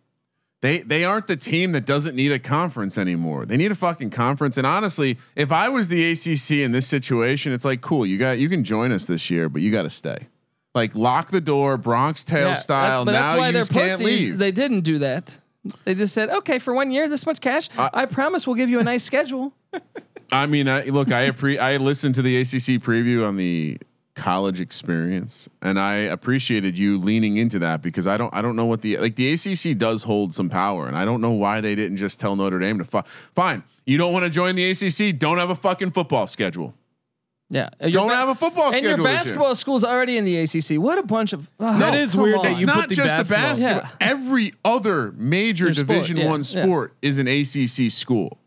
They 0.61 0.79
they 0.79 1.05
aren't 1.05 1.27
the 1.27 1.37
team 1.37 1.71
that 1.71 1.85
doesn't 1.85 2.15
need 2.15 2.31
a 2.33 2.39
conference 2.39 2.97
anymore. 2.97 3.45
They 3.45 3.55
need 3.55 3.71
a 3.71 3.75
fucking 3.75 4.09
conference. 4.09 4.57
And 4.57 4.67
honestly, 4.67 5.17
if 5.37 5.51
I 5.53 5.69
was 5.69 5.87
the 5.87 6.11
ACC 6.11 6.63
in 6.65 6.71
this 6.73 6.85
situation, 6.87 7.53
it's 7.53 7.63
like, 7.63 7.79
cool, 7.79 8.05
you 8.05 8.17
got 8.17 8.39
you 8.39 8.49
can 8.49 8.65
join 8.65 8.91
us 8.91 9.05
this 9.05 9.29
year, 9.29 9.47
but 9.47 9.61
you 9.61 9.71
got 9.71 9.83
to 9.83 9.89
stay. 9.89 10.27
Like 10.75 10.95
lock 10.95 11.29
the 11.31 11.39
door, 11.39 11.77
Bronx 11.77 12.25
Tale 12.25 12.49
Yeah, 12.49 12.53
style. 12.55 13.05
That's, 13.05 13.13
now 13.15 13.27
that's 13.27 13.39
why 13.39 13.47
you 13.47 13.53
they're 13.53 13.65
pussies. 13.89 14.01
leave. 14.01 14.37
They 14.37 14.51
didn't 14.51 14.81
do 14.81 14.97
that. 14.99 15.37
They 15.85 15.95
just 15.95 16.13
said, 16.13 16.29
okay, 16.29 16.57
for 16.59 16.73
one 16.73 16.91
year, 16.91 17.07
this 17.07 17.25
much 17.25 17.39
cash. 17.41 17.69
I, 17.77 18.05
promise 18.05 18.47
we'll 18.47 18.55
give 18.55 18.69
you 18.69 18.79
a 18.79 18.83
nice 18.83 19.03
schedule. 19.03 19.53
I 20.31 20.45
mean, 20.45 20.67
I 20.67 20.85
look, 20.85 21.11
I 21.11 21.29
appre- 21.29 21.59
I 21.59 21.77
listened 21.77 22.15
to 22.15 22.21
the 22.21 22.37
ACC 22.37 22.81
preview 22.83 23.27
on 23.27 23.35
the 23.35 23.77
college 24.19 24.59
experience, 24.59 25.49
and 25.61 25.79
I 25.79 25.95
appreciated 25.95 26.77
you 26.77 26.97
leaning 26.99 27.37
into 27.37 27.59
that 27.59 27.81
because 27.81 28.05
I 28.05 28.17
don't, 28.17 28.33
I 28.35 28.41
don't 28.41 28.55
know 28.55 28.65
what 28.65 28.81
the 28.81 28.97
like 28.97 29.15
the 29.15 29.31
ACC 29.33 29.77
does 29.77 30.03
hold 30.03 30.33
some 30.33 30.49
power, 30.49 30.87
and 30.87 30.97
I 30.97 31.05
don't 31.05 31.21
know 31.21 31.31
why 31.31 31.61
they 31.61 31.73
didn't 31.75 31.97
just 31.97 32.19
tell 32.19 32.35
Notre 32.35 32.59
Dame 32.59 32.77
to 32.79 32.85
fu- 32.85 33.01
fine. 33.33 33.63
You 33.85 33.97
don't 33.97 34.13
want 34.13 34.25
to 34.25 34.29
join 34.29 34.55
the 34.55 34.69
ACC? 34.69 35.17
Don't 35.17 35.37
have 35.37 35.49
a 35.49 35.55
fucking 35.55 35.91
football 35.91 36.27
schedule. 36.27 36.75
Yeah. 37.51 37.69
Uh, 37.81 37.85
your 37.87 37.91
Don't 37.91 38.09
ba- 38.09 38.15
have 38.17 38.29
a 38.29 38.35
football 38.35 38.67
And 38.67 38.75
schedule. 38.75 38.89
And 38.91 38.97
your 38.99 39.05
this 39.07 39.11
year. 39.11 39.17
basketball 39.17 39.55
school's 39.55 39.83
already 39.83 40.17
in 40.17 40.25
the 40.25 40.37
ACC. 40.37 40.79
What 40.79 40.99
a 40.99 41.03
bunch 41.03 41.33
of. 41.33 41.49
oh, 41.59 41.79
That 41.79 41.95
is 41.95 42.15
weird 42.15 42.35
on. 42.37 42.43
that 42.43 42.51
It's 42.51 42.61
you 42.61 42.67
not 42.67 42.81
put 42.81 42.89
the 42.89 42.95
just 42.95 43.17
the 43.17 43.33
basketball. 43.33 43.79
basketball. 43.81 43.97
Yeah. 43.99 44.07
Every 44.11 44.53
other 44.63 45.11
major 45.13 45.65
Your 45.65 45.73
sport, 45.73 45.87
Division 45.87 46.17
yeah, 46.17 46.27
One 46.27 46.41
yeah. 46.41 46.63
sport 46.63 46.93
is 47.01 47.17
an 47.17 47.27
ACC 47.27 47.89
school, 47.91 48.37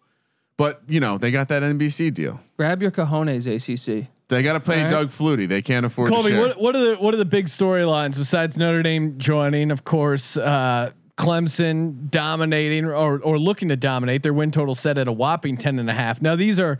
but 0.56 0.82
you 0.86 1.00
know 1.00 1.18
they 1.18 1.32
got 1.32 1.48
that 1.48 1.64
NBC 1.64 2.14
deal. 2.14 2.38
Grab 2.56 2.80
your 2.80 2.92
cojones, 2.92 3.46
ACC. 3.48 4.06
They 4.32 4.42
got 4.42 4.54
to 4.54 4.60
pay 4.60 4.78
All 4.78 4.82
right. 4.84 4.90
Doug 4.90 5.08
Flutie. 5.10 5.46
They 5.46 5.62
can't 5.62 5.84
afford 5.86 6.08
to 6.08 6.14
Colby, 6.14 6.30
share. 6.30 6.40
what, 6.40 6.60
what 6.60 6.74
are 6.76 6.80
the 6.90 6.96
what 6.96 7.12
are 7.14 7.18
the 7.18 7.24
big 7.24 7.46
storylines 7.46 8.16
besides 8.16 8.56
Notre 8.56 8.82
Dame 8.82 9.18
joining? 9.18 9.70
Of 9.70 9.84
course, 9.84 10.36
uh, 10.36 10.90
Clemson 11.18 12.10
dominating 12.10 12.86
or 12.86 13.18
or 13.20 13.38
looking 13.38 13.68
to 13.68 13.76
dominate. 13.76 14.22
Their 14.22 14.32
win 14.34 14.50
total 14.50 14.74
set 14.74 14.98
at 14.98 15.06
a 15.08 15.12
whopping 15.12 15.56
10 15.56 15.78
and 15.78 15.88
a 15.90 15.92
half. 15.92 16.22
Now 16.22 16.34
these 16.36 16.58
are 16.58 16.78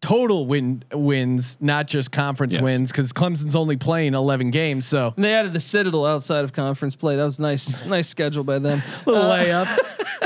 total 0.00 0.46
win 0.46 0.84
wins, 0.92 1.58
not 1.60 1.86
just 1.88 2.12
conference 2.12 2.52
Yes. 2.54 2.62
wins, 2.62 2.92
because 2.92 3.12
Clemson's 3.12 3.56
only 3.56 3.76
playing 3.76 4.14
11 4.14 4.50
games. 4.52 4.86
So 4.86 5.12
And 5.16 5.24
they 5.24 5.34
added 5.34 5.52
the 5.52 5.60
Citadel 5.60 6.06
outside 6.06 6.44
of 6.44 6.52
conference 6.52 6.94
play. 6.96 7.16
That 7.16 7.24
was 7.24 7.38
nice, 7.40 7.84
nice 7.86 8.08
schedule 8.08 8.44
by 8.44 8.58
them. 8.60 8.80
little 9.06 9.24
layup. 9.24 9.66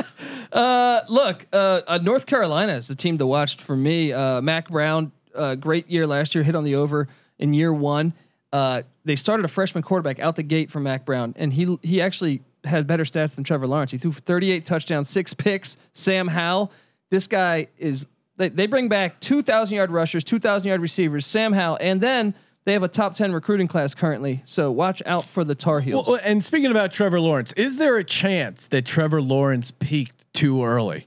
Uh, 0.53 1.01
look, 1.09 1.47
uh, 1.53 1.81
uh, 1.89 1.99
North 2.03 2.27
Carolina 2.27 2.75
is 2.75 2.87
the 2.87 2.95
team 2.95 3.17
to 3.17 3.27
watch 3.27 3.57
for 3.57 3.75
me. 3.75 4.13
Uh, 4.13 4.43
Mack 4.43 4.69
Brown, 4.69 5.11
uh, 5.35 5.55
great 5.55 5.91
year 5.91 6.07
last 6.07 6.35
year, 6.35 6.45
hit 6.45 6.55
on 6.55 6.65
the 6.65 6.75
over 6.75 7.09
in 7.39 7.55
year 7.55 7.73
one. 7.73 8.13
Uh, 8.53 8.83
they 9.05 9.17
started 9.17 9.45
a 9.45 9.49
freshman 9.49 9.83
quarterback 9.83 10.19
out 10.21 10.37
the 10.37 10.43
gate 10.43 10.71
for 10.71 10.81
Mack 10.81 11.05
Brown, 11.05 11.35
and 11.37 11.53
he 11.53 11.79
he 11.83 12.01
actually 12.01 12.43
had 12.65 12.87
better 12.87 13.05
stats 13.05 13.35
than 13.35 13.45
Trevor 13.45 13.67
Lawrence. 13.67 13.91
He 13.91 13.99
threw 13.99 14.13
for 14.13 14.21
38 14.21 14.65
touchdowns, 14.67 15.09
six 15.09 15.35
picks. 15.35 15.77
Sam 15.95 16.29
Howell, 16.29 16.73
this 17.11 17.27
guy 17.27 17.69
is. 17.79 18.07
They, 18.39 18.49
they 18.49 18.67
bring 18.67 18.89
back 18.89 19.21
2,000 19.21 19.77
yard 19.77 19.91
rushers, 19.91 20.25
2,000 20.25 20.67
yard 20.67 20.81
receivers, 20.81 21.27
Sam 21.27 21.53
Howell, 21.53 21.77
and 21.83 22.01
then 22.01 22.35
they 22.65 22.73
have 22.73 22.83
a 22.83 22.89
top 22.89 23.15
10 23.15 23.33
recruiting 23.33 23.69
class 23.69 23.95
currently. 23.95 24.41
So 24.47 24.71
watch 24.73 25.03
out 25.05 25.27
for 25.29 25.45
the 25.45 25.55
Tar 25.55 25.81
Heels. 25.81 26.09
Well, 26.09 26.19
and 26.23 26.43
speaking 26.43 26.71
about 26.71 26.93
Trevor 26.93 27.21
Lawrence, 27.21 27.53
is 27.55 27.77
there 27.77 27.99
a 27.99 28.05
chance 28.05 28.69
that 28.69 28.87
Trevor 28.87 29.21
Lawrence 29.21 29.71
peaked 29.71 30.33
too 30.33 30.65
early? 30.65 31.07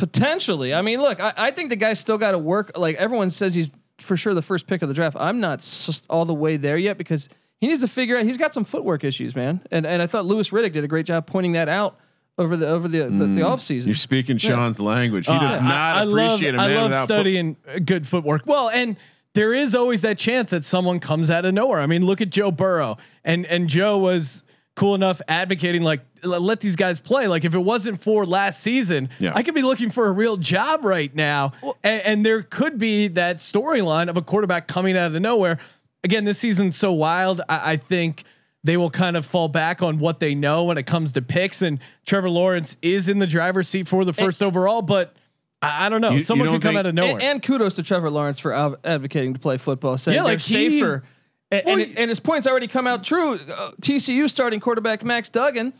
Potentially. 0.00 0.74
I 0.74 0.82
mean, 0.82 1.00
look, 1.00 1.20
I, 1.20 1.32
I 1.36 1.50
think 1.52 1.70
the 1.70 1.76
guy's 1.76 2.00
still 2.00 2.18
got 2.18 2.32
to 2.32 2.38
work. 2.38 2.72
Like 2.76 2.96
everyone 2.96 3.30
says, 3.30 3.54
he's 3.54 3.70
for 3.98 4.16
sure 4.16 4.34
the 4.34 4.42
first 4.42 4.66
pick 4.66 4.82
of 4.82 4.88
the 4.88 4.94
draft. 4.94 5.16
I'm 5.20 5.40
not 5.40 5.58
s- 5.60 6.02
all 6.10 6.24
the 6.24 6.34
way 6.34 6.56
there 6.56 6.78
yet 6.78 6.98
because 6.98 7.28
he 7.60 7.66
needs 7.66 7.82
to 7.82 7.86
figure 7.88 8.16
out. 8.16 8.24
He's 8.24 8.38
got 8.38 8.54
some 8.54 8.64
footwork 8.64 9.04
issues, 9.04 9.36
man. 9.36 9.60
And 9.70 9.86
and 9.86 10.00
I 10.02 10.06
thought 10.06 10.24
Louis 10.24 10.48
Riddick 10.50 10.72
did 10.72 10.82
a 10.84 10.88
great 10.88 11.06
job 11.06 11.26
pointing 11.26 11.52
that 11.52 11.68
out 11.68 11.98
over 12.38 12.56
the 12.56 12.66
over 12.66 12.88
the 12.88 13.04
the, 13.04 13.26
the 13.26 13.42
off 13.42 13.68
You're 13.70 13.94
speaking 13.94 14.38
Sean's 14.38 14.80
language. 14.80 15.26
He 15.26 15.32
does 15.38 15.58
Uh, 15.58 15.62
not 15.62 15.96
I, 15.96 16.00
I 16.00 16.04
love, 16.04 16.26
appreciate 16.32 16.54
a 16.54 16.56
man 16.58 16.70
I 16.70 16.74
love 16.74 16.90
without 16.90 17.04
studying 17.04 17.56
uh, 17.68 17.78
good 17.84 18.06
footwork. 18.06 18.46
Well, 18.46 18.70
and 18.70 18.96
there 19.34 19.52
is 19.52 19.74
always 19.74 20.02
that 20.02 20.16
chance 20.18 20.50
that 20.50 20.64
someone 20.64 20.98
comes 20.98 21.30
out 21.30 21.44
of 21.44 21.52
nowhere. 21.54 21.80
I 21.80 21.86
mean, 21.86 22.04
look 22.06 22.20
at 22.22 22.30
Joe 22.30 22.50
Burrow, 22.50 22.96
and 23.24 23.44
and 23.46 23.68
Joe 23.68 23.98
was 23.98 24.42
cool 24.80 24.94
enough 24.94 25.20
advocating 25.28 25.82
like 25.82 26.00
let 26.24 26.60
these 26.60 26.74
guys 26.76 26.98
play. 27.00 27.26
Like 27.28 27.44
if 27.44 27.54
it 27.54 27.58
wasn't 27.58 28.00
for 28.00 28.24
last 28.24 28.60
season, 28.60 29.10
Yeah. 29.18 29.32
I 29.34 29.42
could 29.42 29.54
be 29.54 29.60
looking 29.62 29.90
for 29.90 30.06
a 30.06 30.10
real 30.12 30.38
job 30.38 30.84
right 30.86 31.14
now, 31.14 31.52
and, 31.84 32.02
and 32.02 32.26
there 32.26 32.42
could 32.42 32.78
be 32.78 33.08
that 33.08 33.36
storyline 33.36 34.08
of 34.08 34.16
a 34.16 34.22
quarterback 34.22 34.66
coming 34.68 34.96
out 34.96 35.14
of 35.14 35.20
nowhere. 35.20 35.58
Again, 36.02 36.24
this 36.24 36.38
season's 36.38 36.76
so 36.76 36.92
wild. 36.92 37.42
I, 37.48 37.72
I 37.72 37.76
think 37.76 38.24
they 38.64 38.78
will 38.78 38.88
kind 38.90 39.16
of 39.18 39.26
fall 39.26 39.48
back 39.48 39.82
on 39.82 39.98
what 39.98 40.18
they 40.18 40.34
know 40.34 40.64
when 40.64 40.78
it 40.78 40.86
comes 40.86 41.12
to 41.12 41.22
picks. 41.22 41.60
And 41.60 41.78
Trevor 42.06 42.30
Lawrence 42.30 42.76
is 42.80 43.08
in 43.08 43.18
the 43.18 43.26
driver's 43.26 43.68
seat 43.68 43.86
for 43.86 44.04
the 44.06 44.12
first 44.14 44.42
overall, 44.42 44.80
but 44.82 45.14
I, 45.62 45.86
I 45.86 45.88
don't 45.90 46.00
know. 46.00 46.10
You- 46.10 46.16
you 46.16 46.22
Someone 46.22 46.46
don't 46.46 46.54
could 46.56 46.62
come 46.62 46.68
think- 46.70 46.78
out 46.80 46.86
of 46.86 46.94
nowhere. 46.94 47.12
And, 47.14 47.22
and 47.22 47.42
kudos 47.42 47.74
to 47.76 47.82
Trevor 47.82 48.08
Lawrence 48.10 48.38
for 48.38 48.54
av- 48.54 48.76
advocating 48.82 49.34
to 49.34 49.38
play 49.40 49.58
football, 49.58 49.98
saying 49.98 50.16
Yeah, 50.16 50.22
they're 50.22 50.32
like 50.32 50.40
he- 50.40 50.52
safer. 50.80 51.02
And, 51.50 51.66
and, 51.66 51.98
and 51.98 52.08
his 52.08 52.20
points 52.20 52.46
already 52.46 52.68
come 52.68 52.86
out 52.86 53.02
true. 53.02 53.34
Uh, 53.34 53.70
TCU 53.82 54.28
starting 54.30 54.60
quarterback 54.60 55.02
Max 55.04 55.28
Duggan, 55.28 55.72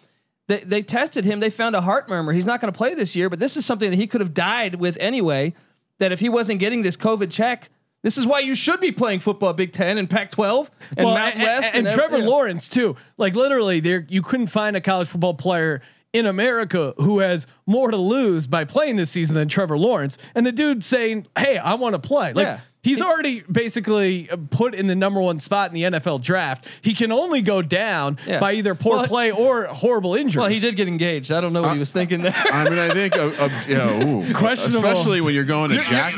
they, 0.48 0.58
they 0.60 0.82
tested 0.82 1.24
him. 1.24 1.38
They 1.40 1.50
found 1.50 1.76
a 1.76 1.80
heart 1.80 2.08
murmur. 2.08 2.32
He's 2.32 2.46
not 2.46 2.60
going 2.60 2.72
to 2.72 2.76
play 2.76 2.94
this 2.94 3.14
year, 3.14 3.30
but 3.30 3.38
this 3.38 3.56
is 3.56 3.64
something 3.64 3.90
that 3.90 3.96
he 3.96 4.06
could 4.08 4.20
have 4.20 4.34
died 4.34 4.74
with 4.76 4.96
anyway. 4.98 5.54
That 5.98 6.12
if 6.12 6.18
he 6.20 6.28
wasn't 6.28 6.58
getting 6.60 6.82
this 6.82 6.96
COVID 6.96 7.30
check, 7.30 7.68
this 8.02 8.16
is 8.18 8.26
why 8.26 8.40
you 8.40 8.54
should 8.54 8.80
be 8.80 8.90
playing 8.90 9.20
football 9.20 9.52
Big 9.52 9.72
Ten 9.72 9.98
and 9.98 10.08
Pac 10.08 10.30
12 10.30 10.70
and 10.96 11.04
Well, 11.04 11.14
Mountain 11.14 11.42
West. 11.42 11.70
and, 11.74 11.86
ev- 11.86 11.94
Trevor 11.94 12.18
yeah. 12.18 12.26
Lawrence 12.26 12.68
too. 12.68 12.96
Like 13.18 13.34
literally, 13.34 13.80
there 13.80 14.06
you 14.08 14.22
couldn't 14.22 14.46
find 14.48 14.76
a 14.76 14.80
college 14.80 15.08
football 15.08 15.34
player 15.34 15.82
in 16.12 16.26
America 16.26 16.94
who 16.96 17.20
has 17.20 17.46
more 17.66 17.90
to 17.90 17.96
lose 17.96 18.46
by 18.48 18.64
playing 18.64 18.96
this 18.96 19.10
season 19.10 19.36
than 19.36 19.46
Trevor 19.48 19.78
Lawrence. 19.78 20.16
And 20.34 20.44
the 20.46 20.50
dude 20.52 20.82
saying, 20.82 21.26
"Hey, 21.38 21.58
I 21.58 21.74
want 21.74 21.94
to 21.94 22.00
play." 22.00 22.32
Like 22.32 22.46
Yeah. 22.46 22.60
He's 22.83 23.01
already 23.03 23.41
basically 23.51 24.28
uh, 24.31 24.37
put 24.51 24.74
in 24.74 24.87
the 24.87 24.95
number 24.95 25.20
one 25.20 25.39
spot 25.39 25.68
in 25.70 25.74
the 25.74 25.99
NFL 25.99 26.22
draft. 26.22 26.66
He 26.83 26.95
can 26.95 27.12
only 27.12 27.43
go 27.43 27.62
down 27.62 28.18
Yeah. 28.26 28.41
by 28.41 28.55
either 28.55 28.74
poor 28.74 28.97
Well, 28.99 29.07
play 29.07 29.31
or 29.31 29.64
horrible 29.64 30.14
injury. 30.14 30.41
Well, 30.41 30.51
he 30.51 30.61
did 30.61 30.76
get 30.76 30.89
engaged. 30.89 31.31
I 31.33 31.41
don't 31.41 31.53
know 31.53 31.62
what 31.62 31.72
he 31.74 31.78
was 31.78 31.93
thinking 31.93 32.22
there. 32.22 32.35
I 32.37 32.68
mean, 32.68 32.78
I 32.78 32.91
think, 32.91 33.16
uh, 33.16 33.33
uh, 33.39 33.51
you 33.68 33.74
know, 33.76 34.22
ooh, 34.28 34.35
Questionable. 34.35 34.89
especially 34.89 35.20
when 35.20 35.35
you're 35.35 35.45
going 35.45 35.70
to 35.70 35.81
Jack, 35.81 36.14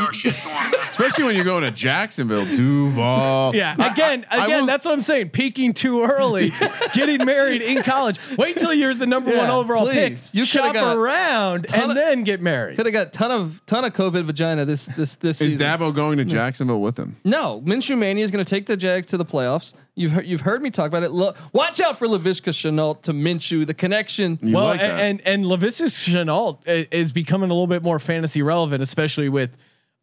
especially 0.93 1.25
when 1.25 1.35
you're 1.35 1.45
going 1.45 1.65
to 1.65 1.71
Jacksonville, 1.71 2.45
Duval. 2.45 3.55
Yeah. 3.55 3.75
Again, 3.93 4.27
I 4.31 4.45
again, 4.45 4.61
will- 4.61 4.67
that's 4.67 4.85
what 4.85 4.93
I'm 4.93 5.03
saying. 5.03 5.31
Peaking 5.31 5.73
too 5.73 6.05
early, 6.05 6.53
getting 6.95 7.25
married 7.25 7.63
in 7.63 7.83
college. 7.83 8.19
Wait 8.37 8.57
till 8.59 8.73
you're 8.75 8.95
the 8.95 9.07
number 9.07 9.35
one 9.37 9.51
overall 9.51 9.87
please. 9.87 10.31
pick. 10.31 10.37
You 10.37 10.43
coulda 10.43 10.69
shop 10.69 10.75
got 10.75 10.97
around 10.97 11.67
and 11.75 11.91
of- 11.91 11.97
then 11.97 12.25
get 12.25 12.41
married. 12.41 12.77
Could 12.77 12.87
have 12.87 12.93
got 12.93 13.13
ton 13.13 13.31
of 13.31 13.63
ton 13.67 13.85
of 13.85 13.93
COVID 13.95 14.25
vagina 14.25 14.65
this 14.65 14.87
this 14.87 15.17
this 15.17 15.41
Is 15.41 15.53
season. 15.55 15.67
Dabo 15.67 15.95
going 15.95 16.19
to 16.19 16.25
Jacksonville 16.25 16.81
with 16.83 16.99
him? 16.99 17.17
No, 17.25 17.61
Minshew 17.63 17.97
Mania 17.99 18.23
is 18.25 18.31
going 18.31 18.45
to 18.45 18.49
take 18.49 18.67
the 18.67 18.77
Jags 18.77 19.07
to 19.09 19.17
the 19.17 19.25
playoffs. 19.25 19.75
You've 19.95 20.13
heard, 20.13 20.27
you've 20.27 20.41
heard 20.41 20.63
me 20.63 20.71
talk 20.71 20.89
about 20.89 21.03
it. 21.03 21.11
Lo- 21.11 21.35
watch 21.53 21.79
out 21.81 21.99
for 21.99 22.07
Laviska 22.09 22.51
Shenault 22.51 23.03
to 23.03 23.13
Minshew. 23.13 23.67
The 23.67 23.75
connection. 23.75 24.39
You 24.43 24.55
well, 24.57 24.65
like 24.67 24.81
a- 24.81 24.85
that? 24.85 25.01
and 25.01 25.21
and 25.27 25.45
Laviska 25.45 25.87
Shenault 25.87 26.61
is 26.91 27.13
becoming 27.13 27.51
a 27.51 27.53
little 27.53 27.67
bit 27.67 27.83
more 27.83 27.99
fantasy 27.99 28.43
relevant, 28.43 28.83
especially 28.83 29.29
with 29.29 29.57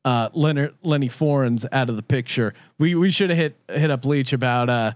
uh, 0.05 0.29
Leonard 0.33 0.75
Lenny 0.83 1.09
Fournette's 1.09 1.65
out 1.71 1.89
of 1.89 1.95
the 1.95 2.03
picture. 2.03 2.53
We 2.77 2.95
we 2.95 3.11
should 3.11 3.29
have 3.29 3.37
hit 3.37 3.55
hit 3.69 3.91
up 3.91 4.05
Leach 4.05 4.33
about 4.33 4.69
uh 4.69 4.93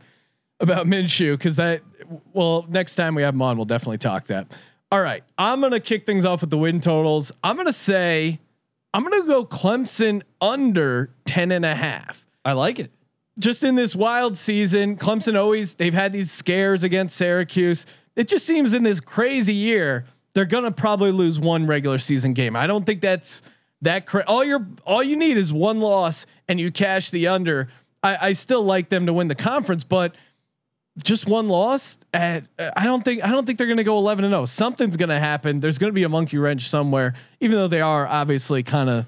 about 0.59 0.87
Minshew 0.87 1.33
because 1.37 1.57
that. 1.57 1.81
Well, 2.33 2.65
next 2.69 2.95
time 2.95 3.15
we 3.15 3.21
have 3.21 3.33
him 3.33 3.41
on, 3.41 3.57
we'll 3.57 3.65
definitely 3.65 3.97
talk 3.97 4.25
that. 4.27 4.57
All 4.91 5.01
right, 5.01 5.23
I'm 5.37 5.61
gonna 5.61 5.79
kick 5.79 6.05
things 6.05 6.25
off 6.25 6.41
with 6.41 6.49
the 6.49 6.57
win 6.57 6.79
totals. 6.79 7.31
I'm 7.43 7.55
gonna 7.57 7.73
say 7.73 8.39
I'm 8.93 9.03
gonna 9.03 9.25
go 9.25 9.45
Clemson 9.45 10.21
under 10.39 11.09
10 11.25 11.51
and 11.51 11.65
a 11.65 11.73
half 11.73 12.25
I 12.45 12.53
like 12.53 12.77
it. 12.79 12.91
just 13.39 13.63
in 13.63 13.73
this 13.75 13.95
wild 13.95 14.37
season, 14.37 14.97
Clemson 14.97 15.35
always 15.35 15.73
they've 15.73 15.93
had 15.93 16.11
these 16.11 16.31
scares 16.31 16.83
against 16.83 17.15
Syracuse. 17.17 17.85
It 18.15 18.27
just 18.27 18.45
seems 18.45 18.73
in 18.73 18.83
this 18.83 18.99
crazy 18.99 19.53
year 19.55 20.05
they're 20.33 20.45
gonna 20.45 20.71
probably 20.71 21.11
lose 21.11 21.39
one 21.39 21.65
regular 21.65 21.97
season 21.97 22.33
game. 22.33 22.55
I 22.55 22.67
don't 22.67 22.85
think 22.85 23.01
that's 23.01 23.41
that. 23.83 24.05
Cra- 24.05 24.25
all 24.27 24.43
your 24.43 24.65
all 24.85 25.03
you 25.03 25.15
need 25.15 25.37
is 25.37 25.53
one 25.53 25.79
loss 25.79 26.25
and 26.47 26.59
you 26.59 26.71
cash 26.71 27.09
the 27.09 27.27
under. 27.27 27.69
I, 28.01 28.29
I 28.29 28.33
still 28.33 28.63
like 28.63 28.89
them 28.89 29.05
to 29.05 29.13
win 29.13 29.27
the 29.27 29.35
conference, 29.35 29.83
but 29.83 30.15
just 31.01 31.25
one 31.25 31.47
loss. 31.47 31.97
At, 32.13 32.45
I 32.59 32.85
don't 32.85 33.03
think 33.03 33.23
I 33.23 33.29
don't 33.29 33.45
think 33.45 33.57
they're 33.57 33.67
gonna 33.67 33.83
go 33.83 33.97
eleven 33.97 34.25
and 34.25 34.31
zero. 34.31 34.45
Something's 34.45 34.97
gonna 34.97 35.19
happen. 35.19 35.59
There's 35.59 35.77
gonna 35.77 35.93
be 35.93 36.03
a 36.03 36.09
monkey 36.09 36.37
wrench 36.37 36.67
somewhere. 36.67 37.13
Even 37.39 37.57
though 37.57 37.67
they 37.67 37.81
are 37.81 38.07
obviously 38.07 38.63
kind 38.63 38.89
of 38.89 39.05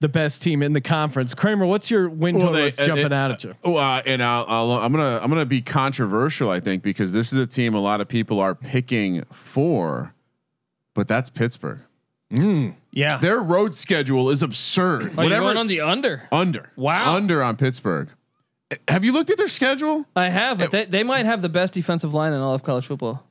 the 0.00 0.08
best 0.08 0.42
team 0.42 0.62
in 0.62 0.72
the 0.72 0.80
conference. 0.80 1.34
Kramer, 1.34 1.66
what's 1.66 1.90
your 1.90 2.08
win 2.08 2.34
total 2.34 2.52
that's 2.52 2.76
jumping 2.76 3.12
eh, 3.12 3.16
out 3.16 3.30
at 3.32 3.44
you? 3.44 3.54
Oh, 3.64 3.76
uh, 3.76 4.02
and 4.04 4.22
I'll, 4.22 4.44
I'll, 4.46 4.72
I'm 4.72 4.92
gonna 4.92 5.20
I'm 5.22 5.30
gonna 5.30 5.46
be 5.46 5.62
controversial, 5.62 6.50
I 6.50 6.60
think, 6.60 6.82
because 6.82 7.12
this 7.12 7.32
is 7.32 7.38
a 7.38 7.46
team 7.46 7.74
a 7.74 7.80
lot 7.80 8.00
of 8.00 8.08
people 8.08 8.40
are 8.40 8.54
picking 8.54 9.22
for, 9.32 10.14
but 10.94 11.08
that's 11.08 11.30
Pittsburgh. 11.30 11.80
Yeah. 12.30 13.18
Their 13.18 13.38
road 13.40 13.74
schedule 13.74 14.30
is 14.30 14.42
absurd. 14.42 15.02
Are 15.02 15.08
you 15.08 15.16
Whatever 15.16 15.42
going 15.42 15.56
on 15.58 15.66
the 15.66 15.80
under? 15.80 16.28
under, 16.32 16.72
Wow. 16.76 17.14
under 17.14 17.42
on 17.42 17.56
Pittsburgh. 17.56 18.08
Have 18.88 19.04
you 19.04 19.12
looked 19.12 19.30
at 19.30 19.36
their 19.38 19.46
schedule? 19.48 20.06
I 20.16 20.28
have, 20.28 20.58
but 20.58 20.72
they, 20.72 20.84
they 20.86 21.02
might 21.04 21.24
have 21.24 21.40
the 21.40 21.48
best 21.48 21.72
defensive 21.74 22.12
line 22.12 22.32
in 22.32 22.40
all 22.40 22.54
of 22.54 22.62
college 22.64 22.86
football. 22.86 23.22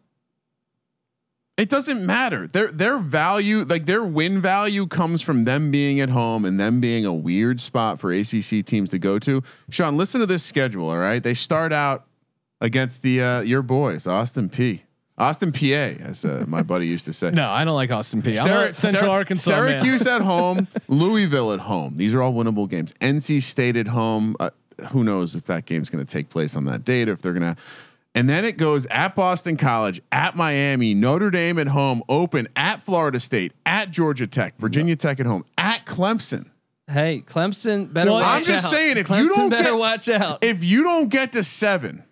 It 1.58 1.70
doesn't 1.70 2.06
matter. 2.06 2.48
Their 2.48 2.70
their 2.70 2.98
value, 3.00 3.64
like 3.64 3.86
their 3.86 4.04
win 4.04 4.41
value, 4.41 4.88
comes 4.88 5.22
from 5.22 5.46
them 5.46 5.72
being 5.72 6.02
at 6.02 6.10
home 6.10 6.43
and 6.43 6.60
them 6.60 6.82
being 6.82 7.06
a 7.06 7.14
weird 7.14 7.62
spot 7.62 7.98
for 8.00 8.12
ACC 8.12 8.66
teams 8.66 8.89
to 8.89 9.00
go 9.00 9.20
to. 9.20 9.41
Sean, 9.70 9.96
listen 9.96 10.20
to 10.20 10.26
this 10.26 10.43
schedule. 10.43 10.89
All 10.89 10.98
right, 10.98 11.24
they 11.24 11.34
start 11.34 11.72
out 11.72 12.08
against 12.60 13.02
the 13.04 13.22
uh, 13.22 13.39
your 13.41 13.62
boys, 13.62 14.06
Austin 14.06 14.50
Peay. 14.50 14.82
Austin 15.18 15.51
PA, 15.53 15.66
as 15.66 16.26
uh, 16.26 16.43
my 16.47 16.61
buddy 16.61 16.88
used 16.88 17.05
to 17.05 17.13
say. 17.13 17.32
No, 17.34 17.49
I 17.49 17.63
don't 17.63 17.76
like 17.76 17.91
Austin 17.91 18.22
Peay. 18.22 18.32
I'm 18.32 18.43
Syra- 18.43 18.68
a 18.68 18.74
Central 18.74 19.01
Syra- 19.03 19.11
Arkansas. 19.13 19.49
Syracuse 19.51 20.05
at 20.07 20.22
home, 20.34 20.68
Louisville 20.89 21.53
at 21.53 21.61
home. 21.61 21.95
These 21.97 22.13
are 22.13 22.22
all 22.22 22.34
winnable 22.34 22.70
games. 22.70 22.93
NC 23.01 23.41
State 23.41 23.78
at 23.78 23.88
home. 23.88 24.36
Uh, 24.39 24.49
who 24.91 25.05
knows 25.05 25.36
if 25.36 25.45
that 25.45 25.66
game's 25.66 25.89
going 25.89 26.05
to 26.05 26.11
take 26.11 26.30
place 26.30 26.55
on 26.55 26.66
that 26.66 26.84
date 26.84 27.07
or 27.07 27.13
if 27.13 27.22
they're 27.22 27.32
going 27.34 27.55
to. 27.55 27.61
And 28.13 28.30
then 28.30 28.43
it 28.45 28.57
goes 28.57 28.86
at 28.88 29.16
Boston 29.16 29.55
College, 29.57 30.01
at 30.11 30.36
Miami, 30.36 30.93
Notre 30.93 31.30
Dame 31.32 31.59
at 31.59 31.68
home, 31.68 32.01
open 32.09 32.47
at 32.57 32.82
Florida 32.82 33.20
State, 33.22 33.53
at 33.66 33.91
Georgia 33.91 34.28
Tech, 34.28 34.57
Virginia 34.57 34.95
Tech 34.97 35.20
at 35.22 35.26
home, 35.26 35.45
at 35.57 35.86
Clemson. 35.86 36.47
Hey, 36.89 37.24
Clemson 37.26 37.91
better 37.91 38.11
Well, 38.11 38.20
watch 38.22 38.39
I'm 38.41 38.43
just 38.45 38.66
out. 38.66 38.72
saying, 38.72 38.97
if 38.97 39.07
Clemson 39.07 39.20
you 39.24 39.30
don't 39.36 39.49
better 39.49 39.63
get- 39.72 39.78
watch 39.78 40.07
out. 40.09 40.43
If 40.43 40.63
you 40.63 40.84
don't 40.84 41.09
get 41.09 41.32
to 41.34 41.43
seven 41.43 42.03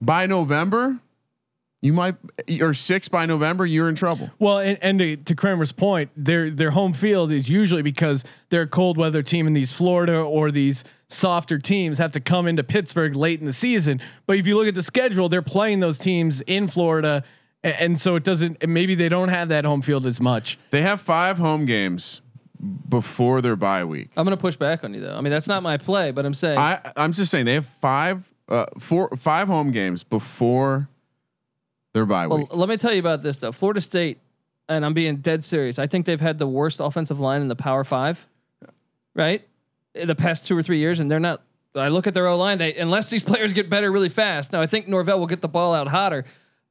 by 0.00 0.26
November, 0.26 0.98
you 1.84 1.92
might, 1.92 2.14
or 2.62 2.72
six 2.72 3.08
by 3.10 3.26
November, 3.26 3.66
you're 3.66 3.90
in 3.90 3.94
trouble. 3.94 4.30
Well, 4.38 4.58
and, 4.58 4.78
and 4.80 4.98
to, 5.00 5.16
to 5.18 5.34
Kramer's 5.34 5.70
point, 5.70 6.10
their 6.16 6.48
their 6.48 6.70
home 6.70 6.94
field 6.94 7.30
is 7.30 7.46
usually 7.46 7.82
because 7.82 8.24
they're 8.48 8.62
a 8.62 8.66
cold 8.66 8.96
weather 8.96 9.22
team, 9.22 9.46
and 9.46 9.54
these 9.54 9.70
Florida 9.70 10.18
or 10.22 10.50
these 10.50 10.82
softer 11.08 11.58
teams 11.58 11.98
have 11.98 12.12
to 12.12 12.20
come 12.20 12.46
into 12.46 12.64
Pittsburgh 12.64 13.14
late 13.14 13.38
in 13.38 13.44
the 13.44 13.52
season. 13.52 14.00
But 14.24 14.38
if 14.38 14.46
you 14.46 14.56
look 14.56 14.66
at 14.66 14.74
the 14.74 14.82
schedule, 14.82 15.28
they're 15.28 15.42
playing 15.42 15.80
those 15.80 15.98
teams 15.98 16.40
in 16.46 16.68
Florida, 16.68 17.22
and, 17.62 17.76
and 17.78 18.00
so 18.00 18.16
it 18.16 18.24
doesn't. 18.24 18.66
Maybe 18.66 18.94
they 18.94 19.10
don't 19.10 19.28
have 19.28 19.50
that 19.50 19.66
home 19.66 19.82
field 19.82 20.06
as 20.06 20.22
much. 20.22 20.58
They 20.70 20.80
have 20.80 21.02
five 21.02 21.36
home 21.36 21.66
games 21.66 22.22
before 22.88 23.42
their 23.42 23.56
bye 23.56 23.84
week. 23.84 24.08
I'm 24.16 24.24
gonna 24.24 24.38
push 24.38 24.56
back 24.56 24.84
on 24.84 24.94
you 24.94 25.02
though. 25.02 25.16
I 25.16 25.20
mean, 25.20 25.30
that's 25.30 25.48
not 25.48 25.62
my 25.62 25.76
play, 25.76 26.12
but 26.12 26.24
I'm 26.24 26.32
saying 26.32 26.56
I 26.56 26.80
I'm 26.96 27.12
just 27.12 27.30
saying 27.30 27.44
they 27.44 27.52
have 27.52 27.66
five 27.66 28.32
uh 28.48 28.64
four 28.78 29.14
five 29.18 29.48
home 29.48 29.70
games 29.70 30.02
before 30.02 30.88
their 31.94 32.04
bye 32.04 32.26
Well, 32.26 32.40
week. 32.40 32.54
let 32.54 32.68
me 32.68 32.76
tell 32.76 32.92
you 32.92 32.98
about 33.00 33.22
this 33.22 33.38
though. 33.38 33.52
Florida 33.52 33.80
State, 33.80 34.18
and 34.68 34.84
I'm 34.84 34.92
being 34.92 35.16
dead 35.16 35.42
serious. 35.44 35.78
I 35.78 35.86
think 35.86 36.04
they've 36.04 36.20
had 36.20 36.38
the 36.38 36.46
worst 36.46 36.80
offensive 36.80 37.18
line 37.18 37.40
in 37.40 37.48
the 37.48 37.56
Power 37.56 37.84
Five, 37.84 38.26
right? 39.14 39.46
In 39.94 40.08
the 40.08 40.14
past 40.14 40.44
two 40.44 40.56
or 40.56 40.62
three 40.62 40.78
years, 40.78 41.00
and 41.00 41.10
they're 41.10 41.20
not. 41.20 41.42
I 41.76 41.88
look 41.88 42.06
at 42.06 42.14
their 42.14 42.26
O 42.26 42.36
line. 42.36 42.58
They 42.58 42.74
unless 42.74 43.10
these 43.10 43.22
players 43.24 43.52
get 43.52 43.70
better 43.70 43.90
really 43.90 44.08
fast. 44.08 44.52
Now 44.52 44.60
I 44.60 44.66
think 44.66 44.86
Norvell 44.88 45.18
will 45.18 45.26
get 45.26 45.40
the 45.40 45.48
ball 45.48 45.74
out 45.74 45.88
hotter. 45.88 46.24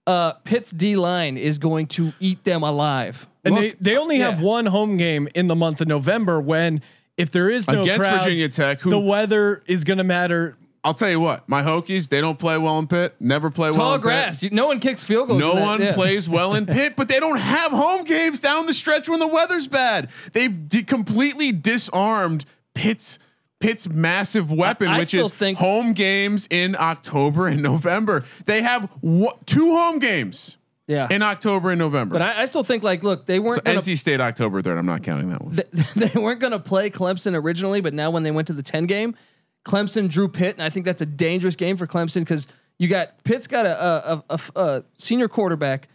Uh, 0.05 0.33
Pitt's 0.43 0.71
D 0.71 0.95
line 0.97 1.37
is 1.37 1.57
going 1.59 1.87
to 1.87 2.11
eat 2.19 2.43
them 2.43 2.61
alive. 2.63 3.25
And 3.45 3.55
Look, 3.55 3.63
they, 3.79 3.91
they 3.91 3.97
only 3.97 4.19
have 4.19 4.39
yeah. 4.39 4.45
one 4.45 4.65
home 4.65 4.97
game 4.97 5.29
in 5.33 5.47
the 5.47 5.55
month 5.55 5.79
of 5.81 5.87
November 5.87 6.41
when 6.41 6.81
if 7.15 7.31
there 7.31 7.49
is 7.49 7.67
no 7.69 7.83
Against 7.83 8.01
crowds, 8.01 8.25
Virginia 8.25 8.49
Tech, 8.49 8.81
who- 8.81 8.89
the 8.89 8.99
weather 8.99 9.63
is 9.65 9.83
going 9.85 9.99
to 9.99 10.03
matter. 10.03 10.55
I'll 10.85 10.93
tell 10.93 11.09
you 11.09 11.19
what, 11.19 11.47
my 11.47 11.61
Hokies 11.61 12.09
they 12.09 12.19
don't 12.19 12.37
play 12.37 12.57
well 12.57 12.77
in 12.77 12.87
Pitt. 12.87 13.15
Never 13.19 13.49
play 13.49 13.69
well 13.69 13.79
Tall 13.79 13.95
in 13.95 14.01
grass. 14.01 14.43
You, 14.43 14.49
no 14.49 14.67
one 14.67 14.79
kicks 14.81 15.03
field 15.03 15.29
goals. 15.29 15.39
No 15.39 15.53
one 15.55 15.81
yeah. 15.81 15.93
plays 15.93 16.27
well 16.27 16.55
in 16.55 16.65
Pitt, 16.67 16.95
but 16.97 17.07
they 17.07 17.19
don't 17.19 17.39
have 17.39 17.71
home 17.71 18.03
games 18.03 18.41
down 18.41 18.65
the 18.65 18.73
stretch 18.73 19.07
when 19.07 19.19
the 19.19 19.27
weather's 19.27 19.67
bad. 19.67 20.09
They've 20.33 20.59
completely 20.85 21.51
disarmed 21.53 22.45
Pitt's 22.73 23.17
Pitt's 23.63 23.87
massive 23.87 24.51
weapon, 24.51 24.89
I 24.89 24.99
which 24.99 25.13
is 25.13 25.31
home 25.57 25.93
games 25.93 26.47
in 26.49 26.75
October 26.77 27.47
and 27.47 27.61
November. 27.63 28.25
They 28.45 28.61
have 28.61 28.89
two 29.45 29.71
home 29.71 29.99
games 29.99 30.57
Yeah, 30.85 31.07
in 31.09 31.21
October 31.21 31.71
and 31.71 31.79
November. 31.79 32.11
but 32.11 32.21
I, 32.21 32.41
I 32.41 32.45
still 32.45 32.65
think 32.65 32.83
like, 32.83 33.03
look, 33.03 33.25
they 33.25 33.39
weren't. 33.39 33.55
So 33.55 33.61
gonna, 33.61 33.79
NC 33.79 33.97
State 33.97 34.19
October 34.19 34.61
third. 34.61 34.77
I'm 34.77 34.85
not 34.85 35.01
counting 35.01 35.29
that 35.29 35.41
one. 35.41 35.55
they, 35.95 36.07
they 36.07 36.19
weren't 36.19 36.41
going 36.41 36.51
to 36.51 36.59
play 36.59 36.89
Clemson 36.89 37.41
originally, 37.41 37.79
but 37.79 37.93
now 37.93 38.11
when 38.11 38.23
they 38.23 38.31
went 38.31 38.47
to 38.47 38.53
the 38.53 38.63
10 38.63 38.85
game, 38.85 39.15
Clemson 39.65 40.09
drew 40.09 40.27
Pitt, 40.27 40.55
and 40.55 40.63
I 40.63 40.69
think 40.69 40.85
that's 40.85 41.01
a 41.01 41.05
dangerous 41.05 41.55
game 41.55 41.77
for 41.77 41.87
Clemson 41.87 42.21
because 42.21 42.47
you 42.77 42.87
got 42.87 43.23
Pitt's 43.23 43.47
got 43.47 43.65
a, 43.65 44.13
a, 44.13 44.23
a, 44.29 44.39
a, 44.55 44.83
senior 44.95 45.27
quarterback. 45.27 45.87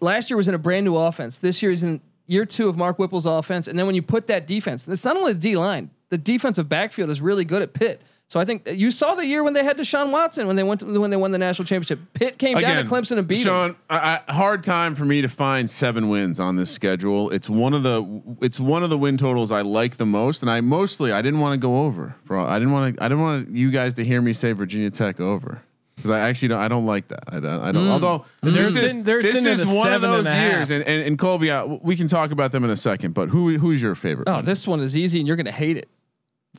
Last 0.00 0.30
year 0.30 0.36
was 0.36 0.48
in 0.48 0.54
a 0.54 0.58
brand 0.58 0.84
new 0.84 0.96
offense. 0.96 1.38
This 1.38 1.62
year 1.62 1.70
is 1.70 1.82
in 1.82 2.00
year 2.26 2.44
two 2.44 2.68
of 2.68 2.76
Mark 2.76 2.96
Whipple's 2.98 3.26
offense, 3.26 3.68
and 3.68 3.78
then 3.78 3.86
when 3.86 3.94
you 3.94 4.02
put 4.02 4.26
that 4.26 4.46
defense, 4.46 4.88
it's 4.88 5.04
not 5.04 5.16
only 5.16 5.32
the 5.32 5.38
D 5.38 5.56
line, 5.56 5.90
the 6.08 6.18
defensive 6.18 6.68
backfield 6.68 7.10
is 7.10 7.20
really 7.20 7.44
good 7.44 7.62
at 7.62 7.72
Pitt. 7.72 8.02
So 8.28 8.40
I 8.40 8.44
think 8.44 8.66
you 8.66 8.90
saw 8.90 9.14
the 9.14 9.24
year 9.24 9.44
when 9.44 9.52
they 9.52 9.62
had 9.62 9.78
Deshaun 9.78 10.10
Watson 10.10 10.48
when 10.48 10.56
they 10.56 10.64
went 10.64 10.80
to, 10.80 11.00
when 11.00 11.10
they 11.10 11.16
won 11.16 11.30
the 11.30 11.38
national 11.38 11.64
championship. 11.64 12.00
Pitt 12.12 12.38
came 12.38 12.58
down 12.58 12.84
to 12.84 12.90
Clemson 12.90 13.18
and 13.18 13.28
beat 13.28 13.36
them. 13.36 13.44
Sean, 13.44 13.76
I, 13.88 14.20
I, 14.26 14.32
hard 14.32 14.64
time 14.64 14.96
for 14.96 15.04
me 15.04 15.22
to 15.22 15.28
find 15.28 15.70
seven 15.70 16.08
wins 16.08 16.40
on 16.40 16.56
this 16.56 16.70
schedule. 16.70 17.30
It's 17.30 17.48
one 17.48 17.72
of 17.72 17.84
the 17.84 18.22
it's 18.40 18.58
one 18.58 18.82
of 18.82 18.90
the 18.90 18.98
win 18.98 19.16
totals 19.16 19.52
I 19.52 19.60
like 19.60 19.96
the 19.96 20.06
most, 20.06 20.42
and 20.42 20.50
I 20.50 20.60
mostly 20.60 21.12
I 21.12 21.22
didn't 21.22 21.38
want 21.38 21.54
to 21.54 21.58
go 21.58 21.84
over. 21.84 22.16
For 22.24 22.36
I 22.36 22.58
didn't 22.58 22.72
want 22.72 22.96
to 22.96 23.04
I 23.04 23.08
didn't 23.08 23.22
want 23.22 23.50
you 23.50 23.70
guys 23.70 23.94
to 23.94 24.04
hear 24.04 24.20
me 24.20 24.32
say 24.32 24.50
Virginia 24.52 24.90
Tech 24.90 25.20
over. 25.20 25.62
Because 25.94 26.10
I 26.10 26.20
actually 26.28 26.48
don't, 26.48 26.60
I 26.60 26.68
don't 26.68 26.84
like 26.84 27.08
that. 27.08 27.24
I 27.28 27.40
don't. 27.40 27.62
I 27.62 27.72
don't 27.72 27.88
although 27.88 28.26
They're 28.42 28.52
this 28.52 28.76
is 28.76 28.80
sitting- 28.82 29.04
they're 29.04 29.22
this 29.22 29.46
is 29.46 29.64
one 29.64 29.92
of 29.94 30.02
those 30.02 30.26
and 30.26 30.52
years, 30.52 30.70
and, 30.70 30.84
and 30.84 31.02
and 31.02 31.18
Colby, 31.18 31.50
uh, 31.50 31.64
we 31.64 31.96
can 31.96 32.06
talk 32.06 32.32
about 32.32 32.52
them 32.52 32.64
in 32.64 32.70
a 32.70 32.76
second. 32.76 33.14
But 33.14 33.30
who 33.30 33.56
who's 33.56 33.80
your 33.80 33.94
favorite? 33.94 34.28
Oh, 34.28 34.34
one? 34.34 34.44
this 34.44 34.66
one 34.66 34.80
is 34.80 34.94
easy, 34.96 35.20
and 35.20 35.26
you're 35.26 35.36
going 35.36 35.46
to 35.46 35.52
hate 35.52 35.78
it. 35.78 35.88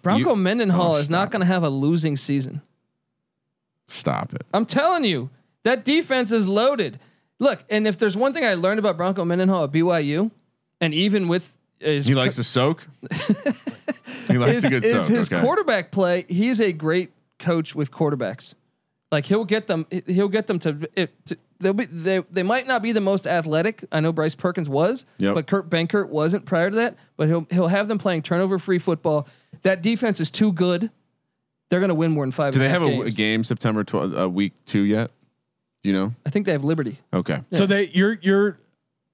Bronco 0.02 0.36
Mendenhall 0.36 0.94
Oh, 0.94 0.98
is 0.98 1.10
not 1.10 1.32
going 1.32 1.40
to 1.42 1.46
have 1.46 1.64
a 1.64 1.70
losing 1.70 2.18
season. 2.18 2.62
Stop 3.88 4.34
it. 4.34 4.46
I'm 4.54 4.66
telling 4.66 5.06
you, 5.06 5.30
that 5.64 5.86
defense 5.86 6.32
is 6.32 6.48
loaded. 6.48 7.00
Look, 7.40 7.64
and 7.70 7.88
if 7.88 7.98
there's 7.98 8.18
one 8.18 8.34
thing 8.34 8.44
I 8.44 8.56
learned 8.56 8.80
about 8.80 8.98
Bronco 8.98 9.24
Mendenhall 9.24 9.64
at 9.66 9.72
BYU, 9.72 10.32
and 10.82 10.94
even 10.94 11.28
with 11.28 11.56
his 11.80 12.06
He 12.06 12.16
likes 12.16 12.38
a 12.38 12.44
soak. 12.44 12.86
he 14.28 14.38
likes 14.38 14.60
is, 14.60 14.64
a 14.66 14.70
good 14.70 14.84
is 14.86 15.06
soak. 15.06 15.16
his 15.16 15.32
okay. 15.32 15.42
quarterback 15.42 15.92
play. 15.92 16.26
He's 16.28 16.60
a 16.60 16.72
great 16.72 17.12
coach 17.40 17.76
with 17.76 17.92
quarterbacks. 17.92 18.56
Like 19.12 19.26
he'll 19.26 19.46
get 19.46 19.68
them, 19.68 19.86
he'll 20.06 20.28
get 20.28 20.48
them 20.48 20.60
to. 20.60 20.90
It, 20.96 21.26
to 21.28 21.38
they'll 21.60 21.74
be 21.74 21.86
they 21.86 22.20
they 22.30 22.44
might 22.44 22.68
not 22.68 22.82
be 22.82 22.92
the 22.92 23.02
most 23.02 23.26
athletic. 23.26 23.86
I 23.92 24.00
know 24.02 24.12
Bryce 24.12 24.36
Perkins 24.36 24.68
was, 24.70 25.06
Yep. 25.20 25.34
but 25.36 25.48
Kurt 25.48 25.70
Benkert 25.70 26.10
wasn't 26.10 26.46
prior 26.46 26.70
to 26.70 26.76
that. 26.76 26.98
But 27.16 27.30
he'll 27.30 27.48
he'll 27.50 27.68
have 27.68 27.88
them 27.88 27.98
playing 28.00 28.24
turnover 28.24 28.60
free 28.60 28.80
football. 28.80 29.28
That 29.64 29.82
defense 29.82 30.20
is 30.20 30.30
too 30.30 30.52
good. 30.52 30.92
They're 31.70 31.80
going 31.80 31.90
to 31.90 31.96
win 31.96 32.12
more 32.12 32.24
than 32.24 32.32
five. 32.32 32.54
Do 32.54 32.60
they 32.60 32.70
have 32.70 32.82
a, 32.82 33.02
a 33.02 33.12
game 33.12 33.44
September 33.44 33.84
12, 33.84 34.18
uh, 34.18 34.30
week 34.30 34.54
two 34.66 34.84
yet? 34.84 35.12
Do 35.84 35.90
you 35.90 35.94
know? 35.94 36.14
I 36.26 36.30
think 36.30 36.46
they 36.46 36.54
have 36.54 36.64
Liberty. 36.64 37.00
Okay. 37.14 37.42
So 37.52 37.66
they 37.66 37.88
you're 37.88 38.18
you're 38.22 38.60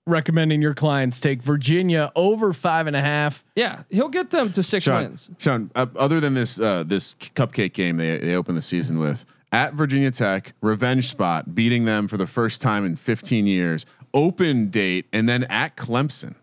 recommending 0.06 0.62
your 0.62 0.74
clients 0.74 1.20
take 1.20 1.42
Virginia 1.42 2.12
over 2.16 2.52
five 2.52 2.88
and 2.88 2.96
a 2.96 3.02
half. 3.02 3.44
Yeah, 3.56 3.84
he'll 3.90 4.10
get 4.10 4.32
them 4.32 4.52
to 4.54 4.64
six 4.64 4.86
Sean, 4.86 5.04
wins. 5.04 5.32
Sean, 5.38 5.72
uh, 5.76 5.86
other 5.96 6.20
than 6.20 6.34
this 6.34 6.60
uh, 6.60 6.84
this 6.84 7.14
cupcake 7.16 7.74
game 7.74 7.98
they 7.98 8.18
they 8.18 8.36
opened 8.36 8.58
the 8.58 8.62
season 8.64 9.00
with 9.00 9.26
at 9.54 9.74
Virginia 9.76 10.12
Tech, 10.12 10.54
revenge 10.62 11.08
spot, 11.08 11.56
beating 11.56 11.86
them 11.86 12.08
for 12.10 12.18
the 12.18 12.28
first 12.28 12.62
time 12.62 12.86
in 12.86 12.96
15 12.98 13.48
years, 13.48 13.86
open 14.14 14.70
date, 14.70 15.06
and 15.14 15.30
then 15.30 15.44
at 15.46 15.78
Clemson. 15.78 16.36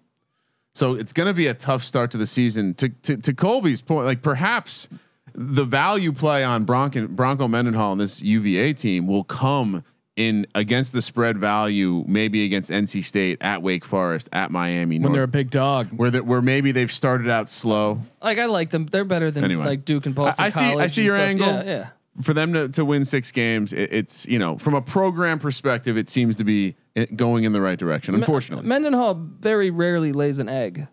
So 0.74 0.94
it's 0.94 1.12
going 1.12 1.26
to 1.26 1.34
be 1.34 1.48
a 1.48 1.54
tough 1.54 1.84
start 1.84 2.12
to 2.12 2.16
the 2.16 2.26
season. 2.26 2.72
To, 2.74 2.88
to 2.88 3.16
to 3.18 3.34
Colby's 3.34 3.82
point, 3.82 4.06
like 4.06 4.22
perhaps 4.22 4.88
the 5.34 5.64
value 5.64 6.12
play 6.12 6.44
on 6.44 6.64
Bronco 6.64 7.08
Bronco 7.08 7.48
Mendenhall 7.48 7.92
and 7.92 8.00
this 8.00 8.22
UVA 8.22 8.72
team 8.74 9.06
will 9.08 9.24
come 9.24 9.82
in 10.16 10.46
against 10.54 10.92
the 10.92 11.02
spread 11.02 11.38
value, 11.38 12.04
maybe 12.06 12.44
against 12.44 12.70
NC 12.70 13.02
State, 13.04 13.38
at 13.40 13.62
Wake 13.62 13.84
Forest, 13.84 14.28
at 14.32 14.50
Miami, 14.50 14.96
When 14.96 15.02
North, 15.02 15.14
they're 15.14 15.22
a 15.24 15.28
big 15.28 15.50
dog, 15.50 15.88
where 15.96 16.10
the, 16.10 16.22
where 16.22 16.42
maybe 16.42 16.72
they've 16.72 16.90
started 16.92 17.28
out 17.28 17.48
slow. 17.48 18.00
Like 18.22 18.38
I 18.38 18.46
like 18.46 18.70
them. 18.70 18.86
They're 18.86 19.04
better 19.04 19.30
than 19.30 19.42
Anyway. 19.44 19.64
like 19.64 19.84
Duke 19.84 20.06
and 20.06 20.14
Boston 20.14 20.42
I- 20.44 20.46
I 20.46 20.50
see- 20.50 20.76
I 20.76 20.86
see 20.88 21.04
your 21.04 21.16
stuff. 21.16 21.28
angle. 21.28 21.46
Yeah, 21.48 21.62
yeah. 21.64 21.88
For 22.22 22.34
them 22.34 22.52
to, 22.52 22.68
to 22.70 22.84
win 22.84 23.04
six 23.04 23.32
games, 23.32 23.72
it, 23.72 23.92
it's 23.92 24.26
you 24.26 24.38
know 24.38 24.58
from 24.58 24.74
a 24.74 24.82
program 24.82 25.38
perspective, 25.38 25.96
it 25.96 26.08
seems 26.08 26.36
to 26.36 26.44
be 26.44 26.76
going 27.16 27.44
in 27.44 27.52
the 27.52 27.60
right 27.60 27.78
direction. 27.78 28.14
Unfortunately, 28.14 28.66
Mendenhall 28.66 29.14
very 29.14 29.70
rarely 29.70 30.12
lays 30.12 30.38
an 30.38 30.48
egg. 30.48 30.86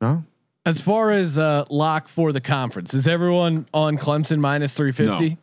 no, 0.00 0.24
as 0.64 0.80
far 0.80 1.10
as 1.10 1.38
uh, 1.38 1.64
lock 1.70 2.08
for 2.08 2.32
the 2.32 2.40
conference, 2.40 2.94
is 2.94 3.08
everyone 3.08 3.66
on 3.74 3.96
Clemson 3.98 4.38
minus 4.38 4.74
three 4.74 4.92
fifty? 4.92 5.30
No. 5.30 5.36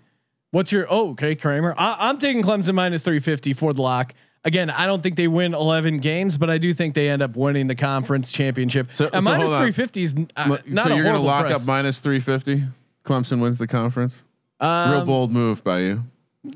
What's 0.51 0.71
your 0.71 0.87
oh 0.89 1.11
okay 1.11 1.35
Kramer? 1.35 1.75
I, 1.77 2.09
I'm 2.09 2.17
taking 2.19 2.41
Clemson 2.41 2.73
minus 2.73 3.03
three 3.03 3.19
fifty 3.19 3.53
for 3.53 3.73
the 3.73 3.81
lock. 3.81 4.13
Again, 4.45 4.69
I 4.69 4.85
don't 4.85 5.03
think 5.03 5.17
they 5.17 5.27
win 5.27 5.53
eleven 5.53 5.97
games, 5.97 6.37
but 6.37 6.49
I 6.49 6.57
do 6.57 6.73
think 6.73 6.95
they 6.95 7.09
end 7.09 7.21
up 7.21 7.35
winning 7.35 7.67
the 7.67 7.75
conference 7.75 8.31
championship. 8.31 8.87
So- 8.93 9.09
and 9.11 9.15
so 9.15 9.29
minus 9.29 9.43
hold 9.43 9.55
on. 9.55 9.61
three 9.61 9.73
fifty 9.73 10.03
is 10.03 10.15
uh, 10.37 10.57
not 10.65 10.85
so 10.85 10.91
a 10.93 10.95
you're 10.95 11.03
gonna 11.03 11.19
lock 11.19 11.47
price. 11.47 11.61
up 11.61 11.67
minus 11.67 11.99
three 11.99 12.21
fifty. 12.21 12.63
Clemson 13.03 13.41
wins 13.41 13.57
the 13.57 13.67
conference. 13.67 14.23
Real 14.61 14.69
Um, 14.69 15.05
bold 15.07 15.31
move 15.31 15.63
by 15.63 15.79
you. 15.79 16.03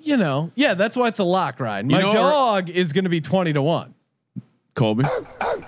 You 0.02 0.18
know, 0.18 0.52
yeah, 0.56 0.74
that's 0.74 0.96
why 0.96 1.08
it's 1.08 1.20
a 1.20 1.24
lock 1.24 1.60
ride. 1.60 1.90
You 1.92 1.98
My 1.98 2.04
know- 2.04 2.14
dog 2.14 2.70
is 2.70 2.94
going 2.94 3.04
to 3.04 3.10
be 3.10 3.22
twenty 3.22 3.54
to 3.54 3.62
one. 3.62 3.94
Colby, 4.76 5.04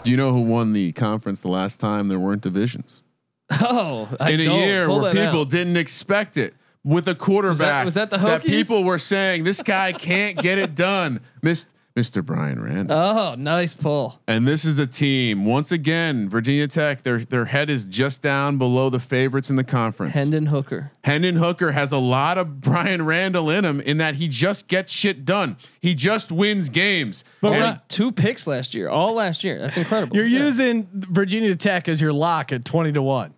do 0.04 0.10
you 0.10 0.18
know 0.18 0.32
who 0.32 0.40
won 0.42 0.74
the 0.74 0.92
conference 0.94 1.42
the 1.42 1.48
last 1.50 1.80
time 1.80 2.08
there 2.08 2.20
weren't 2.20 2.42
divisions? 2.42 3.02
Oh, 3.62 4.10
I 4.20 4.32
in 4.32 4.40
a 4.40 4.46
don't. 4.46 4.58
year 4.60 4.88
Pull 4.88 5.02
where 5.02 5.12
people 5.14 5.42
out. 5.42 5.50
didn't 5.50 5.78
expect 5.78 6.36
it 6.38 6.56
with 6.84 7.08
a 7.08 7.14
quarterback 7.14 7.86
was 7.86 7.94
that 7.96 8.10
the 8.10 8.18
that 8.18 8.42
Hokies? 8.42 8.50
people 8.50 8.84
were 8.84 8.98
saying 8.98 9.44
this 9.44 9.62
guy 9.62 9.92
can't 9.92 10.36
get 10.38 10.58
it 10.58 10.74
done, 10.76 11.20
Mist- 11.44 11.70
Mr. 11.96 12.24
Bryan 12.26 12.62
Randall. 12.62 12.98
Oh, 12.98 13.36
nice 13.36 13.74
pull. 13.74 14.20
And 14.28 14.46
this 14.46 14.66
is 14.66 14.78
a 14.80 14.86
team 14.86 15.46
once 15.46 15.72
again, 15.72 16.28
Virginia 16.28 16.68
Tech. 16.68 17.04
Their 17.04 17.20
their 17.20 17.46
head 17.46 17.70
is 17.70 17.86
just 17.86 18.22
down 18.22 18.58
below 18.58 18.90
the 18.90 19.00
favorites 19.00 19.50
in 19.50 19.56
the 19.56 19.64
conference. 19.64 20.14
Hendon 20.14 20.48
Hooker. 20.48 20.92
Hendon 21.06 21.38
Hooker 21.38 21.72
has 21.72 21.94
a 21.94 21.98
lot 21.98 22.38
of 22.38 22.60
Bryan 22.60 23.06
Randall 23.06 23.50
in 23.50 23.64
him 23.64 23.80
in 23.80 23.98
that 24.00 24.16
he 24.16 24.28
just 24.28 24.68
gets 24.68 24.92
shit 24.92 25.24
done. 25.24 25.56
He 25.80 25.96
just 25.96 26.34
wins 26.34 26.68
games. 26.68 27.24
But 27.40 27.54
And- 27.54 27.62
we're 27.62 27.66
Only 27.68 27.80
two 27.88 28.12
picks 28.12 28.46
last 28.46 28.74
year, 28.74 28.90
all 28.90 29.14
last 29.14 29.46
year. 29.46 29.58
That's 29.62 29.78
incredible. 29.78 30.18
You're 30.18 30.26
Yeah. 30.28 30.40
using 30.48 30.90
Virginia 30.94 31.56
Tech 31.56 31.88
as 31.88 32.02
your 32.02 32.12
lock 32.12 32.52
at 32.52 32.66
twenty 32.66 32.92
to 32.92 33.02
one. 33.02 33.34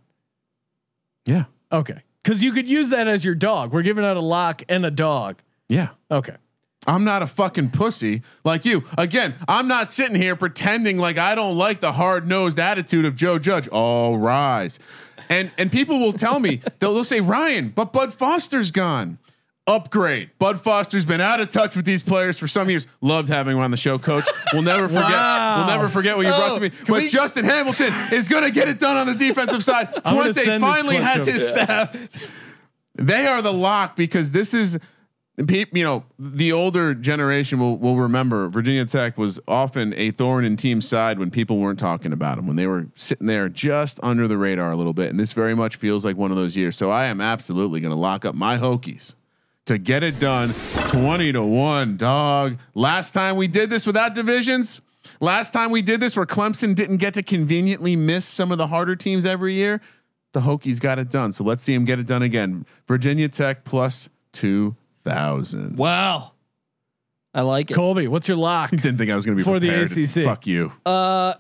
yeah, 1.28 1.44
Okay, 1.72 2.02
because 2.24 2.42
you 2.44 2.54
could 2.54 2.68
use 2.68 2.90
that 2.90 3.08
as 3.08 3.24
your 3.24 3.36
dog. 3.36 3.72
We're 3.72 3.84
giving 3.84 4.04
out 4.04 4.18
a 4.18 4.22
lock 4.22 4.64
and 4.68 4.84
a 4.84 4.92
dog. 4.92 5.42
yeah. 5.70 5.90
Okay. 6.10 6.38
I'm 6.86 7.04
not 7.04 7.22
a 7.22 7.28
fucking 7.28 7.72
pussy 7.72 8.22
like 8.46 8.64
you. 8.64 8.84
Again, 8.98 9.36
I'm 9.48 9.68
not 9.68 9.92
sitting 9.92 10.16
here 10.16 10.36
pretending 10.36 10.98
like 10.98 11.18
I 11.18 11.36
don't 11.36 11.58
like 11.58 11.80
the 11.80 11.92
hard 11.94 12.28
nosed 12.28 12.60
attitude 12.60 13.04
of 13.06 13.16
Joe 13.16 13.40
Judge. 13.40 13.68
All 13.68 14.18
rise. 14.18 14.80
And 15.30 15.52
and 15.58 15.70
people 15.72 16.00
will 16.00 16.14
tell 16.14 16.40
me, 16.40 16.62
they'll, 16.80 16.94
they'll 16.94 17.04
say, 17.04 17.20
Ryan, 17.20 17.70
but 17.70 17.92
Bud 17.92 18.14
Foster's 18.14 18.72
gone. 18.72 19.18
Upgrade. 19.66 20.30
Bud 20.40 20.62
Foster's 20.62 21.04
been 21.06 21.20
out 21.20 21.42
of 21.42 21.50
touch 21.50 21.76
with 21.76 21.84
these 21.84 22.02
players 22.02 22.40
for 22.40 22.48
some 22.48 22.70
years. 22.70 22.88
Loved 23.02 23.28
having 23.28 23.58
him 23.58 23.62
on 23.62 23.72
the 23.72 23.76
show, 23.76 24.00
coach. 24.00 24.24
We'll 24.54 24.62
never 24.62 24.88
forget. 24.88 25.04
Wow. 25.04 25.58
We'll 25.58 25.76
never 25.76 25.90
forget 25.90 26.16
what 26.16 26.26
you 26.26 26.32
brought 26.32 26.52
Oh, 26.52 26.56
to 26.56 26.62
me. 26.62 26.72
But 26.88 27.02
we- 27.02 27.08
Justin 27.10 27.44
Hamilton 27.44 27.92
is 28.14 28.30
going 28.30 28.46
to 28.46 28.52
get 28.52 28.70
it 28.70 28.80
done 28.80 28.96
on 28.96 29.08
the 29.08 29.14
defensive 29.16 29.62
side. 29.66 29.90
I'm 30.06 30.32
Fuente 30.32 30.60
finally 30.60 30.96
has 30.96 31.26
to 31.26 31.32
him. 31.32 31.34
his 31.34 31.50
staff. 31.50 31.98
They 32.96 33.28
are 33.28 33.42
the 33.42 33.52
lock 33.52 33.98
because 33.98 34.32
this 34.32 34.54
is 34.54 34.76
people, 34.78 34.88
you 35.38 35.84
know, 35.84 36.04
the 36.18 36.52
older 36.52 36.96
generation 36.96 37.60
will 37.60 37.78
will 37.78 37.98
remember 37.98 38.50
Virginia 38.50 38.86
Tech 38.86 39.18
was 39.18 39.40
often 39.48 39.94
a 39.96 40.10
thorn 40.12 40.44
in 40.44 40.56
team 40.56 40.82
side 40.82 41.20
when 41.20 41.30
people 41.30 41.58
weren't 41.58 41.78
talking 41.78 42.12
about 42.12 42.38
them 42.38 42.48
when 42.48 42.56
they 42.56 42.66
were 42.66 42.88
sitting 42.96 43.28
there 43.28 43.48
just 43.48 44.00
under 44.02 44.28
the 44.28 44.38
radar 44.38 44.72
a 44.72 44.76
little 44.76 44.94
bit, 44.94 45.10
and 45.10 45.20
this 45.20 45.34
very 45.34 45.54
much 45.54 45.76
feels 45.76 46.04
like 46.04 46.18
one 46.18 46.32
of 46.32 46.38
those 46.38 46.58
years. 46.58 46.76
So 46.76 46.90
I 46.90 47.06
am 47.06 47.22
absolutely 47.22 47.80
going 47.82 47.94
to 47.94 48.00
lock 48.00 48.26
up 48.26 48.34
my 48.34 48.58
Hokies 48.58 49.14
to 49.66 49.78
get 49.78 50.02
it 50.02 50.20
done, 50.20 50.54
twenty 50.88 51.32
to 51.32 51.44
one, 51.44 51.98
dog. 51.98 52.58
Last 52.74 53.12
time 53.12 53.36
we 53.36 53.48
did 53.48 53.70
this 53.70 53.86
without 53.86 54.16
divisions. 54.16 54.82
Last 55.22 55.52
time 55.52 55.72
we 55.72 55.82
did 55.84 56.00
this 56.00 56.18
where 56.18 56.26
Clemson 56.26 56.74
didn't 56.74 56.98
get 56.98 57.14
to 57.14 57.24
conveniently 57.24 57.96
miss 57.96 58.26
some 58.26 58.52
of 58.52 58.58
the 58.58 58.68
harder 58.68 58.96
teams 58.96 59.26
every 59.26 59.54
year. 59.54 59.82
The 60.34 60.42
Hokies 60.42 60.80
got 60.80 61.00
it 61.00 61.10
done. 61.10 61.32
So 61.32 61.44
let's 61.44 61.64
see 61.64 61.74
him 61.74 61.86
get 61.86 62.00
it 62.00 62.08
done 62.08 62.24
again. 62.24 62.66
Virginia 62.88 63.30
Tech 63.30 63.64
plus 63.64 64.10
two 64.32 64.76
thousand. 65.08 65.78
Wow. 65.78 66.32
I 67.34 67.42
like 67.42 67.70
it. 67.70 67.76
Colby, 67.76 68.08
what's 68.08 68.28
your 68.28 68.38
lock? 68.38 68.72
You 68.72 68.80
didn't 68.80 68.98
think 68.98 69.12
I 69.12 69.16
was 69.16 69.26
going 69.26 69.38
to 69.38 69.40
be 69.40 69.44
For 69.44 69.60
the 69.60 69.68
prepared. 69.68 69.92
ACC. 69.92 70.24
Fuck 70.24 70.48
you. 70.48 70.72
Uh, 70.86 71.34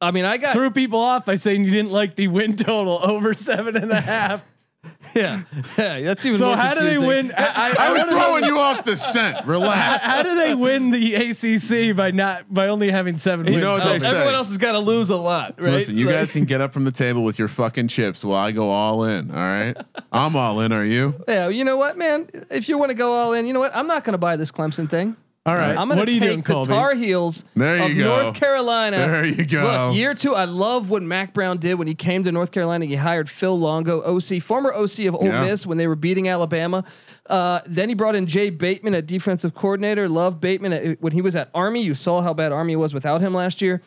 I 0.00 0.10
mean, 0.12 0.24
I 0.24 0.36
got 0.36 0.54
Threw 0.54 0.70
people 0.70 1.00
off 1.00 1.26
by 1.26 1.34
saying 1.34 1.64
you 1.64 1.70
didn't 1.70 1.90
like 1.90 2.14
the 2.16 2.28
win 2.28 2.56
total 2.56 3.00
over 3.02 3.34
seven 3.34 3.76
and 3.76 3.90
a 3.90 4.00
half. 4.00 4.44
yeah, 5.14 5.42
yeah. 5.76 6.00
That's 6.00 6.24
even. 6.24 6.38
So 6.38 6.46
more 6.46 6.56
how 6.56 6.72
do 6.74 6.80
they 6.82 6.96
win? 6.98 7.32
I, 7.36 7.74
I 7.78 7.92
was 7.92 8.04
throwing 8.04 8.44
you 8.44 8.58
off 8.58 8.84
the 8.84 8.96
scent. 8.96 9.44
Relax. 9.46 10.04
How 10.04 10.22
do 10.22 10.34
they 10.36 10.54
win 10.54 10.90
the 10.90 11.14
ACC 11.16 11.94
by 11.94 12.12
not 12.12 12.52
by 12.52 12.68
only 12.68 12.90
having 12.90 13.18
seven 13.18 13.46
You 13.46 13.52
wins? 13.54 13.64
know 13.64 13.72
what 13.72 13.86
Oh, 13.86 13.92
they 13.92 13.98
say. 13.98 14.08
everyone 14.08 14.34
else 14.34 14.48
has 14.48 14.56
got 14.56 14.72
to 14.72 14.78
lose 14.78 15.10
a 15.10 15.16
lot, 15.16 15.56
right? 15.60 15.72
Listen, 15.72 15.98
you 15.98 16.06
Like- 16.06 16.14
guys 16.14 16.32
can 16.32 16.44
get 16.44 16.62
up 16.62 16.72
from 16.72 16.84
the 16.84 16.92
table 16.92 17.22
with 17.24 17.38
your 17.38 17.48
fucking 17.48 17.88
chips 17.88 18.24
while 18.24 18.38
I 18.42 18.52
go 18.52 18.70
all 18.70 19.04
in. 19.04 19.30
All 19.30 19.36
right, 19.36 19.76
I'm 20.12 20.34
all 20.34 20.60
in. 20.60 20.72
Are 20.72 20.84
you? 20.84 21.14
Yeah, 21.28 21.48
you 21.48 21.64
know 21.64 21.76
what, 21.76 21.98
man? 21.98 22.28
If 22.50 22.68
you 22.68 22.78
want 22.78 22.90
to 22.90 22.94
go 22.96 23.12
all 23.12 23.34
in, 23.34 23.44
you 23.46 23.52
know 23.52 23.60
what? 23.60 23.76
I'm 23.76 23.86
not 23.86 24.04
going 24.04 24.14
to 24.14 24.18
buy 24.18 24.36
this 24.36 24.50
Clemson 24.50 24.88
thing. 24.88 25.14
All 25.46 25.54
right. 25.56 25.74
I'm 25.74 25.88
going 25.88 25.98
what 25.98 26.04
to 26.04 26.10
are 26.10 26.14
you 26.14 26.20
take 26.20 26.28
doing, 26.28 26.40
the 26.42 26.52
Colby? 26.52 26.68
Tar 26.68 26.94
Heels 26.94 27.44
There 27.56 27.82
of. 27.82 27.96
North 27.96 28.34
Carolina. 28.34 28.98
There 28.98 29.24
you 29.24 29.46
go. 29.46 29.86
Look, 29.88 29.96
year 29.96 30.14
two. 30.14 30.34
I 30.34 30.44
love 30.44 30.90
what 30.90 31.02
Mack 31.02 31.32
Brown 31.32 31.56
did 31.56 31.74
when 31.74 31.88
he 31.88 31.94
came 31.94 32.24
to 32.24 32.32
North 32.32 32.52
Carolina. 32.52 32.84
He 32.84 32.94
hired 32.96 33.30
Phil 33.30 33.58
Longo, 33.58 34.02
OC, 34.02 34.42
former 34.42 34.70
OC 34.74 35.06
of 35.06 35.14
Ole 35.14 35.24
Yeah. 35.24 35.44
Miss 35.44 35.66
when 35.66 35.78
they 35.78 35.86
were 35.86 35.96
beating 35.96 36.28
Alabama. 36.28 36.84
Uh, 37.26 37.60
then 37.64 37.88
he 37.88 37.94
brought 37.94 38.14
in 38.16 38.26
Jay 38.26 38.50
Bateman 38.50 38.92
a 38.92 39.00
defensive 39.00 39.54
coordinator. 39.54 40.10
Love 40.10 40.40
Bateman 40.40 40.72
at, 40.74 41.00
when 41.00 41.12
he 41.14 41.22
was 41.22 41.34
at 41.34 41.48
Army. 41.54 41.80
You 41.82 41.94
saw 41.94 42.20
how 42.20 42.34
bad 42.34 42.52
Army 42.52 42.76
was 42.76 42.92
without 42.92 43.22
him 43.22 43.32
last 43.32 43.62
year. 43.62 43.80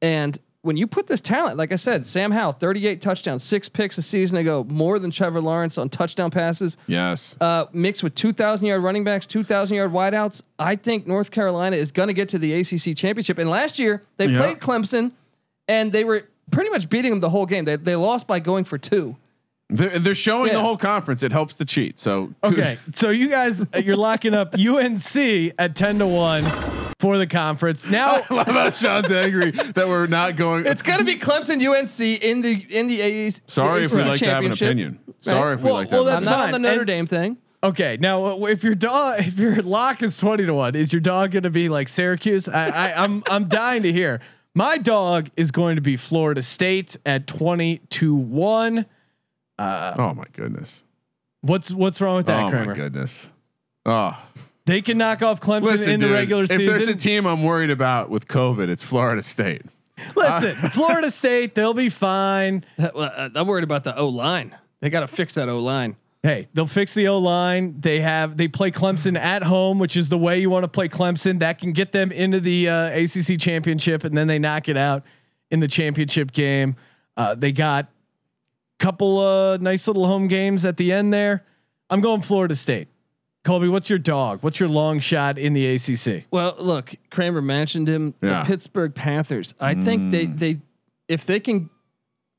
And 0.00 0.38
when 0.62 0.76
you 0.76 0.86
put 0.86 1.06
this 1.06 1.20
talent, 1.22 1.56
like 1.56 1.72
I 1.72 1.76
said, 1.76 2.04
Sam 2.06 2.30
Howell, 2.30 2.52
38 2.52 3.00
touchdowns, 3.00 3.42
six 3.42 3.68
picks 3.68 3.96
a 3.96 4.02
season 4.02 4.36
ago, 4.36 4.64
more 4.68 4.98
than 4.98 5.10
Trevor 5.10 5.40
Lawrence 5.40 5.78
on 5.78 5.88
touchdown 5.88 6.30
passes 6.30 6.76
Yes. 6.86 7.36
uh, 7.40 7.64
mixed 7.72 8.02
with 8.02 8.14
2,000 8.14 8.66
yard 8.66 8.82
running 8.82 9.02
backs, 9.04 9.26
2,000 9.26 9.76
yard 9.76 9.90
wideouts. 9.92 10.42
I 10.58 10.76
think 10.76 11.06
North 11.06 11.30
Carolina 11.30 11.76
is 11.76 11.92
going 11.92 12.08
to 12.08 12.12
get 12.12 12.28
to 12.30 12.38
the 12.38 12.52
ACC 12.52 12.94
championship. 12.94 13.38
And 13.38 13.48
last 13.48 13.78
year 13.78 14.02
they 14.18 14.26
Yeah. 14.26 14.38
played 14.38 14.58
Clemson, 14.60 15.12
and 15.66 15.92
they 15.92 16.04
were 16.04 16.24
pretty 16.50 16.68
much 16.70 16.88
beating 16.90 17.12
them 17.12 17.20
the 17.20 17.30
whole 17.30 17.46
game. 17.46 17.64
They 17.64 17.76
they 17.76 17.96
lost 17.96 18.26
by 18.26 18.40
going 18.40 18.64
for 18.64 18.76
two. 18.76 19.16
They're, 19.70 19.98
they're 20.00 20.14
showing 20.16 20.48
Yeah. 20.48 20.54
the 20.54 20.60
whole 20.62 20.76
conference. 20.76 21.22
It 21.22 21.30
helps 21.32 21.54
the 21.56 21.64
cheat. 21.64 21.98
So 22.00 22.34
Okay, 22.44 22.76
so 22.92 23.08
you 23.10 23.28
guys, 23.28 23.64
you're 23.82 23.96
locking 23.96 24.34
up 24.34 24.54
UNC 24.58 25.52
at 25.58 25.74
ten 25.76 25.98
to 26.00 26.06
one 26.08 26.44
for 27.00 27.18
the 27.18 27.26
conference. 27.26 27.88
Now, 27.90 28.22
I 28.30 28.34
love 28.34 28.46
how 28.46 28.70
Sean's 28.70 29.10
angry 29.10 29.50
that 29.50 29.88
we're 29.88 30.06
not 30.06 30.36
going. 30.36 30.66
It's 30.66 30.82
going 30.82 30.98
to 30.98 31.04
be 31.04 31.16
Clemson 31.18 31.56
UNC 31.60 32.22
in 32.22 32.42
the 32.42 32.66
in 32.70 32.86
the 32.86 33.00
ACC. 33.26 33.42
Sorry 33.46 33.82
if 33.84 33.92
we 33.92 34.02
like 34.04 34.20
to 34.20 34.26
have 34.26 34.44
an 34.44 34.52
opinion. 34.52 35.00
Sorry 35.18 35.54
if 35.54 35.60
we 35.60 35.66
Well- 35.66 35.74
like 35.74 35.88
to 35.88 35.96
well, 35.96 36.04
have 36.06 36.12
I'm 36.12 36.18
an 36.18 36.24
that's 36.24 36.30
not 36.30 36.44
fine. 36.46 36.54
on 36.54 36.62
the 36.62 36.68
Notre 36.68 36.80
And- 36.80 36.86
Dame 36.86 37.06
thing. 37.06 37.36
Okay, 37.62 37.98
now 38.00 38.24
uh, 38.24 38.46
if 38.46 38.64
your 38.64 38.74
dog, 38.74 39.20
if 39.20 39.38
your 39.38 39.60
lock 39.62 40.02
is 40.02 40.16
twenty 40.16 40.46
to 40.46 40.54
one, 40.54 40.74
is 40.74 40.92
your 40.94 41.00
dog 41.00 41.32
going 41.32 41.42
to 41.42 41.50
be 41.50 41.68
like 41.68 41.88
Syracuse? 41.88 42.48
I, 42.48 42.68
I, 42.68 43.04
I'm 43.04 43.22
I'm 43.28 43.48
dying 43.48 43.82
to 43.82 43.92
hear. 43.92 44.20
My 44.54 44.78
dog 44.78 45.28
is 45.36 45.50
going 45.50 45.76
to 45.76 45.82
be 45.82 45.96
Florida 45.98 46.42
State 46.42 46.96
at 47.04 47.26
twenty 47.26 47.78
to 47.90 48.14
one. 48.14 48.86
oh 49.58 50.14
my 50.14 50.24
goodness. 50.32 50.84
What's 51.42 51.70
what's 51.70 52.00
wrong 52.00 52.16
with 52.16 52.26
that, 52.26 52.44
oh 52.44 52.50
Kramer? 52.50 52.66
my 52.66 52.74
goodness. 52.74 53.30
Oh, 53.84 54.18
They 54.66 54.82
can 54.82 54.98
knock 54.98 55.22
off 55.22 55.40
Clemson 55.40 55.62
listen, 55.62 55.90
in 55.90 56.00
dude, 56.00 56.10
the 56.10 56.14
regular 56.14 56.42
if 56.44 56.50
season. 56.50 56.66
If 56.66 56.70
there's 56.70 56.88
a 56.88 56.94
team 56.94 57.26
I'm 57.26 57.42
worried 57.42 57.70
about 57.70 58.10
with 58.10 58.28
COVID, 58.28 58.68
it's 58.68 58.82
Florida 58.82 59.22
State. 59.22 59.62
Listen, 60.16 60.70
Florida 60.70 61.10
State, 61.10 61.54
they'll 61.54 61.74
be 61.74 61.88
fine. 61.88 62.64
That- 62.76 62.94
well, 62.94 63.10
uh, 63.14 63.30
I'm 63.34 63.46
worried 63.46 63.64
about 63.64 63.84
the 63.84 63.96
O 63.96 64.08
line. 64.08 64.56
They 64.80 64.90
got 64.90 65.00
to 65.00 65.08
fix 65.08 65.34
that 65.34 65.48
O 65.48 65.58
line. 65.58 65.96
Hey, 66.22 66.48
they'll 66.52 66.66
fix 66.66 66.92
the 66.92 67.08
O 67.08 67.18
line. 67.18 67.80
They 67.80 68.00
have 68.00 68.36
they 68.36 68.46
play 68.48 68.70
Clemson 68.70 69.18
at 69.18 69.42
home, 69.42 69.78
which 69.78 69.96
is 69.96 70.10
the 70.10 70.18
way 70.18 70.38
you 70.38 70.50
want 70.50 70.64
to 70.64 70.68
play 70.68 70.88
Clemson. 70.88 71.38
That 71.38 71.58
can 71.58 71.72
get 71.72 71.92
them 71.92 72.12
into 72.12 72.40
the 72.40 72.68
uh, 72.68 72.90
ACC 72.90 73.38
championship, 73.38 74.04
and 74.04 74.16
then 74.16 74.26
they 74.26 74.38
knock 74.38 74.68
it 74.68 74.76
out 74.76 75.04
in 75.50 75.60
the 75.60 75.68
championship 75.68 76.32
game. 76.32 76.76
Uh, 77.16 77.34
they 77.34 77.52
got 77.52 77.86
a 77.86 78.84
couple 78.84 79.18
uh, 79.18 79.56
nice 79.58 79.86
little 79.86 80.06
home 80.06 80.28
games 80.28 80.66
at 80.66 80.76
the 80.76 80.92
end 80.92 81.12
there. 81.12 81.44
I'm 81.88 82.02
going 82.02 82.20
Florida 82.20 82.54
State. 82.54 82.88
Colby, 83.44 83.68
what's 83.68 83.88
your 83.88 83.98
dog? 83.98 84.42
What's 84.42 84.60
your 84.60 84.68
long 84.68 84.98
shot 84.98 85.38
in 85.38 85.54
the 85.54 85.66
ACC? 85.74 86.24
Well, 86.30 86.54
look, 86.58 86.94
Kramer 87.10 87.40
mentioned 87.40 87.88
him. 87.88 88.14
Yeah. 88.22 88.42
The 88.42 88.46
Pittsburgh 88.48 88.94
Panthers. 88.94 89.54
I 89.58 89.74
think 89.74 90.10
they 90.10 90.26
they 90.26 90.58
if 91.08 91.24
they 91.24 91.40
can 91.40 91.70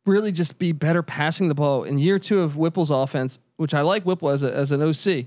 really 0.06 0.32
just 0.32 0.60
be 0.60 0.72
better 0.72 1.02
passing 1.04 1.48
the 1.48 1.56
ball 1.56 1.84
in 1.84 1.98
year 2.00 2.20
two 2.20 2.42
of 2.42 2.56
Whipple's 2.56 2.92
offense, 2.92 3.40
which 3.58 3.74
I 3.74 3.82
like 3.82 4.04
Whipple 4.04 4.30
as 4.30 4.44
a, 4.44 4.54
as 4.54 4.72
an 4.72 4.82
OC. 4.82 5.26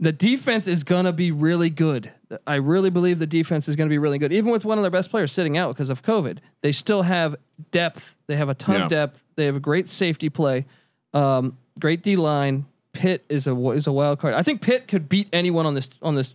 The 0.00 0.12
defense 0.12 0.68
is 0.68 0.84
gonna 0.84 1.12
be 1.12 1.32
really 1.32 1.70
good. 1.70 2.12
I 2.46 2.56
really 2.56 2.90
believe 2.90 3.18
the 3.18 3.26
defense 3.26 3.68
is 3.68 3.74
gonna 3.74 3.90
be 3.90 3.98
really 3.98 4.18
good, 4.18 4.32
even 4.32 4.52
with 4.52 4.64
one 4.64 4.78
of 4.78 4.82
their 4.82 4.90
best 4.92 5.10
players 5.10 5.32
sitting 5.32 5.58
out 5.58 5.74
because 5.74 5.90
of 5.90 6.02
COVID. 6.04 6.38
They 6.60 6.70
still 6.70 7.02
have 7.02 7.34
depth. 7.72 8.14
They 8.28 8.36
have 8.36 8.48
a 8.48 8.54
ton 8.54 8.76
Yeah. 8.76 8.84
of 8.84 8.90
depth. 8.90 9.24
They 9.34 9.46
have 9.46 9.56
a 9.56 9.60
great 9.60 9.88
safety 9.88 10.28
play, 10.30 10.66
um, 11.12 11.56
great 11.80 12.02
D 12.04 12.14
line. 12.14 12.66
Pitt 12.98 13.24
is 13.28 13.46
a 13.46 13.56
is 13.70 13.86
a 13.86 13.92
wild 13.92 14.18
card. 14.18 14.34
I 14.34 14.42
think 14.42 14.60
Pitt 14.60 14.88
could 14.88 15.08
beat 15.08 15.28
anyone 15.32 15.66
on 15.66 15.74
this 15.74 15.88
on 16.02 16.16
this 16.16 16.34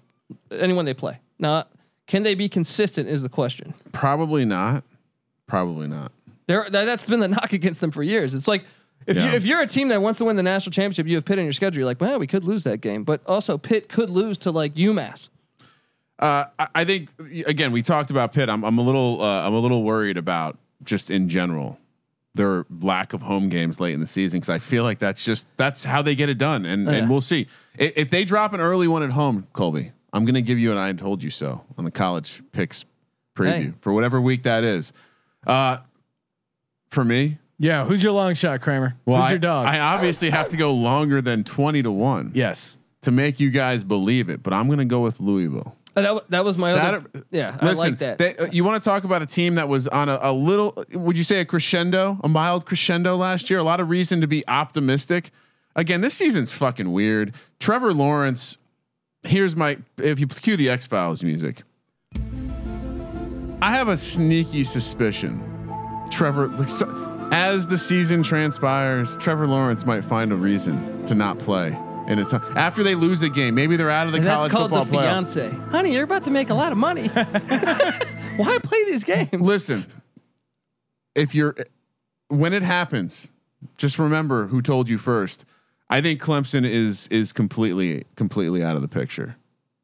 anyone 0.49 0.85
they 0.85 0.93
play. 0.93 1.19
Now, 1.37 1.65
can 2.07 2.23
they 2.23 2.35
be 2.35 2.47
consistent? 2.47 3.09
Is 3.09 3.21
the 3.21 3.27
question. 3.29 3.73
Probably 3.91 4.45
not. 4.45 4.85
Probably 5.45 5.87
not. 5.87 6.13
There, 6.47 6.65
that, 6.69 6.85
that's 6.85 7.09
been 7.09 7.19
the 7.19 7.27
knock 7.35 7.51
against 7.51 7.81
them 7.81 7.91
for 7.91 8.01
years. 8.01 8.33
It's 8.33 8.47
like 8.47 8.63
if 9.05 9.17
Yeah. 9.17 9.25
you 9.25 9.31
if 9.35 9.45
you're 9.45 9.61
a 9.61 9.67
team 9.67 9.89
that 9.89 10.01
wants 10.01 10.19
to 10.19 10.25
win 10.25 10.37
the 10.37 10.43
national 10.43 10.71
championship, 10.71 11.05
you 11.05 11.15
have 11.15 11.25
Pitt 11.25 11.37
on 11.37 11.43
your 11.43 11.51
schedule. 11.53 11.79
You're 11.79 11.85
like, 11.85 11.99
well, 11.99 12.17
we 12.17 12.27
could 12.27 12.45
lose 12.45 12.63
that 12.63 12.79
game, 12.79 13.03
but 13.03 13.19
also 13.27 13.57
Pitt 13.57 13.89
could 13.89 14.09
lose 14.09 14.37
to 14.39 14.51
like 14.51 14.73
UMass. 14.75 15.27
Uh, 16.19 16.45
I, 16.57 16.67
I 16.75 16.85
think 16.85 17.09
again 17.45 17.73
we 17.73 17.81
talked 17.81 18.09
about 18.09 18.31
Pitt. 18.31 18.47
I'm 18.47 18.63
I'm 18.63 18.77
a 18.77 18.81
little 18.83 19.21
uh, 19.21 19.45
I'm 19.45 19.53
a 19.53 19.59
little 19.59 19.83
worried 19.83 20.17
about 20.17 20.57
just 20.81 21.11
in 21.11 21.27
general 21.27 21.77
their 22.35 22.65
lack 22.81 23.13
of 23.13 23.21
home 23.21 23.47
games 23.49 23.79
late 23.79 23.93
in 23.93 23.99
the 23.99 24.07
season 24.07 24.39
because 24.39 24.49
I 24.49 24.59
feel 24.59 24.83
like 24.83 24.99
that's 24.99 25.23
just 25.23 25.47
that's 25.57 25.83
how 25.83 26.01
they 26.01 26.15
get 26.15 26.29
it 26.29 26.37
done, 26.37 26.65
and 26.65 26.85
Yeah. 26.85 26.93
and 26.93 27.09
we'll 27.09 27.21
see 27.21 27.47
if, 27.77 27.93
if 27.95 28.09
they 28.09 28.23
drop 28.25 28.53
an 28.53 28.61
early 28.61 28.87
one 28.87 29.03
at 29.03 29.11
home, 29.11 29.47
Colby. 29.53 29.91
I'm 30.11 30.25
gonna 30.25 30.41
give 30.41 30.59
you 30.59 30.71
an 30.71 30.77
I 30.77 30.93
told 30.93 31.23
you 31.23 31.29
so 31.29 31.61
on 31.77 31.85
the 31.85 31.91
college 31.91 32.41
picks 32.51 32.85
preview 33.35 33.51
Hey. 33.65 33.73
for 33.81 33.93
whatever 33.93 34.19
week 34.21 34.43
that 34.43 34.63
is. 34.63 34.93
Uh, 35.45 35.77
for 36.89 37.03
me, 37.03 37.37
Yeah, 37.59 37.85
who's 37.85 38.03
your 38.03 38.11
long 38.13 38.33
shot, 38.35 38.61
Kramer? 38.61 38.95
well, 39.05 39.21
who's 39.21 39.27
I, 39.27 39.31
your 39.31 39.39
dog? 39.39 39.65
I 39.67 39.79
obviously 39.79 40.29
have 40.29 40.49
to 40.49 40.57
go 40.57 40.73
longer 40.73 41.21
than 41.21 41.43
twenty 41.43 41.81
to 41.83 41.91
one 41.91 42.31
yes. 42.33 42.77
to 43.01 43.11
make 43.11 43.39
you 43.39 43.49
guys 43.51 43.83
believe 43.83 44.29
it, 44.29 44.41
but 44.43 44.53
I'm 44.53 44.69
gonna 44.69 44.85
go 44.85 45.01
with 45.01 45.19
Louisville. 45.19 45.75
Uh, 45.95 46.01
that, 46.01 46.29
that 46.29 46.45
was 46.45 46.57
my 46.57 46.71
other. 46.71 46.79
Saturday- 46.81 47.21
Yeah, 47.31 47.57
I 47.61 47.73
like 47.73 47.99
that. 47.99 48.17
they- 48.17 48.35
uh, 48.35 48.47
you 48.51 48.63
want 48.63 48.81
to 48.81 48.89
talk 48.89 49.03
about 49.03 49.21
a 49.21 49.25
team 49.25 49.55
that 49.55 49.67
was 49.69 49.87
on 49.87 50.09
a, 50.09 50.17
a 50.21 50.33
little, 50.33 50.83
would 50.93 51.17
you 51.17 51.23
say 51.23 51.39
a 51.39 51.45
crescendo, 51.45 52.17
a 52.23 52.27
mild 52.29 52.65
crescendo 52.65 53.15
last 53.15 53.49
year? 53.49 53.59
A 53.59 53.63
lot 53.63 53.79
of 53.79 53.89
reason 53.89 54.19
to 54.21 54.27
be 54.27 54.43
optimistic. 54.47 55.29
Again, 55.75 56.01
this 56.01 56.13
season's 56.13 56.51
fucking 56.53 56.91
weird. 56.91 57.33
Trevor 57.59 57.93
Lawrence, 57.93 58.57
here's 59.25 59.55
my, 59.55 59.77
if 59.97 60.19
you 60.19 60.27
cue 60.27 60.57
the 60.57 60.69
X 60.69 60.85
Files 60.87 61.23
music, 61.23 61.63
I 63.61 63.71
have 63.71 63.87
a 63.87 63.97
sneaky 63.97 64.63
suspicion. 64.65 65.41
Trevor, 66.11 66.51
as 67.31 67.67
the 67.67 67.77
season 67.77 68.21
transpires, 68.21 69.15
Trevor 69.17 69.47
Lawrence 69.47 69.85
might 69.85 70.03
find 70.03 70.31
a 70.31 70.35
reason 70.35 71.05
to 71.05 71.15
not 71.15 71.39
play. 71.39 71.77
And 72.07 72.19
it's 72.19 72.33
after 72.33 72.83
they 72.83 72.95
lose 72.95 73.21
a 73.21 73.29
game, 73.29 73.55
maybe 73.55 73.75
they're 73.75 73.89
out 73.89 74.07
of 74.07 74.13
the 74.13 74.17
and 74.17 74.27
that's 74.27 74.47
college 74.47 74.51
called 74.51 74.71
the 74.71 74.79
football 74.83 75.01
playoff. 75.01 75.33
fiance. 75.33 75.49
Honey, 75.71 75.93
you're 75.93 76.03
about 76.03 76.23
to 76.25 76.31
make 76.31 76.49
a 76.49 76.53
lot 76.53 76.71
of 76.71 76.77
money. 76.77 77.07
Why 78.37 78.57
play 78.61 78.83
these 78.85 79.03
games? 79.03 79.29
Listen, 79.33 79.85
if 81.15 81.33
you're 81.33 81.55
when 82.27 82.53
it 82.53 82.63
happens, 82.63 83.31
just 83.77 83.99
remember 83.99 84.47
who 84.47 84.61
told 84.61 84.89
you 84.89 84.97
first. 84.97 85.45
I 85.89 86.01
think 86.01 86.21
Clemson 86.21 86.65
is 86.65 87.07
is 87.07 87.31
completely 87.31 88.05
completely 88.15 88.63
out 88.63 88.75
of 88.75 88.81
the 88.81 88.87
picture. 88.87 89.35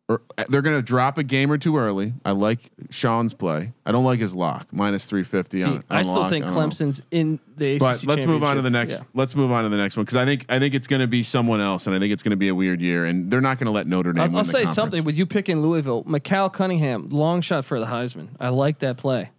Uh, 0.10 0.18
they're 0.49 0.64
going 0.64 0.76
to 0.76 0.81
drop 0.81 1.19
a 1.19 1.23
game 1.23 1.52
or 1.52 1.57
two 1.60 1.77
early. 1.77 2.14
I 2.26 2.31
like 2.31 2.72
Sean's 2.90 3.34
play. 3.36 3.73
I 3.86 3.91
don't 3.91 4.03
like 4.03 4.19
his 4.19 4.36
lock 4.36 4.68
minus 4.72 5.06
three 5.06 5.23
fifty. 5.23 5.64
I 5.90 6.02
still 6.02 6.27
think 6.27 6.45
Clemson's 6.45 7.02
in 7.11 7.40
the 7.57 7.76
ACC 7.76 7.80
But 7.80 8.03
let's 8.06 8.26
move 8.26 8.44
on 8.44 8.56
to 8.56 8.64
the 8.64 8.72
next. 8.72 8.99
Yeah. 9.02 9.07
Let's 9.14 9.36
move 9.36 9.52
on 9.52 9.64
to 9.65 9.69
the 9.69 9.77
next 9.77 9.98
one 9.98 10.06
because 10.06 10.15
I 10.15 10.26
think 10.26 10.45
I 10.49 10.57
think 10.57 10.73
it's 10.73 10.88
going 10.88 11.02
to 11.02 11.07
be 11.07 11.22
someone 11.22 11.61
else, 11.61 11.86
and 11.86 11.95
I 11.95 11.99
think 11.99 12.11
it's 12.11 12.23
going 12.23 12.31
to 12.31 12.38
be 12.38 12.48
a 12.48 12.56
weird 12.56 12.81
year, 12.81 13.06
and 13.06 13.30
they're 13.30 13.40
not 13.40 13.60
going 13.60 13.68
to 13.68 13.72
let 13.72 13.86
Notre 13.86 14.11
Dame. 14.11 14.23
I'll, 14.23 14.27
win 14.30 14.38
I'll 14.38 14.44
say 14.44 14.60
conference. 14.60 14.76
something 14.76 15.03
with 15.03 15.15
you 15.15 15.27
picking 15.27 15.61
Louisville. 15.61 16.03
Malik 16.07 16.23
Cunningham, 16.53 17.10
long 17.10 17.41
shot 17.41 17.64
for 17.64 17.80
the 17.80 17.86
Heisman. 17.86 18.30
I 18.40 18.49
like 18.49 18.80
that 18.80 18.98
play. 18.98 19.30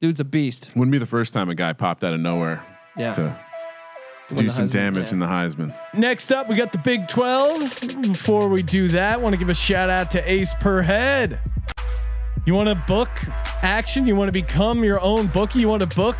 Dude's 0.00 0.18
a 0.20 0.24
beast. 0.24 0.72
Wouldn't 0.74 0.90
be 0.92 0.98
the 0.98 1.06
first 1.06 1.34
time 1.34 1.48
a 1.50 1.54
guy 1.54 1.72
popped 1.72 2.02
out 2.04 2.12
of 2.14 2.20
nowhere 2.20 2.62
Yeah. 2.98 3.12
to, 3.14 3.38
do 4.34 4.50
some 4.50 4.66
Heisman, 4.66 4.70
damage 4.70 5.06
yeah. 5.06 5.12
in 5.12 5.18
the 5.20 5.26
Heisman. 5.26 5.74
Next 5.94 6.32
up, 6.32 6.48
we 6.48 6.56
got 6.56 6.72
the 6.72 6.78
Big 6.78 7.08
12. 7.08 8.02
Before 8.02 8.48
we 8.48 8.62
do 8.62 8.88
that, 8.88 9.20
want 9.20 9.34
to 9.34 9.38
give 9.38 9.50
a 9.50 9.54
shout 9.54 9.90
out 9.90 10.10
to 10.12 10.30
Ace 10.30 10.54
Per 10.54 10.82
Head. 10.82 11.38
You 12.44 12.54
want 12.54 12.68
to 12.68 12.86
book 12.86 13.10
action? 13.62 14.06
You 14.06 14.16
want 14.16 14.28
to 14.28 14.32
become 14.32 14.84
your 14.84 15.00
own 15.00 15.26
bookie? 15.28 15.60
You 15.60 15.68
want 15.68 15.88
to 15.88 15.96
book 15.96 16.16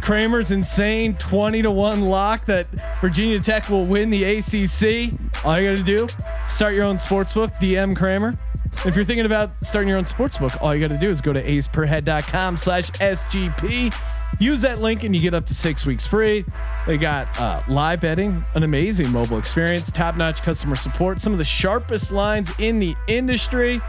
Kramer's 0.00 0.50
insane 0.50 1.14
20 1.14 1.62
to 1.62 1.70
1 1.70 2.02
lock 2.02 2.44
that 2.46 2.66
Virginia 3.00 3.38
Tech 3.38 3.68
will 3.68 3.84
win 3.84 4.10
the 4.10 4.24
ACC? 4.24 5.12
All 5.44 5.58
you 5.60 5.70
got 5.70 5.76
to 5.76 5.82
do, 5.82 6.08
start 6.48 6.74
your 6.74 6.84
own 6.84 6.96
sportsbook, 6.96 7.52
DM 7.60 7.96
Kramer. 7.96 8.38
If 8.84 8.94
you're 8.94 9.04
thinking 9.04 9.26
about 9.26 9.54
starting 9.56 9.88
your 9.88 9.98
own 9.98 10.04
sportsbook, 10.04 10.60
all 10.60 10.74
you 10.74 10.80
got 10.80 10.92
to 10.94 10.98
do 10.98 11.10
is 11.10 11.20
go 11.20 11.32
to 11.32 11.42
aceperhead.com 11.42 12.56
slash 12.56 12.90
SGP. 12.92 13.92
Use 14.38 14.62
that 14.62 14.80
link 14.80 15.02
and 15.04 15.14
you 15.14 15.20
get 15.20 15.34
up 15.34 15.46
to 15.46 15.54
six 15.54 15.84
weeks 15.84 16.06
free. 16.06 16.44
They 16.86 16.96
got 16.96 17.28
uh, 17.40 17.62
live 17.68 18.00
betting, 18.00 18.44
an 18.54 18.62
amazing 18.62 19.10
mobile 19.10 19.38
experience, 19.38 19.90
top 19.90 20.16
notch 20.16 20.42
customer 20.42 20.76
support, 20.76 21.20
some 21.20 21.32
of 21.32 21.38
the 21.38 21.44
sharpest 21.44 22.12
lines 22.12 22.52
in 22.58 22.78
the 22.78 22.94
industry. 23.08 23.80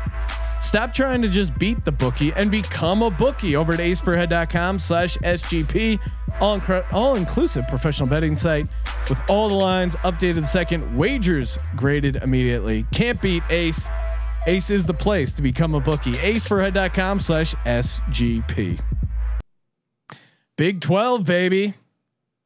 Stop 0.62 0.94
trying 0.94 1.22
to 1.22 1.30
just 1.30 1.58
beat 1.58 1.86
the 1.86 1.92
bookie 1.92 2.34
and 2.34 2.52
become 2.52 3.02
a 3.02 3.10
bookie 3.10 3.56
over 3.56 3.74
at 3.74 3.80
aceperhead.com 3.80 4.80
slash 4.80 5.18
SGP. 5.18 6.00
All, 6.42 6.60
incre- 6.60 6.86
all 6.92 7.16
inclusive 7.16 7.68
professional 7.68 8.10
betting 8.10 8.36
site 8.36 8.68
with 9.08 9.22
all 9.30 9.50
the 9.50 9.56
lines 9.56 9.96
updated 9.98 10.42
the 10.42 10.48
second, 10.48 10.98
wagers 10.98 11.58
graded 11.76 12.18
immediately. 12.18 12.86
Can't 12.92 13.22
beat 13.22 13.44
Ace. 13.50 13.90
Ace 14.48 14.70
is 14.70 14.86
the 14.86 14.94
place 14.94 15.32
to 15.34 15.42
become 15.42 15.76
a 15.76 15.80
bookie. 15.80 16.14
Aceperhead.com 16.14 17.20
slash 17.20 17.56
SGP. 17.66 18.80
Big 20.60 20.82
12, 20.82 21.26
baby. 21.26 21.74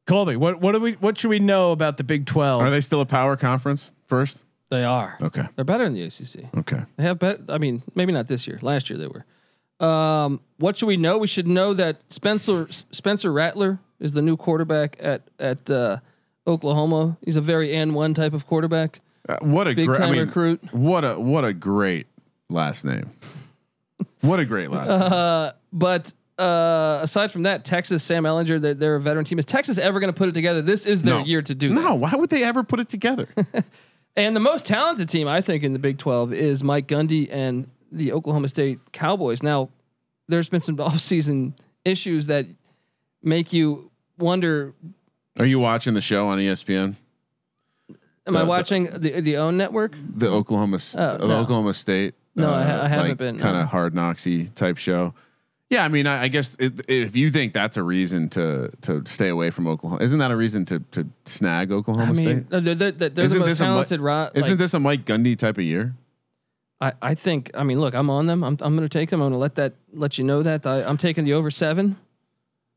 Colby, 0.06 0.36
what, 0.36 0.60
what 0.60 0.70
do 0.70 0.78
we 0.78 0.92
what 0.92 1.18
should 1.18 1.30
we 1.30 1.40
know 1.40 1.72
about 1.72 1.96
the 1.96 2.04
Big 2.04 2.26
12? 2.26 2.60
Are 2.60 2.70
they 2.70 2.80
still 2.80 3.00
a 3.00 3.06
power 3.06 3.36
conference 3.36 3.90
first? 4.06 4.44
They 4.70 4.84
are. 4.84 5.18
Okay. 5.20 5.42
They're 5.56 5.64
better 5.64 5.82
than 5.82 5.94
the 5.94 6.04
ACC. 6.04 6.56
Okay. 6.56 6.80
They 6.96 7.02
have 7.02 7.18
bet. 7.18 7.40
I 7.48 7.58
mean, 7.58 7.82
maybe 7.96 8.12
not 8.12 8.28
this 8.28 8.46
year. 8.46 8.60
Last 8.62 8.88
year 8.88 9.00
they 9.00 9.08
were. 9.08 9.24
Um, 9.84 10.40
what 10.58 10.76
should 10.76 10.86
we 10.86 10.96
know? 10.96 11.18
We 11.18 11.26
should 11.26 11.48
know 11.48 11.74
that 11.74 12.02
Spencer 12.08 12.68
Spencer 12.92 13.32
Rattler 13.32 13.80
is 13.98 14.12
the 14.12 14.22
new 14.22 14.36
quarterback 14.36 14.96
at 15.00 15.22
at 15.40 15.68
uh, 15.68 15.98
Oklahoma. 16.46 17.16
He's 17.24 17.36
a 17.36 17.40
very 17.40 17.72
N 17.72 17.94
one 17.94 18.14
type 18.14 18.32
of 18.32 18.46
quarterback. 18.46 19.00
Uh, 19.28 19.38
what 19.40 19.66
a 19.66 19.74
Big 19.74 19.88
great 19.88 20.00
I 20.00 20.04
time 20.04 20.12
mean, 20.12 20.20
recruit. 20.20 20.62
What 20.72 21.04
a 21.04 21.18
what 21.18 21.44
a 21.44 21.52
great 21.52 22.06
last 22.48 22.84
name. 22.84 23.10
What 24.20 24.38
a 24.38 24.44
great 24.44 24.70
last 24.70 24.88
name. 24.88 25.12
Uh, 25.12 25.52
but 25.72 26.14
uh, 26.38 26.98
aside 27.02 27.30
from 27.30 27.44
that, 27.44 27.64
Texas, 27.64 28.02
Sam 28.02 28.24
Ehlinger, 28.24 28.60
they're, 28.60 28.74
they're 28.74 28.96
a 28.96 29.00
veteran 29.00 29.24
team. 29.24 29.38
Is 29.38 29.44
Texas 29.44 29.78
ever 29.78 30.00
going 30.00 30.12
to 30.12 30.16
put 30.16 30.28
it 30.28 30.32
together? 30.32 30.62
This 30.62 30.84
is 30.86 31.02
their 31.02 31.18
No. 31.20 31.24
year 31.24 31.42
to 31.42 31.54
do 31.54 31.68
that. 31.68 31.74
No, 31.74 31.94
why 31.94 32.12
would 32.14 32.30
they 32.30 32.42
ever 32.44 32.62
put 32.64 32.80
it 32.80 32.88
together? 32.88 33.28
And 34.16 34.36
the 34.36 34.40
most 34.40 34.64
talented 34.64 35.08
team, 35.08 35.26
I 35.26 35.40
think, 35.40 35.64
in 35.64 35.72
the 35.72 35.80
Big 35.80 35.98
12 35.98 36.32
is 36.32 36.62
Mike 36.62 36.86
Gundy 36.86 37.28
and 37.32 37.68
the 37.90 38.12
Oklahoma 38.12 38.48
State 38.48 38.78
Cowboys. 38.92 39.42
Now, 39.42 39.70
there's 40.28 40.48
been 40.48 40.60
some 40.60 40.76
offseason 40.78 41.54
issues 41.84 42.28
that 42.28 42.46
make 43.24 43.52
you 43.52 43.90
wonder. 44.16 44.72
Are 45.36 45.44
you 45.44 45.58
watching 45.58 45.94
the 45.94 46.00
show 46.00 46.28
on 46.28 46.38
ESPN? 46.38 46.94
Am 48.24 48.34
The- 48.34 48.38
I 48.38 48.42
watching 48.44 48.84
the 48.84 49.20
the 49.20 49.36
own 49.36 49.56
network? 49.56 49.96
the 50.00 50.28
Oklahoma, 50.28 50.78
Oh, 50.96 51.16
no. 51.16 51.38
Oklahoma 51.38 51.74
State. 51.74 52.14
No, 52.36 52.52
I 52.54 52.62
ha- 52.62 52.82
I 52.82 52.86
haven't 52.86 53.18
been, 53.18 53.36
kind 53.40 53.54
no. 53.56 53.62
of 53.62 53.66
hard 53.70 53.96
knocksy 53.96 54.44
type 54.44 54.78
show. 54.78 55.12
Yeah, 55.70 55.84
I 55.84 55.88
mean, 55.88 56.06
I, 56.06 56.24
I 56.24 56.28
guess 56.28 56.56
it, 56.60 56.80
if 56.88 57.16
you 57.16 57.30
think 57.30 57.52
that's 57.52 57.76
a 57.76 57.82
reason 57.82 58.28
to 58.30 58.70
to 58.82 59.02
stay 59.06 59.28
away 59.28 59.50
from 59.50 59.66
Oklahoma, 59.66 60.02
isn't 60.02 60.18
that 60.18 60.30
a 60.30 60.36
reason 60.36 60.64
to 60.66 60.80
to 60.92 61.08
snag 61.24 61.72
Oklahoma 61.72 62.10
I 62.10 62.12
mean, 62.12 62.46
State? 62.46 62.50
they're, 62.50 62.74
they're, 62.74 62.92
they're 62.92 63.24
Isn't 63.24 63.38
the 63.38 63.46
most 63.46 63.58
this 63.58 63.90
a 63.90 63.98
Mi- 63.98 64.04
Ro- 64.04 64.30
Isn't 64.34 64.50
like, 64.52 64.58
this 64.58 64.74
a 64.74 64.80
Mike 64.80 65.04
Gundy 65.04 65.36
type 65.36 65.58
of 65.58 65.64
year? 65.64 65.94
I, 66.80 66.92
I 67.00 67.14
think. 67.14 67.50
I 67.54 67.64
mean, 67.64 67.80
look, 67.80 67.94
I'm 67.94 68.10
on 68.10 68.26
them. 68.26 68.44
I'm 68.44 68.58
I'm 68.60 68.76
going 68.76 68.88
to 68.88 68.88
take 68.88 69.10
them. 69.10 69.20
I'm 69.20 69.30
going 69.30 69.32
to 69.32 69.38
let 69.38 69.54
that 69.54 69.74
let 69.92 70.18
you 70.18 70.24
know 70.24 70.42
that 70.42 70.66
I, 70.66 70.84
I'm 70.84 70.98
taking 70.98 71.24
the 71.24 71.32
over 71.32 71.50
seven 71.50 71.96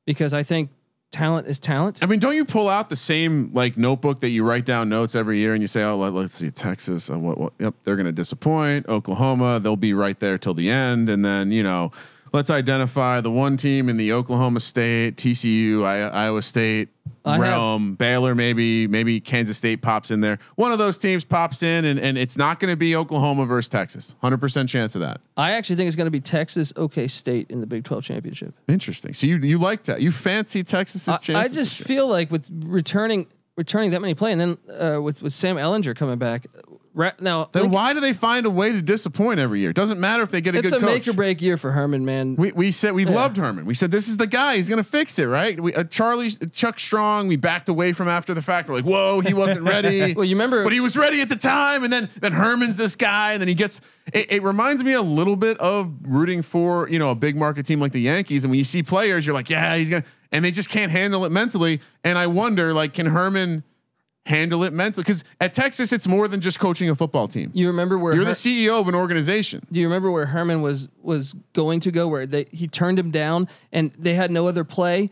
because 0.06 0.34
I 0.34 0.44
think 0.44 0.70
talent 1.12 1.48
is 1.48 1.60
talent. 1.60 2.00
I 2.02 2.06
mean, 2.06 2.20
don't 2.20 2.36
you 2.36 2.46
pull 2.46 2.70
out 2.70 2.90
the 2.90 2.96
same 2.96 3.52
like 3.54 3.78
notebook 3.78 4.22
that 4.22 4.30
you 4.30 4.44
write 4.44 4.66
down 4.66 4.88
notes 4.88 5.14
every 5.16 5.40
year 5.40 5.54
and 5.54 5.62
you 5.62 5.68
say, 5.68 5.84
"Oh, 5.84 5.98
let, 5.98 6.14
us 6.14 6.34
see, 6.34 6.52
Texas. 6.52 7.10
Uh, 7.10 7.20
what, 7.20 7.38
what? 7.38 7.54
Yep, 7.60 7.76
they're 7.84 7.96
going 7.96 8.06
to 8.06 8.12
disappoint. 8.12 8.88
Oklahoma, 8.88 9.60
they'll 9.60 9.76
be 9.76 9.94
right 9.94 10.20
there 10.20 10.38
till 10.38 10.54
the 10.54 10.70
end." 10.70 11.10
And 11.10 11.26
then 11.26 11.52
you 11.52 11.64
know, 11.64 11.92
let's 12.34 12.50
identify 12.50 13.22
the 13.22 13.32
one 13.32 13.58
team 13.58 13.90
in 13.90 13.98
the 13.98 14.14
Oklahoma 14.14 14.60
State, 14.60 15.16
TCU, 15.18 15.84
I, 15.84 16.02
Iowa 16.02 16.42
State 16.42 16.90
I 17.26 17.34
have- 17.34 17.42
realm. 17.42 17.96
Baylor, 17.96 18.36
maybe, 18.36 18.88
maybe 18.88 19.20
Kansas 19.20 19.58
State 19.58 19.82
pops 19.82 20.12
in 20.12 20.22
there. 20.22 20.40
One 20.56 20.72
of 20.72 20.78
those 20.78 20.98
teams 20.98 21.26
pops 21.26 21.64
in, 21.64 21.86
and 21.86 22.00
and 22.00 22.18
it's 22.18 22.38
not 22.38 22.60
going 22.60 22.72
to 22.72 22.78
be 22.78 22.96
Oklahoma 22.96 23.46
versus 23.46 23.70
Texas. 23.70 24.16
Hundred 24.22 24.40
percent 24.40 24.70
chance 24.70 24.96
of 24.96 25.02
that. 25.02 25.22
I 25.36 25.52
actually 25.52 25.76
think 25.78 25.88
it's 25.88 25.96
going 25.96 26.06
to 26.06 26.12
be 26.12 26.20
Texas, 26.20 26.72
OK 26.76 27.08
State 27.08 27.50
in 27.50 27.60
the 27.60 27.68
Big 27.68 27.84
12 27.84 28.04
championship. 28.04 28.54
Interesting. 28.68 29.14
So 29.14 29.28
you 29.28 29.38
you 29.38 29.58
like 29.58 29.84
that? 29.84 30.02
You 30.02 30.12
fancy 30.12 30.64
Texas's 30.64 31.30
I? 31.30 31.42
I 31.42 31.48
just 31.48 31.78
feel 31.78 32.08
like 32.08 32.32
with 32.32 32.48
returning 32.52 33.28
returning 33.58 33.92
that 33.92 34.02
many 34.02 34.14
play, 34.14 34.32
and 34.32 34.40
then 34.40 34.58
uh, 34.70 35.02
with 35.02 35.22
with 35.22 35.34
Sam 35.34 35.56
Ehlinger 35.58 35.96
coming 35.96 36.18
back, 36.18 36.46
ra- 36.94 37.12
now 37.20 37.50
Then 37.52 37.64
Lincoln- 37.64 37.72
why 37.76 37.94
do 37.94 38.00
they 38.00 38.14
find 38.14 38.46
a 38.46 38.50
way 38.50 38.72
to 38.72 38.82
disappoint 38.82 39.40
every 39.40 39.60
year? 39.60 39.74
Doesn't 39.74 40.00
matter 40.00 40.24
if 40.24 40.30
they 40.30 40.40
get 40.42 40.56
a 40.56 40.60
it's 40.60 40.70
good 40.70 40.78
a 40.78 40.80
coach. 40.80 40.90
make 40.94 41.08
or 41.08 41.14
break 41.14 41.42
year 41.42 41.58
for 41.58 41.72
Herman, 41.72 42.06
man. 42.06 42.36
We, 42.36 42.52
we 42.52 42.72
said 42.72 42.94
we 42.94 43.06
loved 43.06 43.38
Herman. 43.38 43.66
We 43.66 43.74
said 43.74 43.90
this 43.92 44.08
is 44.08 44.18
the 44.18 44.28
guy. 44.28 44.58
He's 44.58 44.70
gonna 44.70 44.84
fix 44.84 45.18
it, 45.20 45.26
right? 45.26 45.60
We 45.60 45.74
uh, 45.74 45.84
Charlie 45.86 46.32
Chuck 46.54 46.80
Strong. 46.80 47.28
We 47.28 47.36
backed 47.36 47.68
away 47.68 47.94
from 47.94 48.08
after 48.08 48.34
the 48.34 48.42
fact. 48.44 48.70
We're 48.70 48.76
like, 48.76 48.86
whoa, 48.86 49.22
he 49.22 49.34
wasn't 49.34 49.64
ready. 49.68 50.14
Well, 50.14 50.24
you 50.26 50.36
remember- 50.36 50.64
but 50.64 50.72
he 50.74 50.80
was 50.80 50.96
ready 50.96 51.22
at 51.22 51.30
the 51.30 51.36
time. 51.36 51.84
And 51.84 51.92
then 51.92 52.10
then 52.22 52.32
Herman's 52.34 52.78
this 52.78 52.96
guy, 52.96 53.34
and 53.34 53.42
then 53.42 53.48
he 53.48 53.56
gets. 53.56 53.82
It, 54.14 54.32
it 54.32 54.44
reminds 54.44 54.84
me 54.86 54.94
a 54.94 55.02
little 55.02 55.36
bit 55.36 55.58
of 55.58 55.94
rooting 56.04 56.42
for 56.42 56.88
you 56.90 56.98
know 57.00 57.10
a 57.12 57.16
big 57.16 57.36
market 57.36 57.66
team 57.66 57.82
like 57.82 57.92
the 57.92 58.00
Yankees. 58.02 58.44
And 58.44 58.52
when 58.52 58.58
you 58.60 58.64
see 58.64 58.82
players, 58.84 59.26
you're 59.26 59.34
like, 59.36 59.50
yeah, 59.50 59.76
he's 59.76 59.90
gonna, 59.90 60.06
and 60.32 60.44
they 60.44 60.52
just 60.52 60.70
can't 60.70 60.92
handle 60.92 61.26
it 61.26 61.32
mentally. 61.32 61.82
And 62.04 62.18
I 62.18 62.28
wonder, 62.28 62.74
like, 62.74 62.94
can 62.94 63.06
Herman 63.08 63.64
handle 64.26 64.64
it 64.64 64.74
mentally? 64.74 65.04
Because 65.04 65.24
at 65.40 65.54
Texas, 65.54 65.94
it's 65.94 66.08
more 66.08 66.28
than 66.28 66.42
just 66.42 66.60
coaching 66.60 66.90
a 66.90 66.96
football 66.96 67.28
team. 67.28 67.50
you 67.54 67.68
remember 67.68 67.98
where 67.98 68.14
You're 68.14 68.24
Her- 68.26 68.32
the 68.32 68.36
CEO 68.36 68.80
of 68.82 68.88
an 68.88 68.96
organization. 68.96 69.66
Do 69.72 69.80
you 69.80 69.86
remember 69.88 70.12
where 70.12 70.26
Herman 70.28 70.62
was 70.62 70.90
was 71.02 71.34
going 71.54 71.80
to 71.82 71.92
go? 71.92 72.08
Where 72.08 72.26
they 72.26 72.46
he 72.52 72.68
turned 72.68 73.00
him 73.00 73.12
down, 73.12 73.48
and 73.72 73.92
they 73.98 74.16
had 74.16 74.32
no 74.32 74.48
other 74.48 74.64
play. 74.64 75.10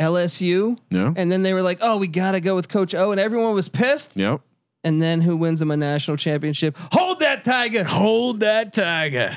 LSU, 0.00 0.78
No. 0.90 1.12
and 1.16 1.30
then 1.30 1.42
they 1.42 1.52
were 1.52 1.62
like, 1.62 1.78
"Oh, 1.80 1.96
we 1.96 2.08
got 2.08 2.32
to 2.32 2.40
go 2.40 2.56
with 2.56 2.68
Coach 2.68 2.94
O," 2.94 3.12
and 3.12 3.20
everyone 3.20 3.54
was 3.54 3.68
pissed. 3.68 4.16
Yep. 4.16 4.40
And 4.82 5.00
then 5.00 5.20
who 5.20 5.36
wins 5.36 5.60
them 5.60 5.70
a 5.70 5.76
national 5.76 6.16
championship? 6.16 6.76
Hold 6.92 7.20
that 7.20 7.44
tiger. 7.44 7.84
Hold 7.84 8.40
that 8.40 8.72
tiger. 8.72 9.36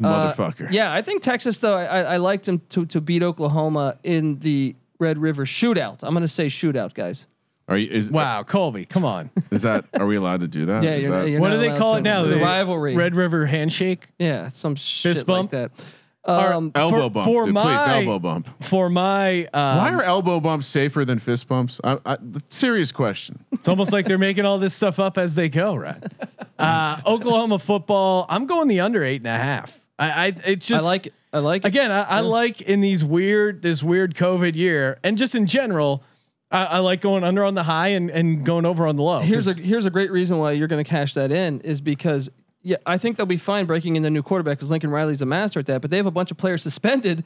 Motherfucker. 0.00 0.70
Yeah, 0.70 0.92
I 0.92 1.02
think 1.02 1.22
Texas 1.22 1.58
though. 1.58 1.74
I, 1.76 1.84
I 1.84 2.00
I 2.00 2.16
liked 2.18 2.46
him 2.48 2.60
to 2.70 2.86
to 2.86 3.00
beat 3.00 3.22
Oklahoma 3.22 3.98
in 4.02 4.38
the 4.40 4.74
Red 4.98 5.18
River 5.18 5.44
shootout. 5.44 5.98
I'm 6.02 6.12
going 6.12 6.22
to 6.22 6.28
say 6.28 6.46
shootout, 6.46 6.94
guys. 6.94 7.26
Are 7.68 7.76
you? 7.76 7.90
Is 7.90 8.12
Wow, 8.12 8.42
Colby, 8.44 8.84
come 8.84 9.04
on. 9.04 9.30
Is 9.50 9.62
that? 9.62 9.84
Are 9.94 10.06
we 10.06 10.16
allowed 10.16 10.40
to 10.40 10.48
do 10.48 10.66
that? 10.66 10.82
Yeah, 10.84 10.94
Is 10.94 11.08
you're, 11.08 11.18
that- 11.22 11.28
you're 11.30 11.40
what 11.40 11.50
do 11.50 11.58
they 11.58 11.76
call 11.76 11.96
it 11.96 12.02
now? 12.02 12.22
The 12.22 12.34
The 12.34 12.40
rivalry. 12.40 12.94
Red 12.94 13.14
River 13.16 13.44
handshake. 13.46 14.06
yeah, 14.18 14.50
some 14.50 14.74
shit 14.76 15.24
bump? 15.26 15.52
like 15.52 15.72
that. 15.72 15.84
Um, 16.28 16.72
elbow 16.74 17.02
for- 17.02 17.10
bump. 17.10 17.26
for 17.26 17.44
dude, 17.46 17.54
please, 17.54 17.64
my- 17.64 17.98
elbow 18.00 18.18
bump. 18.18 18.62
For 18.64 18.90
my, 18.90 19.44
um, 19.46 19.78
Why 19.78 19.90
are 19.92 20.02
elbow 20.02 20.40
bumps 20.40 20.66
safer 20.66 21.04
than 21.04 21.18
fist 21.20 21.46
bumps? 21.48 21.80
I, 21.84 21.98
I, 22.04 22.16
serious 22.48 22.90
question. 22.92 23.44
it's 23.52 23.68
almost 23.68 23.92
like 23.92 24.06
they're 24.06 24.18
making 24.18 24.44
all 24.44 24.58
this 24.58 24.74
stuff 24.74 24.98
up 24.98 25.18
as 25.18 25.34
they 25.34 25.48
go, 25.48 25.74
right? 25.74 26.02
Uh, 26.58 26.98
Oklahoma 27.04 27.58
football. 27.58 28.24
I'm 28.30 28.46
going 28.46 28.66
the 28.66 28.80
under 28.80 29.04
eight 29.04 29.20
and 29.20 29.26
a 29.26 29.36
half. 29.36 29.78
I, 29.98 30.26
I 30.26 30.34
it's 30.44 30.70
I 30.70 30.80
like 30.80 31.06
it. 31.06 31.14
I 31.32 31.38
like 31.38 31.64
it. 31.64 31.68
again. 31.68 31.90
I, 31.90 32.02
I 32.02 32.20
like 32.20 32.60
in 32.60 32.80
these 32.80 33.04
weird, 33.04 33.62
this 33.62 33.82
weird 33.82 34.14
COVID 34.14 34.54
year, 34.54 34.98
and 35.02 35.16
just 35.18 35.34
in 35.34 35.46
general, 35.46 36.02
I, 36.50 36.64
I 36.64 36.78
like 36.78 37.00
going 37.00 37.24
under 37.24 37.44
on 37.44 37.54
the 37.54 37.62
high 37.62 37.88
and, 37.88 38.10
and 38.10 38.44
going 38.44 38.66
over 38.66 38.86
on 38.86 38.96
the 38.96 39.02
low. 39.02 39.20
here's 39.20 39.46
a 39.46 39.60
here's 39.60 39.86
a 39.86 39.90
great 39.90 40.10
reason 40.10 40.38
why 40.38 40.52
you're 40.52 40.68
going 40.68 40.82
to 40.82 40.88
cash 40.88 41.14
that 41.14 41.32
in 41.32 41.60
is 41.60 41.80
because 41.80 42.30
yeah, 42.62 42.78
I 42.84 42.98
think 42.98 43.16
they'll 43.16 43.26
be 43.26 43.36
fine 43.36 43.66
breaking 43.66 43.96
in 43.96 44.02
the 44.02 44.10
new 44.10 44.22
quarterback 44.22 44.58
because 44.58 44.70
Lincoln 44.70 44.90
Riley's 44.90 45.22
a 45.22 45.26
master 45.26 45.60
at 45.60 45.66
that. 45.66 45.82
But 45.82 45.90
they 45.90 45.98
have 45.98 46.06
a 46.06 46.10
bunch 46.10 46.30
of 46.30 46.36
players 46.36 46.62
suspended. 46.62 47.24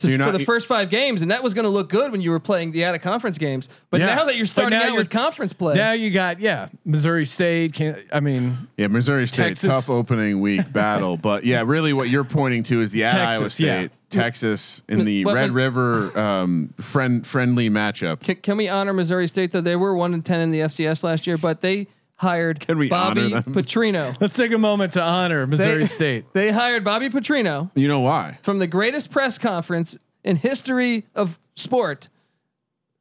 To- 0.00 0.08
you're 0.08 0.18
for 0.18 0.24
not- 0.32 0.38
the 0.38 0.44
first 0.44 0.66
five 0.66 0.90
games, 0.90 1.22
and 1.22 1.30
that 1.30 1.42
was 1.42 1.54
going 1.54 1.64
to 1.64 1.68
look 1.70 1.88
good 1.88 2.12
when 2.12 2.20
you 2.20 2.30
were 2.30 2.40
playing 2.40 2.72
the 2.72 2.84
out 2.84 2.94
of 2.94 3.00
conference 3.00 3.38
games. 3.38 3.68
But 3.90 4.00
Yeah. 4.00 4.06
now 4.14 4.24
that 4.24 4.36
you're 4.36 4.46
starting 4.46 4.78
now 4.78 4.84
out 4.84 4.88
you're- 4.88 4.98
with 4.98 5.10
conference 5.10 5.52
play, 5.52 5.74
now 5.76 5.92
you 5.92 6.10
got 6.10 6.40
yeah, 6.40 6.68
Missouri 6.84 7.24
State. 7.24 7.72
Can 7.74 7.96
I 8.12 8.20
mean 8.20 8.56
Yeah, 8.76 8.88
Missouri 8.88 9.26
State 9.26 9.44
Texas. 9.48 9.70
tough 9.70 9.90
opening 9.90 10.40
week 10.40 10.72
battle, 10.72 11.16
but 11.16 11.44
yeah, 11.44 11.62
really 11.64 11.92
what 11.92 12.08
you're 12.08 12.24
pointing 12.24 12.62
to 12.64 12.80
is 12.80 12.90
the 12.90 13.04
at 13.04 13.14
Iowa 13.14 13.48
State, 13.50 13.64
yeah. 13.66 13.86
Texas 14.08 14.82
in 14.88 15.04
the 15.04 15.24
What 15.24 15.34
Red 15.36 15.42
was- 15.44 15.50
River 15.52 16.18
um, 16.18 16.74
friend 16.80 17.26
friendly 17.26 17.70
matchup. 17.70 18.20
can, 18.20 18.36
can 18.36 18.56
we 18.56 18.68
honor 18.68 18.92
Missouri 18.92 19.28
State 19.28 19.52
though? 19.52 19.60
They 19.60 19.76
were 19.76 19.94
one 19.94 20.14
and 20.14 20.24
ten 20.24 20.40
in 20.40 20.50
the 20.50 20.60
FCS 20.62 21.04
last 21.04 21.26
year, 21.26 21.38
but 21.38 21.60
they 21.60 21.86
hired 22.20 22.60
Can 22.66 22.76
we 22.76 22.88
Bobby 22.90 23.32
honor 23.32 23.40
them? 23.40 23.54
Petrino. 23.54 24.14
let's 24.20 24.36
take 24.36 24.52
a 24.52 24.58
moment 24.58 24.92
to 24.92 25.02
honor 25.02 25.46
Missouri 25.46 25.78
They- 25.78 25.84
State. 25.86 26.24
They 26.34 26.50
hired 26.50 26.84
Bobby 26.84 27.08
Petrino 27.08 27.70
You 27.74 27.88
know 27.88 28.00
why? 28.00 28.38
from 28.42 28.58
the 28.58 28.66
greatest 28.66 29.10
press 29.10 29.38
conference 29.38 29.96
in 30.22 30.36
history 30.36 31.06
of 31.14 31.40
sport. 31.56 32.10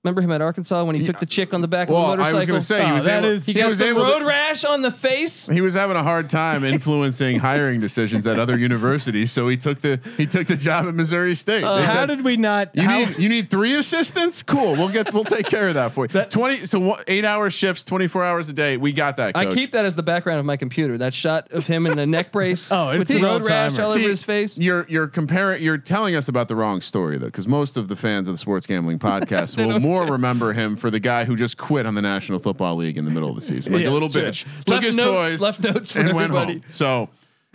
Remember 0.05 0.21
him 0.21 0.31
at 0.31 0.41
Arkansas 0.41 0.85
when 0.85 0.95
he 0.95 1.03
took 1.03 1.19
the 1.19 1.25
chick 1.25 1.53
on 1.53 1.59
the 1.59 1.67
back 1.67 1.89
Well, 1.89 2.13
of 2.13 2.21
I 2.21 2.31
the 2.31 2.37
motorcycle? 2.37 2.37
Oh, 2.37 2.37
I 2.37 2.39
was 2.39 2.47
going 2.47 2.59
to 2.61 2.65
say 2.65 2.85
he 2.85 2.91
Oh, 2.91 2.95
was 2.95 3.03
that 3.05 3.17
able, 3.19 3.27
is- 3.33 3.45
he 3.45 3.51
he 3.51 3.59
got 3.59 3.67
was 3.67 3.79
some 3.79 3.87
able 3.89 4.03
road 4.03 4.19
to, 4.19 4.25
rash 4.25 4.63
on 4.63 4.81
the 4.81 4.91
face. 4.91 5.47
he 5.47 5.59
was 5.59 5.73
having 5.73 5.97
a 5.97 6.03
hard 6.03 6.29
time 6.29 6.63
influencing 6.63 7.39
hiring 7.41 7.81
decisions 7.81 8.25
at 8.25 8.39
other 8.39 8.57
universities, 8.57 9.33
so 9.33 9.49
he 9.49 9.57
took 9.57 9.81
the 9.81 9.99
he 10.15 10.25
took 10.25 10.47
the 10.47 10.55
job 10.55 10.85
at 10.87 10.95
Missouri 10.95 11.35
State. 11.35 11.65
Uh, 11.65 11.79
They 11.79 11.85
How 11.85 11.91
said, 11.93 12.05
did 12.05 12.23
we 12.23 12.37
not? 12.37 12.73
You 12.77 12.83
how- 12.83 12.97
need 12.99 13.17
you 13.19 13.27
need 13.27 13.49
three 13.49 13.75
assistants. 13.75 14.41
Cool, 14.41 14.71
we'll 14.73 14.87
get 14.87 15.13
we'll 15.13 15.25
take 15.25 15.47
care 15.47 15.67
of 15.67 15.73
that 15.73 15.91
for 15.91 16.05
you. 16.05 16.21
Twenty 16.29 16.65
so 16.65 16.79
what, 16.79 17.03
eight 17.09 17.25
hour 17.25 17.49
shifts, 17.49 17.83
twenty 17.83 18.07
four 18.07 18.23
hours 18.23 18.47
a 18.47 18.53
day. 18.53 18.77
We 18.77 18.93
got 18.93 19.17
that. 19.17 19.35
I 19.35 19.53
keep 19.53 19.71
that 19.73 19.83
as 19.83 19.95
the 19.95 20.03
background 20.03 20.39
of 20.39 20.45
my 20.45 20.55
computer. 20.55 20.97
That 20.97 21.13
shot 21.13 21.51
of 21.51 21.67
him 21.67 21.85
in 21.85 21.97
the 21.97 22.07
neck 22.07 22.31
brace 22.31 22.71
Oh, 22.71 22.91
with 22.93 23.01
it's 23.01 23.11
the 23.11 23.17
an 23.17 23.23
road 23.25 23.45
rash 23.49 23.71
all-timer. 23.71 23.83
all 23.87 23.93
See, 23.93 23.99
over 23.99 24.09
his 24.09 24.23
face. 24.23 24.57
You're 24.57 24.85
you're 24.87 25.07
comparing. 25.07 25.61
You're 25.61 25.77
telling 25.77 26.15
us 26.15 26.29
about 26.29 26.47
the 26.47 26.55
wrong 26.55 26.79
story 26.79 27.17
though, 27.17 27.25
because 27.25 27.49
most 27.49 27.75
of 27.75 27.89
the 27.89 27.97
fans 27.97 28.29
of 28.29 28.33
the 28.35 28.37
Sports 28.37 28.65
Gambling 28.65 28.97
Podcast 28.99 29.57
will 29.57 29.88
more 29.89 30.05
remember 30.05 30.53
him 30.53 30.75
for 30.75 30.89
the 30.91 30.99
guy 30.99 31.25
who 31.25 31.35
just 31.35 31.57
quit 31.57 31.85
on 31.85 31.95
the 31.95 32.01
National 32.01 32.39
Football 32.39 32.75
League 32.75 32.97
in 32.97 33.05
the 33.05 33.11
middle 33.11 33.29
of 33.29 33.35
the 33.35 33.41
season, 33.41 33.73
like 33.73 33.83
Yeah, 33.83 33.89
a 33.89 33.91
little 33.91 34.09
sure. 34.09 34.21
bitch. 34.23 34.45
Took 34.65 34.67
Left 34.75 34.85
his 34.85 34.95
notes- 34.97 35.29
toys, 35.31 35.41
left 35.41 35.59
notes 35.61 35.91
for 35.91 35.99
and 35.99 36.13
went 36.13 36.25
everybody. 36.31 36.53
home. 36.53 36.63
So. 36.71 37.09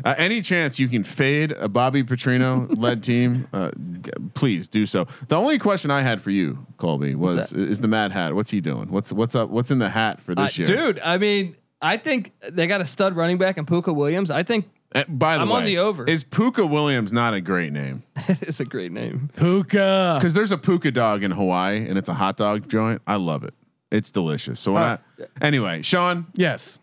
Uh, 0.05 0.13
any 0.19 0.41
chance 0.41 0.81
you 0.81 0.89
can 0.89 1.05
fade 1.05 1.53
a 1.53 1.69
Bobby 1.69 2.03
Petrino 2.03 2.67
led 2.77 3.01
team, 3.05 3.47
uh, 3.53 3.71
g- 4.03 4.11
please 4.35 4.67
do 4.67 4.87
so. 4.87 5.07
The 5.29 5.37
only 5.37 5.57
question 5.57 5.89
I 5.93 6.03
had 6.03 6.21
for 6.21 6.33
you, 6.33 6.67
Colby, 6.79 7.15
was 7.15 7.53
is 7.53 7.79
the 7.81 7.87
Mad 7.87 8.11
Hat. 8.11 8.35
What's 8.35 8.51
he 8.51 8.61
doing? 8.61 8.91
What's 8.91 9.13
what's 9.13 9.37
up? 9.37 9.51
What's 9.51 9.71
in 9.71 9.79
the 9.79 9.89
hat 9.91 10.21
for 10.21 10.33
Uh, 10.33 10.43
this 10.43 10.59
year, 10.59 10.67
dude, 10.67 10.99
I 10.99 11.17
mean, 11.17 11.55
I 11.81 11.97
think 11.97 12.33
they 12.43 12.67
got 12.67 12.81
a 12.81 12.85
stud 12.85 13.15
running 13.15 13.39
back 13.39 13.57
in 13.57 13.67
Pooka 13.67 13.95
Williams. 13.95 14.33
I 14.33 14.43
think 14.43 14.65
Uh, 14.67 14.69
by 15.09 15.37
the 15.37 15.43
I'm 15.43 15.49
way, 15.49 15.57
on 15.57 15.65
the 15.65 15.79
over. 15.79 16.05
Is 16.07 16.23
Pooka 16.25 16.69
Williams 16.69 17.13
not 17.13 17.35
a 17.35 17.41
great 17.41 17.73
name? 17.73 18.03
it's 18.29 18.61
a 18.61 18.65
great 18.65 18.93
name. 18.93 19.31
Puka. 19.37 20.17
Because 20.19 20.35
there's 20.35 20.51
a 20.53 20.59
puka 20.59 20.91
dog 20.93 21.23
in 21.23 21.31
Hawaii 21.33 21.87
and 21.89 21.99
it's 21.99 22.09
a 22.09 22.15
hot 22.15 22.37
dog 22.37 22.69
joint. 22.69 23.03
I 23.07 23.17
love 23.17 23.45
it. 23.45 23.55
It's 23.91 24.11
delicious. 24.11 24.61
So 24.61 24.73
when 24.75 24.83
Uh, 24.83 24.97
I 25.21 25.25
anyway, 25.47 25.83
Sean, 25.83 26.27
Yes. 26.37 26.79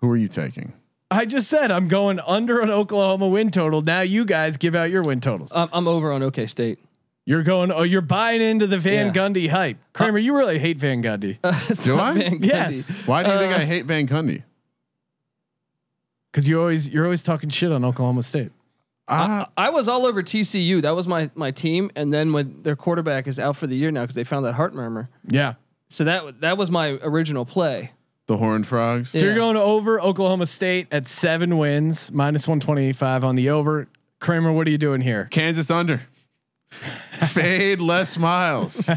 who 0.00 0.10
are 0.10 0.16
you 0.16 0.28
taking? 0.28 0.72
I 1.10 1.24
just 1.24 1.48
said 1.48 1.70
I'm 1.70 1.88
going 1.88 2.18
under 2.20 2.60
an 2.60 2.70
Oklahoma 2.70 3.28
win 3.28 3.50
total. 3.50 3.80
Now 3.82 4.00
you 4.00 4.24
guys 4.24 4.56
give 4.56 4.74
out 4.74 4.90
your 4.90 5.02
win 5.04 5.20
totals. 5.20 5.52
I'm, 5.54 5.68
I'm 5.72 5.86
over 5.88 6.12
on 6.12 6.22
OK 6.22 6.46
State. 6.46 6.78
You're 7.28 7.42
going. 7.42 7.72
Oh, 7.72 7.82
you're 7.82 8.02
buying 8.02 8.40
into 8.40 8.66
the 8.68 8.78
Van 8.78 9.06
Yeah. 9.06 9.12
Gundy 9.12 9.48
hype. 9.48 9.78
Kramer, 9.92 10.18
you 10.18 10.36
really 10.36 10.58
hate 10.60 10.78
Van 10.78 11.02
Gundy 11.02 11.38
It's 11.68 11.82
Do 11.84 11.98
I? 11.98 12.12
Van 12.14 12.38
Gundy. 12.40 12.46
Yes. 12.46 12.88
Why 13.06 13.22
do 13.24 13.30
you 13.32 13.38
think 13.38 13.52
Uh, 13.52 13.56
I 13.56 13.64
hate 13.64 13.84
Van 13.84 14.06
Gundy? 14.06 14.42
Because 16.36 16.46
you 16.46 16.60
always 16.60 16.86
you're 16.90 17.04
always 17.04 17.22
talking 17.22 17.48
shit 17.48 17.72
on 17.72 17.82
Oklahoma 17.82 18.22
State. 18.22 18.52
Ah, 19.08 19.48
I 19.56 19.70
was 19.70 19.88
all 19.88 20.04
over 20.04 20.22
TCU. 20.22 20.82
That 20.82 20.94
was 20.94 21.08
my 21.08 21.30
my 21.34 21.50
team. 21.50 21.90
And 21.96 22.12
then 22.12 22.34
when 22.34 22.62
their 22.62 22.76
quarterback 22.76 23.26
is 23.26 23.38
out 23.38 23.56
for 23.56 23.66
the 23.66 23.74
year 23.74 23.90
now 23.90 24.02
because 24.02 24.16
they 24.16 24.24
found 24.24 24.44
that 24.44 24.52
heart 24.52 24.74
murmur. 24.74 25.08
Yeah. 25.26 25.54
So 25.88 26.04
that 26.04 26.42
that 26.42 26.58
was 26.58 26.70
my 26.70 26.98
original 27.00 27.46
play. 27.46 27.92
the 28.26 28.36
Horned 28.36 28.66
Frogs. 28.66 29.10
So 29.10 29.18
you're 29.24 29.34
going 29.34 29.56
over 29.56 29.98
Oklahoma 29.98 30.44
State 30.44 30.88
at 30.92 31.06
seven 31.06 31.56
wins, 31.56 32.12
minus 32.12 32.46
125 32.46 33.24
on 33.24 33.34
the 33.34 33.48
over. 33.48 33.88
Kramer, 34.20 34.52
what 34.52 34.66
are 34.66 34.70
you 34.70 34.78
doing 34.78 35.00
here? 35.00 35.28
Kansas 35.30 35.70
under. 35.70 36.02
Fade 37.28 37.80
Les 37.80 38.18
Miles. 38.18 38.90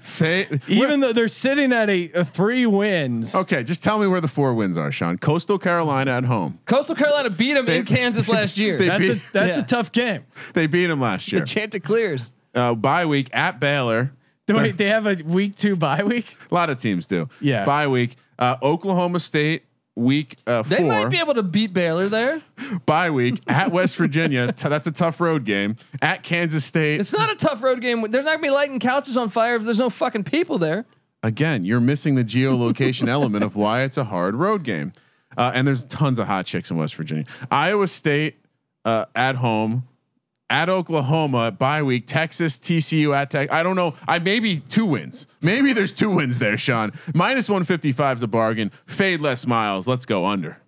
Fade. 0.00 0.60
Even 0.68 1.00
though 1.00 1.12
they're 1.12 1.28
sitting 1.28 1.72
at 1.72 1.88
a, 1.90 2.10
a 2.12 2.24
three 2.24 2.66
wins. 2.66 3.34
Okay, 3.34 3.62
just 3.62 3.82
tell 3.84 3.98
me 3.98 4.06
where 4.06 4.20
the 4.20 4.28
four 4.28 4.54
wins 4.54 4.76
are, 4.78 4.90
Sean. 4.90 5.18
Coastal 5.18 5.58
Carolina 5.58 6.12
at 6.12 6.24
home. 6.24 6.58
Coastal 6.66 6.96
Carolina 6.96 7.30
beat 7.30 7.54
them 7.54 7.68
in 7.68 7.84
Kansas 7.84 8.28
last 8.28 8.58
year. 8.58 8.78
they- 8.78 8.88
That's 8.88 9.04
a 9.08 9.14
that's 9.32 9.56
Yeah. 9.56 9.62
a 9.62 9.66
tough 9.66 9.92
game. 9.92 10.24
They 10.54 10.66
beat 10.66 10.86
them 10.86 11.00
last 11.00 11.30
year. 11.32 11.44
Chanticleers. 11.44 12.32
Uh, 12.54 12.74
bye 12.74 13.06
week 13.06 13.28
at 13.32 13.60
Baylor. 13.60 14.12
Wait, 14.48 14.76
they 14.76 14.88
have 14.88 15.06
a 15.06 15.14
week 15.24 15.56
two 15.56 15.76
bye 15.76 16.02
week. 16.02 16.26
A 16.50 16.54
lot 16.54 16.70
of 16.70 16.78
teams 16.78 17.06
do. 17.06 17.28
Yeah. 17.40 17.64
Bye 17.64 17.86
week. 17.86 18.16
Uh, 18.36 18.56
Oklahoma 18.62 19.20
State 19.20 19.62
week 19.96 20.36
uh, 20.46 20.62
They 20.62 20.78
four. 20.78 20.86
might 20.88 21.08
be 21.10 21.18
able 21.18 21.34
to 21.34 21.42
beat 21.42 21.72
Baylor 21.72 22.08
there. 22.08 22.40
bye 22.86 23.10
week 23.10 23.40
at 23.46 23.70
West 23.72 23.96
Virginia. 23.96 24.52
T- 24.52 24.68
that's 24.68 24.86
a 24.86 24.92
tough 24.92 25.20
road 25.20 25.44
game. 25.44 25.76
At 26.00 26.22
Kansas 26.22 26.64
State. 26.64 27.00
It's 27.00 27.12
not 27.12 27.30
a 27.30 27.36
tough 27.36 27.62
road 27.62 27.80
game. 27.80 28.00
There's 28.10 28.24
not 28.24 28.32
gonna 28.32 28.42
be 28.42 28.50
lighting 28.50 28.78
couches 28.78 29.16
on 29.16 29.28
fire 29.28 29.56
if 29.56 29.64
there's 29.64 29.78
no 29.78 29.90
fucking 29.90 30.24
people 30.24 30.58
there. 30.58 30.86
Again, 31.22 31.64
you're 31.64 31.80
missing 31.80 32.14
the 32.14 32.24
geolocation 32.24 33.08
element 33.16 33.44
of 33.44 33.54
why 33.56 33.82
it's 33.82 33.98
a 33.98 34.04
hard 34.04 34.34
road 34.34 34.62
game. 34.62 34.92
Uh, 35.36 35.52
and 35.54 35.66
there's 35.66 35.86
tons 35.86 36.18
of 36.18 36.26
hot 36.26 36.46
chicks 36.46 36.70
in 36.70 36.76
West 36.76 36.94
Virginia. 36.96 37.24
Iowa 37.50 37.86
State 37.88 38.36
uh, 38.84 39.04
at 39.14 39.36
home. 39.36 39.84
At 40.50 40.68
Oklahoma, 40.68 41.52
bye 41.52 41.80
week, 41.84 42.08
Texas, 42.08 42.58
TCU 42.58 43.16
at 43.16 43.30
Tech. 43.30 43.52
I 43.52 43.62
don't 43.62 43.76
know. 43.76 43.94
I 44.08 44.18
maybe 44.18 44.58
two 44.58 44.84
wins. 44.84 45.28
Maybe 45.40 45.72
there's 45.72 45.94
two 45.94 46.10
wins 46.10 46.40
there, 46.40 46.58
Sean. 46.58 46.90
Minus 47.14 47.48
155 47.48 48.16
is 48.16 48.22
a 48.24 48.26
bargain. 48.26 48.72
Fade 48.86 49.20
Les 49.20 49.46
Miles. 49.46 49.86
Let's 49.86 50.04
go 50.06 50.26
under. 50.26 50.60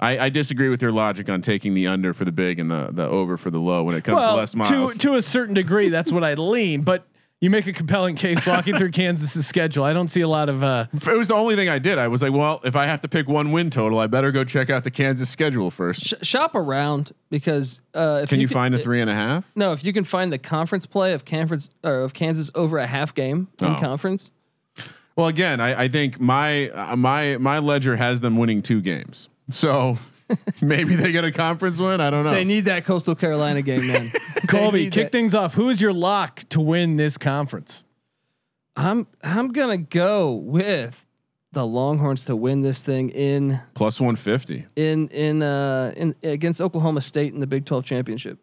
I, 0.00 0.18
I 0.18 0.28
disagree 0.28 0.68
with 0.68 0.80
your 0.80 0.92
logic 0.92 1.28
on 1.28 1.42
taking 1.42 1.74
the 1.74 1.88
under 1.88 2.14
for 2.14 2.24
the 2.24 2.30
big 2.30 2.60
and 2.60 2.70
the 2.70 2.90
the 2.92 3.04
over 3.06 3.36
for 3.36 3.50
the 3.50 3.58
low 3.58 3.82
when 3.82 3.96
it 3.96 4.04
comes 4.04 4.18
to 4.18 4.20
Well, 4.24 4.36
less 4.36 4.52
to 4.52 4.58
miles. 4.58 4.96
to 4.98 5.14
a 5.16 5.22
certain 5.22 5.54
degree, 5.54 5.88
that's 5.88 6.12
what 6.12 6.22
I 6.22 6.34
lean. 6.34 6.82
But 6.82 7.04
you 7.40 7.50
make 7.50 7.66
a 7.68 7.72
compelling 7.72 8.16
case 8.16 8.44
walking 8.46 8.76
through 8.76 8.90
Kansas's 8.92 9.46
schedule. 9.46 9.84
I 9.84 9.92
don't 9.92 10.08
see 10.08 10.22
a 10.22 10.28
lot 10.28 10.48
of. 10.48 10.62
uh 10.64 10.86
it 10.92 11.16
was 11.16 11.28
the 11.28 11.34
only 11.34 11.54
thing 11.56 11.68
I 11.68 11.78
did. 11.78 11.96
I 11.98 12.08
was 12.08 12.20
like, 12.22 12.32
well, 12.32 12.60
if 12.64 12.74
I 12.76 12.86
have 12.86 13.00
to 13.02 13.08
pick 13.08 13.28
one 13.28 13.52
win 13.52 13.70
total, 13.70 13.98
I 14.00 14.06
better 14.08 14.32
go 14.32 14.42
check 14.44 14.70
out 14.70 14.82
the 14.84 14.90
Kansas 14.90 15.30
schedule 15.30 15.70
first. 15.70 16.04
Sh- 16.06 16.14
shop 16.26 16.54
around 16.54 17.12
because 17.30 17.80
uh, 17.94 18.20
if 18.24 18.28
Can 18.30 18.40
you, 18.40 18.48
can- 18.48 18.54
find 18.54 18.74
a 18.74 18.78
three 18.78 19.00
and 19.00 19.08
a 19.10 19.14
half? 19.14 19.44
No, 19.54 19.72
if 19.72 19.84
you 19.84 19.92
can 19.92 20.04
find 20.04 20.32
the 20.32 20.38
conference 20.38 20.84
play 20.86 21.12
of 21.12 21.24
conference 21.24 21.70
or 21.84 22.00
of 22.00 22.12
Kansas 22.14 22.50
over 22.54 22.78
a 22.78 22.86
half 22.86 23.14
game 23.14 23.48
in 23.60 23.66
Oh. 23.68 23.78
conference, 23.80 24.30
Well, 25.16 25.26
again, 25.28 25.60
I, 25.60 25.82
I 25.84 25.88
think 25.88 26.18
my 26.20 26.70
uh, 26.70 26.96
my 26.96 27.36
my 27.38 27.58
ledger 27.60 27.96
has 27.96 28.20
them 28.20 28.36
winning 28.36 28.62
two 28.62 28.80
games, 28.80 29.28
so 29.48 29.98
maybe 30.62 30.94
they 30.96 31.12
get 31.12 31.24
a 31.24 31.32
conference 31.32 31.78
win. 31.78 32.00
I 32.00 32.10
don't 32.10 32.24
know. 32.24 32.30
they 32.32 32.44
need 32.44 32.66
that 32.66 32.84
Coastal 32.84 33.14
Carolina 33.14 33.62
game, 33.62 33.86
man. 33.86 34.10
They 34.38 34.46
Colby, 34.46 34.84
kick 34.90 35.06
that. 35.06 35.12
things 35.12 35.34
off. 35.34 35.54
Who 35.54 35.68
is 35.68 35.80
your 35.80 35.92
lock 35.92 36.40
to 36.50 36.60
win 36.60 36.96
this 36.96 37.18
conference? 37.18 37.82
I'm 38.76 39.06
I'm 39.22 39.48
gonna 39.48 39.76
go 39.78 40.32
with 40.32 41.04
the 41.52 41.66
Longhorns 41.66 42.24
to 42.24 42.36
win 42.36 42.62
this 42.62 42.80
thing 42.80 43.10
in 43.10 43.60
Plus 43.74 44.00
one 44.00 44.16
fifty. 44.16 44.64
in 44.76 45.08
in 45.08 45.42
uh 45.42 45.92
in 45.96 46.14
against 46.22 46.60
Oklahoma 46.60 47.00
State 47.00 47.34
in 47.34 47.40
the 47.40 47.46
Big 47.46 47.64
Twelve 47.66 47.84
championship. 47.84 48.38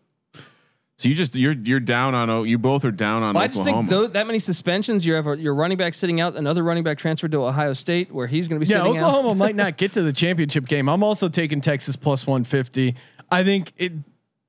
So 0.97 1.09
you 1.09 1.15
just 1.15 1.35
you're 1.35 1.51
you're 1.53 1.81
down 1.81 2.15
on 2.15 2.29
O. 2.29 2.43
You 2.43 2.57
both 2.57 2.85
are 2.85 2.91
down 2.91 3.21
on 3.21 3.35
Well, 3.35 3.43
I 3.43 3.47
just 3.47 3.63
think 3.65 3.89
though, 3.89 4.07
that 4.07 4.27
many 4.27 4.39
suspensions, 4.39 5.05
you 5.05 5.13
have 5.13 5.25
your 5.39 5.53
running 5.53 5.77
back 5.77 5.93
sitting 5.93 6.21
out, 6.21 6.35
another 6.37 6.63
running 6.63 6.83
back 6.83 6.97
transferred 6.97 7.31
to 7.31 7.43
Ohio 7.43 7.73
State 7.73 8.13
where 8.13 8.27
he's 8.27 8.47
going 8.47 8.57
to 8.57 8.59
be 8.61 8.65
sitting 8.65 8.81
out. 8.81 8.85
Yeah, 8.85 8.91
sitting 8.93 9.03
Oklahoma 9.03 9.31
out. 9.31 9.37
might 9.37 9.55
not 9.55 9.75
get 9.77 9.91
to 9.93 10.03
the 10.03 10.13
championship 10.13 10.67
game. 10.67 10.87
I'm 10.87 11.03
also 11.03 11.27
taking 11.27 11.59
Texas 11.59 11.97
plus 11.97 12.25
150. 12.25 12.95
I 13.29 13.43
think 13.43 13.73
it. 13.77 13.91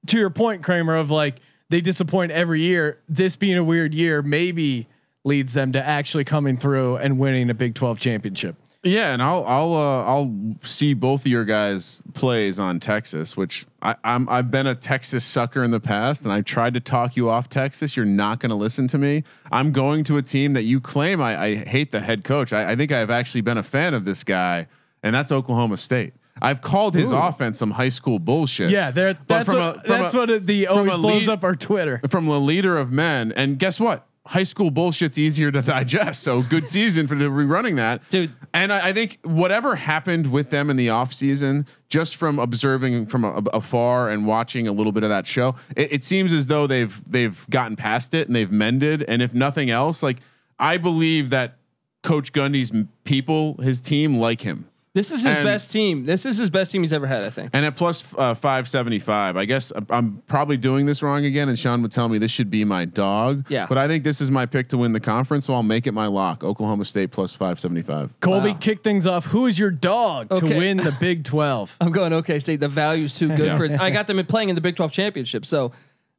To 0.08 0.18
your 0.18 0.30
point, 0.30 0.62
Kramer, 0.62 0.96
of 0.96 1.10
like 1.10 1.40
they 1.68 1.80
disappoint 1.80 2.30
every 2.30 2.60
year. 2.60 3.00
This 3.08 3.34
being 3.34 3.56
a 3.56 3.64
weird 3.64 3.92
year, 3.92 4.22
maybe 4.22 4.86
leads 5.24 5.52
them 5.52 5.72
to 5.72 5.84
actually 5.84 6.22
coming 6.22 6.56
through 6.56 6.98
and 6.98 7.18
winning 7.18 7.50
a 7.50 7.54
Big 7.54 7.74
12 7.74 7.98
championship. 7.98 8.54
Yeah, 8.86 9.12
and 9.12 9.22
I'll 9.22 9.44
I'll 9.44 9.74
uh, 9.74 10.04
I'll 10.04 10.34
see 10.62 10.94
both 10.94 11.22
of 11.22 11.26
your 11.26 11.44
guys 11.44 12.02
plays 12.14 12.58
on 12.58 12.78
Texas, 12.80 13.36
which 13.36 13.66
I, 13.82 13.96
I'm 14.04 14.28
I've 14.28 14.50
been 14.50 14.66
a 14.66 14.74
Texas 14.74 15.24
sucker 15.24 15.62
in 15.64 15.70
the 15.72 15.80
past, 15.80 16.22
and 16.24 16.32
I 16.32 16.40
tried 16.40 16.74
to 16.74 16.80
talk 16.80 17.16
you 17.16 17.28
off 17.28 17.48
Texas. 17.48 17.96
You're 17.96 18.06
not 18.06 18.40
going 18.40 18.50
to 18.50 18.56
listen 18.56 18.86
to 18.88 18.98
me. 18.98 19.24
I'm 19.50 19.72
going 19.72 20.04
to 20.04 20.16
a 20.16 20.22
team 20.22 20.52
that 20.54 20.62
you 20.62 20.80
claim 20.80 21.20
I, 21.20 21.40
I 21.40 21.54
hate 21.56 21.90
the 21.92 22.00
head 22.00 22.24
coach. 22.24 22.52
I, 22.52 22.72
I 22.72 22.76
think 22.76 22.92
I've 22.92 23.10
actually 23.10 23.40
been 23.42 23.58
a 23.58 23.62
fan 23.62 23.92
of 23.94 24.04
this 24.04 24.24
guy, 24.24 24.68
and 25.02 25.14
that's 25.14 25.32
Oklahoma 25.32 25.76
State. 25.76 26.14
I've 26.42 26.60
called 26.60 26.94
his 26.94 27.10
offense 27.12 27.58
some 27.58 27.70
high 27.70 27.88
school 27.88 28.18
bullshit. 28.18 28.68
Yeah, 28.68 28.90
That's 29.26 29.48
from 29.50 29.58
what. 29.58 29.76
a- 29.86 29.88
that's 29.88 30.12
a- 30.14 30.18
what 30.18 30.46
the 30.46 30.66
always 30.66 30.92
blows 30.96 31.22
lead- 31.22 31.28
up 31.30 31.42
our 31.44 31.54
Twitter. 31.56 32.00
from 32.10 32.26
the 32.26 32.38
leader 32.38 32.76
of 32.76 32.92
men. 32.92 33.32
And 33.34 33.58
guess 33.58 33.80
what? 33.80 34.06
High 34.26 34.42
school 34.42 34.70
bullshit's 34.70 35.18
easier 35.18 35.50
to 35.52 35.62
digest. 35.62 36.22
So 36.22 36.42
good 36.42 36.66
season 36.68 37.06
for 37.06 37.14
the 37.14 37.26
rerunning 37.26 37.76
that. 37.76 38.06
Dude. 38.08 38.32
And 38.52 38.72
I, 38.72 38.88
I 38.88 38.92
think 38.92 39.18
whatever 39.22 39.76
happened 39.76 40.30
with 40.30 40.50
them 40.50 40.70
in 40.70 40.76
the 40.76 40.90
off 40.90 41.12
season, 41.12 41.66
just 41.88 42.16
from 42.16 42.38
observing 42.38 43.06
from 43.06 43.24
afar 43.52 44.10
and 44.10 44.26
watching 44.26 44.68
a 44.68 44.72
little 44.72 44.92
bit 44.92 45.02
of 45.02 45.08
that 45.08 45.26
show, 45.26 45.56
it, 45.76 45.92
it 45.92 46.04
seems 46.04 46.32
as 46.32 46.46
though 46.46 46.66
they've 46.66 47.02
they've 47.10 47.46
gotten 47.50 47.76
past 47.76 48.14
it 48.14 48.26
and 48.26 48.36
they've 48.36 48.52
mended. 48.52 49.04
And 49.04 49.22
if 49.22 49.32
nothing 49.32 49.70
else, 49.70 50.02
like 50.02 50.18
I 50.58 50.76
believe 50.76 51.30
that 51.30 51.58
Coach 52.02 52.32
Gundy's 52.32 52.72
people, 53.04 53.54
his 53.54 53.80
team, 53.80 54.18
like 54.18 54.40
him. 54.40 54.68
This 54.96 55.12
is 55.12 55.22
his 55.24 55.36
And- 55.36 55.44
best 55.44 55.70
team. 55.70 56.06
This 56.06 56.24
is 56.24 56.38
his 56.38 56.48
best 56.48 56.70
team 56.70 56.82
he's 56.82 56.92
ever 56.94 57.06
had, 57.06 57.22
I 57.22 57.28
think. 57.28 57.50
And 57.52 57.66
at 57.66 57.76
plus 57.76 58.02
uh, 58.16 58.34
575, 58.34 59.36
I 59.36 59.44
guess 59.44 59.70
I'm- 59.72 59.86
I'm 59.90 60.22
probably 60.26 60.56
doing 60.56 60.86
this 60.86 61.02
wrong 61.02 61.26
again. 61.26 61.50
And 61.50 61.58
Sean 61.58 61.82
would 61.82 61.92
tell 61.92 62.08
me 62.08 62.16
this 62.16 62.30
should 62.30 62.48
be 62.48 62.64
my 62.64 62.86
dog. 62.86 63.44
Yeah. 63.50 63.66
But 63.68 63.76
I 63.76 63.88
think 63.88 64.04
this 64.04 64.22
is 64.22 64.30
my 64.30 64.46
pick 64.46 64.68
to 64.68 64.78
win 64.78 64.92
the 64.94 65.00
conference. 65.00 65.44
So 65.44 65.52
I'll 65.54 65.62
make 65.62 65.86
it 65.86 65.92
my 65.92 66.06
lock. 66.06 66.42
Oklahoma 66.42 66.86
State 66.86 67.10
plus 67.10 67.34
575. 67.34 68.18
Colby, 68.20 68.52
Wow. 68.52 68.56
kick 68.56 68.82
things 68.82 69.06
off. 69.06 69.26
Who 69.26 69.44
is 69.46 69.58
your 69.58 69.70
dog 69.70 70.30
to 70.34 70.46
win 70.46 70.78
the 70.78 70.96
Big 70.98 71.24
12? 71.24 71.76
I'm 71.82 71.92
going 71.92 72.14
OK 72.14 72.38
State. 72.38 72.60
The 72.60 72.68
value's 72.68 73.12
too 73.12 73.28
good 73.28 73.46
Yeah. 73.48 73.58
for. 73.58 73.70
I 73.82 73.90
got 73.90 74.06
them 74.06 74.24
playing 74.24 74.48
in 74.48 74.54
the 74.54 74.62
Big 74.62 74.76
12 74.76 74.92
championship, 74.92 75.44
so 75.44 75.72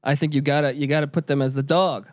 I 0.04 0.14
think 0.16 0.36
you 0.36 0.42
gotta 0.42 0.76
you 0.76 0.86
gotta 0.86 1.08
put 1.08 1.26
them 1.26 1.42
as 1.42 1.54
the 1.56 1.64
dog. 1.64 2.10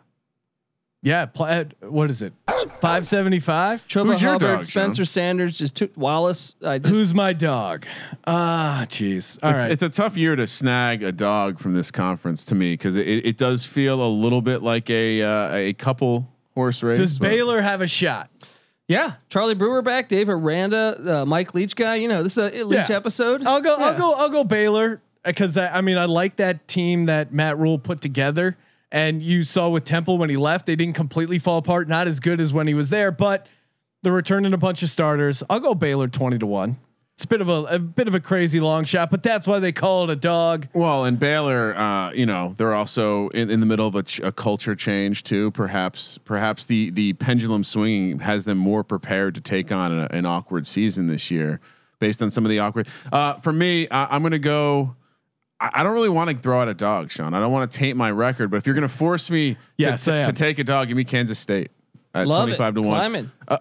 Yeah, 1.05 1.27
pl- 1.27 1.45
uh, 1.45 1.65
what 1.81 2.09
is 2.09 2.23
it? 2.23 2.33
575? 2.81 3.87
Chuba 3.87 4.05
Who's 4.07 4.21
your 4.23 4.31
Hubbard, 4.31 4.47
dog, 4.47 4.57
Sean? 4.65 4.65
Spencer 4.65 5.05
Sanders, 5.05 5.55
just 5.55 5.75
two, 5.75 5.89
Wallace. 5.95 6.55
I 6.65 6.79
just, 6.79 6.93
Who's 6.93 7.13
my 7.13 7.31
dog? 7.31 7.85
Ah, 8.25 8.85
jeez. 8.89 9.37
All 9.43 9.51
it's, 9.51 9.61
right. 9.61 9.71
it's 9.71 9.83
a 9.83 9.89
tough 9.89 10.17
year 10.17 10.35
to 10.35 10.47
snag 10.47 11.03
a 11.03 11.11
dog 11.11 11.59
from 11.59 11.73
this 11.73 11.91
conference 11.91 12.43
to 12.45 12.55
me 12.55 12.73
because 12.73 12.95
it, 12.95 13.07
it 13.07 13.37
does 13.37 13.63
feel 13.63 14.01
a 14.03 14.09
little 14.09 14.41
bit 14.41 14.63
like 14.63 14.89
a 14.89 15.21
uh, 15.21 15.53
a 15.53 15.73
couple 15.73 16.27
horse 16.55 16.81
race. 16.81 16.97
Does 16.97 17.19
but- 17.19 17.29
Baylor 17.29 17.61
have 17.61 17.81
a 17.81 17.87
shot? 17.87 18.29
yeah, 18.87 19.13
Charlie 19.29 19.53
Brewer 19.55 19.81
back, 19.83 20.09
Dave 20.09 20.29
Aranda, 20.29 21.21
uh, 21.21 21.25
Mike 21.25 21.53
Leach 21.53 21.75
guy. 21.75 21.95
You 21.95 22.07
know, 22.07 22.23
this 22.23 22.37
is 22.37 22.51
a 22.51 22.63
Leach 22.63 22.89
Yeah. 22.89 22.95
episode. 22.95 23.45
I'll 23.45 23.61
go. 23.61 23.75
I'll 23.75 23.97
go. 23.97 24.13
I'll 24.13 24.29
go 24.29 24.43
Baylor 24.43 25.01
because 25.23 25.55
I, 25.57 25.77
I 25.77 25.81
mean 25.81 25.97
I 25.97 26.05
like 26.05 26.37
that 26.37 26.67
team 26.67 27.05
that 27.05 27.31
Matt 27.31 27.59
Rhule 27.59 27.77
put 27.77 28.01
together. 28.01 28.57
And 28.95 29.21
you 29.21 29.43
saw 29.43 29.67
with 29.67 29.83
Temple 29.83 30.17
when 30.17 30.29
he 30.29 30.37
left, 30.37 30.65
they 30.65 30.77
didn't 30.77 30.95
completely 30.95 31.37
fall 31.37 31.57
apart. 31.57 31.89
Not 31.89 32.07
as 32.07 32.21
good 32.21 32.39
as 32.39 32.53
when 32.53 32.65
he 32.65 32.73
was 32.73 32.89
there, 32.89 33.11
but 33.11 33.45
they're 34.03 34.13
returning 34.13 34.53
a 34.53 34.57
bunch 34.57 34.83
of 34.83 34.89
starters. 34.89 35.43
I'll 35.49 35.59
go 35.59 35.75
Baylor 35.75 36.07
twenty 36.07 36.37
to 36.37 36.45
one. 36.45 36.77
It's 37.15 37.25
a 37.25 37.27
bit 37.27 37.41
of 37.41 37.49
a, 37.49 37.63
a 37.63 37.79
bit 37.79 38.07
of 38.07 38.15
a 38.15 38.21
crazy 38.21 38.61
long 38.61 38.85
shot, 38.85 39.11
but 39.11 39.21
that's 39.21 39.47
why 39.47 39.59
they 39.59 39.73
call 39.73 40.05
it 40.05 40.09
a 40.11 40.15
dog. 40.15 40.67
Well, 40.73 41.03
and 41.03 41.19
Baylor, 41.19 41.75
uh, 41.75 42.13
you 42.13 42.25
know, 42.25 42.53
they're 42.55 42.73
also 42.73 43.27
in, 43.29 43.49
in 43.49 43.59
the 43.59 43.65
middle 43.65 43.87
of 43.87 43.95
a, 43.95 44.03
ch- 44.03 44.21
a 44.21 44.31
culture 44.31 44.75
change 44.75 45.23
too. 45.23 45.51
Perhaps, 45.51 46.17
perhaps 46.19 46.63
the 46.63 46.89
the 46.89 47.13
pendulum 47.13 47.65
swinging 47.65 48.19
has 48.19 48.45
them 48.45 48.57
more 48.57 48.85
prepared 48.85 49.35
to 49.35 49.41
take 49.41 49.73
on 49.73 49.91
a, 49.91 50.07
an 50.11 50.25
awkward 50.25 50.65
season 50.65 51.07
this 51.07 51.29
year, 51.29 51.59
based 51.99 52.21
on 52.21 52.31
some 52.31 52.45
of 52.45 52.49
the 52.49 52.59
awkward. 52.59 52.87
Uh, 53.11 53.33
for 53.33 53.51
me, 53.51 53.89
I, 53.89 54.15
I'm 54.15 54.21
going 54.21 54.31
to 54.31 54.39
go. 54.39 54.95
I, 55.59 55.69
I 55.73 55.83
don't 55.83 55.93
really 55.93 56.09
want 56.09 56.29
to 56.29 56.37
throw 56.37 56.61
out 56.61 56.67
a 56.67 56.73
dog, 56.73 57.11
Sean. 57.11 57.33
I 57.33 57.39
don't 57.39 57.51
want 57.51 57.71
to 57.71 57.77
taint 57.77 57.97
my 57.97 58.11
record, 58.11 58.51
but 58.51 58.57
if 58.57 58.65
you're 58.65 58.75
going 58.75 58.87
to 58.87 58.93
force 58.93 59.29
me 59.29 59.53
to, 59.53 59.59
Yes, 59.77 60.05
to, 60.05 60.23
to 60.23 60.33
take 60.33 60.59
a 60.59 60.63
dog, 60.63 60.87
give 60.87 60.97
me 60.97 61.03
Kansas 61.03 61.39
State 61.39 61.71
at 62.13 62.27
Love 62.27 62.45
25 62.45 62.69
it. 62.69 62.75
to 62.75 62.81
one 62.81 62.97
Climbing. 62.97 63.31
Uh, 63.47 63.57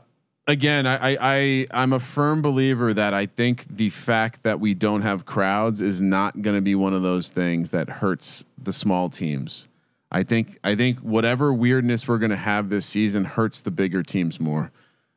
again, 0.46 0.86
I, 0.86 1.12
I, 1.12 1.18
I 1.20 1.66
I'm 1.72 1.92
a 1.92 2.00
firm 2.00 2.42
believer 2.42 2.92
that 2.94 3.14
I 3.14 3.26
think 3.26 3.64
the 3.68 3.90
fact 3.90 4.42
that 4.42 4.60
we 4.60 4.74
don't 4.74 5.02
have 5.02 5.24
crowds 5.26 5.80
is 5.80 6.02
not 6.02 6.42
going 6.42 6.56
to 6.56 6.62
be 6.62 6.74
one 6.74 6.94
of 6.94 7.02
those 7.02 7.30
things 7.30 7.70
that 7.70 7.88
hurts 7.88 8.44
the 8.62 8.72
small 8.72 9.08
teams. 9.08 9.68
I 10.10 10.22
think 10.22 10.58
I 10.62 10.76
think 10.76 11.00
whatever 11.00 11.52
weirdness 11.52 12.06
we're 12.06 12.18
going 12.18 12.30
to 12.30 12.36
have 12.36 12.68
this 12.68 12.86
season 12.86 13.24
hurts 13.24 13.62
the 13.62 13.70
bigger 13.70 14.02
teams 14.02 14.38
more. 14.38 14.70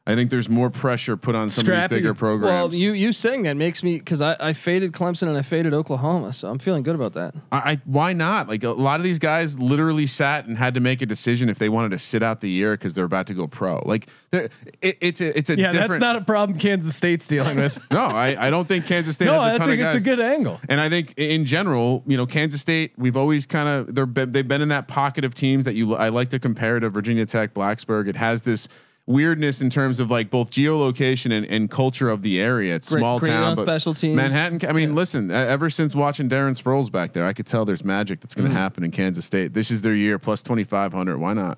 I 0.08 0.16
think 0.16 0.30
there's 0.30 0.48
more 0.48 0.70
pressure 0.70 1.18
put 1.18 1.36
on 1.36 1.50
some 1.50 1.66
Scrappy. 1.66 1.84
of 1.84 1.90
these 1.90 1.98
bigger 1.98 2.14
programs. 2.14 2.72
Well, 2.72 2.74
you 2.74 2.94
you 2.94 3.12
saying 3.12 3.44
that 3.44 3.58
makes 3.58 3.84
me 3.84 3.98
because 4.00 4.22
I, 4.22 4.38
I 4.40 4.54
faded 4.54 4.94
Clemson 4.94 5.28
and 5.28 5.38
I 5.38 5.42
faded 5.42 5.74
Oklahoma, 5.74 6.32
so 6.32 6.50
I'm 6.50 6.60
feeling 6.60 6.82
good 6.82 6.96
about 6.96 7.14
that. 7.14 7.36
I, 7.52 7.58
I 7.74 7.82
why 7.84 8.14
not? 8.14 8.48
Like 8.48 8.64
a 8.64 8.70
lot 8.70 9.02
of 9.02 9.04
these 9.04 9.20
guys 9.20 9.60
literally 9.60 10.08
sat 10.08 10.46
and 10.48 10.58
had 10.58 10.76
to 10.76 10.80
make 10.80 11.02
a 11.02 11.06
decision 11.06 11.50
if 11.50 11.60
they 11.60 11.68
wanted 11.68 11.92
to 11.92 12.00
sit 12.00 12.24
out 12.24 12.40
the 12.40 12.50
year 12.50 12.72
because 12.74 12.96
they're 12.96 13.04
about 13.04 13.28
to 13.28 13.34
go 13.34 13.48
pro. 13.48 13.84
Like 13.86 14.08
it, 14.32 14.52
it's 14.82 15.20
a 15.20 15.38
it's 15.38 15.50
a 15.50 15.58
Yeah, 15.58 15.72
different. 15.72 15.90
that's 15.90 16.02
not 16.02 16.16
a 16.16 16.22
problem 16.22 16.58
Kansas 16.58 16.96
State's 16.96 17.28
dealing 17.28 17.58
with. 17.58 17.78
no, 17.92 18.06
I, 18.06 18.48
I 18.48 18.50
don't 18.50 18.66
think 18.68 18.86
Kansas 18.86 19.16
State 19.16 19.26
no, 19.26 19.34
has 19.42 19.44
a 19.44 19.46
that's 19.46 19.60
ton 19.60 19.70
a, 19.70 19.74
of 19.74 19.80
guys. 19.80 19.96
it's 19.96 20.06
a 20.06 20.10
good 20.10 20.20
angle. 20.22 20.62
And 20.70 20.80
I 20.80 20.88
think 20.90 21.16
in 21.18 21.44
general, 21.44 22.04
you 22.08 22.16
know, 22.16 22.26
Kansas 22.26 22.62
State, 22.62 22.94
we've 22.98 23.18
always 23.18 23.46
kind 23.46 23.68
of 23.68 23.94
they're 23.94 24.06
be- 24.06 24.24
they've 24.26 24.48
been 24.48 24.62
in 24.62 24.70
that 24.70 24.88
pocket 24.88 25.26
of 25.26 25.34
teams 25.34 25.66
that 25.66 25.76
you 25.76 25.96
I 25.96 26.10
like 26.10 26.30
to 26.30 26.40
compare 26.40 26.80
to 26.80 26.90
Virginia 26.90 27.26
Tech, 27.26 27.54
Blacksburg. 27.54 28.08
It 28.08 28.16
has 28.16 28.44
this 28.44 28.70
weirdness 29.08 29.62
in 29.62 29.70
terms 29.72 30.00
of 30.00 30.12
like 30.12 30.30
both 30.30 30.52
geolocation 30.52 31.32
and, 31.36 31.46
and 31.48 31.72
culture 31.72 32.10
of 32.10 32.22
the 32.22 32.40
area. 32.40 32.76
It's 32.76 32.90
Great- 32.90 33.00
small 33.00 33.20
great 33.20 33.30
town, 33.32 33.44
on 33.44 33.56
but 33.56 33.64
special 33.64 33.94
teams. 33.96 34.16
Manhattan. 34.16 34.60
I 34.70 34.74
mean, 34.74 34.94
listen, 34.94 35.32
e- 35.32 35.34
ever 35.34 35.70
since 35.72 35.96
watching 35.96 36.28
Darren 36.30 36.62
Sproles 36.62 36.92
back 36.92 37.14
there, 37.14 37.26
I 37.26 37.34
could 37.34 37.46
tell 37.48 37.66
there's 37.66 37.84
magic 37.86 38.20
that's 38.20 38.36
Mm. 38.36 38.40
going 38.40 38.50
to 38.52 38.56
happen 38.58 38.84
in 38.84 38.92
Kansas 38.92 39.26
State. 39.26 39.54
This 39.54 39.72
is 39.72 39.82
their 39.82 39.96
year, 39.96 40.20
plus 40.20 40.44
twenty 40.44 40.64
five 40.66 40.94
hundred. 40.94 41.18
Why 41.18 41.34
not? 41.34 41.58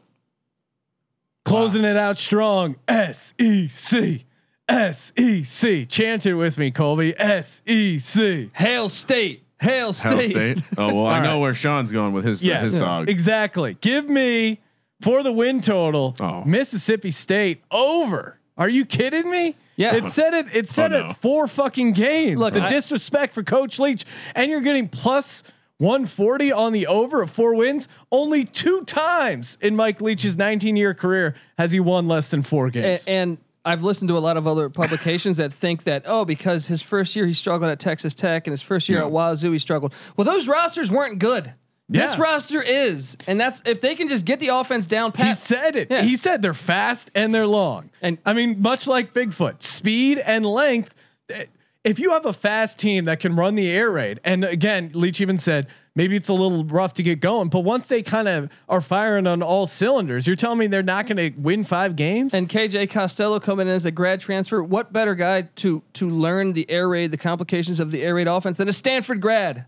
Closing 1.46 1.84
it 1.84 1.98
out 1.98 2.18
strong. 2.18 2.76
S 2.88 3.34
E 3.40 3.68
C. 3.68 4.26
S 4.68 5.12
E 5.18 5.42
C. 5.44 5.86
Chant 5.88 6.26
it 6.28 6.36
with 6.36 6.58
me, 6.60 6.70
Colby. 6.70 7.16
S 7.18 7.64
E 7.66 7.98
C. 7.98 8.52
Hail 8.54 8.88
State, 8.90 9.44
Hail 9.60 9.92
State. 9.94 10.12
Hail 10.38 10.58
State. 10.58 10.64
Oh 10.78 10.94
well, 10.94 11.08
I 11.08 11.20
know 11.24 11.34
right. 11.36 11.40
where 11.40 11.54
Sean's 11.56 11.92
going 11.92 12.14
with 12.14 12.24
his 12.26 12.44
Yes, 12.46 12.74
his 12.74 12.82
dog. 12.84 13.10
exactly. 13.10 13.76
Give 13.82 14.08
me 14.08 14.60
for 15.02 15.24
the 15.24 15.32
win 15.32 15.62
total. 15.62 16.16
Oh. 16.20 16.44
Mississippi 16.46 17.12
State 17.12 17.62
over. 17.72 18.38
Are 18.58 18.70
you 18.70 18.86
kidding 18.86 19.30
me? 19.30 19.56
Yeah. 19.78 19.96
It 19.96 20.06
said 20.12 20.34
it. 20.34 20.48
It 20.54 20.68
said 20.68 20.92
Oh, 20.94 21.04
no. 21.04 21.10
it 21.12 21.16
four 21.18 21.48
fucking 21.48 21.94
games. 21.94 22.38
Look, 22.40 22.54
the 22.54 22.64
I- 22.64 22.68
disrespect 22.70 23.34
for 23.34 23.44
Coach 23.44 23.80
Leach, 23.80 24.04
and 24.36 24.52
you're 24.52 24.60
getting 24.62 24.90
plus 24.90 25.44
140 25.78 26.52
on 26.52 26.74
the 26.74 26.88
over 26.88 27.22
of 27.22 27.30
four 27.32 27.56
wins. 27.56 27.88
Only 28.12 28.44
two 28.44 28.82
times 28.84 29.58
in 29.62 29.78
Mike 29.78 30.02
Leach's 30.02 30.36
19 30.38 30.76
year 30.76 30.94
career 30.94 31.36
has 31.58 31.72
he 31.72 31.80
won 31.80 32.06
less 32.08 32.30
than 32.30 32.42
four 32.42 32.68
A- 32.68 32.72
games. 32.72 33.06
and 33.08 33.38
I've 33.64 33.84
listened 33.84 34.10
to 34.10 34.18
a 34.18 34.20
lot 34.20 34.36
of 34.36 34.46
other 34.48 34.70
publications 34.70 35.38
that 35.38 35.54
think 35.54 35.84
that 35.84 36.04
oh 36.06 36.26
because 36.26 36.68
his 36.68 36.82
first 36.82 37.16
year 37.16 37.26
he 37.26 37.34
struggled 37.34 37.70
at 37.72 37.80
Texas 37.80 38.14
Tech 38.14 38.48
and 38.48 38.52
his 38.52 38.62
first 38.62 38.90
year 38.90 39.00
Yeah. 39.00 39.06
at 39.06 39.12
Wazoo 39.12 39.52
he 39.52 39.58
struggled. 39.60 39.94
Well, 40.18 40.26
those 40.26 40.48
rosters 40.50 40.92
weren't 40.92 41.20
good. 41.20 41.54
This 41.90 42.18
Yeah. 42.18 42.24
roster 42.24 42.62
is, 42.62 43.18
and 43.26 43.40
that's 43.42 43.64
if 43.66 43.82
they 43.82 43.96
can 43.96 44.08
just 44.08 44.24
get 44.24 44.40
the 44.40 44.50
offense 44.50 44.86
down 44.86 45.12
past 45.12 45.48
He 45.50 45.56
said 45.56 45.76
it. 45.76 45.88
Yeah. 45.90 46.04
He 46.04 46.18
said 46.18 46.42
they're 46.44 46.54
fast 46.54 47.10
and 47.16 47.34
they're 47.34 47.48
long. 47.48 47.90
And- 48.02 48.20
I 48.26 48.34
mean, 48.34 48.62
much 48.62 48.86
like 48.88 49.12
Bigfoot, 49.14 49.64
speed 49.64 50.20
and 50.20 50.46
length. 50.46 50.94
eh, 51.34 51.44
If 51.86 51.98
you 51.98 52.12
have 52.12 52.26
a 52.26 52.34
fast 52.34 52.78
team 52.78 53.06
that 53.06 53.20
can 53.22 53.36
run 53.38 53.56
the 53.56 53.70
air 53.70 53.90
raid, 53.90 54.20
and 54.26 54.44
again, 54.44 54.92
Leach 54.94 55.22
even 55.22 55.40
said 55.40 55.66
maybe 55.96 56.16
it's 56.18 56.28
a 56.30 56.34
little 56.34 56.66
rough 56.66 56.94
to 56.96 57.04
get 57.04 57.22
going, 57.22 57.48
but 57.48 57.62
once 57.62 57.88
they 57.88 58.02
kind 58.04 58.28
of 58.28 58.50
are 58.68 58.82
firing 58.82 59.26
on 59.26 59.42
all 59.42 59.66
cylinders, 59.66 60.28
you're 60.28 60.36
telling 60.36 60.60
me 60.60 60.68
they're 60.68 60.84
not 60.84 61.08
going 61.08 61.18
to 61.18 61.32
win 61.40 61.64
five 61.64 61.96
games? 61.96 62.34
and 62.34 62.50
KJ 62.50 62.88
Costello 62.90 63.40
coming 63.40 63.68
in 63.68 63.74
as 63.74 63.86
a 63.86 63.92
grad 63.92 64.20
transfer. 64.20 64.62
What 64.62 64.92
better 64.94 65.16
guy 65.16 65.44
to 65.56 65.82
to 65.94 66.10
learn 66.10 66.52
the 66.54 66.70
air 66.70 66.88
raid, 66.90 67.12
the 67.12 67.18
complications 67.18 67.80
of 67.80 67.92
the 67.92 68.04
air 68.04 68.14
raid 68.14 68.28
offense 68.28 68.58
than 68.58 68.68
a 68.68 68.74
Stanford 68.74 69.22
grad? 69.22 69.66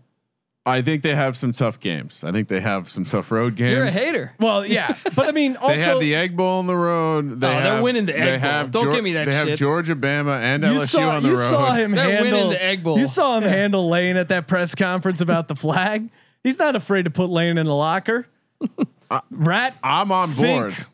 I 0.64 0.80
think 0.80 1.02
they 1.02 1.14
have 1.16 1.36
some 1.36 1.50
tough 1.52 1.80
games. 1.80 2.22
I 2.22 2.30
think 2.30 2.46
they 2.46 2.60
have 2.60 2.88
some 2.88 3.04
tough 3.04 3.32
road 3.32 3.56
games. 3.56 3.72
You're 3.76 3.84
a 3.86 3.90
hater. 3.90 4.32
well, 4.38 4.64
yeah, 4.64 4.96
but 5.16 5.26
I 5.28 5.32
mean, 5.32 5.56
also 5.56 5.74
They 5.74 5.80
have 5.80 5.98
the 5.98 6.14
Egg 6.14 6.36
Bowl 6.36 6.60
on 6.60 6.68
the 6.68 6.76
road. 6.76 7.40
They 7.40 7.46
Oh, 7.48 7.60
they're 7.60 7.82
winning 7.82 8.06
the 8.06 8.12
they 8.12 8.18
Egg 8.20 8.40
Bowl. 8.40 8.50
have 8.50 8.70
Don't 8.70 8.86
Geor- 8.86 8.94
give 8.94 9.04
me 9.04 9.12
that 9.14 9.24
shit. 9.24 9.26
They 9.26 9.34
have 9.34 9.48
shit. 9.48 9.58
Georgia, 9.58 9.96
Bama, 9.96 10.38
and 10.40 10.62
you 10.62 10.68
LSU 10.70 10.86
saw 10.86 11.08
on 11.16 11.22
the 11.24 11.30
you 11.30 11.34
road. 11.36 11.50
saw 11.50 11.72
him 11.72 11.90
They're 11.92 12.06
winning 12.06 12.24
handle 12.32 12.50
the 12.50 12.62
Egg 12.62 12.84
Bowl. 12.84 12.96
You 12.98 13.06
saw 13.06 13.38
him 13.38 13.42
Yeah. 13.44 13.48
handle 13.50 13.88
Lane 13.88 14.16
at 14.16 14.28
that 14.28 14.46
press 14.46 14.74
conference 14.76 15.20
about 15.20 15.48
the 15.48 15.56
flag. 15.56 16.08
He's 16.44 16.58
not 16.60 16.76
afraid 16.76 17.06
to 17.06 17.10
put 17.10 17.28
Lane 17.28 17.58
in 17.58 17.66
the 17.66 17.74
locker. 17.74 18.28
Rat 19.30 19.74
I'm 19.82 20.12
on 20.12 20.32
board. 20.34 20.74
Fink. 20.74 20.88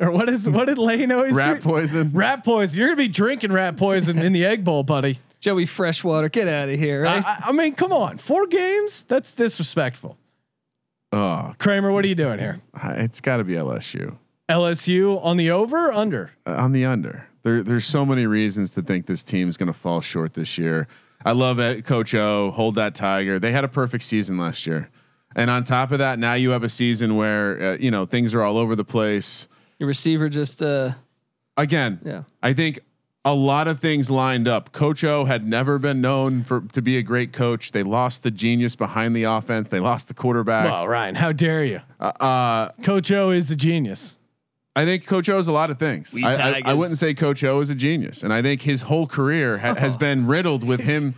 or 0.00 0.10
what 0.10 0.28
is 0.30 0.48
what 0.48 0.66
did 0.68 0.78
Lane 0.78 1.12
always 1.12 1.34
Rat 1.34 1.56
do? 1.56 1.62
poison. 1.62 2.10
Rat 2.12 2.44
poison. 2.44 2.78
You're 2.78 2.88
gonna 2.88 2.96
be 2.96 3.08
drinking 3.08 3.52
rat 3.52 3.76
poison 3.76 4.18
in 4.18 4.32
the 4.32 4.44
egg 4.46 4.64
bowl, 4.64 4.82
buddy. 4.82 5.18
Joey 5.42 5.66
Freshwater, 5.66 6.28
get 6.28 6.46
out 6.48 6.68
of 6.68 6.78
here. 6.78 7.04
I, 7.04 7.16
Right? 7.16 7.24
I- 7.26 7.42
I 7.48 7.52
mean, 7.52 7.74
come 7.74 7.92
on, 7.92 8.16
four 8.16 8.46
games? 8.46 9.02
That's 9.04 9.34
disrespectful. 9.34 10.16
Oh, 11.10 11.52
Kramer, 11.58 11.92
what 11.92 12.04
are 12.04 12.08
you 12.08 12.14
doing 12.14 12.38
here? 12.38 12.60
it's 12.82 13.20
got 13.20 13.36
to 13.36 13.44
be 13.44 13.54
LSU 13.54 14.16
LSU 14.48 15.22
on 15.22 15.36
the 15.36 15.50
over 15.50 15.88
or 15.88 15.92
under? 15.92 16.30
uh, 16.46 16.52
on 16.54 16.72
the 16.72 16.84
under. 16.86 17.26
There, 17.42 17.62
there's 17.62 17.84
so 17.84 18.06
many 18.06 18.24
reasons 18.26 18.70
to 18.72 18.82
think 18.82 19.06
this 19.06 19.24
team's 19.24 19.56
going 19.56 19.66
to 19.66 19.72
fall 19.78 20.00
short 20.00 20.34
this 20.34 20.56
year. 20.56 20.86
I 21.24 21.32
love 21.32 21.58
it, 21.58 21.84
Coach 21.84 22.14
O. 22.14 22.50
Hold 22.52 22.76
that 22.76 22.94
tiger. 22.94 23.38
They 23.38 23.50
had 23.52 23.64
a 23.64 23.68
perfect 23.68 24.04
season 24.04 24.38
last 24.38 24.66
year, 24.66 24.88
and 25.36 25.50
on 25.50 25.64
top 25.64 25.90
of 25.90 25.98
that, 25.98 26.18
now 26.18 26.34
you 26.34 26.50
have 26.50 26.62
a 26.62 26.68
season 26.68 27.16
where 27.16 27.72
uh, 27.72 27.76
you 27.78 27.90
know 27.90 28.06
things 28.06 28.32
are 28.34 28.42
all 28.42 28.56
over 28.58 28.74
the 28.76 28.84
place. 28.84 29.48
Your 29.78 29.88
receiver 29.88 30.28
just 30.28 30.62
uh 30.62 30.92
Again, 31.56 32.00
yeah. 32.04 32.22
I 32.42 32.52
think 32.54 32.80
a 33.24 33.34
lot 33.34 33.68
of 33.68 33.78
things 33.78 34.10
lined 34.10 34.48
up. 34.48 34.72
Coach 34.72 35.04
O 35.04 35.24
had 35.26 35.46
never 35.46 35.78
been 35.78 36.00
known 36.00 36.42
for 36.42 36.60
to 36.72 36.82
be 36.82 36.96
a 36.96 37.02
great 37.02 37.32
coach. 37.32 37.70
They 37.72 37.82
lost 37.84 38.22
the 38.24 38.30
genius 38.30 38.74
behind 38.74 39.14
the 39.14 39.24
offense. 39.24 39.68
They 39.68 39.80
lost 39.80 40.08
the 40.08 40.14
quarterback. 40.14 40.70
Well, 40.70 40.88
Ryan, 40.88 41.14
how 41.14 41.30
dare 41.32 41.64
you? 41.64 41.80
Uh, 42.00 42.12
uh, 42.20 42.72
Coach 42.82 43.12
O 43.12 43.30
is 43.30 43.50
a 43.50 43.56
genius. 43.56 44.18
I 44.74 44.84
think 44.84 45.06
Coach 45.06 45.28
O 45.28 45.38
is 45.38 45.46
a 45.48 45.52
lot 45.52 45.70
of 45.70 45.78
things. 45.78 46.14
I, 46.16 46.34
I, 46.34 46.62
I 46.64 46.74
wouldn't 46.74 46.98
say 46.98 47.12
Coach 47.14 47.44
O 47.44 47.60
is 47.60 47.68
a 47.70 47.74
genius, 47.74 48.22
and 48.22 48.32
I 48.32 48.40
think 48.42 48.62
his 48.62 48.82
whole 48.82 49.06
career 49.06 49.58
ha- 49.58 49.74
has 49.74 49.96
been 49.96 50.26
riddled 50.26 50.66
with 50.66 50.80
him. 50.88 51.14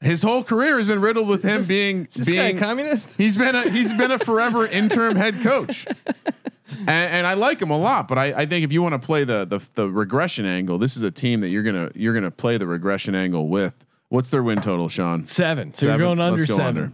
His 0.00 0.22
whole 0.22 0.44
career 0.44 0.76
has 0.78 0.86
been 0.86 1.00
riddled 1.00 1.28
with 1.28 1.42
him 1.42 1.58
this- 1.58 1.68
being 1.68 2.06
Is 2.06 2.14
this 2.14 2.32
guy 2.32 2.36
a 2.36 2.46
being. 2.52 2.58
communist? 2.58 3.16
He's 3.16 3.36
been 3.36 3.54
a 3.54 3.68
he's 3.68 3.92
been 3.92 4.12
a 4.12 4.18
forever 4.18 4.66
interim 4.66 5.16
head 5.16 5.40
coach, 5.42 5.86
and, 6.70 6.88
and 6.88 7.26
I 7.26 7.34
like 7.34 7.60
him 7.60 7.70
a 7.70 7.78
lot. 7.78 8.08
But 8.08 8.18
I, 8.18 8.24
I 8.32 8.46
think 8.46 8.64
if 8.64 8.72
you 8.72 8.82
want 8.82 8.92
to 9.00 9.04
play 9.04 9.24
the, 9.24 9.44
the 9.44 9.60
the 9.74 9.88
regression 9.90 10.46
angle, 10.46 10.78
this 10.78 10.96
is 10.96 11.02
a 11.02 11.10
team 11.10 11.40
that 11.40 11.48
you're 11.50 11.62
gonna 11.62 11.90
you're 11.94 12.14
gonna 12.14 12.30
play 12.30 12.56
the 12.58 12.66
regression 12.66 13.14
angle 13.14 13.48
with. 13.48 13.84
What's 14.08 14.30
their 14.30 14.42
win 14.42 14.60
total, 14.60 14.88
Sean? 14.88 15.26
Seven. 15.26 15.74
So 15.74 15.86
Seven. 15.86 15.98
you're 16.00 16.08
going 16.08 16.20
under 16.20 16.38
Let's 16.38 16.50
go 16.50 16.56
seven. 16.56 16.82
under. 16.84 16.92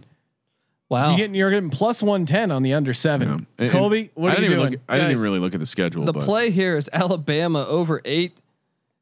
Wow. 0.89 1.11
You 1.11 1.17
getting 1.17 1.35
you're 1.35 1.51
getting 1.51 1.69
plus 1.69 2.01
one 2.03 2.25
ten 2.25 2.51
on 2.51 2.63
the 2.63 2.73
under 2.73 2.93
seven. 2.93 3.47
Yeah. 3.57 3.63
And- 3.65 3.71
Colby, 3.71 3.99
and 4.01 4.09
what 4.15 4.31
I 4.31 4.35
are 4.35 4.41
you 4.41 4.47
didn't 4.49 4.59
doing? 4.59 4.71
Look, 4.73 4.81
I 4.89 4.95
didn't 4.97 5.11
even 5.11 5.23
really 5.23 5.39
look 5.39 5.53
at 5.53 5.59
the 5.59 5.65
schedule. 5.65 6.03
the 6.03 6.13
but 6.13 6.23
play 6.23 6.51
here 6.51 6.75
is 6.77 6.89
Alabama 6.91 7.65
over 7.67 8.01
eight. 8.05 8.37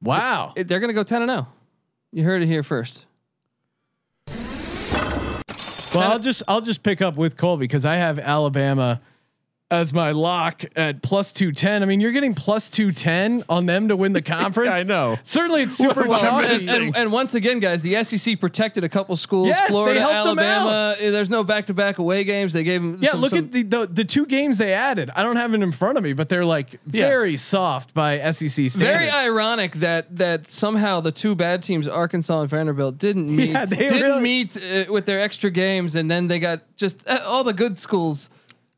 wow. 0.01 0.53
It- 0.55 0.67
they're 0.67 0.79
gonna 0.79 0.93
go 0.93 1.03
ten 1.03 1.21
and 1.23 1.31
zero. 1.31 1.47
You 2.11 2.23
heard 2.23 2.41
it 2.43 2.47
here 2.47 2.63
first. 2.63 3.05
Well, 5.95 6.11
I'll 6.11 6.19
just 6.19 6.43
I'll 6.47 6.61
just 6.61 6.83
pick 6.83 7.01
up 7.01 7.15
with 7.15 7.35
Colby 7.35 7.63
because 7.63 7.85
I 7.85 7.95
have 7.95 8.19
Alabama 8.19 9.01
as 9.71 9.93
my 9.93 10.11
lock 10.11 10.63
at 10.75 11.01
plus 11.03 11.31
two 11.31 11.51
ten. 11.51 11.83
I 11.83 11.85
mean, 11.85 11.99
you're 11.99 12.11
getting 12.11 12.33
plus 12.33 12.69
two 12.71 12.91
ten 12.91 13.43
on 13.49 13.67
them 13.67 13.87
to 13.89 13.95
win 13.95 14.13
the 14.13 14.21
conference. 14.39 14.71
I 14.71 14.81
know. 14.83 15.17
Certainly, 15.23 15.63
it's 15.63 15.77
super 15.77 16.07
Well, 16.07 16.13
I'm 16.13 16.21
chalky. 16.21 16.47
missing- 16.53 16.87
And, 16.87 16.95
and 16.97 17.11
once 17.11 17.35
again, 17.35 17.59
guys, 17.59 17.81
the 17.83 18.03
SEC 18.03 18.39
protected 18.39 18.83
a 18.83 18.89
couple 18.89 19.15
schools. 19.15 19.49
Yes, 19.49 19.67
they 19.67 19.71
Florida, 19.73 19.99
helped 19.99 20.29
them 20.29 20.39
Alabama. 20.39 20.69
out. 20.93 20.97
eh, 21.01 21.11
There's 21.11 21.29
no 21.29 21.43
back-to-back 21.43 21.99
away 21.99 22.23
games. 22.23 22.53
They 22.53 22.63
gave 22.63 22.81
them. 22.81 22.97
Yeah, 22.99 23.11
some- 23.11 23.21
look 23.21 23.29
some- 23.29 23.39
at 23.39 23.51
the, 23.51 23.61
the 23.63 23.85
the 23.87 24.03
two 24.05 24.25
games 24.25 24.57
they 24.57 24.73
added. 24.73 25.11
I 25.15 25.21
don't 25.23 25.35
have 25.35 25.53
it 25.53 25.61
in 25.61 25.71
front 25.71 25.97
of 25.99 26.03
me, 26.03 26.13
but 26.13 26.29
they're 26.29 26.45
like 26.45 26.79
Yeah. 26.91 27.07
very 27.07 27.37
soft 27.37 27.93
by 27.93 28.17
SEC 28.31 28.49
standards. 28.49 28.77
Very 28.77 29.09
ironic 29.09 29.73
that 29.75 30.15
that 30.17 30.49
somehow 30.49 30.99
the 30.99 31.11
two 31.11 31.35
bad 31.35 31.61
teams, 31.61 31.87
Arkansas 31.87 32.41
and 32.41 32.49
Vanderbilt, 32.49 32.97
didn't 32.97 33.27
meet 33.35 33.49
Yeah, 33.51 33.65
they 33.65 33.75
didn't 33.87 34.01
really- 34.01 34.21
meet 34.21 34.57
uh, 34.57 34.91
with 34.91 35.05
their 35.05 35.21
extra 35.21 35.51
games, 35.51 35.95
and 35.95 36.09
then 36.09 36.27
they 36.27 36.39
got 36.39 36.61
just 36.75 37.07
uh, 37.07 37.19
all 37.25 37.43
the 37.43 37.53
good 37.53 37.77
schools. 37.77 38.31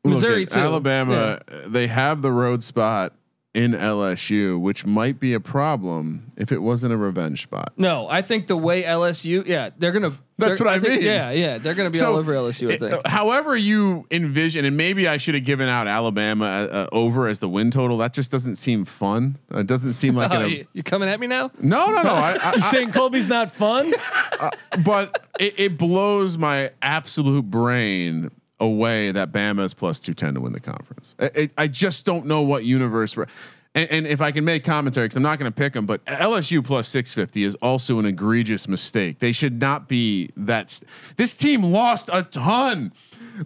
Missouri 0.04 0.46
too. 0.46 0.58
Alabama, 0.58 1.40
they 1.66 1.86
have 1.86 2.22
the 2.22 2.32
road 2.32 2.62
spot 2.62 3.14
in 3.54 3.72
LSU, 3.72 4.58
which 4.58 4.86
might 4.86 5.20
be 5.20 5.34
a 5.34 5.40
problem 5.40 6.28
if 6.38 6.50
it 6.52 6.62
wasn't 6.62 6.90
a 6.92 6.96
revenge 6.96 7.42
spot. 7.42 7.72
No, 7.76 8.08
I 8.08 8.22
think 8.22 8.46
the 8.46 8.56
way 8.56 8.82
LSU, 8.82 9.46
yeah, 9.46 9.68
they're 9.76 9.92
gonna. 9.92 10.12
That's 10.38 10.56
they're- 10.58 10.66
what 10.66 10.74
I 10.74 10.80
think- 10.80 10.94
mean. 10.94 11.02
Yeah, 11.04 11.30
yeah, 11.32 11.58
they're 11.58 11.74
gonna 11.74 11.90
be 11.90 11.98
So, 11.98 12.12
all 12.12 12.16
over 12.16 12.32
LSU. 12.32 12.70
I 12.70 12.72
it- 12.72 12.80
think. 12.80 13.06
however 13.06 13.54
you 13.54 14.06
envision, 14.10 14.64
and 14.64 14.74
maybe 14.78 15.06
I 15.06 15.18
should 15.18 15.34
have 15.34 15.44
given 15.44 15.68
out 15.68 15.86
Alabama 15.86 16.46
uh, 16.46 16.48
uh, 16.74 16.86
over 16.92 17.28
as 17.28 17.40
the 17.40 17.48
win 17.48 17.70
total. 17.70 17.98
That 17.98 18.14
just 18.14 18.32
doesn't 18.32 18.56
seem 18.56 18.86
fun. 18.86 19.36
It 19.50 19.66
doesn't 19.66 19.92
seem 19.92 20.16
like 20.16 20.30
Oh, 20.32 20.40
an. 20.40 20.50
you, 20.50 20.66
you 20.72 20.82
coming 20.82 21.10
at 21.10 21.20
me 21.20 21.26
now? 21.26 21.50
no, 21.60 21.90
no, 21.90 22.02
no. 22.02 22.10
I, 22.14 22.38
I, 22.54 22.56
saying 22.56 22.92
Colby's 22.92 23.28
not 23.28 23.52
fun? 23.52 23.92
but 24.82 25.26
it, 25.38 25.54
it 25.58 25.78
blows 25.78 26.38
my 26.38 26.70
absolute 26.80 27.50
brain 27.50 28.30
away 28.62 29.10
that 29.12 29.32
Bama 29.32 29.64
is 29.64 29.74
plus 29.74 30.00
two 30.00 30.14
ten 30.14 30.34
to 30.34 30.40
win 30.40 30.52
the 30.52 30.60
conference. 30.60 31.14
I- 31.18 31.30
it- 31.34 31.52
I 31.58 31.66
just 31.68 32.04
don't 32.06 32.26
know 32.26 32.42
what 32.42 32.64
universe. 32.64 33.16
We're, 33.16 33.26
and, 33.74 33.90
and 33.90 34.06
if 34.06 34.20
I 34.20 34.32
can 34.32 34.44
make 34.44 34.64
commentary, 34.64 35.06
because 35.06 35.16
I'm 35.16 35.22
not 35.22 35.38
going 35.38 35.50
to 35.50 35.54
pick 35.56 35.72
them, 35.72 35.86
but 35.86 36.04
LSU 36.06 36.64
plus 36.64 36.88
six 36.88 37.12
fifty 37.12 37.42
is 37.44 37.54
also 37.56 37.98
an 37.98 38.06
egregious 38.06 38.68
mistake. 38.68 39.18
They 39.18 39.32
should 39.32 39.60
not 39.60 39.88
be 39.88 40.30
that. 40.36 40.70
St- 40.70 40.88
this 41.16 41.36
team 41.36 41.62
lost 41.62 42.08
a 42.12 42.22
ton. 42.22 42.92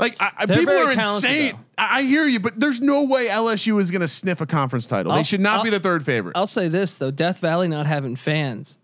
Like 0.01 0.17
I, 0.21 0.47
people 0.47 0.75
are 0.77 0.91
insane. 0.93 1.53
though. 1.53 1.59
I 1.79 2.03
hear 2.03 2.27
you, 2.27 2.41
but 2.41 2.59
there's 2.59 2.81
no 2.81 3.05
way 3.05 3.29
LSU 3.29 3.81
is 3.81 3.93
going 3.93 4.01
to 4.01 4.09
sniff 4.09 4.41
a 4.41 4.47
conference 4.47 4.89
title. 4.89 5.13
I'll 5.13 5.19
they 5.19 5.23
should 5.25 5.41
not 5.41 5.59
I'll- 5.59 5.65
be 5.65 5.71
the 5.71 5.79
third 5.79 6.05
favorite. 6.05 6.37
I'll 6.37 6.47
say 6.49 6.67
this 6.69 6.97
though: 6.97 7.13
Death 7.13 7.39
Valley 7.39 7.69
not 7.69 7.87
having 7.87 8.17
fans, 8.17 8.79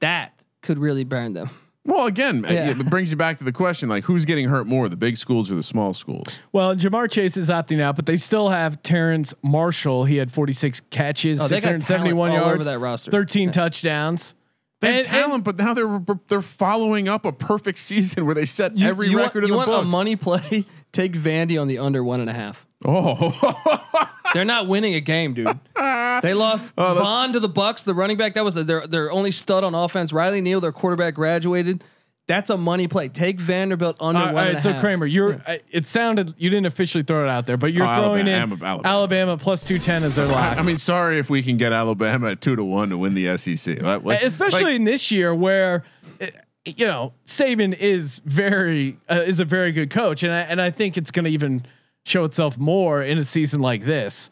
that 0.00 0.32
could 0.62 0.78
really 0.78 1.04
burn 1.04 1.32
them. 1.32 1.48
Well, 1.86 2.06
again, 2.06 2.44
uh, 2.44 2.50
Yeah. 2.52 2.70
it 2.70 2.90
brings 2.90 3.10
you 3.10 3.16
back 3.16 3.38
to 3.38 3.44
the 3.44 3.52
question: 3.52 3.88
like, 3.88 4.04
who's 4.04 4.24
getting 4.24 4.48
hurt 4.48 4.66
more, 4.66 4.88
the 4.88 4.96
big 4.96 5.16
schools 5.16 5.50
or 5.50 5.54
the 5.54 5.62
small 5.62 5.94
schools? 5.94 6.26
Well, 6.52 6.74
Ja'Marr 6.76 7.10
Chase 7.10 7.36
is 7.36 7.48
opting 7.48 7.80
out, 7.80 7.96
but 7.96 8.06
they 8.06 8.16
still 8.16 8.48
have 8.48 8.82
Terrace 8.82 9.32
Marshall. 9.42 10.04
He 10.04 10.16
had 10.16 10.32
46 10.32 10.80
catches, 10.90 11.40
Oh, 11.40 11.46
671 11.46 12.32
yards, 12.32 12.54
over 12.54 12.64
that 12.64 12.78
roster. 12.80 13.10
13 13.10 13.50
touchdowns. 13.50 14.34
They 14.80 14.88
have 14.88 14.96
And- 14.96 15.06
talent, 15.06 15.44
but 15.44 15.56
now 15.56 15.72
they're 15.74 16.02
they're 16.28 16.42
following 16.42 17.08
up 17.08 17.24
a 17.24 17.32
perfect 17.32 17.78
season 17.78 18.26
where 18.26 18.34
they 18.34 18.44
set 18.46 18.76
You- 18.76 18.86
every 18.88 19.08
you 19.08 19.16
record 19.18 19.36
want, 19.42 19.44
in 19.44 19.48
you 19.48 19.52
the 19.52 19.56
want 19.58 19.68
book. 19.70 19.84
a 19.84 19.86
money 19.88 20.16
play? 20.16 20.64
Take 20.92 21.12
Vandy 21.14 21.60
on 21.60 21.68
the 21.68 21.78
under 21.78 22.02
one 22.04 22.20
and 22.20 22.28
a 22.28 22.32
half. 22.34 22.65
Oh, 22.84 24.08
They're 24.34 24.44
not 24.44 24.66
winning 24.66 24.94
a 24.94 25.00
game, 25.00 25.34
dude. 25.34 25.46
They 26.22 26.34
lost 26.34 26.72
Oh, 26.78 26.94
Vaughn 26.94 27.32
to 27.32 27.40
the 27.40 27.48
Bucks, 27.48 27.82
the 27.84 27.94
running 27.94 28.16
back. 28.16 28.34
That 28.34 28.44
was 28.44 28.54
their 28.54 28.86
their 28.86 29.10
only 29.10 29.30
stud 29.30 29.64
on 29.64 29.74
offense. 29.74 30.12
Riley 30.12 30.40
Neal, 30.40 30.60
their 30.60 30.72
quarterback, 30.72 31.14
graduated. 31.14 31.84
That's 32.28 32.50
a 32.50 32.56
money 32.56 32.88
play. 32.88 33.08
Take 33.08 33.38
Vanderbilt 33.38 33.96
under 34.00 34.18
All 34.18 34.26
right, 34.26 34.34
one 34.34 34.42
all 34.42 34.48
and 34.48 34.54
right, 34.54 34.58
a 34.58 34.62
so 34.62 34.72
half. 34.72 34.80
Kramer, 34.80 35.06
you're. 35.06 35.40
I 35.46 35.60
it 35.70 35.86
sounded 35.86 36.34
you 36.38 36.50
didn't 36.50 36.66
officially 36.66 37.04
throw 37.04 37.20
it 37.22 37.28
out 37.28 37.46
there, 37.46 37.56
but 37.56 37.72
you're 37.72 37.86
Oh, 37.86 37.94
throwing 37.94 38.26
Alabama, 38.28 38.54
in 38.56 38.62
Alabama. 38.64 38.82
Alabama 38.84 39.36
plus 39.38 39.62
210 39.62 40.02
as 40.02 40.16
their 40.16 40.26
lock. 40.26 40.58
I 40.58 40.62
mean, 40.62 40.76
sorry 40.76 41.18
if 41.20 41.30
we 41.30 41.40
can 41.42 41.56
get 41.56 41.72
Alabama 41.72 42.30
at 42.32 42.40
two 42.40 42.56
to 42.56 42.64
one 42.64 42.90
to 42.90 42.98
win 42.98 43.14
the 43.14 43.36
SEC, 43.38 43.80
Like- 43.80 44.02
like- 44.04 44.22
especially 44.22 44.64
like- 44.64 44.74
in 44.74 44.84
this 44.84 45.12
year 45.12 45.32
where 45.34 45.84
uh, 46.20 46.26
you 46.64 46.86
know 46.86 47.12
Saban 47.26 47.78
is 47.78 48.20
very 48.24 48.98
uh, 49.08 49.22
is 49.24 49.38
a 49.38 49.44
very 49.44 49.70
good 49.70 49.90
coach, 49.90 50.24
and 50.24 50.32
I 50.32 50.40
and 50.40 50.60
I 50.60 50.70
think 50.70 50.96
it's 50.96 51.12
going 51.12 51.26
to 51.26 51.30
even 51.30 51.64
show 52.06 52.24
itself 52.24 52.56
more 52.56 53.02
in 53.02 53.18
a 53.18 53.24
season 53.24 53.60
like 53.60 53.82
this. 53.82 54.30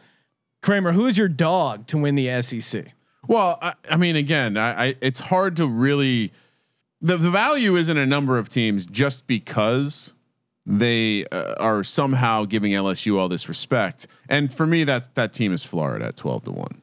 Kramer, 0.63 0.93
who 0.93 1.07
is 1.07 1.19
your 1.19 1.29
dog 1.29 1.87
to 1.89 1.99
win 1.99 2.15
the 2.15 2.41
SEC? 2.41 2.87
Well, 3.27 3.59
I, 3.61 3.75
I 3.91 3.97
mean, 3.97 4.17
again, 4.17 4.57
I, 4.57 4.87
I 4.87 4.97
it's 5.01 5.21
hard 5.21 5.57
to 5.57 5.67
really 5.67 6.33
the 7.01 7.17
the 7.17 7.31
value 7.31 7.77
isn't 7.77 7.97
a 7.97 8.07
number 8.07 8.39
of 8.39 8.49
teams 8.49 8.87
just 8.87 9.27
because 9.27 10.13
they 10.67 11.27
uh, 11.27 11.55
are 11.59 11.85
somehow 11.85 12.45
giving 12.45 12.73
LSU 12.73 13.19
all 13.19 13.29
this 13.29 13.49
respect. 13.49 14.07
And 14.29 14.53
for 14.53 14.67
me, 14.67 14.85
that 14.85 15.15
that 15.15 15.33
team 15.33 15.53
is 15.53 15.65
Florida 15.65 16.07
at 16.07 16.17
twelve 16.17 16.45
to 16.45 16.53
one. 16.53 16.83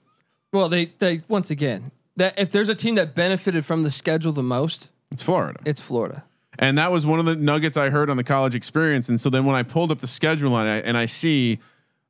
Well, 0.52 0.68
they 0.68 0.86
they 1.00 1.22
once 1.28 1.50
again 1.50 1.92
that 2.18 2.38
if 2.38 2.52
there's 2.52 2.70
a 2.70 2.76
team 2.76 2.96
that 2.96 3.16
benefited 3.16 3.66
from 3.66 3.84
the 3.84 3.92
schedule 3.92 4.32
the 4.32 4.44
most, 4.44 4.90
It's 5.12 5.24
Florida, 5.24 5.60
it's 5.66 5.82
Florida. 5.82 6.24
And 6.60 6.78
that 6.78 6.92
was 6.92 7.06
one 7.06 7.20
of 7.20 7.26
the 7.26 7.36
nuggets 7.36 7.78
I 7.78 7.90
heard 7.90 8.10
on 8.10 8.18
the 8.18 8.24
college 8.24 8.56
experience. 8.56 9.10
And 9.10 9.20
so 9.20 9.30
then 9.30 9.46
when 9.46 9.56
I 9.56 9.64
pulled 9.64 9.92
up 9.92 10.00
the 10.00 10.08
schedule 10.08 10.58
and 10.58 10.68
I, 10.68 10.78
and 10.78 10.98
I 10.98 11.06
see. 11.06 11.60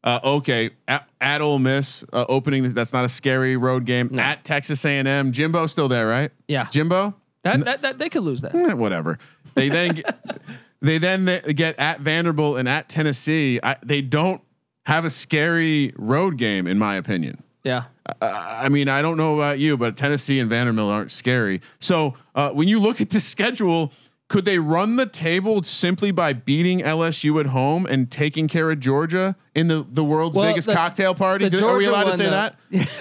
Uh, 0.03 0.19
okay, 0.23 0.71
at, 0.87 1.07
at 1.21 1.41
Ole 1.41 1.59
Miss 1.59 2.03
uh, 2.11 2.25
opening. 2.27 2.73
That's 2.73 2.91
not 2.91 3.05
a 3.05 3.09
scary 3.09 3.55
road 3.55 3.85
game. 3.85 4.17
At 4.17 4.43
Texas 4.43 4.83
A&M, 4.83 5.31
Jimbo 5.31 5.67
still 5.67 5.87
there, 5.87 6.07
right? 6.07 6.31
Yeah. 6.47 6.65
Jimbo. 6.71 7.13
That, 7.43 7.63
that, 7.65 7.81
that 7.83 7.97
they 7.99 8.09
could 8.09 8.23
lose 8.23 8.41
that. 8.41 8.55
Eh, 8.55 8.73
whatever. 8.73 9.19
They 9.53 9.69
then 9.69 9.93
get, 9.95 10.19
they 10.81 10.97
then 10.97 11.25
get 11.53 11.77
at 11.79 12.01
Vanderbilt 12.01 12.57
and 12.57 12.67
at 12.67 12.89
Tennessee. 12.89 13.59
I, 13.61 13.75
they 13.83 14.01
don't 14.01 14.41
have 14.85 15.05
a 15.05 15.09
scary 15.09 15.93
road 15.97 16.37
game, 16.37 16.67
in 16.67 16.79
my 16.79 16.95
opinion. 16.95 17.43
Yeah. 17.63 17.83
Uh, 18.21 18.57
I 18.61 18.69
mean, 18.69 18.89
I 18.89 19.01
don't 19.01 19.17
know 19.17 19.35
about 19.35 19.59
you, 19.59 19.77
but 19.77 19.95
Tennessee 19.95 20.39
and 20.39 20.49
Vanderbilt 20.49 20.91
aren't 20.91 21.11
scary. 21.11 21.61
So 21.79 22.15
uh, 22.33 22.49
when 22.51 22.67
you 22.67 22.79
look 22.79 23.01
at 23.01 23.11
the 23.11 23.19
schedule, 23.19 23.91
could 24.31 24.45
they 24.45 24.57
run 24.59 24.95
the 24.95 25.05
table 25.05 25.61
simply 25.61 26.09
by 26.09 26.31
beating 26.31 26.79
LSU 26.79 27.37
at 27.41 27.47
home 27.47 27.85
and 27.85 28.09
taking 28.09 28.47
care 28.47 28.71
of 28.71 28.79
Georgia 28.79 29.35
in 29.53 29.67
the, 29.67 29.85
the 29.91 30.05
world's 30.05 30.37
Well, 30.37 30.47
biggest 30.49 30.67
the- 30.67 30.73
cocktail 30.73 31.13
party? 31.13 31.45
Are 31.61 31.77
we 31.77 31.85
allowed 31.85 32.05
to 32.05 32.17
say 32.17 32.23
though- 32.25 32.31
that? 32.31 32.55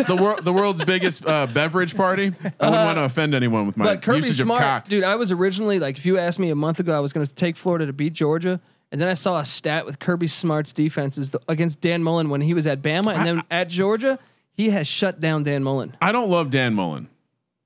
the 0.09 0.17
world, 0.21 0.45
the 0.45 0.53
world's 0.53 0.85
biggest 0.85 1.25
uh, 1.25 1.47
beverage 1.47 1.97
party. 1.97 2.25
I 2.27 2.69
wouldn't 2.69 2.85
want 2.85 2.97
to 2.99 3.05
offend 3.05 3.35
anyone 3.37 3.65
with 3.65 3.77
my 3.77 3.85
But 3.85 4.03
Kirby 4.03 4.19
usage 4.27 4.41
of 4.41 4.47
Smart, 4.47 4.61
cock. 4.61 4.89
dude. 4.89 5.05
I 5.05 5.15
was 5.15 5.31
originally 5.31 5.79
like, 5.79 5.97
if 5.99 6.05
you 6.05 6.19
asked 6.19 6.41
me 6.41 6.51
a 6.51 6.57
month 6.57 6.81
ago, 6.81 6.97
I 6.97 7.01
was 7.01 7.13
going 7.13 7.25
to 7.25 7.33
take 7.35 7.55
Florida 7.57 7.87
to 7.87 7.93
beat 7.93 8.13
Georgia, 8.13 8.61
and 8.91 9.01
then 9.01 9.07
I 9.09 9.15
saw 9.15 9.39
a 9.39 9.45
stat 9.45 9.87
with 9.87 10.01
Kirby 10.01 10.27
Smart's 10.27 10.73
defenses 10.73 11.31
th- 11.31 11.45
against 11.47 11.81
Dan 11.81 12.03
Mullen 12.03 12.29
when 12.29 12.41
he 12.41 12.55
was 12.55 12.67
at 12.67 12.83
Bama, 12.83 13.15
and 13.15 13.25
then 13.25 13.43
at 13.53 13.69
Georgia, 13.69 14.19
he 14.53 14.71
has 14.71 14.89
shut 14.89 15.21
down 15.21 15.45
Dan 15.45 15.63
Mullen. 15.63 15.97
I 16.03 16.11
don't 16.11 16.29
love 16.29 16.51
Dan 16.51 16.75
Mullen. 16.75 17.09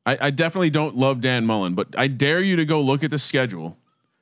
I, 0.06 0.18
I 0.20 0.30
definitely 0.30 0.70
don't 0.70 0.96
love 0.96 1.20
Dan 1.20 1.46
Mullen, 1.46 1.74
but 1.74 1.88
I 1.96 2.06
dare 2.08 2.40
you 2.40 2.56
to 2.56 2.64
go 2.64 2.80
look 2.80 3.02
at 3.02 3.10
the 3.10 3.18
schedule 3.18 3.78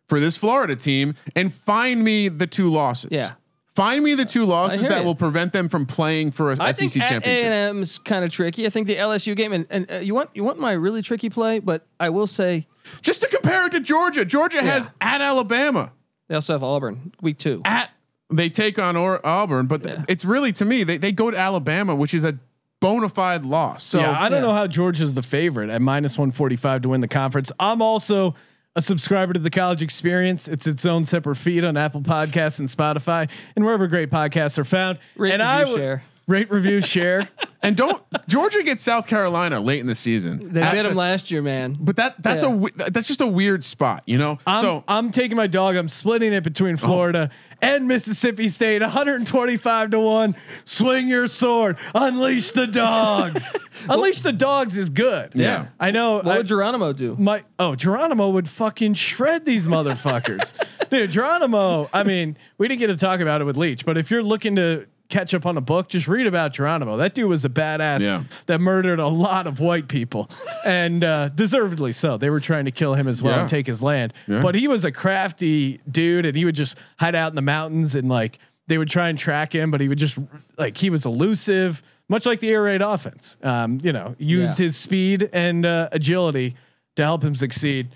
for 0.08 0.20
this 0.20 0.36
Florida 0.36 0.76
team 0.76 1.14
and 1.34 1.52
find 1.52 2.02
me 2.04 2.28
the 2.28 2.46
two 2.46 2.70
losses. 2.70 3.10
Yeah. 3.12 3.32
Find 3.74 4.04
me 4.04 4.14
the 4.14 4.26
two 4.26 4.44
losses 4.44 4.86
that 4.86 4.98
you. 4.98 5.04
will 5.04 5.14
prevent 5.14 5.54
them 5.54 5.70
from 5.70 5.86
playing 5.86 6.32
for 6.32 6.52
a 6.52 6.56
I 6.60 6.72
SEC 6.72 6.90
think 6.90 7.04
championship. 7.06 7.76
is 7.76 7.96
kind 7.98 8.22
of 8.22 8.30
tricky. 8.30 8.66
I 8.66 8.70
think 8.70 8.86
the 8.86 8.96
LSU 8.96 9.34
game, 9.34 9.54
and, 9.54 9.66
and 9.70 9.90
uh, 9.90 9.96
you 9.96 10.14
want 10.14 10.28
you 10.34 10.44
want 10.44 10.58
my 10.58 10.72
really 10.72 11.00
tricky 11.00 11.30
play, 11.30 11.58
but 11.58 11.86
I 11.98 12.10
will 12.10 12.26
say 12.26 12.66
Just 13.00 13.22
to 13.22 13.28
compare 13.28 13.66
it 13.66 13.72
to 13.72 13.80
Georgia, 13.80 14.26
Georgia 14.26 14.60
has 14.62 14.90
at 15.00 15.22
Alabama. 15.22 15.92
they 16.28 16.34
also 16.34 16.52
have 16.52 16.62
Auburn 16.62 17.14
week 17.22 17.38
two. 17.38 17.62
At 17.64 17.90
they 18.28 18.50
take 18.50 18.78
on 18.78 18.94
or, 18.94 19.26
Auburn, 19.26 19.66
but 19.66 19.82
th- 19.82 20.00
it's 20.06 20.24
really 20.26 20.52
to 20.52 20.66
me 20.66 20.84
they, 20.84 20.98
they 20.98 21.12
go 21.12 21.30
to 21.30 21.36
Alabama, 21.38 21.94
which 21.94 22.12
is 22.12 22.24
a 22.24 22.38
bona 22.82 23.08
fide 23.08 23.44
loss. 23.46 23.84
So 23.84 24.00
yeah, 24.00 24.10
I 24.10 24.28
don't 24.28 24.42
yeah. 24.42 24.48
know 24.48 24.54
how 24.54 24.66
Georgia's 24.66 25.14
the 25.14 25.22
favorite 25.22 25.70
at 25.70 25.80
minus 25.80 26.18
145 26.18 26.82
to 26.82 26.88
win 26.90 27.00
the 27.00 27.08
conference. 27.08 27.52
I'm 27.58 27.80
also 27.80 28.34
a 28.74 28.82
subscriber 28.82 29.32
to 29.32 29.38
the 29.38 29.50
college 29.50 29.82
experience. 29.82 30.48
It's 30.48 30.66
its 30.66 30.84
own 30.84 31.04
separate 31.04 31.36
feed 31.36 31.64
on 31.64 31.76
Apple 31.76 32.00
Podcasts 32.02 32.58
and 32.58 32.68
Spotify 32.68 33.28
and 33.54 33.64
wherever 33.64 33.86
great 33.86 34.10
podcasts 34.10 34.58
are 34.58 34.64
found. 34.64 34.98
Rate, 35.16 35.32
and 35.34 35.42
review, 35.42 35.74
I 35.74 35.78
share. 35.78 36.02
rate, 36.26 36.50
review, 36.50 36.80
share. 36.80 37.28
and 37.62 37.76
don't 37.76 38.02
Georgia 38.26 38.64
gets 38.64 38.82
South 38.82 39.06
Carolina 39.06 39.60
late 39.60 39.78
in 39.78 39.86
the 39.86 39.94
season. 39.94 40.52
They 40.52 40.60
That's 40.60 40.74
bit 40.74 40.86
a- 40.86 40.94
last 40.94 41.30
year, 41.30 41.42
man. 41.42 41.76
But 41.78 41.96
that 41.96 42.20
that's 42.20 42.42
a 42.42 42.46
Yeah. 42.46 42.54
we- 42.54 42.70
that's 42.72 43.06
just 43.06 43.20
a 43.20 43.26
weird 43.28 43.62
spot, 43.62 44.02
you 44.06 44.18
know. 44.18 44.38
I'm, 44.44 44.60
so 44.60 44.84
I'm 44.88 45.12
taking 45.12 45.36
my 45.36 45.46
dog. 45.46 45.76
I'm 45.76 45.88
splitting 45.88 46.32
it 46.32 46.42
between 46.42 46.74
oh. 46.74 46.78
Florida 46.78 47.30
and 47.62 47.86
Mississippi 47.88 48.48
State. 48.48 48.82
125 48.82 49.90
to 49.92 50.00
one. 50.00 50.36
Swing 50.64 51.08
your 51.08 51.26
sword. 51.28 51.78
Unleash 51.94 52.50
the 52.50 52.66
dogs. 52.66 53.58
Unleash 53.88 54.20
the 54.20 54.32
dogs 54.32 54.76
is 54.76 54.90
good. 54.90 55.32
Yeah. 55.34 55.66
I 55.80 55.90
know. 55.92 56.16
What 56.16 56.26
I- 56.28 56.36
would 56.38 56.46
Geronimo 56.46 56.92
do? 56.92 57.16
my 57.18 57.44
oh 57.58 57.74
Geronimo 57.74 58.30
would 58.30 58.48
fucking 58.48 58.94
shred 58.94 59.44
these 59.46 59.66
motherfuckers, 59.66 60.52
dude. 60.90 61.10
Geronimo. 61.10 61.88
I 61.94 62.02
mean, 62.04 62.36
we 62.58 62.68
didn't 62.68 62.80
get 62.80 62.88
to 62.88 62.96
talk 62.96 63.20
about 63.20 63.40
it 63.40 63.44
with 63.44 63.56
Leach, 63.56 63.86
but 63.86 63.96
if 63.96 64.10
you're 64.10 64.22
looking 64.22 64.56
to 64.56 64.86
catch 65.08 65.34
up 65.34 65.44
on 65.46 65.56
a 65.56 65.60
book, 65.60 65.88
just 65.88 66.08
read 66.08 66.26
about 66.26 66.52
Geronimo. 66.54 66.96
That 66.96 67.14
dude 67.14 67.28
was 67.28 67.44
a 67.44 67.48
badass 67.48 68.00
Yeah. 68.00 68.24
that 68.46 68.60
murdered 68.60 68.98
a 68.98 69.08
lot 69.08 69.46
of 69.46 69.60
white 69.60 69.88
people, 69.88 70.28
and 70.66 71.04
uh, 71.04 71.28
deservedly 71.28 71.92
so. 71.92 72.16
They 72.16 72.30
were 72.30 72.40
trying 72.40 72.64
to 72.64 72.70
kill 72.70 72.94
him 72.94 73.08
as 73.08 73.22
well 73.22 73.34
Yeah. 73.34 73.40
and 73.40 73.48
take 73.48 73.66
his 73.66 73.82
land. 73.82 74.14
Yeah. 74.26 74.40
But 74.42 74.54
he 74.54 74.68
was 74.68 74.84
a 74.84 74.92
crafty 74.92 75.80
dude, 75.90 76.24
and 76.26 76.36
he 76.36 76.44
would 76.44 76.54
just 76.54 76.78
hide 76.98 77.14
out 77.14 77.30
in 77.32 77.36
the 77.36 77.42
mountains 77.42 77.94
and 77.94 78.08
like 78.08 78.38
they 78.68 78.78
would 78.78 78.88
try 78.88 79.08
and 79.08 79.18
track 79.18 79.52
him, 79.54 79.70
but 79.70 79.80
he 79.80 79.88
would 79.88 79.98
just 79.98 80.18
like 80.56 80.76
he 80.76 80.88
was 80.90 81.04
elusive. 81.04 81.82
Much 82.08 82.26
like 82.26 82.40
the 82.40 82.50
air 82.50 82.62
raid 82.62 82.82
offense, 82.82 83.36
um, 83.42 83.78
you 83.82 83.92
know, 83.92 84.14
used 84.18 84.58
Yeah. 84.58 84.64
his 84.66 84.76
speed 84.76 85.30
and 85.32 85.64
uh, 85.66 85.88
agility 85.92 86.56
to 86.96 87.02
help 87.02 87.22
him 87.24 87.34
succeed. 87.34 87.88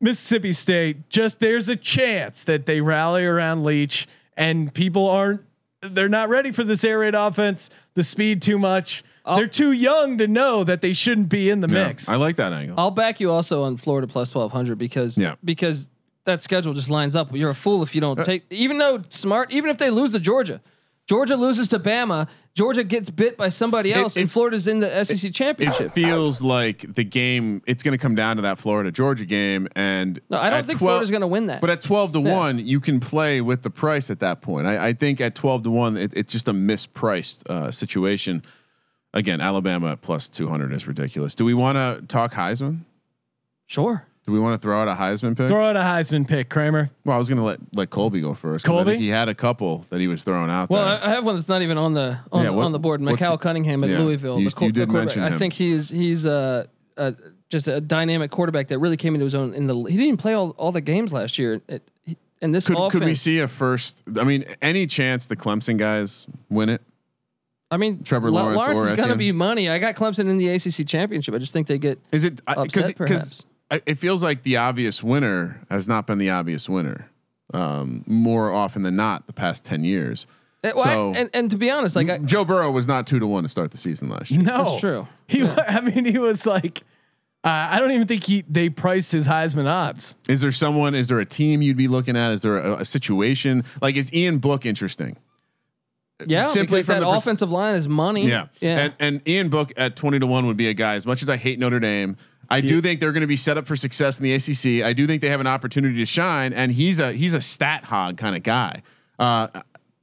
Mississippi 0.00 0.52
State, 0.52 1.08
just 1.08 1.40
there's 1.40 1.68
a 1.68 1.76
chance 1.76 2.44
that 2.44 2.66
they 2.66 2.80
rally 2.80 3.24
around 3.24 3.64
Leach 3.64 4.06
and 4.36 4.72
people 4.74 5.08
aren't 5.08 5.40
they're 5.90 6.08
not 6.08 6.28
ready 6.28 6.50
for 6.50 6.64
this 6.64 6.84
air 6.84 7.00
raid 7.00 7.14
offense, 7.14 7.70
the 7.94 8.04
speed 8.04 8.42
too 8.42 8.58
much. 8.58 9.02
they're 9.36 9.46
too 9.46 9.72
young 9.72 10.18
to 10.18 10.26
know 10.28 10.64
that 10.64 10.80
they 10.82 10.92
shouldn't 10.92 11.28
be 11.30 11.48
in 11.50 11.60
the 11.60 11.68
yeah, 11.68 11.88
mix. 11.88 12.08
I 12.08 12.16
like 12.16 12.36
that 12.36 12.52
angle. 12.52 12.74
I'll 12.78 12.90
back 12.90 13.20
you 13.20 13.30
also 13.30 13.62
on 13.62 13.76
Florida 13.76 14.06
plus 14.06 14.30
twelve 14.30 14.52
hundred 14.52 14.76
because 14.78 15.16
Yeah. 15.16 15.34
because 15.44 15.86
that 16.24 16.42
schedule 16.42 16.72
just 16.74 16.90
lines 16.90 17.14
up. 17.16 17.34
You're 17.34 17.50
a 17.50 17.54
fool 17.54 17.82
if 17.82 17.94
you 17.94 18.00
don't 18.00 18.18
Uh, 18.18 18.24
take. 18.24 18.44
Even 18.50 18.78
though 18.78 19.02
smart, 19.08 19.50
even 19.52 19.70
if 19.70 19.78
they 19.78 19.90
lose 19.90 20.10
to 20.10 20.20
Georgia, 20.20 20.60
Georgia 21.06 21.36
loses 21.36 21.68
to 21.68 21.78
Bama. 21.78 22.28
Georgia 22.54 22.82
gets 22.84 23.10
bit 23.10 23.36
by 23.36 23.48
somebody 23.50 23.92
else, 23.92 24.16
and 24.16 24.24
it- 24.26 24.30
Florida's 24.30 24.66
in 24.66 24.80
the 24.80 25.04
SEC 25.04 25.28
it 25.28 25.34
championship. 25.34 25.86
It 25.88 25.92
feels 25.94 26.40
like 26.40 26.94
the 26.94 27.04
game. 27.04 27.62
It's 27.66 27.82
going 27.82 27.92
to 27.92 27.98
come 27.98 28.14
down 28.14 28.36
to 28.36 28.42
that 28.42 28.58
Florida 28.58 28.90
Georgia 28.90 29.26
game, 29.26 29.68
and 29.76 30.18
no, 30.30 30.38
I 30.38 30.48
don't 30.50 30.64
think 30.66 30.78
12 30.78 30.90
Florida's 30.90 31.10
going 31.10 31.20
to 31.22 31.26
win 31.26 31.46
that. 31.48 31.60
But 31.60 31.70
at 31.70 31.80
twelve 31.82 32.12
to 32.12 32.20
Yeah. 32.20 32.32
one, 32.32 32.58
you 32.64 32.80
can 32.80 33.00
play 33.00 33.40
with 33.40 33.62
the 33.62 33.70
price 33.70 34.08
at 34.08 34.20
that 34.20 34.40
point. 34.40 34.66
I, 34.66 34.88
I 34.88 34.92
think 34.94 35.20
at 35.20 35.34
twelve 35.34 35.62
to 35.64 35.70
one, 35.70 35.96
it, 35.96 36.12
it's 36.16 36.32
just 36.32 36.48
a 36.48 36.52
mispriced 36.52 37.46
uh, 37.50 37.70
situation. 37.70 38.42
Again, 39.12 39.40
Alabama 39.40 39.96
plus 40.00 40.28
two 40.28 40.48
hundred 40.48 40.72
is 40.72 40.86
ridiculous. 40.86 41.34
Do 41.34 41.44
we 41.44 41.54
want 41.54 41.76
to 41.76 42.06
talk 42.06 42.32
Heisman? 42.32 42.80
sure. 43.66 44.06
Do 44.26 44.32
we 44.32 44.38
want 44.40 44.54
to 44.54 44.58
throw 44.62 44.80
out 44.80 44.88
a 44.88 44.94
Heisman 44.94 45.36
pick? 45.36 45.48
Throw 45.48 45.62
out 45.66 45.76
a 45.76 45.80
Heisman 45.80 46.26
pick, 46.26 46.48
Kramer. 46.48 46.90
well, 47.04 47.14
I 47.14 47.18
was 47.18 47.28
going 47.28 47.36
to 47.38 47.44
let 47.44 47.60
let 47.74 47.90
Colby 47.90 48.22
go 48.22 48.32
first. 48.32 48.64
'cause 48.64 48.72
I 48.72 48.76
Colby? 48.78 48.90
think 48.92 49.02
he 49.02 49.08
had 49.08 49.28
a 49.28 49.34
couple 49.34 49.84
that 49.90 50.00
he 50.00 50.08
was 50.08 50.24
throwing 50.24 50.50
out 50.50 50.70
Well, 50.70 50.82
there. 50.84 51.02
I, 51.04 51.08
I 51.08 51.10
have 51.10 51.26
one 51.26 51.34
that's 51.34 51.48
not 51.48 51.60
even 51.60 51.76
on 51.76 51.92
the 51.92 52.18
on, 52.32 52.42
Yeah, 52.44 52.50
the, 52.50 52.56
what- 52.56 52.64
on 52.64 52.72
the 52.72 52.78
board. 52.78 53.02
what's 53.02 53.20
Malik 53.20 53.40
the- 53.40 53.42
Cunningham 53.42 53.84
at 53.84 53.90
yeah, 53.90 53.98
Louisville. 53.98 54.38
you- 54.40 54.48
the 54.48 54.56
co- 54.56 54.64
you 54.66 54.72
did 54.72 54.88
the 54.88 54.92
quarterback. 54.92 55.16
mention 55.16 55.34
I 55.34 55.36
think 55.36 55.52
he's 55.52 55.90
he's 55.90 56.24
uh, 56.24 56.64
uh, 56.96 57.12
just 57.50 57.68
a 57.68 57.80
dynamic 57.82 58.30
quarterback 58.30 58.68
that 58.68 58.78
really 58.78 58.96
came 58.96 59.14
into 59.14 59.24
his 59.24 59.34
own 59.34 59.52
in 59.52 59.66
the. 59.66 59.74
He 59.76 59.90
didn't 59.92 60.04
even 60.06 60.16
play 60.16 60.32
all, 60.32 60.50
all 60.50 60.72
the 60.72 60.80
games 60.80 61.12
last 61.12 61.38
year, 61.38 61.60
it, 61.68 61.82
he- 62.06 62.16
And 62.40 62.54
this 62.54 62.66
Could, 62.66 62.78
offense, 62.78 62.92
could 62.92 63.04
we 63.04 63.14
see 63.14 63.40
a 63.40 63.48
first? 63.48 64.02
I 64.18 64.24
mean, 64.24 64.44
any 64.62 64.86
chance 64.86 65.26
the 65.26 65.36
Clemson 65.36 65.76
guys 65.76 66.26
win 66.48 66.70
it? 66.70 66.80
I 67.70 67.76
mean, 67.76 68.02
Trevor 68.04 68.30
La- 68.30 68.42
Lawrence 68.42 68.56
Lawrence 68.56 68.90
is 68.90 68.92
going 68.96 69.08
to 69.10 69.16
be 69.16 69.32
money. 69.32 69.68
I 69.68 69.78
got 69.78 69.96
Clemson 69.96 70.30
in 70.30 70.38
the 70.38 70.48
ACC 70.48 70.86
championship. 70.86 71.34
I 71.34 71.38
just 71.38 71.52
think 71.52 71.66
they 71.66 71.76
get. 71.78 71.98
Is 72.10 72.24
it 72.24 72.40
Upset, 72.46 72.64
because 72.68 72.92
perhaps. 72.94 73.44
It 73.70 73.98
feels 73.98 74.22
like 74.22 74.42
the 74.42 74.56
obvious 74.56 75.02
winner 75.02 75.60
has 75.70 75.88
not 75.88 76.06
been 76.06 76.18
the 76.18 76.30
obvious 76.30 76.68
winner 76.68 77.08
um, 77.52 78.02
more 78.06 78.52
often 78.52 78.82
than 78.82 78.96
not 78.96 79.26
the 79.26 79.32
past 79.32 79.64
ten 79.64 79.84
years. 79.84 80.26
Eh, 80.62 80.72
well, 80.74 80.84
I- 80.86 80.92
So- 80.94 81.14
and, 81.14 81.30
and 81.34 81.50
to 81.50 81.56
be 81.58 81.70
honest, 81.70 81.94
like 81.96 82.08
I, 82.08 82.18
Joe 82.18 82.44
Burrow 82.44 82.70
was 82.70 82.86
not 82.88 83.06
two 83.06 83.18
to 83.18 83.26
one 83.26 83.42
to 83.42 83.48
start 83.48 83.70
the 83.70 83.78
season 83.78 84.08
last 84.08 84.30
year. 84.30 84.42
No, 84.42 84.64
That's 84.64 84.80
true. 84.80 85.06
He, 85.28 85.42
wa- 85.44 85.54
I 85.68 85.80
mean, 85.80 86.04
he 86.04 86.18
was 86.18 86.46
like, 86.46 86.82
uh, 87.44 87.68
I 87.70 87.78
don't 87.80 87.90
even 87.90 88.06
think 88.06 88.24
he 88.24 88.42
they 88.48 88.70
priced 88.70 89.12
his 89.12 89.28
Heisman 89.28 89.66
odds. 89.66 90.14
Is 90.28 90.40
there 90.40 90.52
someone? 90.52 90.94
Is 90.94 91.08
there 91.08 91.20
a 91.20 91.26
team 91.26 91.60
you'd 91.60 91.76
be 91.76 91.88
looking 91.88 92.16
at? 92.16 92.32
Is 92.32 92.40
there 92.42 92.56
a, 92.58 92.80
a 92.80 92.84
situation 92.86 93.64
like 93.82 93.96
is 93.96 94.12
Ian 94.14 94.38
Book 94.38 94.64
interesting? 94.64 95.16
yeah, 96.26 96.46
Simply 96.48 96.78
because 96.78 96.86
from 96.86 96.94
that 96.94 97.00
the 97.00 97.12
pers- 97.12 97.22
offensive 97.22 97.50
line 97.50 97.74
is 97.74 97.88
money. 97.88 98.26
Yeah, 98.28 98.46
yeah. 98.60 98.78
And, 98.78 98.94
and 99.00 99.28
Ian 99.28 99.48
Book 99.50 99.72
at 99.76 99.96
twenty 99.96 100.18
to 100.20 100.26
one 100.26 100.46
would 100.46 100.56
be 100.56 100.68
a 100.68 100.74
guy. 100.74 100.94
As 100.94 101.04
much 101.04 101.22
as 101.22 101.28
I 101.28 101.36
hate 101.36 101.58
Notre 101.58 101.80
Dame, 101.80 102.16
I 102.50 102.60
do 102.60 102.80
think 102.80 103.00
they're 103.00 103.12
going 103.12 103.20
to 103.22 103.26
be 103.26 103.36
set 103.36 103.56
up 103.58 103.66
for 103.66 103.76
success 103.76 104.18
in 104.18 104.24
the 104.24 104.32
ACC. 104.34 104.84
I 104.84 104.92
do 104.92 105.06
think 105.06 105.22
they 105.22 105.30
have 105.30 105.40
an 105.40 105.46
opportunity 105.46 105.96
to 105.98 106.06
shine, 106.06 106.52
and 106.52 106.72
he's 106.72 106.98
a 107.00 107.12
he's 107.12 107.34
a 107.34 107.40
stat 107.40 107.84
hog 107.84 108.16
kind 108.16 108.36
of 108.36 108.42
guy. 108.42 108.82
Uh, 109.18 109.48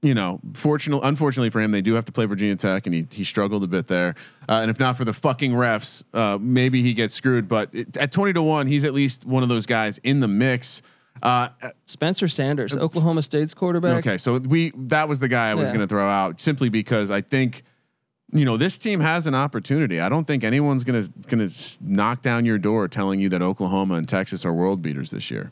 you 0.01 0.15
know, 0.15 0.39
fortunately, 0.53 1.07
unfortunately 1.07 1.51
for 1.51 1.61
him, 1.61 1.69
they 1.71 1.81
do 1.81 1.93
have 1.93 2.05
to 2.05 2.11
play 2.11 2.25
Virginia 2.25 2.55
Tech, 2.55 2.85
and 2.87 2.95
he 2.95 3.07
he 3.11 3.23
struggled 3.23 3.63
a 3.63 3.67
bit 3.67 3.87
there. 3.87 4.15
Uh, 4.49 4.53
and 4.61 4.71
if 4.71 4.79
not 4.79 4.97
for 4.97 5.05
the 5.05 5.13
fucking 5.13 5.51
refs, 5.51 6.03
uh, 6.13 6.37
maybe 6.41 6.81
he 6.81 6.93
gets 6.93 7.13
screwed. 7.13 7.47
But 7.47 7.69
it, 7.73 7.95
at 7.97 8.11
twenty 8.11 8.33
to 8.33 8.41
one, 8.41 8.65
he's 8.67 8.83
at 8.83 8.93
least 8.93 9.25
one 9.25 9.43
of 9.43 9.49
those 9.49 9.65
guys 9.65 9.99
in 9.99 10.19
the 10.19 10.27
mix. 10.27 10.81
Uh, 11.21 11.49
Spencer 11.85 12.27
Sanders, 12.27 12.75
Oklahoma 12.75 13.21
State's 13.21 13.53
quarterback. 13.53 13.99
Okay, 13.99 14.17
so 14.17 14.37
we 14.37 14.71
that 14.75 15.07
was 15.07 15.19
the 15.19 15.27
guy 15.27 15.51
I 15.51 15.55
was 15.55 15.69
Yeah. 15.69 15.75
going 15.75 15.87
to 15.87 15.87
throw 15.87 16.09
out 16.09 16.41
simply 16.41 16.69
because 16.69 17.11
I 17.11 17.21
think 17.21 17.63
you 18.31 18.45
know 18.45 18.57
this 18.57 18.77
team 18.77 18.99
has 18.99 19.27
an 19.27 19.35
opportunity. 19.35 19.99
I 19.99 20.09
don't 20.09 20.25
think 20.25 20.43
anyone's 20.43 20.83
going 20.83 21.03
to 21.03 21.09
going 21.27 21.47
to 21.47 21.77
knock 21.81 22.21
down 22.21 22.45
your 22.45 22.57
door 22.57 22.87
telling 22.87 23.19
you 23.19 23.29
that 23.29 23.41
Oklahoma 23.41 23.95
and 23.95 24.07
Texas 24.07 24.45
are 24.45 24.53
world 24.53 24.81
beaters 24.81 25.11
this 25.11 25.29
year. 25.31 25.51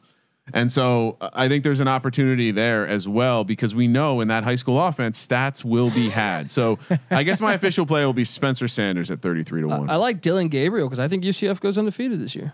And 0.52 0.72
so 0.72 1.16
uh, 1.22 1.30
I 1.34 1.48
think 1.48 1.64
there's 1.64 1.80
an 1.80 1.88
opportunity 1.88 2.50
there 2.50 2.88
as 2.88 3.08
well 3.08 3.44
because 3.44 3.76
we 3.76 3.88
know 3.88 4.20
in 4.20 4.30
that 4.30 4.44
high 4.44 4.56
school 4.56 4.82
offense 4.82 5.24
stats 5.28 5.64
will 5.64 5.92
be 5.92 6.10
had. 6.10 6.50
So 6.50 6.80
I 7.12 7.22
guess 7.22 7.40
my 7.40 7.54
official 7.54 7.86
play 7.86 8.04
will 8.04 8.14
be 8.14 8.26
Spencer 8.26 8.68
Sanders 8.68 9.12
at 9.12 9.20
33 9.20 9.62
to 9.62 9.68
1. 9.68 9.90
I 9.92 9.98
like 9.98 10.22
Dillon 10.22 10.48
Gabriel 10.48 10.88
because 10.88 11.00
I 11.00 11.08
think 11.08 11.24
UCF 11.24 11.60
goes 11.60 11.78
undefeated 11.78 12.20
this 12.20 12.34
year. 12.34 12.54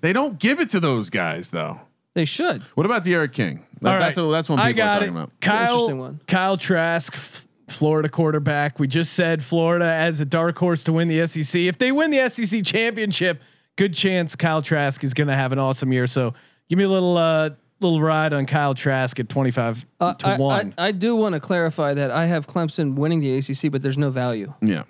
they 0.00 0.12
don't 0.12 0.38
give 0.38 0.58
it 0.58 0.70
to 0.70 0.80
those 0.80 1.10
guys 1.10 1.50
though. 1.50 1.80
They 2.14 2.24
should. 2.24 2.62
What 2.74 2.86
about 2.86 3.04
D'Eriq 3.04 3.32
King? 3.32 3.64
That- 3.82 3.92
All 3.94 3.98
that's 4.00 4.18
right. 4.18 4.26
a, 4.26 4.30
that's 4.32 4.48
one 4.48 4.58
people 4.58 4.82
I 4.82 4.86
are 4.86 4.94
talking 4.94 5.08
it. 5.08 5.10
about. 5.10 5.30
an 5.42 5.52
interesting 5.52 5.88
Kyle, 5.88 5.96
one. 5.96 6.20
Kyle 6.26 6.56
Trask, 6.56 7.14
F- 7.14 7.46
Florida 7.72 8.08
quarterback. 8.08 8.78
We 8.78 8.86
just 8.86 9.12
said 9.14 9.42
Florida 9.42 9.84
as 9.86 10.20
a 10.20 10.24
dark 10.24 10.58
horse 10.58 10.84
to 10.84 10.92
win 10.92 11.08
the 11.08 11.26
SEC. 11.26 11.60
If 11.62 11.78
they 11.78 11.92
win 11.92 12.10
the 12.10 12.28
SEC 12.28 12.62
championship, 12.64 13.42
good 13.76 13.94
chance 13.94 14.36
Kyle 14.36 14.62
Trask 14.62 15.02
is 15.04 15.14
going 15.14 15.28
to 15.28 15.34
have 15.34 15.52
an 15.52 15.58
awesome 15.58 15.92
year. 15.92 16.06
So 16.06 16.34
give 16.68 16.78
me 16.78 16.84
a 16.84 16.88
little 16.88 17.16
uh, 17.16 17.50
little 17.80 18.00
ride 18.00 18.32
on 18.32 18.46
Kyle 18.46 18.74
Trask 18.74 19.18
at 19.20 19.28
twenty 19.28 19.50
five 19.50 19.84
Uh, 20.00 20.14
to 20.14 20.26
I, 20.28 20.36
one. 20.36 20.74
I, 20.76 20.88
I 20.88 20.92
do 20.92 21.16
want 21.16 21.34
to 21.34 21.40
clarify 21.40 21.94
that 21.94 22.10
I 22.10 22.26
have 22.26 22.46
Clemson 22.46 22.94
winning 22.94 23.20
the 23.20 23.36
ACC, 23.38 23.70
but 23.72 23.82
there's 23.82 23.98
no 23.98 24.10
value. 24.10 24.52
Yeah. 24.60 24.84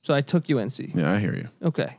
So 0.00 0.12
I 0.14 0.20
took 0.20 0.50
UNC. 0.50 0.96
Yeah, 0.96 1.12
I 1.12 1.18
hear 1.20 1.34
you. 1.34 1.48
Okay. 1.62 1.96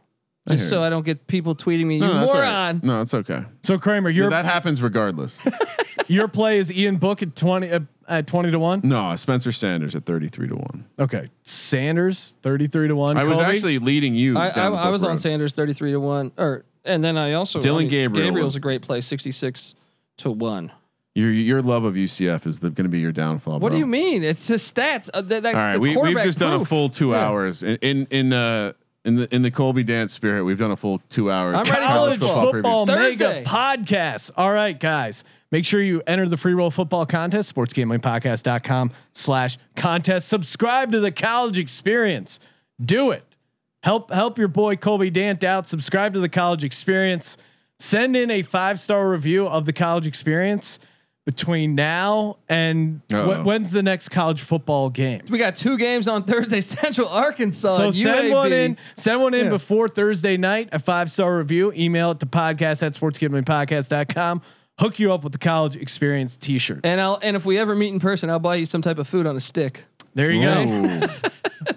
I 0.47 0.55
Just 0.55 0.69
so 0.69 0.79
you. 0.79 0.83
I 0.85 0.89
don't 0.89 1.05
get 1.05 1.25
people 1.27 1.55
tweeting 1.55 1.85
me, 1.85 1.95
you 1.95 2.01
No, 2.01 2.13
that's 2.15 2.31
all 2.33 2.39
right. 2.39 2.73
moron. 2.73 2.81
No, 2.83 3.01
it's 3.01 3.13
okay. 3.13 3.45
so 3.61 3.77
Kramer, 3.77 4.09
your 4.09 4.29
that 4.29 4.43
happens 4.45 4.81
regardless. 4.81 5.45
your 6.07 6.27
play 6.27 6.57
is 6.57 6.71
Ian 6.71 6.97
Book 6.97 7.21
at 7.23 7.33
twenty 7.33 7.71
uh, 7.71 7.79
at 8.09 8.27
twenty 8.27 8.51
to 8.51 8.59
one. 8.59 8.81
no, 8.83 9.15
Spencer 9.15 9.53
Sanders 9.53 9.95
at 9.95 10.05
33 10.05 10.49
to 10.49 10.55
1. 10.55 10.85
Okay, 10.99 11.29
Sanders 11.43 12.35
thirty 12.41 12.67
three 12.67 12.89
to 12.89 12.95
one. 12.95 13.17
I 13.17 13.23
was 13.23 13.39
actually 13.39 13.79
leading 13.79 14.15
you. 14.15 14.37
I, 14.37 14.47
I, 14.47 14.51
down 14.51 14.71
the 14.73 14.77
I 14.79 14.89
was 14.89 15.01
book 15.01 15.11
on. 15.11 15.17
Sanders 15.17 15.53
33 15.53 15.91
to 15.91 15.99
1. 16.01 16.31
Or 16.37 16.65
and 16.83 17.01
then 17.01 17.17
I 17.17 17.33
also 17.33 17.61
Dillon 17.61 17.77
I 17.77 17.83
mean, 17.83 17.89
Gabriel 17.89 18.25
Gabriel's 18.27 18.45
was- 18.53 18.55
a 18.57 18.59
great 18.59 18.81
play, 18.81 18.99
66 18.99 19.75
to 20.17 20.31
1. 20.31 20.71
Your 21.15 21.31
your 21.31 21.61
love 21.61 21.83
of 21.85 21.93
UCF 21.93 22.45
is 22.47 22.59
going 22.59 22.73
to 22.75 22.89
be 22.89 22.99
your 22.99 23.11
downfall. 23.11 23.53
What 23.59 23.69
bro. 23.69 23.69
do 23.69 23.77
you 23.77 23.85
mean? 23.85 24.23
It's 24.23 24.47
the 24.47 24.55
stats. 24.55 25.11
Uh, 25.13 25.21
that, 25.21 25.43
that, 25.43 25.53
All 25.53 25.61
right, 25.61 25.73
the 25.73 25.79
we, 25.79 25.89
we've 25.89 25.97
quarterback 25.97 26.23
just 26.23 26.39
done 26.39 26.59
a 26.59 26.65
full 26.65 26.89
two 26.89 27.11
Yeah. 27.11 27.27
hours 27.27 27.61
in 27.63 27.77
in 27.81 28.07
in, 28.09 28.33
uh, 28.33 28.73
in 29.05 29.15
the 29.15 29.33
in 29.33 29.41
the 29.41 29.51
Colby 29.51 29.83
dance 29.83 30.13
spirit. 30.13 30.43
We've 30.43 30.57
done 30.57 30.71
a 30.71 30.77
full 30.77 31.01
two 31.09 31.31
hours. 31.31 31.55
I'm 31.55 31.65
ready 31.65 31.85
for 31.85 31.87
college 31.87 32.19
football 32.19 32.51
football, 32.51 32.87
preview. 32.87 33.19
mega 33.19 33.43
podcast. 33.43 34.31
All 34.37 34.51
right, 34.53 34.79
guys. 34.79 35.23
Make 35.51 35.65
sure 35.65 35.81
you 35.81 36.01
enter 36.07 36.27
the 36.27 36.37
free 36.37 36.53
roll 36.53 36.71
football 36.71 37.05
contest, 37.05 37.53
sportsgamblingpodcast.com 37.53 38.91
slash 39.13 39.57
contest. 39.75 40.27
Subscribe 40.27 40.91
to 40.93 40.99
the 40.99 41.11
college 41.11 41.59
experience. 41.59 42.39
Do 42.83 43.11
it. 43.11 43.37
Help 43.83 44.11
help 44.11 44.37
your 44.37 44.47
boy 44.47 44.77
Colby 44.77 45.09
Dant 45.09 45.43
out. 45.43 45.67
Subscribe 45.67 46.13
to 46.13 46.19
the 46.19 46.29
college 46.29 46.63
experience. 46.63 47.37
Send 47.79 48.15
in 48.15 48.31
a 48.31 48.41
five-star 48.41 49.09
review 49.09 49.47
of 49.47 49.65
the 49.65 49.73
college 49.73 50.07
experience 50.07 50.79
between 51.25 51.73
now 51.75 52.37
and 52.49 53.01
wh- 53.09 53.45
when's 53.45 53.71
the 53.71 53.81
next 53.81 54.09
college 54.09 54.41
football 54.41 54.89
game? 54.89 55.21
We 55.29 55.37
got 55.37 55.55
two 55.55 55.77
games 55.77 56.07
on 56.07 56.23
Thursday. 56.23 56.59
Central 56.61 57.07
Arkansas. 57.07 57.77
So 57.77 57.91
send 57.91 58.29
UAB. 58.29 58.31
one 58.33 58.51
in. 58.51 58.77
Send 58.97 59.21
one 59.21 59.33
in 59.33 59.45
Yeah. 59.45 59.49
before 59.51 59.87
Thursday 59.87 60.35
night. 60.37 60.69
A 60.71 60.79
five 60.79 61.09
star 61.09 61.37
review. 61.37 61.71
Email 61.73 62.11
it 62.11 62.19
to 62.19 62.25
podcast 62.25 62.83
at 62.83 62.93
sportsgamblingpodcast.com. 62.93 64.41
Hook 64.79 64.99
you 64.99 65.13
up 65.13 65.23
with 65.23 65.33
the 65.33 65.39
college 65.39 65.75
experience 65.77 66.35
T-shirt. 66.35 66.81
And 66.83 66.99
I'll 66.99 67.19
and 67.21 67.35
if 67.35 67.45
we 67.45 67.57
ever 67.57 67.75
meet 67.75 67.93
in 67.93 67.99
person, 67.99 68.29
I'll 68.29 68.39
buy 68.39 68.55
you 68.55 68.65
some 68.65 68.81
type 68.81 68.97
of 68.97 69.07
food 69.07 69.25
on 69.27 69.35
a 69.35 69.39
stick. 69.39 69.85
There 70.15 70.31
you 70.31 70.41
go. 70.41 71.07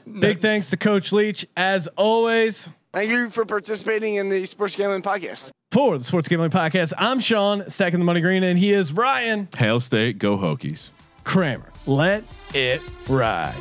Big 0.20 0.40
thanks 0.40 0.70
to 0.70 0.77
Coach 0.77 1.12
Leach 1.12 1.47
as 1.56 1.89
always. 1.97 2.68
Thank 2.93 3.10
you 3.10 3.28
for 3.28 3.44
participating 3.44 4.14
in 4.14 4.28
the 4.31 4.47
Sports 4.47 4.74
Gambling 4.77 5.02
Podcast. 5.02 5.51
For 5.77 5.98
the 5.98 6.05
Sports 6.05 6.27
Gambling 6.27 6.53
Podcast, 6.53 6.94
I'm 6.97 7.20
Sean, 7.20 7.69
stacking 7.69 7.98
the 7.98 8.07
money 8.07 8.23
green, 8.23 8.43
and 8.43 8.59
he 8.59 8.73
is 8.73 8.94
Ryan 8.94 9.47
Hail 9.59 9.78
State, 9.78 10.16
go 10.16 10.39
Hokies. 10.39 10.89
Kramer. 11.23 11.70
Let 11.85 12.24
it 12.55 12.81
ride. 13.09 13.61